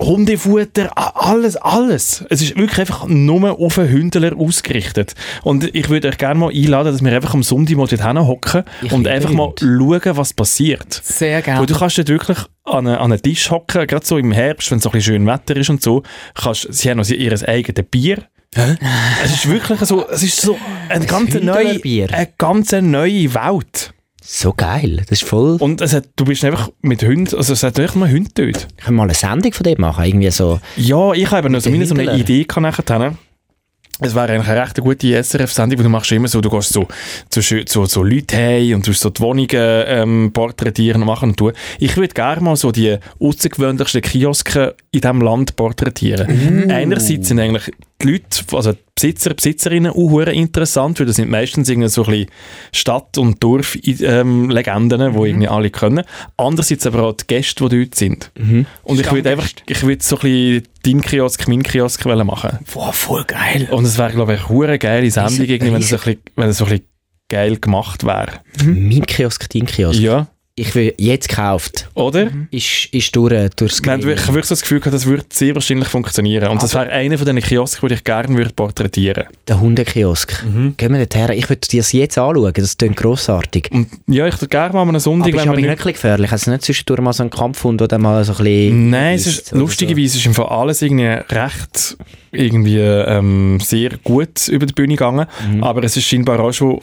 Hundefutter, 0.01 0.91
alles, 0.95 1.55
alles. 1.55 2.25
Es 2.29 2.41
ist 2.41 2.57
wirklich 2.57 2.79
einfach 2.79 3.07
nur 3.07 3.59
auf 3.59 3.79
einen 3.79 3.89
Hündler 3.89 4.35
ausgerichtet. 4.37 5.15
Und 5.43 5.73
ich 5.73 5.89
würde 5.89 6.09
euch 6.09 6.17
gerne 6.17 6.39
mal 6.39 6.51
einladen, 6.51 6.91
dass 6.91 7.03
wir 7.03 7.13
einfach 7.13 7.33
am 7.33 7.43
Sonntag 7.43 7.77
mal 7.77 7.87
dort 7.87 8.03
hocken 8.27 8.63
Ich 8.81 8.91
und 8.91 9.07
einfach 9.07 9.31
mal 9.31 9.53
schauen, 9.57 10.17
was 10.17 10.33
passiert. 10.33 11.01
Sehr 11.03 11.37
Weil 11.37 11.43
gerne. 11.43 11.65
du 11.65 11.77
kannst 11.77 11.97
dort 11.97 12.09
wirklich 12.09 12.37
an 12.65 12.87
einen, 12.87 12.97
an 12.97 13.11
einen 13.11 13.21
Tisch 13.21 13.49
hocken, 13.49 13.87
gerade 13.87 14.05
so 14.05 14.17
im 14.17 14.31
Herbst, 14.31 14.69
wenn 14.71 14.79
es 14.79 14.83
so 14.83 14.89
ein 14.89 14.93
bisschen 14.93 15.13
schön 15.13 15.27
Wetter 15.27 15.55
ist 15.55 15.69
und 15.69 15.81
so. 15.81 16.03
Kannst, 16.33 16.67
sie 16.73 16.89
haben 16.89 16.97
noch 16.97 17.09
ihr 17.09 17.47
eigenes 17.47 17.85
Bier. 17.89 18.23
Es 19.23 19.33
ist 19.33 19.49
wirklich 19.49 19.79
so, 19.81 20.07
es 20.09 20.23
ist 20.23 20.41
so 20.41 20.57
eine 20.89 21.05
ganz 21.05 21.33
neue, 21.33 21.81
eine 21.83 22.29
ganz 22.37 22.71
neue 22.71 23.33
Welt. 23.33 23.93
So 24.27 24.53
geil. 24.53 25.03
Das 25.07 25.21
ist 25.21 25.27
voll. 25.27 25.57
Und 25.59 25.81
es 25.81 25.93
hat, 25.93 26.05
du 26.15 26.25
bist 26.25 26.43
einfach 26.43 26.69
mit 26.81 27.03
Hunden, 27.03 27.35
also 27.35 27.53
es 27.53 27.61
hat 27.61 27.77
echt 27.77 27.95
mal 27.95 28.09
Hunde 28.09 28.31
dort. 28.33 28.67
Können 28.77 28.87
wir 28.87 28.91
mal 28.91 29.03
eine 29.03 29.13
Sendung 29.13 29.53
von 29.53 29.63
dem 29.63 29.79
machen? 29.79 30.03
Irgendwie 30.03 30.31
so. 30.31 30.59
Ja, 30.77 31.13
ich 31.13 31.29
habe 31.29 31.49
noch 31.49 31.61
so, 31.61 31.69
eine. 31.69 32.17
Idee 32.17 32.43
gehabt 32.43 32.89
nachher. 32.89 33.15
Es 34.01 34.13
wäre 34.13 34.33
eigentlich 34.33 34.49
eine 34.49 34.61
recht 34.61 34.81
gute 34.81 35.23
SRF-Sendung, 35.23 35.79
wo 35.79 35.83
du 35.83 35.89
machst 35.89 36.11
immer 36.11 36.27
so, 36.27 36.41
du 36.41 36.49
gehst 36.49 36.73
so 36.73 36.85
zu 37.29 37.41
so, 37.41 37.55
so, 37.65 37.85
so 37.85 38.03
Leute 38.03 38.35
hey 38.35 38.73
und 38.73 38.85
du 38.85 38.91
so 38.91 39.09
die 39.09 39.21
Wohnungen 39.21 39.47
ähm, 39.51 40.31
porträtieren 40.33 41.01
und 41.01 41.07
machen 41.07 41.29
und 41.29 41.37
tun. 41.37 41.53
Ich 41.79 41.95
würde 41.95 42.13
gerne 42.13 42.41
mal 42.41 42.57
so 42.57 42.73
die 42.73 42.97
außergewöhnlichsten 43.21 44.01
Kioske 44.01 44.75
in 44.91 44.99
diesem 44.99 45.21
Land 45.21 45.55
porträtieren. 45.55 46.69
Einerseits 46.69 47.29
sind 47.29 47.39
eigentlich 47.39 47.71
die 48.01 48.11
Leute, 48.11 48.25
also 48.53 48.73
die 48.73 48.79
Besitzer, 48.93 49.33
Besitzerinnen 49.33 49.91
auch 49.91 49.95
hure 49.95 50.33
interessant, 50.33 50.99
weil 50.99 51.07
das 51.07 51.15
sind 51.15 51.29
meistens 51.29 51.69
irgendwie 51.69 51.89
so 51.89 52.03
ein 52.05 52.11
bisschen 52.11 52.31
Stadt- 52.73 53.17
und 53.17 53.43
Dorf-Legenden, 53.43 55.01
ähm, 55.01 55.13
die 55.13 55.27
irgendwie 55.29 55.47
alle 55.47 55.69
können. 55.69 56.03
Andererseits 56.37 56.85
aber 56.85 57.03
auch 57.03 57.13
die 57.13 57.27
Gäste, 57.27 57.67
die 57.69 57.83
dort 57.83 57.95
sind. 57.95 58.31
Und 58.83 58.99
ich 58.99 59.11
würde 59.11 59.31
einfach, 59.31 59.49
ich 59.67 59.83
würde 59.83 60.03
so 60.03 60.17
ein 60.17 60.21
bisschen 60.21 60.63
dein 60.83 61.01
Kiosk, 61.01 61.47
mein 61.47 61.63
Kiosk 61.63 62.05
wollen 62.05 62.27
machen. 62.27 62.59
Boah, 62.73 62.93
voll 62.93 63.23
geil. 63.25 63.67
Und 63.71 63.85
es 63.85 63.97
wäre, 63.97 64.11
glaube 64.11 64.35
ich, 64.35 64.49
eine 64.49 64.79
geile 64.79 65.09
Sendung, 65.11 65.45
irgendwie, 65.45 65.73
wenn 65.73 65.81
es 65.81 65.89
so 65.89 65.95
ein 65.95 66.01
bisschen, 66.01 66.21
wenn 66.35 66.49
es 66.49 66.57
so 66.57 66.65
ein 66.65 66.71
bisschen 66.71 66.87
geil 67.29 67.57
gemacht 67.57 68.03
wäre. 68.05 68.41
Mein 68.63 69.05
Kiosk, 69.05 69.49
dein 69.49 69.65
Kiosk. 69.65 69.99
Ja, 69.99 70.27
Ich 70.57 70.73
will 70.73 70.93
jetzt 70.97 71.27
gekauft. 71.27 71.89
oder? 71.95 72.31
Ist, 72.49 72.85
ist 72.93 73.13
durch, 73.13 73.49
durchs 73.57 73.81
Ich 73.81 73.89
habe 73.89 74.05
wirklich 74.05 74.45
so 74.45 74.53
das 74.53 74.61
Gefühl, 74.61 74.79
gehabt, 74.79 74.95
das 74.95 75.05
würde 75.05 75.25
sehr 75.29 75.53
wahrscheinlich 75.53 75.89
funktionieren. 75.89 76.47
Und 76.47 76.63
das 76.63 76.73
wäre 76.73 76.89
einer 76.91 77.17
von 77.17 77.25
diesen 77.25 77.41
Kiosken, 77.41 77.89
die 77.89 77.95
ich 77.95 78.05
gerne 78.05 78.37
würde 78.37 78.51
porträtieren 78.53 79.25
Der 79.49 79.59
Hundekiosk. 79.59 80.45
Mhm. 80.45 80.75
Gehen 80.77 80.93
wir 80.93 81.05
dorthin. 81.05 81.37
Ich 81.37 81.49
würde 81.49 81.67
dir 81.67 81.81
das 81.81 81.91
jetzt 81.91 82.17
anschauen. 82.17 82.53
Das 82.55 82.77
klingt 82.77 82.95
grossartig. 82.95 83.69
Und 83.73 83.89
ja, 84.07 84.27
ich 84.27 84.35
würde 84.35 84.47
gerne 84.47 84.73
mal 84.73 84.83
an 84.83 84.89
einem 84.89 84.99
Sonntag, 85.01 85.33
Aber 85.33 85.41
ist 85.41 85.47
aber 85.49 85.57
nicht 85.57 85.75
bisschen 85.75 85.91
gefährlich. 85.91 86.31
Also 86.31 86.49
nicht 86.49 86.63
zwischendurch 86.63 87.01
mal 87.01 87.11
so 87.11 87.23
einen 87.23 87.31
Kampfhund 87.31 87.81
oder 87.81 87.97
mal 87.97 88.23
so 88.23 88.31
ein 88.31 88.37
bisschen... 88.37 88.89
Nein, 88.91 89.15
es 89.15 89.27
ist, 89.27 89.51
oder 89.51 89.59
lustigerweise 89.59 90.17
ist 90.17 90.25
im 90.25 90.33
Fall 90.33 90.47
alles 90.47 90.81
irgendwie 90.81 91.03
recht 91.03 91.97
irgendwie, 92.31 92.79
ähm, 92.79 93.59
sehr 93.61 93.91
gut 94.03 94.47
über 94.47 94.65
die 94.65 94.73
Bühne 94.73 94.95
gegangen. 94.95 95.27
Mhm. 95.51 95.63
Aber 95.63 95.83
es 95.83 95.97
ist 95.97 96.05
scheinbar 96.05 96.39
auch 96.39 96.53
schon, 96.53 96.79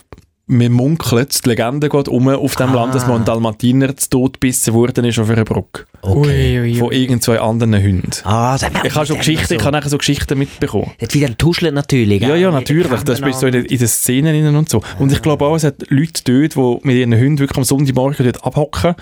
man 0.47 0.73
munkelt, 0.73 1.45
die 1.45 1.49
Legende 1.49 1.89
geht 1.89 2.09
um 2.09 2.29
auf 2.29 2.57
dem 2.57 2.71
Ah. 2.71 2.75
Land, 2.75 2.95
dass 2.95 3.07
mal 3.07 3.17
ein 3.17 3.25
Dalmatiner 3.25 3.97
zu 3.97 4.11
Tod 4.11 4.35
gebissen 4.35 4.75
worden 4.75 5.05
ist 5.05 5.19
auf 5.19 5.31
einer 5.31 5.45
Brücke. 5.45 5.85
So. 6.03 6.11
Okay. 6.17 6.61
Ui, 6.61 6.71
ui, 6.73 6.75
Von 6.75 6.89
ui. 6.89 6.97
irgend 6.97 7.23
zwei 7.23 7.39
anderen 7.41 7.75
Hunden. 7.75 8.11
Ah, 8.25 8.59
dann 8.59 8.73
Ich 8.85 8.95
habe 8.95 9.07
schon 9.07 9.19
Geschichten, 9.19 9.55
ich 9.55 9.61
habe 9.63 9.71
nachher 9.77 9.89
so 9.89 9.99
Geschichten 9.99 10.37
mitbekommen. 10.39 10.91
Dort 10.99 11.15
wieder 11.15 11.39
tuschelt 11.39 11.75
natürlich. 11.75 12.23
Ja, 12.23 12.35
ja, 12.35 12.51
natürlich. 12.51 13.03
Das 13.05 13.21
bist 13.21 13.39
so 13.41 13.47
in, 13.47 13.55
in 13.55 13.79
den 13.79 13.89
Szenen 13.89 14.35
innen 14.35 14.57
und 14.57 14.69
so. 14.69 14.83
Und 14.99 15.13
ich 15.13 15.23
glaube 15.23 15.45
auch, 15.47 15.55
es 15.55 15.65
hat 15.65 15.77
Leute 15.89 16.23
dort, 16.25 16.57
die 16.83 16.87
mit 16.87 16.97
ihren 16.97 17.15
Hunden 17.15 17.39
wirklich 17.39 17.57
am 17.57 17.65
Sonntagmorgen 17.65 18.25
dort 18.25 18.45
abhocken, 18.45 18.95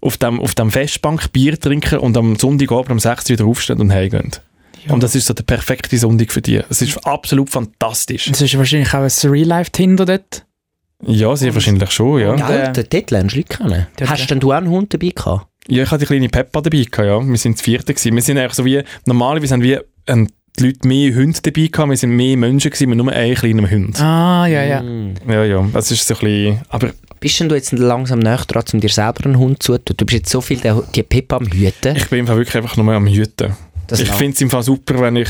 auf 0.00 0.16
dem, 0.16 0.40
auf 0.40 0.54
dem 0.56 0.70
Festbank 0.70 1.32
Bier 1.32 1.58
trinken 1.58 1.98
und 2.00 2.16
am 2.16 2.36
Sonntagabend 2.36 2.90
um 2.90 2.98
6 2.98 3.24
Uhr 3.26 3.30
wieder 3.38 3.44
aufstehen 3.46 3.80
und 3.80 3.92
heimgehen. 3.92 4.32
Und 4.88 5.02
das 5.02 5.14
ist 5.14 5.26
so 5.26 5.34
der 5.34 5.42
perfekte 5.44 5.96
Sonntag 5.98 6.32
für 6.32 6.40
die. 6.42 6.60
Es 6.68 6.80
ist 6.82 7.06
absolut 7.06 7.50
fantastisch. 7.50 8.26
Das 8.30 8.40
ist 8.40 8.56
wahrscheinlich 8.56 8.92
auch 8.94 9.00
ein 9.02 9.30
Real-Life-Tinder 9.30 10.06
dort. 10.06 10.44
Ja, 11.06 11.34
sehr 11.36 11.54
wahrscheinlich 11.54 11.90
schon, 11.90 12.20
ja. 12.20 12.34
Äh, 12.34 12.72
dort- 12.72 13.10
lernst 13.10 13.34
du 13.34 13.38
Leute 13.40 13.56
kennen. 13.56 13.86
Hast 14.04 14.30
denn 14.30 14.40
du 14.40 14.52
auch 14.52 14.56
einen 14.56 14.68
Hund 14.68 14.92
dabei 14.92 15.08
gehabt? 15.14 15.46
Ja, 15.68 15.82
ich 15.84 15.90
hatte 15.90 16.00
die 16.00 16.06
kleine 16.06 16.28
Peppa 16.28 16.60
dabei, 16.60 16.84
gehabt, 16.90 16.98
ja. 16.98 17.26
Wir 17.26 17.36
sind 17.38 17.56
das 17.56 17.62
vierte 17.62 17.94
gewesen. 17.94 18.14
Wir 18.14 18.22
sind 18.22 18.38
eigentlich 18.38 18.54
so 18.54 18.64
wie, 18.64 18.82
normalerweise 19.06 19.54
haben 19.54 19.62
wir 19.62 19.84
ähm, 20.06 20.28
die 20.58 20.66
Leute 20.66 20.88
mehr 20.88 21.14
Hunde 21.14 21.38
dabei 21.42 21.66
gehabt, 21.68 21.90
wir 21.90 21.96
sind 21.96 22.10
mehr 22.10 22.36
Menschen 22.36 22.70
gewesen, 22.70 22.96
nur 22.96 23.12
einem 23.12 23.34
kleinen 23.34 23.70
Hund. 23.70 24.00
Ah, 24.00 24.46
ja, 24.46 24.64
ja. 24.64 24.82
Mm. 24.82 25.14
Ja, 25.28 25.44
ja, 25.44 25.66
das 25.72 25.90
ist 25.90 26.06
so 26.06 26.14
ein 26.14 26.20
bisschen, 26.20 26.60
aber 26.68 26.90
Bist 27.20 27.38
denn 27.40 27.48
du 27.48 27.54
jetzt 27.54 27.72
langsam 27.72 28.18
näher 28.18 28.42
dran, 28.46 28.64
um 28.72 28.80
dir 28.80 28.88
selber 28.88 29.24
einen 29.24 29.38
Hund 29.38 29.62
zu 29.62 29.78
tun? 29.78 29.94
Du 29.96 30.04
bist 30.04 30.18
jetzt 30.18 30.30
so 30.30 30.40
viel 30.40 30.58
der, 30.58 30.82
die 30.94 31.02
Pippa 31.02 31.36
am 31.36 31.46
Hüten. 31.46 31.96
ich 31.96 32.08
bin 32.08 32.20
im 32.20 32.26
Fall 32.26 32.36
wirklich 32.36 32.56
einfach 32.56 32.76
nur 32.76 32.92
am 32.92 33.06
Hüten. 33.06 33.54
Das 33.86 34.00
ich 34.00 34.10
finde 34.10 34.34
es 34.34 34.40
im 34.40 34.50
Fall 34.50 34.62
super, 34.62 35.00
wenn 35.00 35.16
ich 35.16 35.28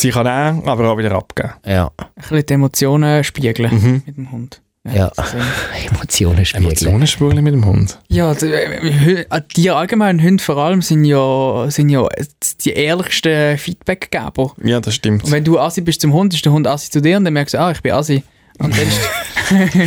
sie 0.00 0.10
kann 0.10 0.24
nehmen, 0.26 0.68
aber 0.68 0.90
auch 0.90 0.98
wieder 0.98 1.12
abgeben. 1.12 1.50
Ja, 1.64 1.90
Ein 1.98 2.06
bisschen 2.16 2.46
die 2.46 2.52
Emotionen 2.54 3.24
spiegeln 3.24 3.70
Mhm. 3.74 4.02
mit 4.06 4.16
dem 4.16 4.32
Hund. 4.32 4.60
ja. 4.90 5.10
Emotionen 5.90 6.44
spiegeln. 6.46 6.66
Emotionen 6.70 7.06
spüren 7.06 7.42
mit 7.44 7.52
dem 7.52 7.64
Hund. 7.66 7.98
Ja, 8.08 8.32
die, 8.34 8.46
äh, 8.52 9.24
die 9.56 9.70
allgemein 9.70 10.22
Hunde 10.22 10.42
vor 10.42 10.56
allem 10.56 10.80
sind 10.82 11.04
ja, 11.04 11.66
sind 11.70 11.90
ja 11.90 12.06
die 12.64 12.70
ehrlichsten 12.72 13.58
Feedbackgeber. 13.58 14.54
Ja, 14.62 14.80
das 14.80 14.94
stimmt. 14.94 15.24
Und 15.24 15.30
wenn 15.32 15.44
du 15.44 15.58
Assi 15.58 15.80
bist 15.82 16.00
zum 16.00 16.12
Hund, 16.12 16.32
ist 16.32 16.44
der 16.44 16.52
Hund 16.52 16.66
Assi 16.66 16.90
zu 16.90 17.02
dir 17.02 17.16
und 17.18 17.24
dann 17.24 17.34
merkst 17.34 17.54
du, 17.54 17.60
ah, 17.60 17.70
ich 17.70 17.82
bin 17.82 17.92
Assi. 17.92 18.22
Und 18.60 18.76
dann 18.76 18.86
ist, 18.88 18.98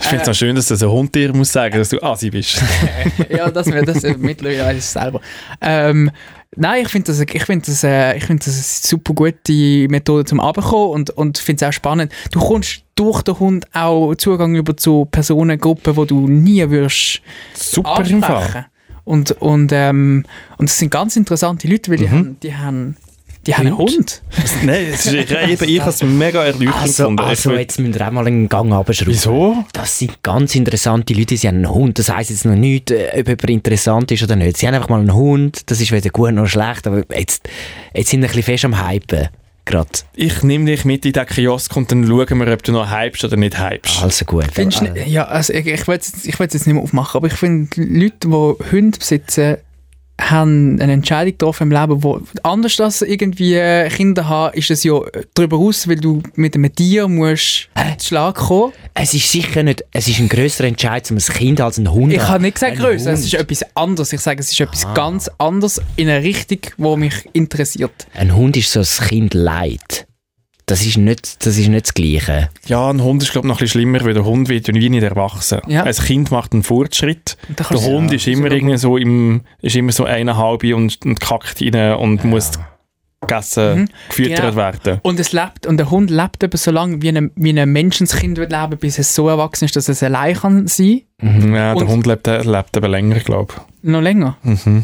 Ich 0.00 0.06
finde 0.06 0.22
es 0.22 0.28
auch 0.28 0.34
schön, 0.34 0.54
dass 0.56 0.66
das 0.66 0.82
ein 0.82 0.90
Hund 0.90 1.14
dir 1.14 1.34
muss 1.34 1.52
sagen, 1.52 1.78
dass 1.78 1.88
du 1.88 2.02
Asi 2.02 2.30
bist. 2.30 2.60
ja, 3.30 3.50
das 3.50 3.66
wäre 3.66 3.84
das 3.84 4.04
äh, 4.04 4.14
mittlerweile 4.18 4.64
weiß 4.66 4.76
ich 4.78 4.84
selber. 4.84 5.20
Ähm, 5.60 6.10
nein, 6.56 6.82
ich 6.82 6.88
finde 6.88 7.06
das, 7.06 7.20
ich 7.20 7.44
find 7.44 7.66
das, 7.66 7.84
äh, 7.84 8.16
ich 8.16 8.24
find 8.24 8.46
das 8.46 8.54
eine 8.54 8.62
super 8.62 9.14
gute 9.14 9.88
Methode 9.88 10.24
zum 10.24 10.40
Abkommen 10.40 10.90
und, 10.90 11.10
und 11.10 11.38
finde 11.38 11.64
es 11.64 11.68
auch 11.68 11.72
spannend. 11.72 12.12
Du 12.32 12.40
kommst 12.40 12.82
durch 12.94 13.22
den 13.22 13.38
Hund 13.38 13.66
auch 13.74 14.14
Zugang 14.16 14.54
über 14.54 14.76
zu 14.76 15.06
Personengruppen, 15.10 15.96
wo 15.96 16.04
du 16.04 16.26
nie 16.26 16.68
würdest 16.68 17.20
Super 17.54 18.04
im 18.06 18.22
Fall. 18.22 18.36
ansprechen. 18.36 18.66
Und, 19.04 19.30
und, 19.40 19.70
ähm, 19.72 20.24
und 20.58 20.68
das 20.68 20.78
sind 20.78 20.90
ganz 20.90 21.14
interessante 21.14 21.68
Leute, 21.68 21.92
weil 21.92 21.98
die 21.98 22.10
haben, 22.10 22.40
die 22.42 22.56
haben, 22.56 22.96
die 23.46 23.54
haben 23.54 23.66
einen 23.66 23.78
Hund? 23.78 24.22
Nein, 24.64 24.86
ist, 24.92 25.06
ich, 25.12 25.30
eben, 25.30 25.68
ich 25.68 25.80
habe 25.80 25.90
es 25.90 26.02
mega 26.02 26.44
erleuchtend 26.44 26.74
Also, 26.74 27.02
gefunden. 27.04 27.22
Ich 27.22 27.28
also 27.28 27.52
jetzt 27.52 27.78
müssen 27.78 27.94
wir 27.94 28.06
auch 28.06 28.10
mal 28.10 28.26
einen 28.26 28.48
Gang 28.48 28.72
abschrauben. 28.72 29.12
Wieso? 29.12 29.64
Das 29.72 29.98
sind 29.98 30.22
ganz 30.22 30.54
interessante 30.54 31.14
Leute, 31.14 31.36
sie 31.36 31.48
haben 31.48 31.56
einen 31.56 31.70
Hund. 31.70 31.98
Das 31.98 32.10
heisst 32.10 32.30
jetzt 32.30 32.44
noch 32.44 32.56
nicht, 32.56 32.90
äh, 32.90 33.08
ob 33.20 33.26
jemand 33.28 33.50
interessant 33.50 34.10
ist 34.10 34.22
oder 34.22 34.36
nicht. 34.36 34.56
Sie 34.56 34.66
haben 34.66 34.74
einfach 34.74 34.88
mal 34.88 35.00
einen 35.00 35.14
Hund, 35.14 35.70
das 35.70 35.80
ist 35.80 35.92
weder 35.92 36.10
gut 36.10 36.32
noch 36.32 36.46
schlecht, 36.46 36.86
aber 36.86 37.02
jetzt, 37.16 37.48
jetzt 37.94 38.10
sind 38.10 38.20
wir 38.20 38.28
ein 38.28 38.34
bisschen 38.34 38.42
fest 38.42 38.64
am 38.64 38.88
Hypen. 38.88 39.28
Gerade. 39.68 39.88
Ich 40.14 40.44
nehme 40.44 40.64
dich 40.66 40.84
mit 40.84 41.04
in 41.04 41.12
den 41.12 41.26
Kiosk 41.26 41.76
und 41.76 41.90
dann 41.90 42.06
schauen 42.06 42.38
wir, 42.38 42.52
ob 42.52 42.62
du 42.62 42.70
noch 42.70 42.88
hypst 42.88 43.24
oder 43.24 43.36
nicht 43.36 43.58
hypst. 43.58 44.00
Also 44.00 44.24
gut. 44.24 44.44
Findest 44.52 44.80
nicht- 44.82 45.08
ja, 45.08 45.24
also 45.24 45.52
ich, 45.52 45.66
ich 45.66 45.88
will 45.88 45.96
es 45.98 46.24
ich 46.24 46.38
jetzt 46.38 46.54
nicht 46.54 46.66
mehr 46.68 46.80
aufmachen, 46.84 47.18
aber 47.18 47.26
ich 47.26 47.32
finde, 47.32 47.68
Leute, 47.82 48.14
die 48.28 48.28
Hunde 48.70 48.96
besitzen, 48.96 49.56
haben 50.20 50.80
eine 50.80 50.92
Entscheidung 50.92 51.32
getroffen 51.32 51.64
im 51.64 51.78
Leben, 51.78 52.02
wo 52.02 52.20
anders 52.42 52.80
als 52.80 53.02
irgendwie 53.02 53.54
äh, 53.54 53.88
Kinder 53.90 54.28
haben, 54.28 54.56
ist 54.56 54.70
es 54.70 54.82
ja 54.82 54.98
darüber 55.34 55.58
aus, 55.58 55.86
weil 55.88 55.96
du 55.96 56.22
mit 56.34 56.54
einem 56.54 56.74
Tier 56.74 57.06
musst 57.06 57.68
zu 57.98 58.06
Schlag 58.08 58.34
kommen. 58.36 58.72
Es 58.94 59.12
ist 59.14 59.30
sicher 59.30 59.62
nicht, 59.62 59.84
es 59.92 60.08
ist 60.08 60.18
ein 60.18 60.28
grösserer 60.28 60.68
Entscheid, 60.68 61.10
um 61.10 61.16
ein 61.18 61.20
Kind 61.20 61.60
als 61.60 61.78
einen 61.78 61.92
Hund 61.92 62.12
Ich 62.12 62.22
habe 62.22 62.42
nicht 62.42 62.54
gesagt 62.54 62.72
Ein 62.72 62.78
größer, 62.78 63.12
es 63.12 63.24
ist 63.24 63.34
etwas 63.34 63.64
anderes. 63.76 64.12
Ich 64.12 64.20
sage, 64.20 64.40
es 64.40 64.50
ist 64.50 64.60
etwas 64.60 64.86
Ah. 64.86 64.94
ganz 64.94 65.30
anderes 65.38 65.80
in 65.96 66.08
eine 66.08 66.22
Richtung, 66.22 66.60
die 66.78 66.96
mich 66.96 67.28
interessiert. 67.32 68.06
Ein 68.14 68.34
Hund 68.34 68.56
ist 68.56 68.72
so 68.72 68.80
ein 68.80 69.08
Kind 69.08 69.34
leid. 69.34 70.06
Das 70.68 70.84
ist 70.84 70.96
nicht 70.96 71.46
das, 71.46 71.56
ist 71.58 71.68
nicht 71.68 71.86
das 71.86 71.94
Gleiche. 71.94 72.48
Ja, 72.66 72.90
ein 72.90 73.00
Hund 73.00 73.22
ist 73.22 73.30
glaube 73.30 73.46
ich 73.46 73.48
noch 73.50 73.56
ein 73.58 73.60
bisschen 73.60 73.80
schlimmer, 73.82 74.04
weil 74.04 74.14
der 74.14 74.24
Hund 74.24 74.48
wird 74.48 74.66
ja 74.66 74.72
nie 74.72 74.88
nicht 74.88 75.04
erwachsen. 75.04 75.60
Ja. 75.68 75.84
Ein 75.84 75.94
Kind 75.94 76.32
macht 76.32 76.52
einen 76.54 76.64
Fortschritt. 76.64 77.36
Der 77.56 77.66
Hund 77.82 78.12
ist 78.12 78.26
immer 78.26 78.50
irgendwie 78.50 78.76
so 78.76 78.96
im, 78.96 79.42
ist 79.62 79.76
immer 79.76 79.92
so 79.92 80.04
eineinhalb 80.04 80.64
und, 80.64 80.98
und 81.06 81.20
kackt 81.20 81.62
rein 81.62 81.94
und 81.94 82.24
muss 82.24 82.50
gegessen, 83.20 83.78
Mhm. 83.82 83.88
gefüttert 84.08 84.40
Genau. 84.40 84.56
werden. 84.56 84.98
Und, 85.02 85.18
es 85.20 85.32
lebt, 85.32 85.66
und 85.66 85.78
der 85.78 85.90
Hund 85.90 86.10
lebt 86.10 86.42
eben 86.44 86.56
so 86.56 86.70
lange, 86.70 87.00
wie 87.00 87.08
ein, 87.08 87.30
wie 87.36 87.58
ein 87.58 87.72
Menschenskind 87.72 88.36
wird 88.36 88.52
leben, 88.52 88.76
bis 88.78 88.98
es 88.98 89.14
so 89.14 89.28
erwachsen 89.28 89.64
ist, 89.66 89.74
dass 89.76 89.88
es 89.88 90.02
allein 90.02 90.34
kann 90.36 90.66
sein 90.66 91.02
Ja, 91.22 91.74
der 91.74 91.76
Und- 91.76 91.88
Hund 91.88 92.06
lebt, 92.06 92.26
äh, 92.28 92.42
lebt 92.42 92.76
eben 92.76 92.90
länger, 92.90 93.20
glaube 93.20 93.54
ich. 93.56 93.62
Noch 93.88 94.00
länger? 94.00 94.36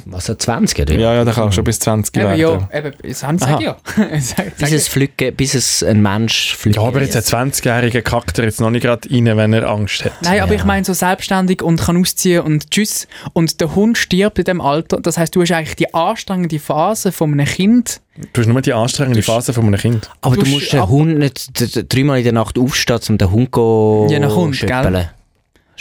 Was, 0.07 0.26
so 0.26 0.34
20 0.36 0.78
oder? 0.80 0.94
Ja, 0.94 1.12
ja, 1.14 1.24
da 1.24 1.32
kann 1.32 1.50
schon 1.50 1.64
bis 1.64 1.80
20 1.80 2.16
Eben, 2.16 2.24
werden. 2.26 2.38
ja, 2.38 2.78
eben, 2.78 2.92
das 3.03 3.22
habe 3.24 3.36
ich 3.59 3.61
ja. 3.66 3.76
Sag- 4.20 4.57
Bis 4.59 4.72
es, 4.72 4.86
fliegen, 4.88 5.34
bis 5.34 5.55
es 5.55 5.82
ein 5.82 6.00
Mensch 6.00 6.55
fliegt. 6.55 6.76
Ja, 6.76 6.82
aber 6.82 7.00
jetzt 7.03 7.16
ein 7.34 7.50
20-Jähriger 7.50 8.03
kackt 8.03 8.38
er 8.38 8.44
jetzt 8.44 8.61
noch 8.61 8.70
nicht 8.70 8.82
gerade 8.82 9.11
rein, 9.11 9.26
wenn 9.36 9.53
er 9.53 9.68
Angst 9.68 10.05
hat. 10.05 10.12
Nein, 10.22 10.40
aber 10.40 10.53
Ja. 10.53 10.59
ich 10.61 10.64
meine 10.64 10.84
so 10.84 10.92
selbstständig 10.92 11.62
und 11.62 11.80
kann 11.80 11.96
ausziehen 11.96 12.42
und 12.42 12.70
tschüss. 12.70 13.09
Und 13.32 13.61
der 13.61 13.74
Hund 13.74 13.98
stirbt 13.98 14.38
in 14.38 14.44
dem 14.44 14.61
Alter. 14.61 15.00
Das 15.00 15.18
heißt, 15.18 15.34
du 15.34 15.42
hast 15.42 15.50
eigentlich 15.50 15.76
die 15.76 15.92
anstrengende 15.92 16.61
Phase 16.61 17.11
von 17.11 17.32
einem 17.32 17.46
Kind. 17.46 18.00
Du 18.34 18.40
hast 18.40 18.46
nur 18.46 18.61
die 18.61 18.72
anstrengende 18.72 19.22
Phase 19.22 19.53
von 19.53 19.66
einem 19.66 19.80
Kind. 19.80 20.11
aber 20.20 20.36
du 20.36 20.42
du 20.42 20.50
musst 20.50 20.72
den 20.72 20.88
Hund 20.88 21.18
nicht 21.18 21.92
dreimal 21.92 22.18
in 22.18 22.24
der 22.24 22.32
Nacht 22.34 22.57
aufstehen, 22.59 23.00
um 23.09 23.18
den 23.18 23.30
Hund 23.32 23.48
zu 23.53 24.07
Je 24.09 24.18
nach 24.20 24.36
Hund, 24.36 24.61
gell? 24.61 25.09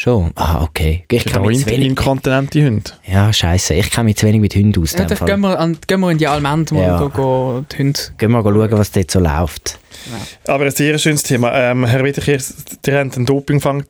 Schon? 0.03 0.31
Ah, 0.33 0.63
okay. 0.63 1.03
Ich 1.11 1.27
Ich 1.27 1.31
kann 1.31 1.43
mich 1.45 1.63
wenig... 1.67 1.89
inkontinente 1.89 2.65
Hunde. 2.65 2.89
Ja, 3.05 3.31
scheiße. 3.31 3.75
Ich 3.75 3.91
kenne 3.91 4.05
mich 4.05 4.15
zu 4.15 4.25
wenig 4.25 4.41
mit 4.41 4.55
Hunden 4.55 4.81
aus. 4.81 4.93
Ja, 4.93 5.01
in 5.03 5.07
dann 5.09 5.27
gehen 5.27 5.39
wir, 5.41 5.59
an, 5.59 5.77
gehen 5.85 5.99
wir 5.99 6.09
in 6.09 6.17
die 6.17 6.25
Almend 6.25 6.71
mal 6.71 6.81
Ja. 6.81 6.97
go, 6.97 7.09
go, 7.09 7.65
die 7.71 7.77
Hunde. 7.77 7.99
Gehen 8.17 8.31
wir 8.31 8.41
mal 8.41 8.51
schauen, 8.51 8.71
was 8.79 8.89
dort 8.91 9.11
so 9.11 9.19
läuft. 9.19 9.77
Aber 10.47 10.65
ein 10.65 10.71
sehr 10.71 10.97
schönes 10.97 11.21
Thema. 11.21 11.53
Ähm, 11.53 11.85
Herr 11.85 12.03
Wiederkehr, 12.03 12.39
ihr 12.87 12.97
habt 12.99 13.15
einen 13.15 13.27
Dopingfall 13.27 13.83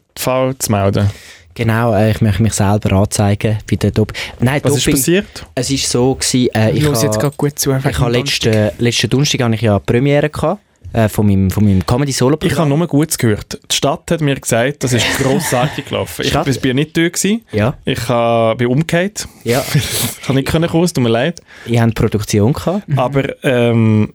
zu 0.60 0.70
melden. 0.70 1.10
Genau, 1.54 1.94
äh, 1.96 2.12
ich 2.12 2.20
möchte 2.20 2.44
mich 2.44 2.54
selber 2.56 2.92
anzeigen 2.92 3.60
bei 3.70 3.78
der 3.78 3.92
Dop 3.92 4.12
Nein, 4.42 4.60
Was 4.66 4.76
ist 4.76 4.88
Doping. 4.88 5.00
passiert? 5.00 5.46
Es 5.56 5.70
ist 5.70 5.90
so 5.90 6.16
gewesen, 6.16 6.50
äh, 6.54 6.72
Ich 6.72 6.84
ich 6.84 6.88
habe 6.88 7.18
gerade 7.20 7.36
gut 7.38 7.58
zu. 7.58 7.72
ich 7.74 8.00
habe 8.00 8.12
letzten, 8.12 8.72
letzten 8.80 9.10
Donnerstag 9.10 9.42
habe 9.44 9.56
ich 9.56 9.62
ja 9.62 9.80
Premiere 9.80 10.30
gehabt, 10.30 10.62
äh, 10.94 11.08
von 11.10 11.26
meinem, 11.28 11.50
von 11.52 11.64
meinem 11.64 11.86
comedy 11.86 12.12
solo 12.12 12.38
Ich 12.44 12.58
habe 12.58 12.70
nur 12.70 12.86
Gutes 12.88 13.18
gehört. 13.18 13.60
Die 13.72 13.76
Stadt 13.76 14.10
hat 14.12 14.22
mir 14.22 14.40
gesagt, 14.40 14.84
das 14.84 14.94
ist 14.94 15.06
grossartig 15.18 15.86
gelaufen. 15.86 16.24
Ich 16.24 16.30
Stadt? 16.30 16.46
bin 16.46 16.70
ja 16.70 16.74
nicht 16.74 16.98
dort. 16.98 17.14
Gewesen. 17.14 17.42
Ja, 17.52 17.76
Ich 17.86 18.10
äh, 18.10 18.56
bin 18.56 18.68
umgekehrt. 18.68 19.28
ja. 19.44 19.64
Ich 19.74 20.24
kann 20.24 20.36
nicht 20.36 20.72
kommen, 20.72 20.84
es 20.84 20.94
tut 20.94 21.04
mir 21.04 21.10
leid. 21.10 21.42
ich 21.66 21.80
die 21.90 21.94
Produktion 21.94 22.54
gehabt. 22.54 22.84
Aber 22.96 23.44
ähm, 23.44 24.14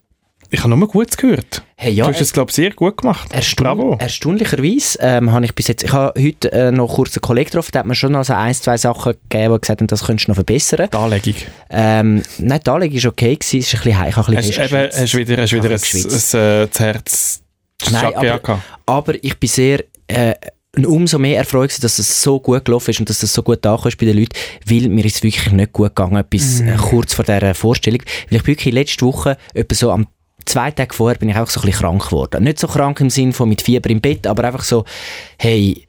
ich 0.51 0.61
habe 0.61 0.77
nur 0.77 0.89
Gutes 0.89 1.17
gehört. 1.17 1.63
Hey, 1.77 1.93
ja, 1.93 2.05
du 2.05 2.13
hast 2.13 2.21
es, 2.21 2.33
glaube 2.33 2.51
ich, 2.51 2.57
sehr 2.57 2.71
gut 2.71 2.99
gemacht. 2.99 3.33
Erstaun 3.33 3.65
Bravo. 3.65 3.97
Erstaunlicherweise 3.99 4.99
ähm, 5.01 5.33
habe 5.33 5.45
ich 5.45 5.55
bis 5.55 5.69
jetzt, 5.69 5.85
ich 5.85 5.93
habe 5.93 6.21
heute 6.21 6.53
äh, 6.53 6.71
noch 6.71 6.95
kurz 6.95 7.17
einen 7.17 7.23
Kollegen 7.23 7.47
getroffen, 7.47 7.73
der 7.73 7.81
hat 7.81 7.87
mir 7.87 7.95
schon 7.95 8.13
noch 8.13 8.25
so 8.25 8.33
ein, 8.33 8.55
zwei 8.55 8.77
Sachen 8.77 9.15
gegeben, 9.29 9.55
die 9.55 9.61
gesagt 9.61 9.81
haben, 9.81 9.87
das 9.89 10.05
könntest 10.05 10.29
du 10.29 10.31
noch 10.33 10.37
verbessern. 10.37 10.89
Darlegung. 10.91 11.35
Ähm, 11.71 12.23
nein, 12.39 12.61
die 12.65 12.71
Anlegung 12.71 13.03
war 13.03 13.11
okay, 13.11 13.35
gewesen, 13.37 13.59
es 13.59 13.67
ist 13.67 13.75
ein 13.75 13.83
bisschen 13.83 13.99
heich, 13.99 14.09
ich 14.11 14.17
habe 14.17 14.29
ein 14.33 14.37
Hast, 14.39 14.47
bisschen 14.47 14.65
eben, 14.65 14.71
geschwitzt. 14.71 15.01
hast 15.01 15.15
wieder, 15.15 15.43
hast 15.43 15.53
wieder 15.53 15.71
ein, 15.71 15.81
geschwitzt. 15.81 16.35
ein, 16.35 16.41
äh, 16.41 16.67
das 16.69 16.81
Herz 16.81 17.43
Nein, 17.91 18.15
aber-. 18.15 18.63
Aber 18.87 19.15
ich 19.23 19.39
bin 19.39 19.49
sehr 19.49 19.85
äh, 20.09 20.35
umso 20.85 21.19
mehr 21.19 21.39
erfreut, 21.39 21.83
dass 21.83 21.99
es 21.99 22.23
so 22.23 22.39
gut 22.41 22.65
gelaufen 22.65 22.91
ist 22.91 23.01
und 23.01 23.09
dass 23.09 23.23
es 23.23 23.33
so 23.33 23.43
gut 23.43 23.65
angekommen 23.65 23.89
ist 23.89 23.99
bei 23.99 24.07
den 24.07 24.19
Leuten, 24.19 24.37
weil 24.67 24.89
mir 24.89 25.05
ist 25.05 25.17
es 25.17 25.23
wirklich 25.23 25.53
nicht 25.53 25.73
gut 25.73 25.95
gegangen, 25.95 26.23
bis 26.29 26.61
äh, 26.61 26.77
kurz 26.77 27.15
vor 27.15 27.25
dieser 27.25 27.55
Vorstellung. 27.55 28.03
Weil 28.31 28.41
ich 28.41 28.47
wirklich 28.47 28.75
letzte 28.75 29.07
Woche, 29.07 29.37
etwa 29.55 29.75
so 29.75 29.91
am 29.91 30.07
zwei 30.45 30.71
Tage 30.71 30.95
vorher, 30.95 31.19
bin 31.19 31.29
ich 31.29 31.37
auch 31.37 31.49
so 31.49 31.61
ein 31.61 31.67
bisschen 31.67 31.81
krank 31.81 32.05
geworden. 32.07 32.45
Nicht 32.45 32.59
so 32.59 32.69
krank 32.69 33.01
im 33.01 33.11
Sinn 33.11 33.33
von 33.33 33.49
mit 33.49 33.63
Fieber 33.63 33.91
im 33.91 34.01
Bett, 34.01 34.27
aber 34.27 34.45
einfach 34.45 34.65
so, 34.65 34.85
hey, 35.39 35.87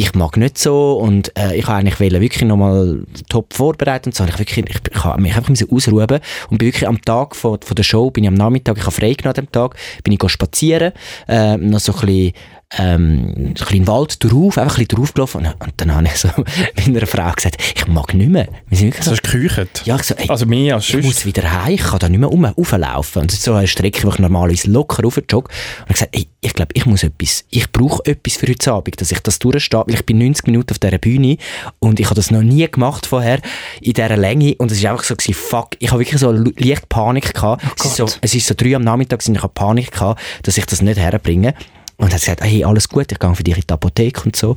ich 0.00 0.14
mag 0.14 0.36
nicht 0.36 0.58
so 0.58 0.92
und 0.92 1.36
äh, 1.36 1.56
ich 1.56 1.66
wollte 1.66 1.80
eigentlich 1.80 1.98
wollen 1.98 2.20
wirklich 2.20 2.44
nochmal 2.44 3.02
top 3.28 3.52
vorbereiten 3.52 4.10
und 4.10 4.14
so. 4.14 4.24
Ich, 4.24 4.38
wirklich, 4.38 4.64
ich, 4.68 4.80
ich 4.92 5.04
habe 5.04 5.20
mich 5.20 5.34
einfach 5.34 5.52
ausruhen 5.72 6.20
und 6.50 6.58
bin 6.58 6.68
wirklich 6.68 6.86
am 6.86 7.02
Tag 7.02 7.34
von, 7.34 7.58
von 7.60 7.74
der 7.74 7.82
Show, 7.82 8.10
bin 8.10 8.24
ich 8.24 8.28
am 8.28 8.34
Nachmittag, 8.34 8.76
ich 8.78 8.84
habe 8.84 8.92
frei 8.92 9.14
genommen 9.14 9.36
an 9.36 9.46
dem 9.46 9.52
Tag, 9.52 9.76
bin 10.04 10.12
ich 10.12 10.30
spazieren, 10.30 10.92
äh, 11.26 11.56
noch 11.56 11.80
so 11.80 11.92
ein 11.92 12.00
bisschen 12.00 12.32
ähm, 12.76 13.32
ein 13.36 13.54
bisschen 13.54 13.86
Wald 13.86 14.22
drauf, 14.22 14.58
einfach 14.58 14.76
ein 14.76 14.84
bisschen 14.84 14.98
draufgelaufen 14.98 15.46
und, 15.46 15.54
und 15.60 15.72
dann 15.78 15.94
habe 15.94 16.06
ich 16.06 16.16
so 16.16 16.28
mit 16.76 16.86
einer 16.86 17.06
Frau 17.06 17.30
gesagt, 17.32 17.56
ich 17.74 17.86
mag 17.86 18.12
nicht 18.12 18.30
mehr. 18.30 18.48
Wir 18.68 18.76
sind 18.78 18.88
wirklich 18.88 19.04
so, 19.04 19.12
gekücht. 19.12 19.86
ja, 19.86 19.96
ich 19.96 20.02
so, 20.02 20.14
ey, 20.14 20.28
Also 20.28 20.44
mehr 20.44 20.74
als 20.74 20.84
ich 20.84 20.92
sonst. 20.92 21.04
muss 21.06 21.26
wieder 21.26 21.50
heim, 21.50 21.74
ich 21.74 21.80
kann 21.82 21.98
da 21.98 22.08
nicht 22.10 22.20
mehr 22.20 22.30
um, 22.30 22.44
rauflaufen. 22.44 23.22
Und 23.22 23.30
das 23.30 23.38
ist 23.38 23.44
so 23.44 23.54
eine 23.54 23.66
Strecke, 23.66 24.04
wo 24.04 24.10
ich 24.10 24.18
normalerweise 24.18 24.70
locker 24.70 25.02
raufjogge. 25.02 25.48
Und 25.48 25.50
ich 25.50 25.80
habe 25.80 25.92
gesagt, 25.94 26.16
ey, 26.16 26.28
ich 26.40 26.52
glaube, 26.52 26.70
ich 26.74 26.84
muss 26.84 27.02
etwas, 27.02 27.44
ich 27.50 27.72
brauche 27.72 28.04
etwas 28.04 28.36
für 28.36 28.46
heute 28.48 28.72
Abend, 28.72 29.00
dass 29.00 29.10
ich 29.12 29.20
das 29.20 29.38
durchstehe, 29.38 29.84
weil 29.86 29.94
ich 29.94 30.04
bin 30.04 30.18
90 30.18 30.46
Minuten 30.46 30.70
auf 30.72 30.78
dieser 30.78 30.98
Bühne 30.98 31.38
und 31.78 31.98
ich 32.00 32.06
habe 32.06 32.16
das 32.16 32.30
noch 32.30 32.42
nie 32.42 32.68
gemacht 32.70 33.06
vorher 33.06 33.40
in 33.80 33.94
dieser 33.94 34.16
Länge 34.16 34.54
und 34.58 34.70
es 34.70 34.78
ist 34.78 34.84
einfach 34.84 35.04
so 35.04 35.16
gewesen, 35.16 35.34
fuck, 35.34 35.70
ich 35.78 35.90
habe 35.90 36.00
wirklich 36.00 36.20
so 36.20 36.30
leicht 36.30 36.88
Panik 36.88 37.32
gehabt. 37.34 37.64
es, 37.78 37.86
ist 37.86 37.96
so, 37.96 38.06
es 38.20 38.34
ist 38.34 38.46
so 38.46 38.54
drei 38.56 38.76
am 38.76 38.82
Nachmittag 38.82 39.26
und 39.26 39.34
ich 39.36 39.42
habe 39.42 39.52
Panik 39.52 39.90
gehabt, 39.90 40.20
dass 40.42 40.58
ich 40.58 40.66
das 40.66 40.82
nicht 40.82 40.98
herbringe. 40.98 41.54
Und 41.98 42.08
er 42.08 42.14
hat 42.14 42.20
gesagt, 42.20 42.40
hey, 42.42 42.64
alles 42.64 42.88
gut, 42.88 43.10
ich 43.12 43.18
gehe 43.18 43.34
für 43.34 43.42
dich 43.42 43.56
in 43.56 43.62
die 43.68 43.72
Apotheke 43.74 44.22
und 44.24 44.36
so. 44.36 44.54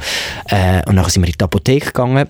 Äh, 0.49 0.81
und 0.87 0.95
dann 0.95 1.09
sind 1.09 1.23
wir 1.23 1.27
in 1.27 1.35
die 1.37 1.43
Apotheke 1.43 1.87
gegangen 1.87 2.27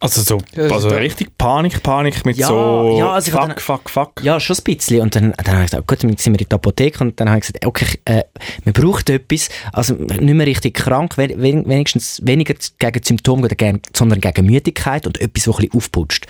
Also 0.00 0.20
so 0.22 0.38
also 0.70 0.88
richtig 0.88 1.36
Panik, 1.36 1.82
Panik 1.82 2.24
mit 2.26 2.36
Ja, 2.38 2.46
so 2.48 2.96
ja, 2.98 3.10
also 3.12 3.30
fuck, 3.32 3.40
dann- 3.40 3.58
fuck, 3.58 3.90
fuck. 3.90 4.12
Ja, 4.22 4.38
schon 4.40 4.56
ein 4.56 4.64
bisschen. 4.64 5.00
Und 5.00 5.14
dann, 5.16 5.32
dann 5.36 5.54
habe 5.54 5.64
ich 5.64 5.70
gesagt, 5.70 5.86
gut, 5.86 6.02
dann 6.02 6.16
sind 6.16 6.34
wir 6.34 6.40
in 6.40 6.48
der 6.48 6.56
Apotheke 6.56 7.04
und 7.04 7.18
dann 7.20 7.28
habe 7.30 7.38
ich 7.38 7.46
gesagt, 7.46 7.66
okay, 7.66 7.86
äh, 8.04 8.22
man 8.64 8.72
braucht 8.74 9.08
etwas, 9.10 9.48
also 9.72 9.94
nicht 9.94 10.20
mehr 10.34 10.46
richtig 10.46 10.74
krank, 10.74 11.16
wen- 11.18 11.40
wen- 11.40 11.66
wenigstens 11.68 12.20
weniger 12.24 12.54
gegen 12.78 13.02
Symptome, 13.02 13.48
sondern 13.94 14.20
gegen 14.20 14.46
Müdigkeit 14.46 15.06
und 15.06 15.20
etwas, 15.20 15.44
das 15.44 15.54
ein 15.54 15.64
bisschen 15.64 15.74
aufputscht. 15.78 16.26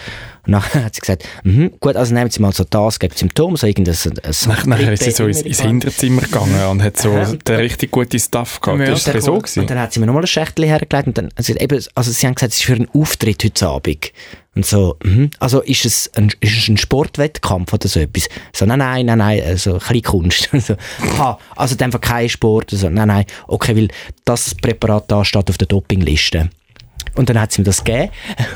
Und 0.55 0.65
dann 0.75 0.85
hat 0.85 0.95
sie 0.95 1.01
gesagt, 1.01 1.25
mhm, 1.45 1.73
gut, 1.79 1.97
also 1.97 2.13
nehmen 2.13 2.31
Sie 2.31 2.41
mal 2.41 2.53
so 2.53 2.65
das 2.65 2.99
gegen 2.99 3.15
Symptome, 3.15 3.57
so 3.57 3.67
irgendein... 3.67 3.95
Ein, 3.95 4.19
ein 4.23 4.35
Nach, 4.49 4.67
nachher 4.67 4.93
ist 4.93 5.05
sie 5.05 5.11
so 5.13 5.27
ins, 5.27 5.43
ins 5.43 5.61
Hinterzimmer 5.61 6.23
gegangen 6.23 6.67
und 6.71 6.83
hat 6.83 6.97
so 6.97 7.11
den 7.11 7.57
richtig 7.57 7.91
guten 7.91 8.19
Stuff 8.19 8.61
gehabt. 8.61 8.81
Ja. 8.81 8.91
Das 8.91 9.07
war 9.07 9.21
so. 9.21 9.35
Und 9.35 9.45
Gewesen. 9.45 9.67
dann 9.67 9.79
hat 9.79 9.93
sie 9.93 10.01
mir 10.01 10.07
nochmal 10.07 10.25
ein 10.25 10.27
Schächtchen 10.27 10.65
hergelegt 10.65 11.07
und 11.07 11.19
dann, 11.19 11.29
also, 11.37 11.55
eben, 11.55 11.85
also 11.95 12.11
sie 12.11 12.27
haben 12.27 12.35
gesagt, 12.35 12.53
es 12.53 12.59
ist 12.59 12.65
für 12.65 12.75
einen 12.75 12.89
Auftritt 12.93 13.45
heute 13.45 13.69
Abend. 13.69 14.13
Und 14.57 14.67
so, 14.67 14.97
mhm. 15.05 15.31
also 15.39 15.61
ist 15.61 15.85
es 15.85 16.11
ein, 16.15 16.33
ist 16.41 16.59
es 16.59 16.69
ein 16.69 16.77
Sportwettkampf 16.77 17.73
oder 17.73 17.87
so 17.87 18.01
etwas? 18.01 18.29
So, 18.53 18.67
nein, 18.67 18.81
nein, 18.81 19.07
nein, 19.07 19.19
nein, 19.19 19.43
also 19.45 19.75
ein 19.75 19.79
bisschen 19.79 20.03
Kunst. 20.03 20.51
so, 20.59 20.75
aha, 21.01 21.39
also 21.55 21.77
dann 21.77 21.87
einfach 21.87 22.01
kein 22.01 22.29
Sport. 22.29 22.73
Also, 22.73 22.91
nein, 22.91 23.07
nein, 23.07 23.25
okay, 23.47 23.77
weil 23.77 23.89
das 24.25 24.55
Präparat 24.57 25.05
da 25.09 25.25
steht 25.25 25.49
auf 25.49 25.59
der 25.59 25.69
Dopingliste. 25.69 26.51
Und 27.15 27.29
dann 27.29 27.41
hat 27.41 27.53
sie 27.53 27.61
mir 27.61 27.67
das 27.67 27.85
gegeben. 27.85 28.11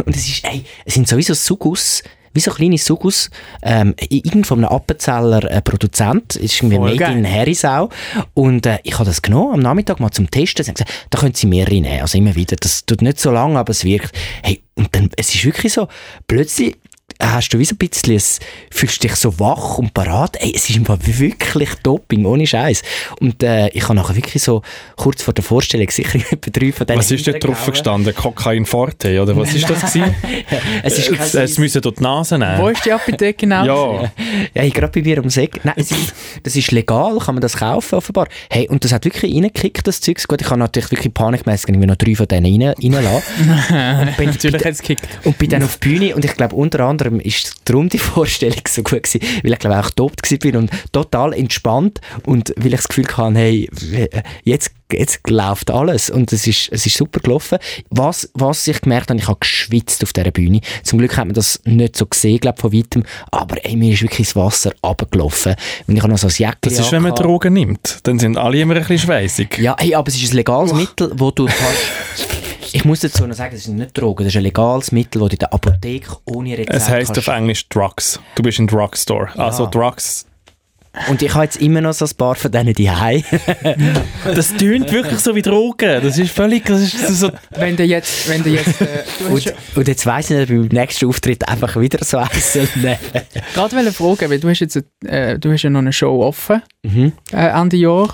Und 0.04 0.14
es 0.14 0.28
ist, 0.28 0.44
ey, 0.44 0.64
es 0.84 0.94
sind 0.94 1.08
sowieso 1.08 1.34
Sugus, 1.34 2.02
wie 2.34 2.40
so 2.40 2.50
kleine 2.50 2.76
Sugus, 2.78 3.30
ähm, 3.62 3.94
irgend 4.08 4.46
von 4.46 4.58
einem 4.58 4.68
Appenzeller 4.68 5.50
äh, 5.50 5.62
Produzent, 5.62 6.34
ist 6.34 6.56
irgendwie 6.56 6.76
Voll 6.76 6.96
made 6.96 7.12
in 7.12 7.24
Herisau. 7.24 7.88
Und 8.34 8.66
äh, 8.66 8.78
ich 8.82 8.94
habe 8.94 9.04
das 9.04 9.22
genommen 9.22 9.54
am 9.54 9.60
Nachmittag 9.60 10.00
mal 10.00 10.10
zum 10.10 10.28
Testen. 10.30 10.64
Sie 10.64 10.70
haben 10.70 10.74
gesagt, 10.74 11.06
da 11.10 11.18
können 11.20 11.34
Sie 11.34 11.46
mehrere 11.46 11.80
nehmen, 11.80 12.00
also 12.00 12.18
immer 12.18 12.34
wieder. 12.34 12.56
Das 12.56 12.84
tut 12.84 13.02
nicht 13.02 13.20
so 13.20 13.30
lange, 13.30 13.58
aber 13.58 13.70
es 13.70 13.84
wirkt. 13.84 14.12
Hey, 14.42 14.62
und 14.74 14.94
dann, 14.94 15.10
es 15.16 15.32
ist 15.32 15.44
wirklich 15.44 15.72
so, 15.72 15.86
plötzlich 16.26 16.76
hast 17.20 17.50
du 17.50 17.58
wie 17.58 17.64
so 17.64 17.74
ein 17.74 17.78
bisschen, 17.78 18.14
es, 18.14 18.40
fühlst 18.70 19.02
dich 19.02 19.14
so 19.16 19.38
wach 19.38 19.78
und 19.78 19.94
parat. 19.94 20.36
Ey, 20.40 20.52
es 20.54 20.68
ist 20.68 20.76
einfach 20.76 20.98
wirklich 21.00 21.74
Doping, 21.82 22.24
ohne 22.24 22.46
Scheiß. 22.46 22.82
Und 23.20 23.42
äh, 23.42 23.68
ich 23.68 23.84
habe 23.84 23.94
nachher 23.94 24.16
wirklich 24.16 24.42
so, 24.42 24.62
kurz 24.96 25.22
vor 25.22 25.34
der 25.34 25.44
Vorstellung, 25.44 25.88
sicher 25.90 26.18
etwa 26.30 26.50
drei 26.50 26.72
von 26.72 26.86
denen 26.86 26.98
Was 26.98 27.10
ist 27.10 27.26
dort 27.26 27.44
drauf 27.44 27.66
gestanden? 27.66 28.14
Kokain 28.14 28.66
Forte, 28.66 29.20
oder 29.22 29.36
was 29.36 29.54
ist 29.54 29.68
das 29.68 29.92
gewesen? 29.92 30.14
Es 30.82 30.98
ist 30.98 31.08
kein 31.12 31.20
Es, 31.20 31.34
es 31.34 31.58
müssen 31.58 31.80
dort 31.82 31.98
die 31.98 32.02
Nase 32.02 32.38
nehmen. 32.38 32.58
Wo 32.58 32.68
ist 32.68 32.84
die 32.84 32.92
Apotheke 32.92 33.34
genau? 33.34 33.64
Ja, 33.64 34.12
Ja, 34.54 34.62
ich 34.62 34.74
gerade 34.74 34.92
bei 34.92 35.02
mir 35.02 35.18
ums 35.18 35.36
Eck. 35.36 35.60
Nein, 35.64 35.74
es 35.76 35.90
ist, 35.90 36.14
das 36.42 36.56
ist 36.56 36.70
legal, 36.72 37.18
kann 37.18 37.34
man 37.34 37.42
das 37.42 37.56
kaufen 37.56 37.96
offenbar. 37.96 38.28
Hey, 38.50 38.68
und 38.68 38.84
das 38.84 38.92
hat 38.92 39.04
wirklich 39.04 39.32
reingekickt, 39.34 39.86
das 39.86 40.00
Zeugs. 40.00 40.26
Gut, 40.28 40.40
ich 40.40 40.50
habe 40.50 40.58
natürlich 40.58 40.90
wirklich 40.90 41.12
panikmäßig 41.14 41.68
irgendwie 41.68 41.86
noch 41.86 41.96
drei 41.96 42.14
von 42.14 42.26
denen 42.28 42.62
rein, 42.62 42.74
reinlassen. 42.82 43.24
und, 44.08 44.16
bin, 44.16 44.30
Natürlich 44.30 44.64
hat 44.64 44.72
es 44.72 44.78
gekickt. 44.80 45.06
und 45.24 45.38
bin 45.38 45.50
dann 45.50 45.62
auf 45.62 45.76
die 45.78 45.88
Bühne 45.88 46.14
und 46.14 46.24
ich 46.24 46.34
glaube 46.34 46.54
unter 46.56 46.80
anderem 46.80 47.03
ist 47.20 47.54
darum 47.64 47.88
die 47.88 47.98
Vorstellung 47.98 48.62
so 48.68 48.82
gut 48.82 49.02
gewesen, 49.02 49.20
weil 49.42 49.52
ich 49.52 49.58
glaube 49.58 49.78
auch 49.78 49.90
gewesen 49.94 50.38
bin 50.38 50.56
und 50.56 50.70
total 50.92 51.32
entspannt 51.32 52.00
und 52.24 52.52
weil 52.56 52.74
ich 52.74 52.80
das 52.80 52.88
Gefühl 52.88 53.06
hatte, 53.16 53.38
hey, 53.38 53.68
jetzt 54.42 54.72
jetzt 54.92 55.28
läuft 55.28 55.70
alles 55.70 56.10
und 56.10 56.32
es 56.32 56.46
ist, 56.46 56.68
es 56.70 56.86
ist 56.86 56.96
super 56.96 57.20
gelaufen. 57.20 57.58
Was, 57.90 58.30
was 58.34 58.66
ich 58.66 58.80
gemerkt 58.80 59.10
habe, 59.10 59.18
ich 59.18 59.28
habe 59.28 59.38
geschwitzt 59.40 60.02
auf 60.02 60.12
dieser 60.12 60.30
Bühne. 60.30 60.60
Zum 60.82 60.98
Glück 60.98 61.16
hat 61.16 61.26
man 61.26 61.34
das 61.34 61.60
nicht 61.64 61.96
so 61.96 62.06
gesehen, 62.06 62.38
glaube 62.38 62.60
von 62.60 62.72
weitem, 62.72 63.04
aber 63.30 63.64
ey, 63.64 63.76
mir 63.76 63.92
ist 63.92 64.02
wirklich 64.02 64.28
das 64.28 64.36
Wasser 64.36 64.72
runtergelaufen. 64.84 65.56
Und 65.86 65.96
ich 65.96 66.02
habe 66.02 66.12
noch 66.12 66.18
so 66.18 66.28
ein 66.28 66.34
Jäckchen 66.36 66.58
das 66.62 66.78
ist, 66.78 66.92
wenn 66.92 67.02
man. 67.02 67.14
Drogen 67.14 67.54
nimmt. 67.54 68.00
Dann 68.02 68.18
sind 68.18 68.36
alle 68.36 68.58
immer 68.58 68.74
ein 68.74 68.80
bisschen 68.80 68.98
schweissig. 68.98 69.58
Ja, 69.58 69.76
hey, 69.78 69.94
aber 69.94 70.08
es 70.08 70.16
ist 70.16 70.32
ein 70.32 70.36
legales 70.36 70.72
Mittel, 70.72 71.12
wo 71.14 71.30
du 71.30 71.46
kannst... 71.46 72.28
Ich 72.74 72.84
muss 72.84 72.98
dazu 73.00 73.24
noch 73.24 73.36
sagen, 73.36 73.54
es 73.54 73.64
sind 73.64 73.76
nicht 73.76 73.96
Drogen, 73.96 74.24
das 74.24 74.32
ist 74.32 74.36
ein 74.36 74.42
legales 74.42 74.90
Mittel, 74.90 75.20
das 75.20 75.28
du 75.28 75.34
in 75.34 75.38
der 75.38 75.52
Apotheke 75.54 76.16
ohne 76.24 76.58
Rezept 76.58 76.74
Es 76.74 76.88
heisst 76.88 77.16
auf 77.16 77.28
Englisch 77.28 77.68
Drugs. 77.68 78.18
Du 78.34 78.42
bist 78.42 78.58
ein 78.58 78.66
Drugstore. 78.66 79.28
Also 79.38 79.66
Drugs. 79.66 80.26
Und 81.08 81.22
ich 81.22 81.32
habe 81.34 81.44
jetzt 81.44 81.60
immer 81.62 81.80
noch 81.80 81.92
so 81.92 82.04
ein 82.04 82.10
paar 82.16 82.34
von 82.34 82.50
denen 82.50 82.72
die 82.74 82.90
Das 84.24 84.54
tönt 84.56 84.90
wirklich 84.90 85.20
so 85.20 85.36
wie 85.36 85.42
Drogen. 85.42 86.02
Das 86.02 86.18
ist 86.18 86.32
völlig. 86.32 86.64
Das 86.66 86.80
ist 86.82 86.98
so, 87.20 87.30
Wenn 87.50 87.76
du 87.76 87.84
jetzt, 87.84 88.28
wenn 88.28 88.42
du 88.42 88.50
jetzt, 88.50 88.80
äh, 88.80 89.04
du 89.20 89.26
und, 89.34 89.54
und 89.76 89.88
jetzt 89.88 90.04
weiss 90.04 90.30
ich 90.30 90.36
nicht, 90.38 90.48
beim 90.48 90.66
nächsten 90.80 91.06
Auftritt 91.06 91.48
einfach 91.48 91.76
wieder 91.80 92.04
so 92.04 92.18
eins 92.18 92.56
nehmen. 92.74 92.96
gerade 93.54 93.76
wollte 93.76 93.92
fragen, 93.92 94.30
weil 94.30 94.40
du 94.40 94.48
hast 94.48 94.58
jetzt, 94.60 94.82
äh, 95.04 95.38
du 95.38 95.52
hast 95.52 95.62
ja 95.62 95.70
noch 95.70 95.78
eine 95.78 95.92
Show 95.92 96.22
offen, 96.24 96.60
Mhm. 96.82 97.12
äh, 97.32 97.50
Ende 97.60 97.76
Jahr, 97.76 98.08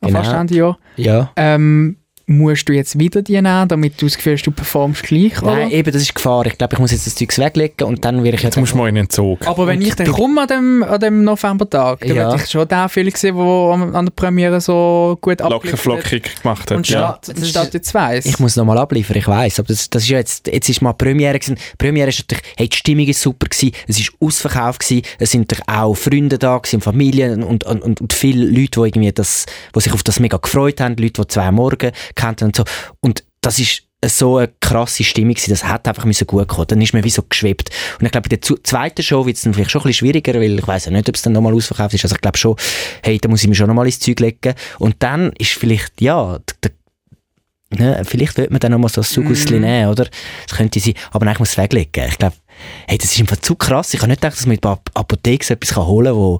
Genau. 0.00 0.22
fast 0.22 0.32
Ende 0.34 0.54
Jahr. 0.56 0.78
Ja. 0.96 1.32
Ähm, 1.36 1.98
musst 2.28 2.68
du 2.68 2.72
jetzt 2.72 2.98
wieder 2.98 3.22
die 3.22 3.40
nehmen, 3.40 3.68
damit 3.68 4.00
du 4.02 4.06
das 4.06 4.16
Gefühl 4.16 4.32
hast, 4.34 4.42
du 4.42 4.50
performst 4.50 5.04
gleich, 5.04 5.40
Nein, 5.42 5.68
oder? 5.68 5.70
eben, 5.70 5.92
das 5.92 6.02
ist 6.02 6.14
Gefahr. 6.14 6.44
Ich 6.46 6.58
glaube, 6.58 6.74
ich 6.74 6.80
muss 6.80 6.90
jetzt 6.90 7.06
das 7.06 7.14
Zeug 7.14 7.36
weglegen 7.38 7.86
und 7.86 8.04
dann 8.04 8.24
werde 8.24 8.36
ich 8.36 8.42
Jetzt 8.42 8.56
musst 8.56 8.72
du 8.72 8.78
mal 8.78 8.88
in 8.88 8.96
den 8.96 9.08
Zug. 9.08 9.46
Aber 9.46 9.66
wenn 9.68 9.80
ich 9.80 9.94
dann 9.94 10.08
komme 10.08 10.42
an 10.42 10.48
dem, 10.48 10.82
an 10.82 10.98
dem 11.00 11.22
Novembertag, 11.22 12.00
dann 12.00 12.16
Ja. 12.16 12.30
würde 12.30 12.42
ich 12.42 12.50
schon 12.50 12.66
den 12.66 12.88
Film 12.88 13.10
sehen, 13.14 13.36
der 13.36 13.44
an, 13.44 14.06
der 14.06 14.12
Premiere 14.12 14.60
so 14.60 15.16
gut 15.20 15.40
abgeliefert 15.40 15.80
flockig 15.80 16.42
gemacht 16.42 16.70
hat. 16.70 16.76
Und 16.76 16.88
ja. 16.88 17.18
statt, 17.22 17.46
statt 17.46 17.74
jetzt 17.74 17.94
weiss. 17.94 18.26
Ich 18.26 18.40
muss 18.40 18.56
nochmal 18.56 18.78
abliefern, 18.78 19.16
ich 19.16 19.28
weiß. 19.28 19.60
Aber 19.60 19.68
das, 19.68 19.88
das 19.88 20.02
ist 20.02 20.08
ja 20.08 20.18
jetzt, 20.18 20.48
jetzt 20.48 20.68
ist 20.68 20.82
mal 20.82 20.94
Premiere 20.94 21.38
gewesen. 21.38 21.54
Die 21.54 21.76
Premiere 21.76 22.08
ist 22.08 22.18
natürlich, 22.18 22.44
hey, 22.56 22.68
die 22.68 22.76
Stimmung 22.76 23.06
ist 23.06 23.20
super 23.20 23.46
gewesen, 23.46 23.72
es 23.86 24.00
ist 24.00 24.12
ausverkauft 24.18 24.80
gewesen, 24.80 25.02
es 25.20 25.30
sind 25.30 25.42
natürlich 25.42 25.68
auch 25.68 25.94
Freunde 25.94 26.38
da 26.38 26.58
gewesen, 26.58 26.80
Familien 26.80 27.44
und, 27.44 27.62
und, 27.62 27.82
und, 27.82 28.00
und 28.00 28.12
viele 28.12 28.44
Leute, 28.46 28.80
die 28.80 28.88
irgendwie 28.88 29.12
das, 29.12 29.46
die 29.74 29.80
sich 29.80 29.92
auf 29.92 30.02
das 30.02 30.18
mega 30.18 30.38
gefreut 30.38 30.80
haben, 30.80 30.96
Leute, 30.96 31.22
die 31.22 31.28
zwei 31.28 31.52
Morgen 31.52 31.92
kannten 32.16 32.46
und 32.46 32.56
so. 32.56 32.64
Und 33.00 33.22
das 33.40 33.60
ist 33.60 33.84
so 34.04 34.36
eine 34.36 34.52
krasse 34.60 35.04
Stimmung 35.04 35.34
gewesen, 35.34 35.50
das 35.50 35.64
hat 35.64 35.88
einfach 35.88 36.04
müssen 36.04 36.26
gut 36.26 36.48
kommen. 36.48 36.66
Dann 36.66 36.82
ist 36.82 36.92
man 36.92 37.02
wie 37.04 37.10
so 37.10 37.22
geschwebt. 37.22 37.70
Und 37.98 38.06
ich 38.06 38.12
glaube, 38.12 38.28
bei 38.28 38.36
der 38.36 38.40
zweiten 38.62 39.02
Show 39.02 39.24
wird 39.24 39.36
es 39.36 39.42
dann 39.42 39.54
vielleicht 39.54 39.70
schon 39.70 39.80
ein 39.80 39.84
bisschen 39.84 40.06
schwieriger, 40.06 40.34
weil 40.34 40.58
ich 40.58 40.66
weiß 40.66 40.86
ja 40.86 40.90
nicht, 40.92 41.08
ob 41.08 41.14
es 41.14 41.22
dann 41.22 41.32
nochmal 41.32 41.54
ausverkauft 41.54 41.94
ist. 41.94 42.04
Also 42.04 42.14
ich 42.14 42.20
glaube 42.20 42.36
schon, 42.36 42.56
hey, 43.02 43.18
da 43.18 43.28
muss 43.28 43.42
ich 43.42 43.48
mir 43.48 43.54
schon 43.54 43.68
nochmal 43.68 43.86
ins 43.86 44.00
Zeug 44.00 44.20
legen. 44.20 44.54
Und 44.78 44.96
dann 44.98 45.32
ist 45.38 45.52
vielleicht, 45.52 46.00
ja, 46.00 46.38
der, 46.62 46.72
Ne, 47.70 48.02
vielleicht 48.04 48.36
wird 48.38 48.52
man 48.52 48.60
dann 48.60 48.70
nochmal 48.70 48.90
so 48.90 49.00
ein 49.00 49.04
Sugussli 49.04 49.56
Mhm. 49.56 49.62
nehmen, 49.62 49.90
oder? 49.90 50.06
Das 50.46 50.56
könnte 50.56 50.78
sein. 50.78 50.94
Aber 51.10 51.24
nein, 51.24 51.34
ich 51.34 51.40
muss 51.40 51.50
es 51.50 51.58
weglegen. 51.58 52.06
Ich 52.08 52.16
glaube, 52.16 52.36
hey, 52.86 52.96
das 52.96 53.10
ist 53.12 53.18
einfach 53.18 53.38
zu 53.38 53.56
krass. 53.56 53.92
Ich 53.92 53.98
habe 54.00 54.08
nicht 54.08 54.20
gedacht, 54.20 54.38
dass 54.38 54.46
man 54.46 54.54
mit 54.54 54.62
der 54.64 54.78
Apotheke 54.94 55.44
so 55.44 55.54
etwas 55.54 55.76
holen 55.76 56.06
kann, 56.06 56.14
wo... 56.16 56.38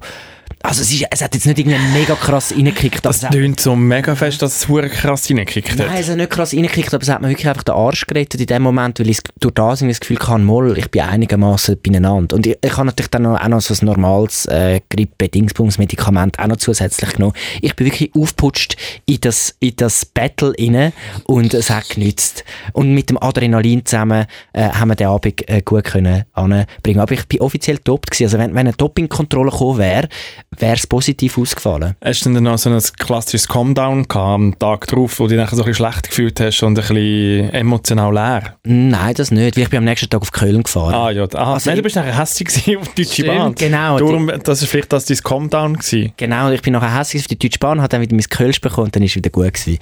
Also 0.63 0.81
es, 0.81 0.91
ist, 0.91 1.05
es 1.09 1.21
hat 1.21 1.33
jetzt 1.33 1.45
nicht 1.45 1.59
irgendwie 1.59 1.77
mega 1.93 2.15
krass 2.15 2.51
reingekickt. 2.51 3.05
Das 3.05 3.21
tönt 3.21 3.59
so 3.59 3.75
mega 3.75 4.15
fest, 4.15 4.41
dass 4.41 4.57
es 4.57 4.65
verdammt 4.65 4.93
krass 4.93 5.29
reingekickt 5.29 5.77
Nein, 5.77 5.89
hat. 5.89 5.99
es 5.99 6.09
hat 6.09 6.17
nicht 6.17 6.29
krass 6.29 6.53
reingekickt, 6.53 6.93
aber 6.93 7.03
es 7.03 7.09
hat 7.09 7.21
mir 7.21 7.29
wirklich 7.29 7.47
einfach 7.47 7.63
den 7.63 7.75
Arsch 7.75 8.05
gerettet 8.07 8.41
in 8.41 8.47
dem 8.47 8.63
Moment, 8.63 8.99
weil 8.99 9.09
ich 9.09 9.19
durch 9.39 9.53
das 9.53 9.81
irgendwie 9.81 9.93
das 9.93 9.99
Gefühl 9.99 10.19
hatte, 10.19 10.39
moll, 10.39 10.77
ich 10.77 10.89
bin 10.89 11.01
einigermaßen 11.01 11.77
beieinander. 11.81 12.35
Und 12.35 12.47
ich, 12.47 12.57
ich 12.61 12.75
habe 12.75 12.87
natürlich 12.87 13.09
dann 13.11 13.25
auch 13.25 13.47
noch 13.47 13.61
so 13.61 13.73
ein 13.73 13.85
normales 13.85 14.45
äh, 14.47 14.81
Grippe-Dingsbums-Medikament 14.89 16.39
auch 16.39 16.47
noch 16.47 16.57
zusätzlich 16.57 17.13
genommen. 17.13 17.33
Ich 17.61 17.75
bin 17.75 17.85
wirklich 17.85 18.11
aufgeputscht 18.15 18.77
in 19.05 19.21
das, 19.21 19.55
in 19.59 19.75
das 19.75 20.05
Battle 20.05 20.53
rein 20.59 20.91
und 21.25 21.53
es 21.53 21.69
hat 21.69 21.89
genützt. 21.89 22.43
Und 22.73 22.93
mit 22.93 23.09
dem 23.09 23.21
Adrenalin 23.21 23.85
zusammen 23.85 24.25
äh, 24.53 24.69
haben 24.69 24.89
wir 24.89 24.95
den 24.95 25.07
Abend 25.07 25.49
äh, 25.49 25.61
gut 25.61 25.83
können 25.85 26.23
anbringen. 26.33 26.99
Aber 26.99 27.13
ich 27.13 27.25
bin 27.27 27.41
offiziell 27.41 27.77
top 27.77 28.07
gewesen. 28.07 28.23
Also 28.23 28.37
wenn, 28.39 28.51
wenn 28.51 28.67
eine 28.67 28.73
Dopingkontrolle 28.73 29.51
gekommen 29.51 29.77
wäre, 29.77 30.09
wäre 30.57 30.75
es 30.75 30.87
positiv 30.87 31.37
ausgefallen. 31.37 31.95
Hast 32.03 32.25
du 32.25 32.33
denn 32.33 32.43
noch 32.43 32.57
so 32.57 32.69
ein 32.69 32.81
klassisches 32.97 33.47
gehabt 33.47 33.79
am 33.79 34.57
Tag 34.57 34.87
drauf, 34.87 35.19
wo 35.19 35.25
du 35.25 35.29
dich 35.29 35.37
nachher 35.37 35.55
so 35.55 35.63
ein 35.63 35.67
bisschen 35.67 35.85
schlecht 35.85 36.09
gefühlt 36.09 36.39
hast 36.39 36.63
und 36.63 36.69
ein 36.69 36.75
bisschen 36.75 37.49
emotional 37.53 38.13
leer? 38.13 38.55
Nein, 38.63 39.13
das 39.15 39.31
nicht, 39.31 39.57
ich 39.57 39.69
bin 39.69 39.79
am 39.79 39.83
nächsten 39.83 40.09
Tag 40.09 40.21
auf 40.21 40.31
Köln 40.31 40.63
gefahren. 40.63 40.93
Ah 40.93 41.11
ja, 41.11 41.27
ah, 41.33 41.53
Also 41.53 41.69
nein, 41.69 41.77
du 41.77 41.83
bist 41.83 41.95
nachher 41.95 42.17
hässlich 42.17 42.47
gewesen 42.49 42.77
auf 42.77 42.93
die 42.93 43.03
Deutsche 43.03 43.23
Bahn. 43.25 43.55
genau. 43.55 43.99
Darum, 43.99 44.31
das 44.43 44.61
ist 44.61 44.69
vielleicht 44.69 44.93
das 44.93 45.05
dein 45.05 45.17
Calm-Down 45.17 45.73
gewesen. 45.77 46.13
Genau, 46.17 46.49
ich 46.51 46.61
bin 46.61 46.73
nachher 46.73 46.97
hässlich 46.97 47.23
auf 47.23 47.27
die 47.27 47.37
Deutsche 47.39 47.59
Bahn, 47.59 47.79
habe 47.79 47.89
dann 47.89 48.01
wieder 48.01 48.15
mein 48.15 48.23
Kölsch 48.23 48.61
bekommen 48.61 48.85
und 48.85 48.95
dann 48.95 49.03
ist 49.03 49.11
es 49.11 49.15
wieder 49.17 49.29
gut 49.29 49.53
gewesen. 49.53 49.77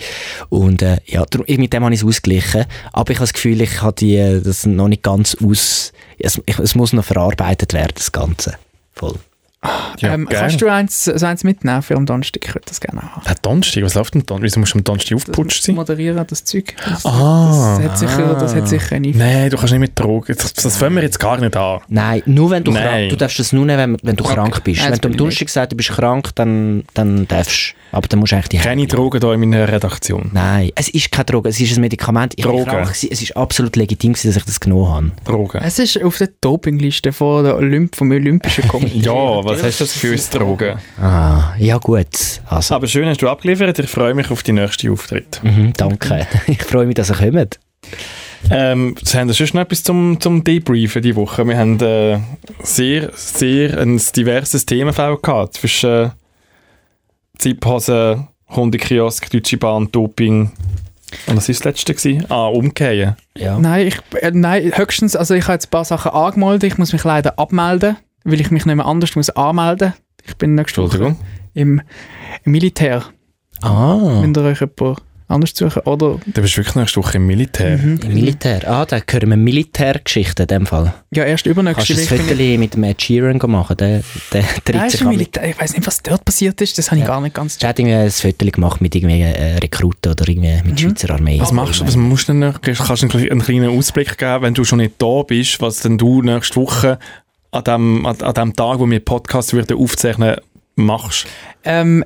Und 0.49 0.81
äh, 0.81 0.97
ja, 1.05 1.25
mit 1.47 1.73
dem 1.73 1.83
habe 1.83 1.93
ich 1.93 2.01
es 2.01 2.05
ausgeglichen. 2.05 2.65
Aber 2.91 3.11
ich 3.11 3.17
habe 3.17 3.23
das 3.23 3.33
Gefühl, 3.33 3.61
ich 3.61 3.81
habe 3.81 3.93
die, 3.93 4.15
äh, 4.17 4.41
das 4.41 4.65
noch 4.65 4.87
nicht 4.87 5.03
ganz 5.03 5.37
aus... 5.43 5.93
Es, 6.17 6.41
ich, 6.45 6.57
es 6.59 6.75
muss 6.75 6.93
noch 6.93 7.03
verarbeitet 7.03 7.73
werden, 7.73 7.91
das 7.95 8.11
Ganze. 8.11 8.55
Voll. 8.93 9.15
Ja, 9.99 10.13
ähm, 10.13 10.27
kannst 10.29 10.61
du 10.61 10.67
eins, 10.67 11.05
so 11.05 11.25
eins 11.25 11.43
mitnehmen 11.43 11.81
für 11.81 11.95
am 11.95 12.05
Donnerstag? 12.05 12.43
Ich 12.45 12.49
würde 12.53 12.65
das 12.67 12.79
gerne 12.81 13.01
haben. 13.01 13.21
Ah, 13.25 13.33
Donnerstag, 13.41 13.83
was 13.83 13.93
läuft 13.95 14.13
denn 14.13 14.25
Donnerstag? 14.25 14.45
Wieso 14.45 14.59
musst 14.59 14.73
du 14.73 14.77
am 14.79 14.83
Donnerstag 14.83 15.15
aufgeputscht 15.15 15.59
Das 15.59 15.65
sein? 15.65 15.75
Moderieren, 15.75 16.25
das 16.27 16.43
Zeug. 16.43 16.75
Das, 16.87 17.05
Ah. 17.05 17.77
das, 17.79 17.89
hat 17.91 17.97
sicher, 17.99 18.35
das 18.39 18.55
hat 18.55 18.67
sicher 18.67 18.95
eine 18.95 19.09
Nein, 19.11 19.49
du 19.49 19.57
kannst 19.57 19.71
nicht 19.71 19.79
mit 19.79 19.97
Drogen. 19.99 20.35
Das, 20.37 20.53
das 20.53 20.77
fangen 20.77 20.95
wir 20.95 21.03
jetzt 21.03 21.19
gar 21.19 21.37
nicht 21.39 21.55
an. 21.55 21.79
Nein, 21.87 22.21
nur 22.25 22.49
wenn 22.51 22.63
du 22.63 22.71
Nein. 22.71 22.83
krank 22.83 23.09
Du 23.09 23.15
darfst 23.17 23.39
das 23.39 23.53
nur 23.53 23.65
nehmen, 23.65 23.93
wenn, 23.93 23.97
wenn 24.09 24.15
du 24.15 24.23
Okay. 24.25 24.33
krank 24.35 24.63
bist. 24.63 24.81
Nein, 24.81 24.93
wenn 24.93 24.99
du 25.01 25.07
am 25.09 25.17
Donnerstag 25.17 25.49
sagst, 25.49 25.71
du 25.71 25.77
bist 25.77 25.89
krank, 25.89 26.29
dann, 26.35 26.83
dann 26.93 27.27
darfst 27.27 27.73
du. 27.91 27.97
Aber 27.97 28.07
dann 28.09 28.19
musst 28.19 28.31
du 28.33 28.35
eigentlich 28.35 28.49
die 28.49 28.57
Keine 28.57 28.87
Drogen 28.87 29.21
hier 29.21 29.31
in 29.33 29.39
meiner 29.39 29.67
Redaktion. 29.69 30.29
Nein, 30.33 30.71
es 30.75 30.89
ist 30.89 31.11
keine 31.11 31.25
Droge, 31.25 31.47
es 31.49 31.59
ist 31.61 31.77
ein 31.77 31.81
Medikament. 31.81 32.33
Ich 32.35 32.43
bin 32.43 32.51
Droge. 32.51 32.69
krank 32.69 32.89
es 32.91 33.03
ist 33.03 33.37
absolut 33.37 33.75
legitim, 33.77 34.11
dass 34.13 34.25
ich 34.25 34.43
das 34.43 34.59
genommen 34.59 34.89
habe. 34.89 35.11
Drogen. 35.23 35.61
Es 35.63 35.79
ist 35.79 36.03
auf 36.03 36.17
der 36.17 36.29
Dopingliste 36.41 37.13
von 37.13 37.43
der 37.45 37.55
Olymp 37.55 37.95
vom 37.95 38.11
Olympischen 38.11 38.67
Komitee. 38.67 38.99
Ja, 39.05 39.11
was 39.13 39.54
hast 39.63 39.79
du 39.79 39.83
das 39.83 39.93
für 39.93 40.11
uns 40.11 40.29
Drogen? 40.29 40.77
Ah, 40.99 41.53
ja 41.57 41.77
gut. 41.77 42.41
Also, 42.47 42.75
Aber 42.75 42.87
schön 42.87 43.07
hast 43.07 43.21
du 43.21 43.29
abgeliefert. 43.29 43.79
Ich 43.79 43.89
freue 43.89 44.13
mich 44.13 44.31
auf 44.31 44.43
die 44.43 44.51
nächsten 44.53 44.91
Auftritte. 44.91 45.39
mhm, 45.45 45.73
danke. 45.73 46.27
Ich 46.47 46.63
freue 46.63 46.85
mich, 46.85 46.95
dass 46.95 47.09
ihr 47.11 47.15
kommt. 47.31 47.59
Ähm, 48.49 48.95
Sie 49.03 49.17
haben 49.17 49.31
sonst 49.31 49.53
noch 49.53 49.61
etwas 49.61 49.83
zum, 49.83 50.19
zum 50.19 50.43
Debriefen 50.43 51.01
diese 51.01 51.15
Woche. 51.15 51.47
Wir 51.47 51.57
haben 51.57 51.79
äh, 51.81 52.19
sehr, 52.61 53.11
sehr 53.15 53.79
ein 53.79 53.99
diverses 54.15 54.65
Themenfeld 54.65 55.23
gehabt. 55.23 55.55
Zwischen 55.55 55.89
äh, 55.89 56.09
Zipphose, 57.37 58.27
Hundekiosk, 58.49 59.29
Deutsche 59.31 59.57
Bahn, 59.57 59.91
Doping. 59.91 60.51
Und 61.27 61.37
was 61.37 61.47
war 61.47 61.53
das 61.53 61.63
letzte? 61.63 61.93
Gewesen? 61.93 62.25
Ah, 62.29 62.47
Umkehren. 62.47 63.15
Ja. 63.37 63.57
Nein, 63.57 63.87
ich, 63.87 63.97
äh, 64.21 64.31
nein, 64.31 64.71
höchstens, 64.75 65.15
also 65.15 65.33
ich 65.33 65.43
habe 65.45 65.53
jetzt 65.53 65.67
ein 65.67 65.71
paar 65.71 65.85
Sachen 65.85 66.11
angemeldet. 66.11 66.71
Ich 66.71 66.77
muss 66.77 66.93
mich 66.93 67.03
leider 67.03 67.37
abmelden, 67.39 67.97
weil 68.25 68.41
ich 68.41 68.51
mich 68.51 68.65
nicht 68.65 68.75
mehr 68.75 68.85
anders 68.85 69.15
muss 69.15 69.29
anmelden. 69.29 69.93
Ich 70.27 70.35
bin 70.35 70.55
nächste 70.55 70.81
Woche 70.83 71.15
im, 71.53 71.81
im 72.43 72.51
Militär. 72.51 73.03
Ah, 73.61 74.21
Wenn 74.21 74.33
ihr 74.35 74.41
euch 74.43 74.59
jemand 74.59 75.01
anders 75.27 75.53
suchen 75.55 75.81
oder 75.85 76.19
Du 76.25 76.41
bist 76.41 76.55
wirklich 76.57 76.75
nächste 76.75 76.97
Woche 76.99 77.17
im 77.17 77.25
Militär. 77.25 77.77
Mhm. 77.77 77.99
im 78.03 78.13
Militär. 78.13 78.61
Ah, 78.69 78.85
da 78.85 78.97
hören 79.09 79.29
wir 79.31 79.37
Militärgeschichten 79.37 80.43
in 80.43 80.47
dem 80.47 80.65
Fall. 80.67 80.93
ja 81.13 81.23
erst 81.23 81.45
Kannst 81.45 81.57
übernächste 81.59 81.93
du 81.95 81.99
ein 82.01 82.09
Woche. 82.19 82.35
Foto 82.35 82.59
mit 82.59 82.73
dem 82.75 82.83
Ed 82.83 83.01
Sheeran 83.01 83.39
machen? 83.47 83.77
Der, 83.77 84.01
der 84.33 84.85
ist 84.85 84.91
sich. 84.97 85.03
Militär. 85.03 85.49
Ich 85.49 85.59
weiß 85.59 85.73
nicht, 85.73 85.87
was 85.87 86.03
dort 86.03 86.23
passiert 86.25 86.61
ist. 86.61 86.77
Das 86.77 86.91
habe 86.91 86.97
ich 86.97 87.07
Ja. 87.07 87.07
gar 87.13 87.21
nicht 87.21 87.33
ganz. 87.33 87.57
Er 87.61 87.69
hat 87.69 87.79
irgendwie 87.79 87.95
ein 87.95 88.11
Foto 88.11 88.45
gemacht 88.45 88.81
mit 88.81 88.93
irgendwie 88.95 89.21
äh, 89.21 89.57
Rekruten 89.57 90.11
oder 90.11 90.27
irgendwie 90.27 90.53
mit 90.63 90.73
Mhm. 90.73 90.77
Schweizer 90.77 91.09
Armee. 91.11 91.39
Was 91.39 91.51
machst 91.51 91.81
du? 91.81 91.87
Was 91.87 91.95
musst 91.95 92.27
du 92.27 92.33
denn 92.33 92.39
noch? 92.41 92.61
Kannst 92.61 92.81
du 92.81 92.93
einen, 92.93 93.09
kleinen- 93.09 93.31
einen 93.31 93.41
kleinen 93.41 93.69
Ausblick 93.77 94.17
geben, 94.19 94.41
wenn 94.43 94.53
du 94.53 94.63
schon 94.63 94.77
nicht 94.79 94.95
da 94.99 95.23
bist, 95.23 95.59
was 95.61 95.79
denn 95.79 95.97
du 95.97 96.21
nächste 96.21 96.55
Woche 96.57 96.99
an 97.55 97.63
dem, 97.63 98.05
an, 98.05 98.21
an 98.21 98.33
dem 98.33 98.53
Tag, 98.53 98.79
wo 98.79 98.89
wir 98.89 98.99
Podcast 98.99 99.53
würden 99.53 99.77
aufzeichnen, 99.77 100.35
machst? 100.75 101.25
Ähm, 101.63 102.03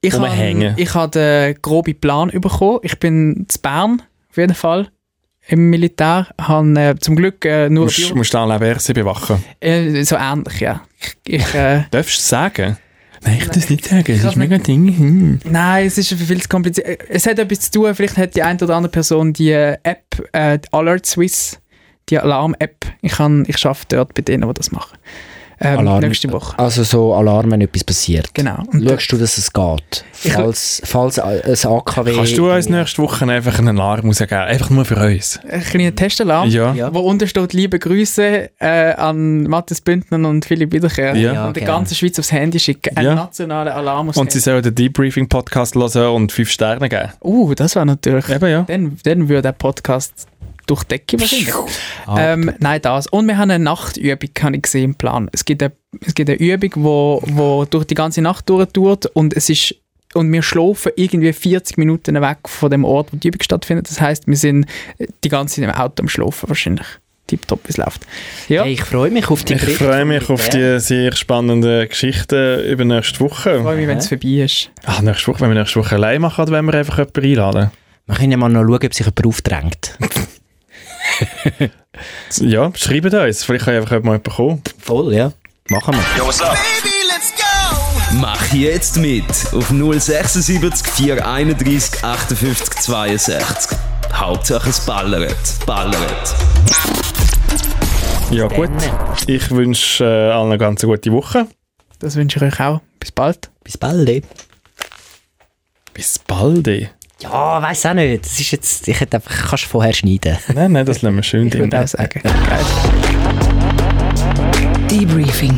ich 0.00 0.12
habe 0.12 0.74
ich 0.76 0.94
hab 0.94 1.12
den 1.12 1.56
groben 1.62 1.98
Plan 1.98 2.30
bekommen. 2.30 2.80
Ich 2.82 2.98
bin 2.98 3.46
zu 3.48 3.60
Bern, 3.60 4.02
auf 4.30 4.36
jeden 4.36 4.54
Fall, 4.54 4.88
im 5.46 5.70
Militär. 5.70 6.28
Habe 6.40 6.80
äh, 6.80 6.94
zum 6.98 7.16
Glück 7.16 7.44
äh, 7.44 7.68
nur 7.68 7.84
Musst, 7.84 8.14
musst 8.14 8.34
du 8.34 8.58
Verse 8.58 8.92
bewachen. 8.92 9.42
äh, 9.60 10.02
so 10.02 10.16
ähnlich, 10.16 10.60
ja. 10.60 10.82
Ich, 11.24 11.34
ich, 11.34 11.54
äh, 11.54 11.84
Darfst 11.90 12.16
du 12.16 12.20
es 12.20 12.28
sagen? 12.28 12.76
Nein, 13.22 13.38
ich 13.38 13.46
darf 13.46 13.56
es 13.56 13.70
nicht 13.70 13.84
sagen. 13.84 14.12
Es 14.12 14.24
ist 14.24 14.36
mega 14.36 14.58
Ding. 14.58 14.96
Hm. 14.96 15.40
nein, 15.44 15.86
es 15.86 15.98
ist 15.98 16.12
viel 16.12 16.40
zu 16.40 16.48
kompliziert. 16.48 17.00
Es 17.08 17.26
hat 17.26 17.38
etwas 17.38 17.60
zu 17.62 17.72
tun, 17.72 17.94
vielleicht 17.94 18.16
hat 18.16 18.36
die 18.36 18.42
eine 18.42 18.60
oder 18.62 18.76
andere 18.76 18.92
Person 18.92 19.32
die 19.32 19.50
äh, 19.50 19.76
App, 19.82 20.04
äh, 20.32 20.58
Alert 20.70 21.06
Swiss, 21.06 21.58
die 22.10 22.18
Alarm-App. 22.18 22.86
Ich, 23.02 23.12
kann- 23.12 23.44
ich 23.46 23.64
arbeite 23.66 23.96
dort 23.96 24.14
bei 24.14 24.22
denen, 24.22 24.46
die 24.48 24.54
das 24.54 24.70
machen. 24.72 24.96
Ähm, 25.60 25.80
Alarm- 25.80 26.00
nächste 26.04 26.30
Woche. 26.32 26.56
Also 26.56 26.84
so 26.84 27.12
Alarm, 27.14 27.50
wenn 27.50 27.60
etwas 27.60 27.82
passiert. 27.82 28.32
Genau. 28.32 28.62
Und 28.72 28.88
Schaust 28.88 29.10
du, 29.10 29.16
dass 29.16 29.38
es 29.38 29.52
geht? 29.52 30.04
Ich- 30.22 30.32
Falls, 30.32 30.80
falls 30.84 31.18
ein 31.18 31.40
AKW... 31.42 32.14
Kannst 32.14 32.38
du 32.38 32.48
uns 32.48 32.68
nächste 32.68 33.02
Woche 33.02 33.24
einfach 33.28 33.58
einen 33.58 33.76
Alarm 33.76 34.06
rausgeben? 34.06 34.38
Einfach 34.38 34.70
nur 34.70 34.84
für 34.84 34.94
uns. 35.04 35.40
ein 35.50 35.60
kleiner 35.64 35.92
Testalarm. 35.92 36.48
Ja. 36.48 36.72
Ja. 36.74 36.94
Wo 36.94 37.00
unten 37.00 37.26
steht 37.26 37.52
liebe 37.54 37.80
Grüße 37.80 38.50
äh, 38.60 38.92
an 38.92 39.42
Matthias 39.48 39.80
Bündner 39.80 40.28
und 40.28 40.44
Philipp 40.44 40.72
Wiederkehr. 40.72 41.16
Ja. 41.16 41.48
und 41.48 41.56
der 41.56 41.64
genau. 41.64 41.78
ganze 41.78 41.96
Schweiz 41.96 42.16
aufs 42.20 42.30
Handy 42.30 42.60
schicken. 42.60 42.96
Ein 42.96 43.04
Ja. 43.04 43.14
nationaler 43.16 43.74
Alarm 43.74 44.10
Und 44.10 44.30
sie 44.30 44.38
sollen 44.38 44.62
den 44.62 44.76
Debriefing-Podcast 44.76 45.74
hören 45.74 46.14
und 46.14 46.30
fünf 46.30 46.50
Sterne 46.50 46.88
geben. 46.88 47.08
Uh, 47.20 47.52
das 47.56 47.74
war 47.74 47.84
natürlich... 47.84 48.28
Eben, 48.28 48.48
ja. 48.48 48.62
Dann, 48.62 48.96
dann 49.02 49.28
würde 49.28 49.42
der 49.42 49.52
Podcast 49.52 50.28
durch 50.68 50.84
die 50.84 50.88
Decke 50.88 51.18
wahrscheinlich. 51.18 51.54
Ah, 52.06 52.32
ähm, 52.32 52.52
nein, 52.60 52.80
das. 52.82 53.08
Und 53.08 53.26
wir 53.26 53.36
haben 53.36 53.50
eine 53.50 53.62
Nachtübung, 53.62 54.30
habe 54.42 54.56
ich 54.56 54.62
gesehen 54.62 54.84
im 54.84 54.94
Plan. 54.94 55.28
Es 55.32 55.44
gibt 55.44 55.62
eine, 55.62 55.72
es 56.06 56.14
gibt 56.14 56.30
eine 56.30 56.38
Übung, 56.38 56.70
wo, 56.76 57.22
wo 57.26 57.64
durch 57.64 57.84
die 57.84 57.94
ganze 57.94 58.22
Nacht 58.22 58.48
durchtut 58.48 59.06
und 59.06 59.34
es 59.34 59.48
ist 59.48 59.74
und 60.14 60.32
wir 60.32 60.42
schlafen 60.42 60.92
irgendwie 60.96 61.32
40 61.32 61.76
Minuten 61.76 62.20
weg 62.20 62.38
von 62.46 62.70
dem 62.70 62.84
Ort, 62.84 63.12
wo 63.12 63.16
die 63.16 63.28
Übung 63.28 63.42
stattfindet. 63.42 63.90
Das 63.90 64.00
heißt, 64.00 64.26
wir 64.26 64.36
sind 64.36 64.66
die 65.22 65.28
ganze 65.28 65.56
Zeit 65.56 65.64
im 65.64 65.70
Auto 65.74 66.02
am 66.02 66.08
Schlafen 66.08 66.48
wahrscheinlich. 66.48 66.86
Tipptopp, 67.26 67.60
wie 67.64 67.70
es 67.70 67.76
läuft. 67.76 68.06
Ja. 68.48 68.64
Hey, 68.64 68.72
ich 68.72 68.84
freue 68.84 69.10
mich 69.10 69.28
auf 69.28 69.44
die 69.44 69.52
Ich 69.52 69.60
Berichte 69.60 69.84
freue 69.84 70.00
vom 70.00 70.08
mich 70.08 70.30
auf 70.30 70.48
die 70.48 70.80
sehr 70.80 71.14
spannenden 71.14 71.86
Geschichten 71.88 72.64
über 72.64 72.86
nächste 72.86 73.12
Ich 73.12 73.18
freue 73.18 73.60
Woche. 73.64 73.76
mich, 73.76 73.86
wenn 73.86 73.98
es 73.98 74.08
vorbei 74.08 74.28
ist. 74.44 74.70
Ach, 74.86 75.02
nächste 75.02 75.26
Woche, 75.26 75.40
wenn 75.42 75.50
wir 75.50 75.58
nächste 75.58 75.78
Woche 75.78 75.96
allein 75.96 76.22
machen, 76.22 76.46
dann 76.46 76.54
wollen 76.54 76.66
wir 76.66 76.74
einfach 76.78 76.96
jemanden 76.98 77.24
einladen. 77.24 77.70
Wir 78.06 78.14
können 78.16 78.30
ja 78.30 78.38
mal 78.38 78.48
noch 78.48 78.62
schauen, 78.62 78.86
ob 78.86 78.94
sich 78.94 79.04
jemand 79.06 79.26
aufdrängt. 79.26 79.98
Ja, 82.40 82.70
schreibt 82.74 83.12
uns. 83.12 83.44
Vielleicht 83.44 83.64
kann 83.64 83.74
einfach 83.74 83.92
jemand 83.92 84.24
kommen. 84.28 84.62
Voll, 84.78 85.14
ja. 85.14 85.32
Machen 85.68 85.94
wir. 85.94 86.24
Baby, 86.24 86.94
let's 87.08 87.32
go! 87.36 88.14
Mach 88.20 88.52
jetzt 88.52 88.96
mit 88.96 89.24
auf 89.52 89.68
076 89.68 90.86
431 90.86 92.04
58 92.04 92.70
62. 92.82 93.78
Hauptsache 94.12 94.70
es 94.70 94.80
ballert, 94.80 95.36
ballert. 95.66 96.34
Ja 98.30 98.46
gut, 98.46 98.70
ich 99.26 99.50
wünsche 99.50 100.04
äh, 100.04 100.30
allen 100.32 100.46
eine 100.48 100.58
ganz 100.58 100.82
gute 100.82 101.12
Woche. 101.12 101.46
Das 101.98 102.16
wünsche 102.16 102.38
ich 102.38 102.52
euch 102.54 102.60
auch. 102.60 102.80
Bis 103.00 103.12
bald. 103.12 103.50
Bis 103.64 103.76
bald. 103.76 104.08
eh. 104.08 104.22
Bis 105.92 106.18
bald. 106.18 106.90
Ja, 107.20 107.60
weiß 107.60 107.86
auch 107.86 107.94
nicht. 107.94 108.24
Das 108.24 108.38
ist 108.38 108.50
jetzt, 108.52 108.86
ich 108.86 109.00
hätte 109.00 109.16
einfach, 109.16 109.48
kannst 109.50 109.64
du 109.64 109.68
vorher 109.68 109.92
schneiden. 109.92 110.36
Nein, 110.54 110.72
nein, 110.72 110.86
das 110.86 111.02
lassen 111.02 111.16
wir 111.16 111.22
schön 111.22 111.46
Ich 111.46 111.52
drin. 111.52 111.62
würde 111.72 111.82
auch 111.82 111.88
sagen. 111.88 112.20
Debriefing. 114.90 115.54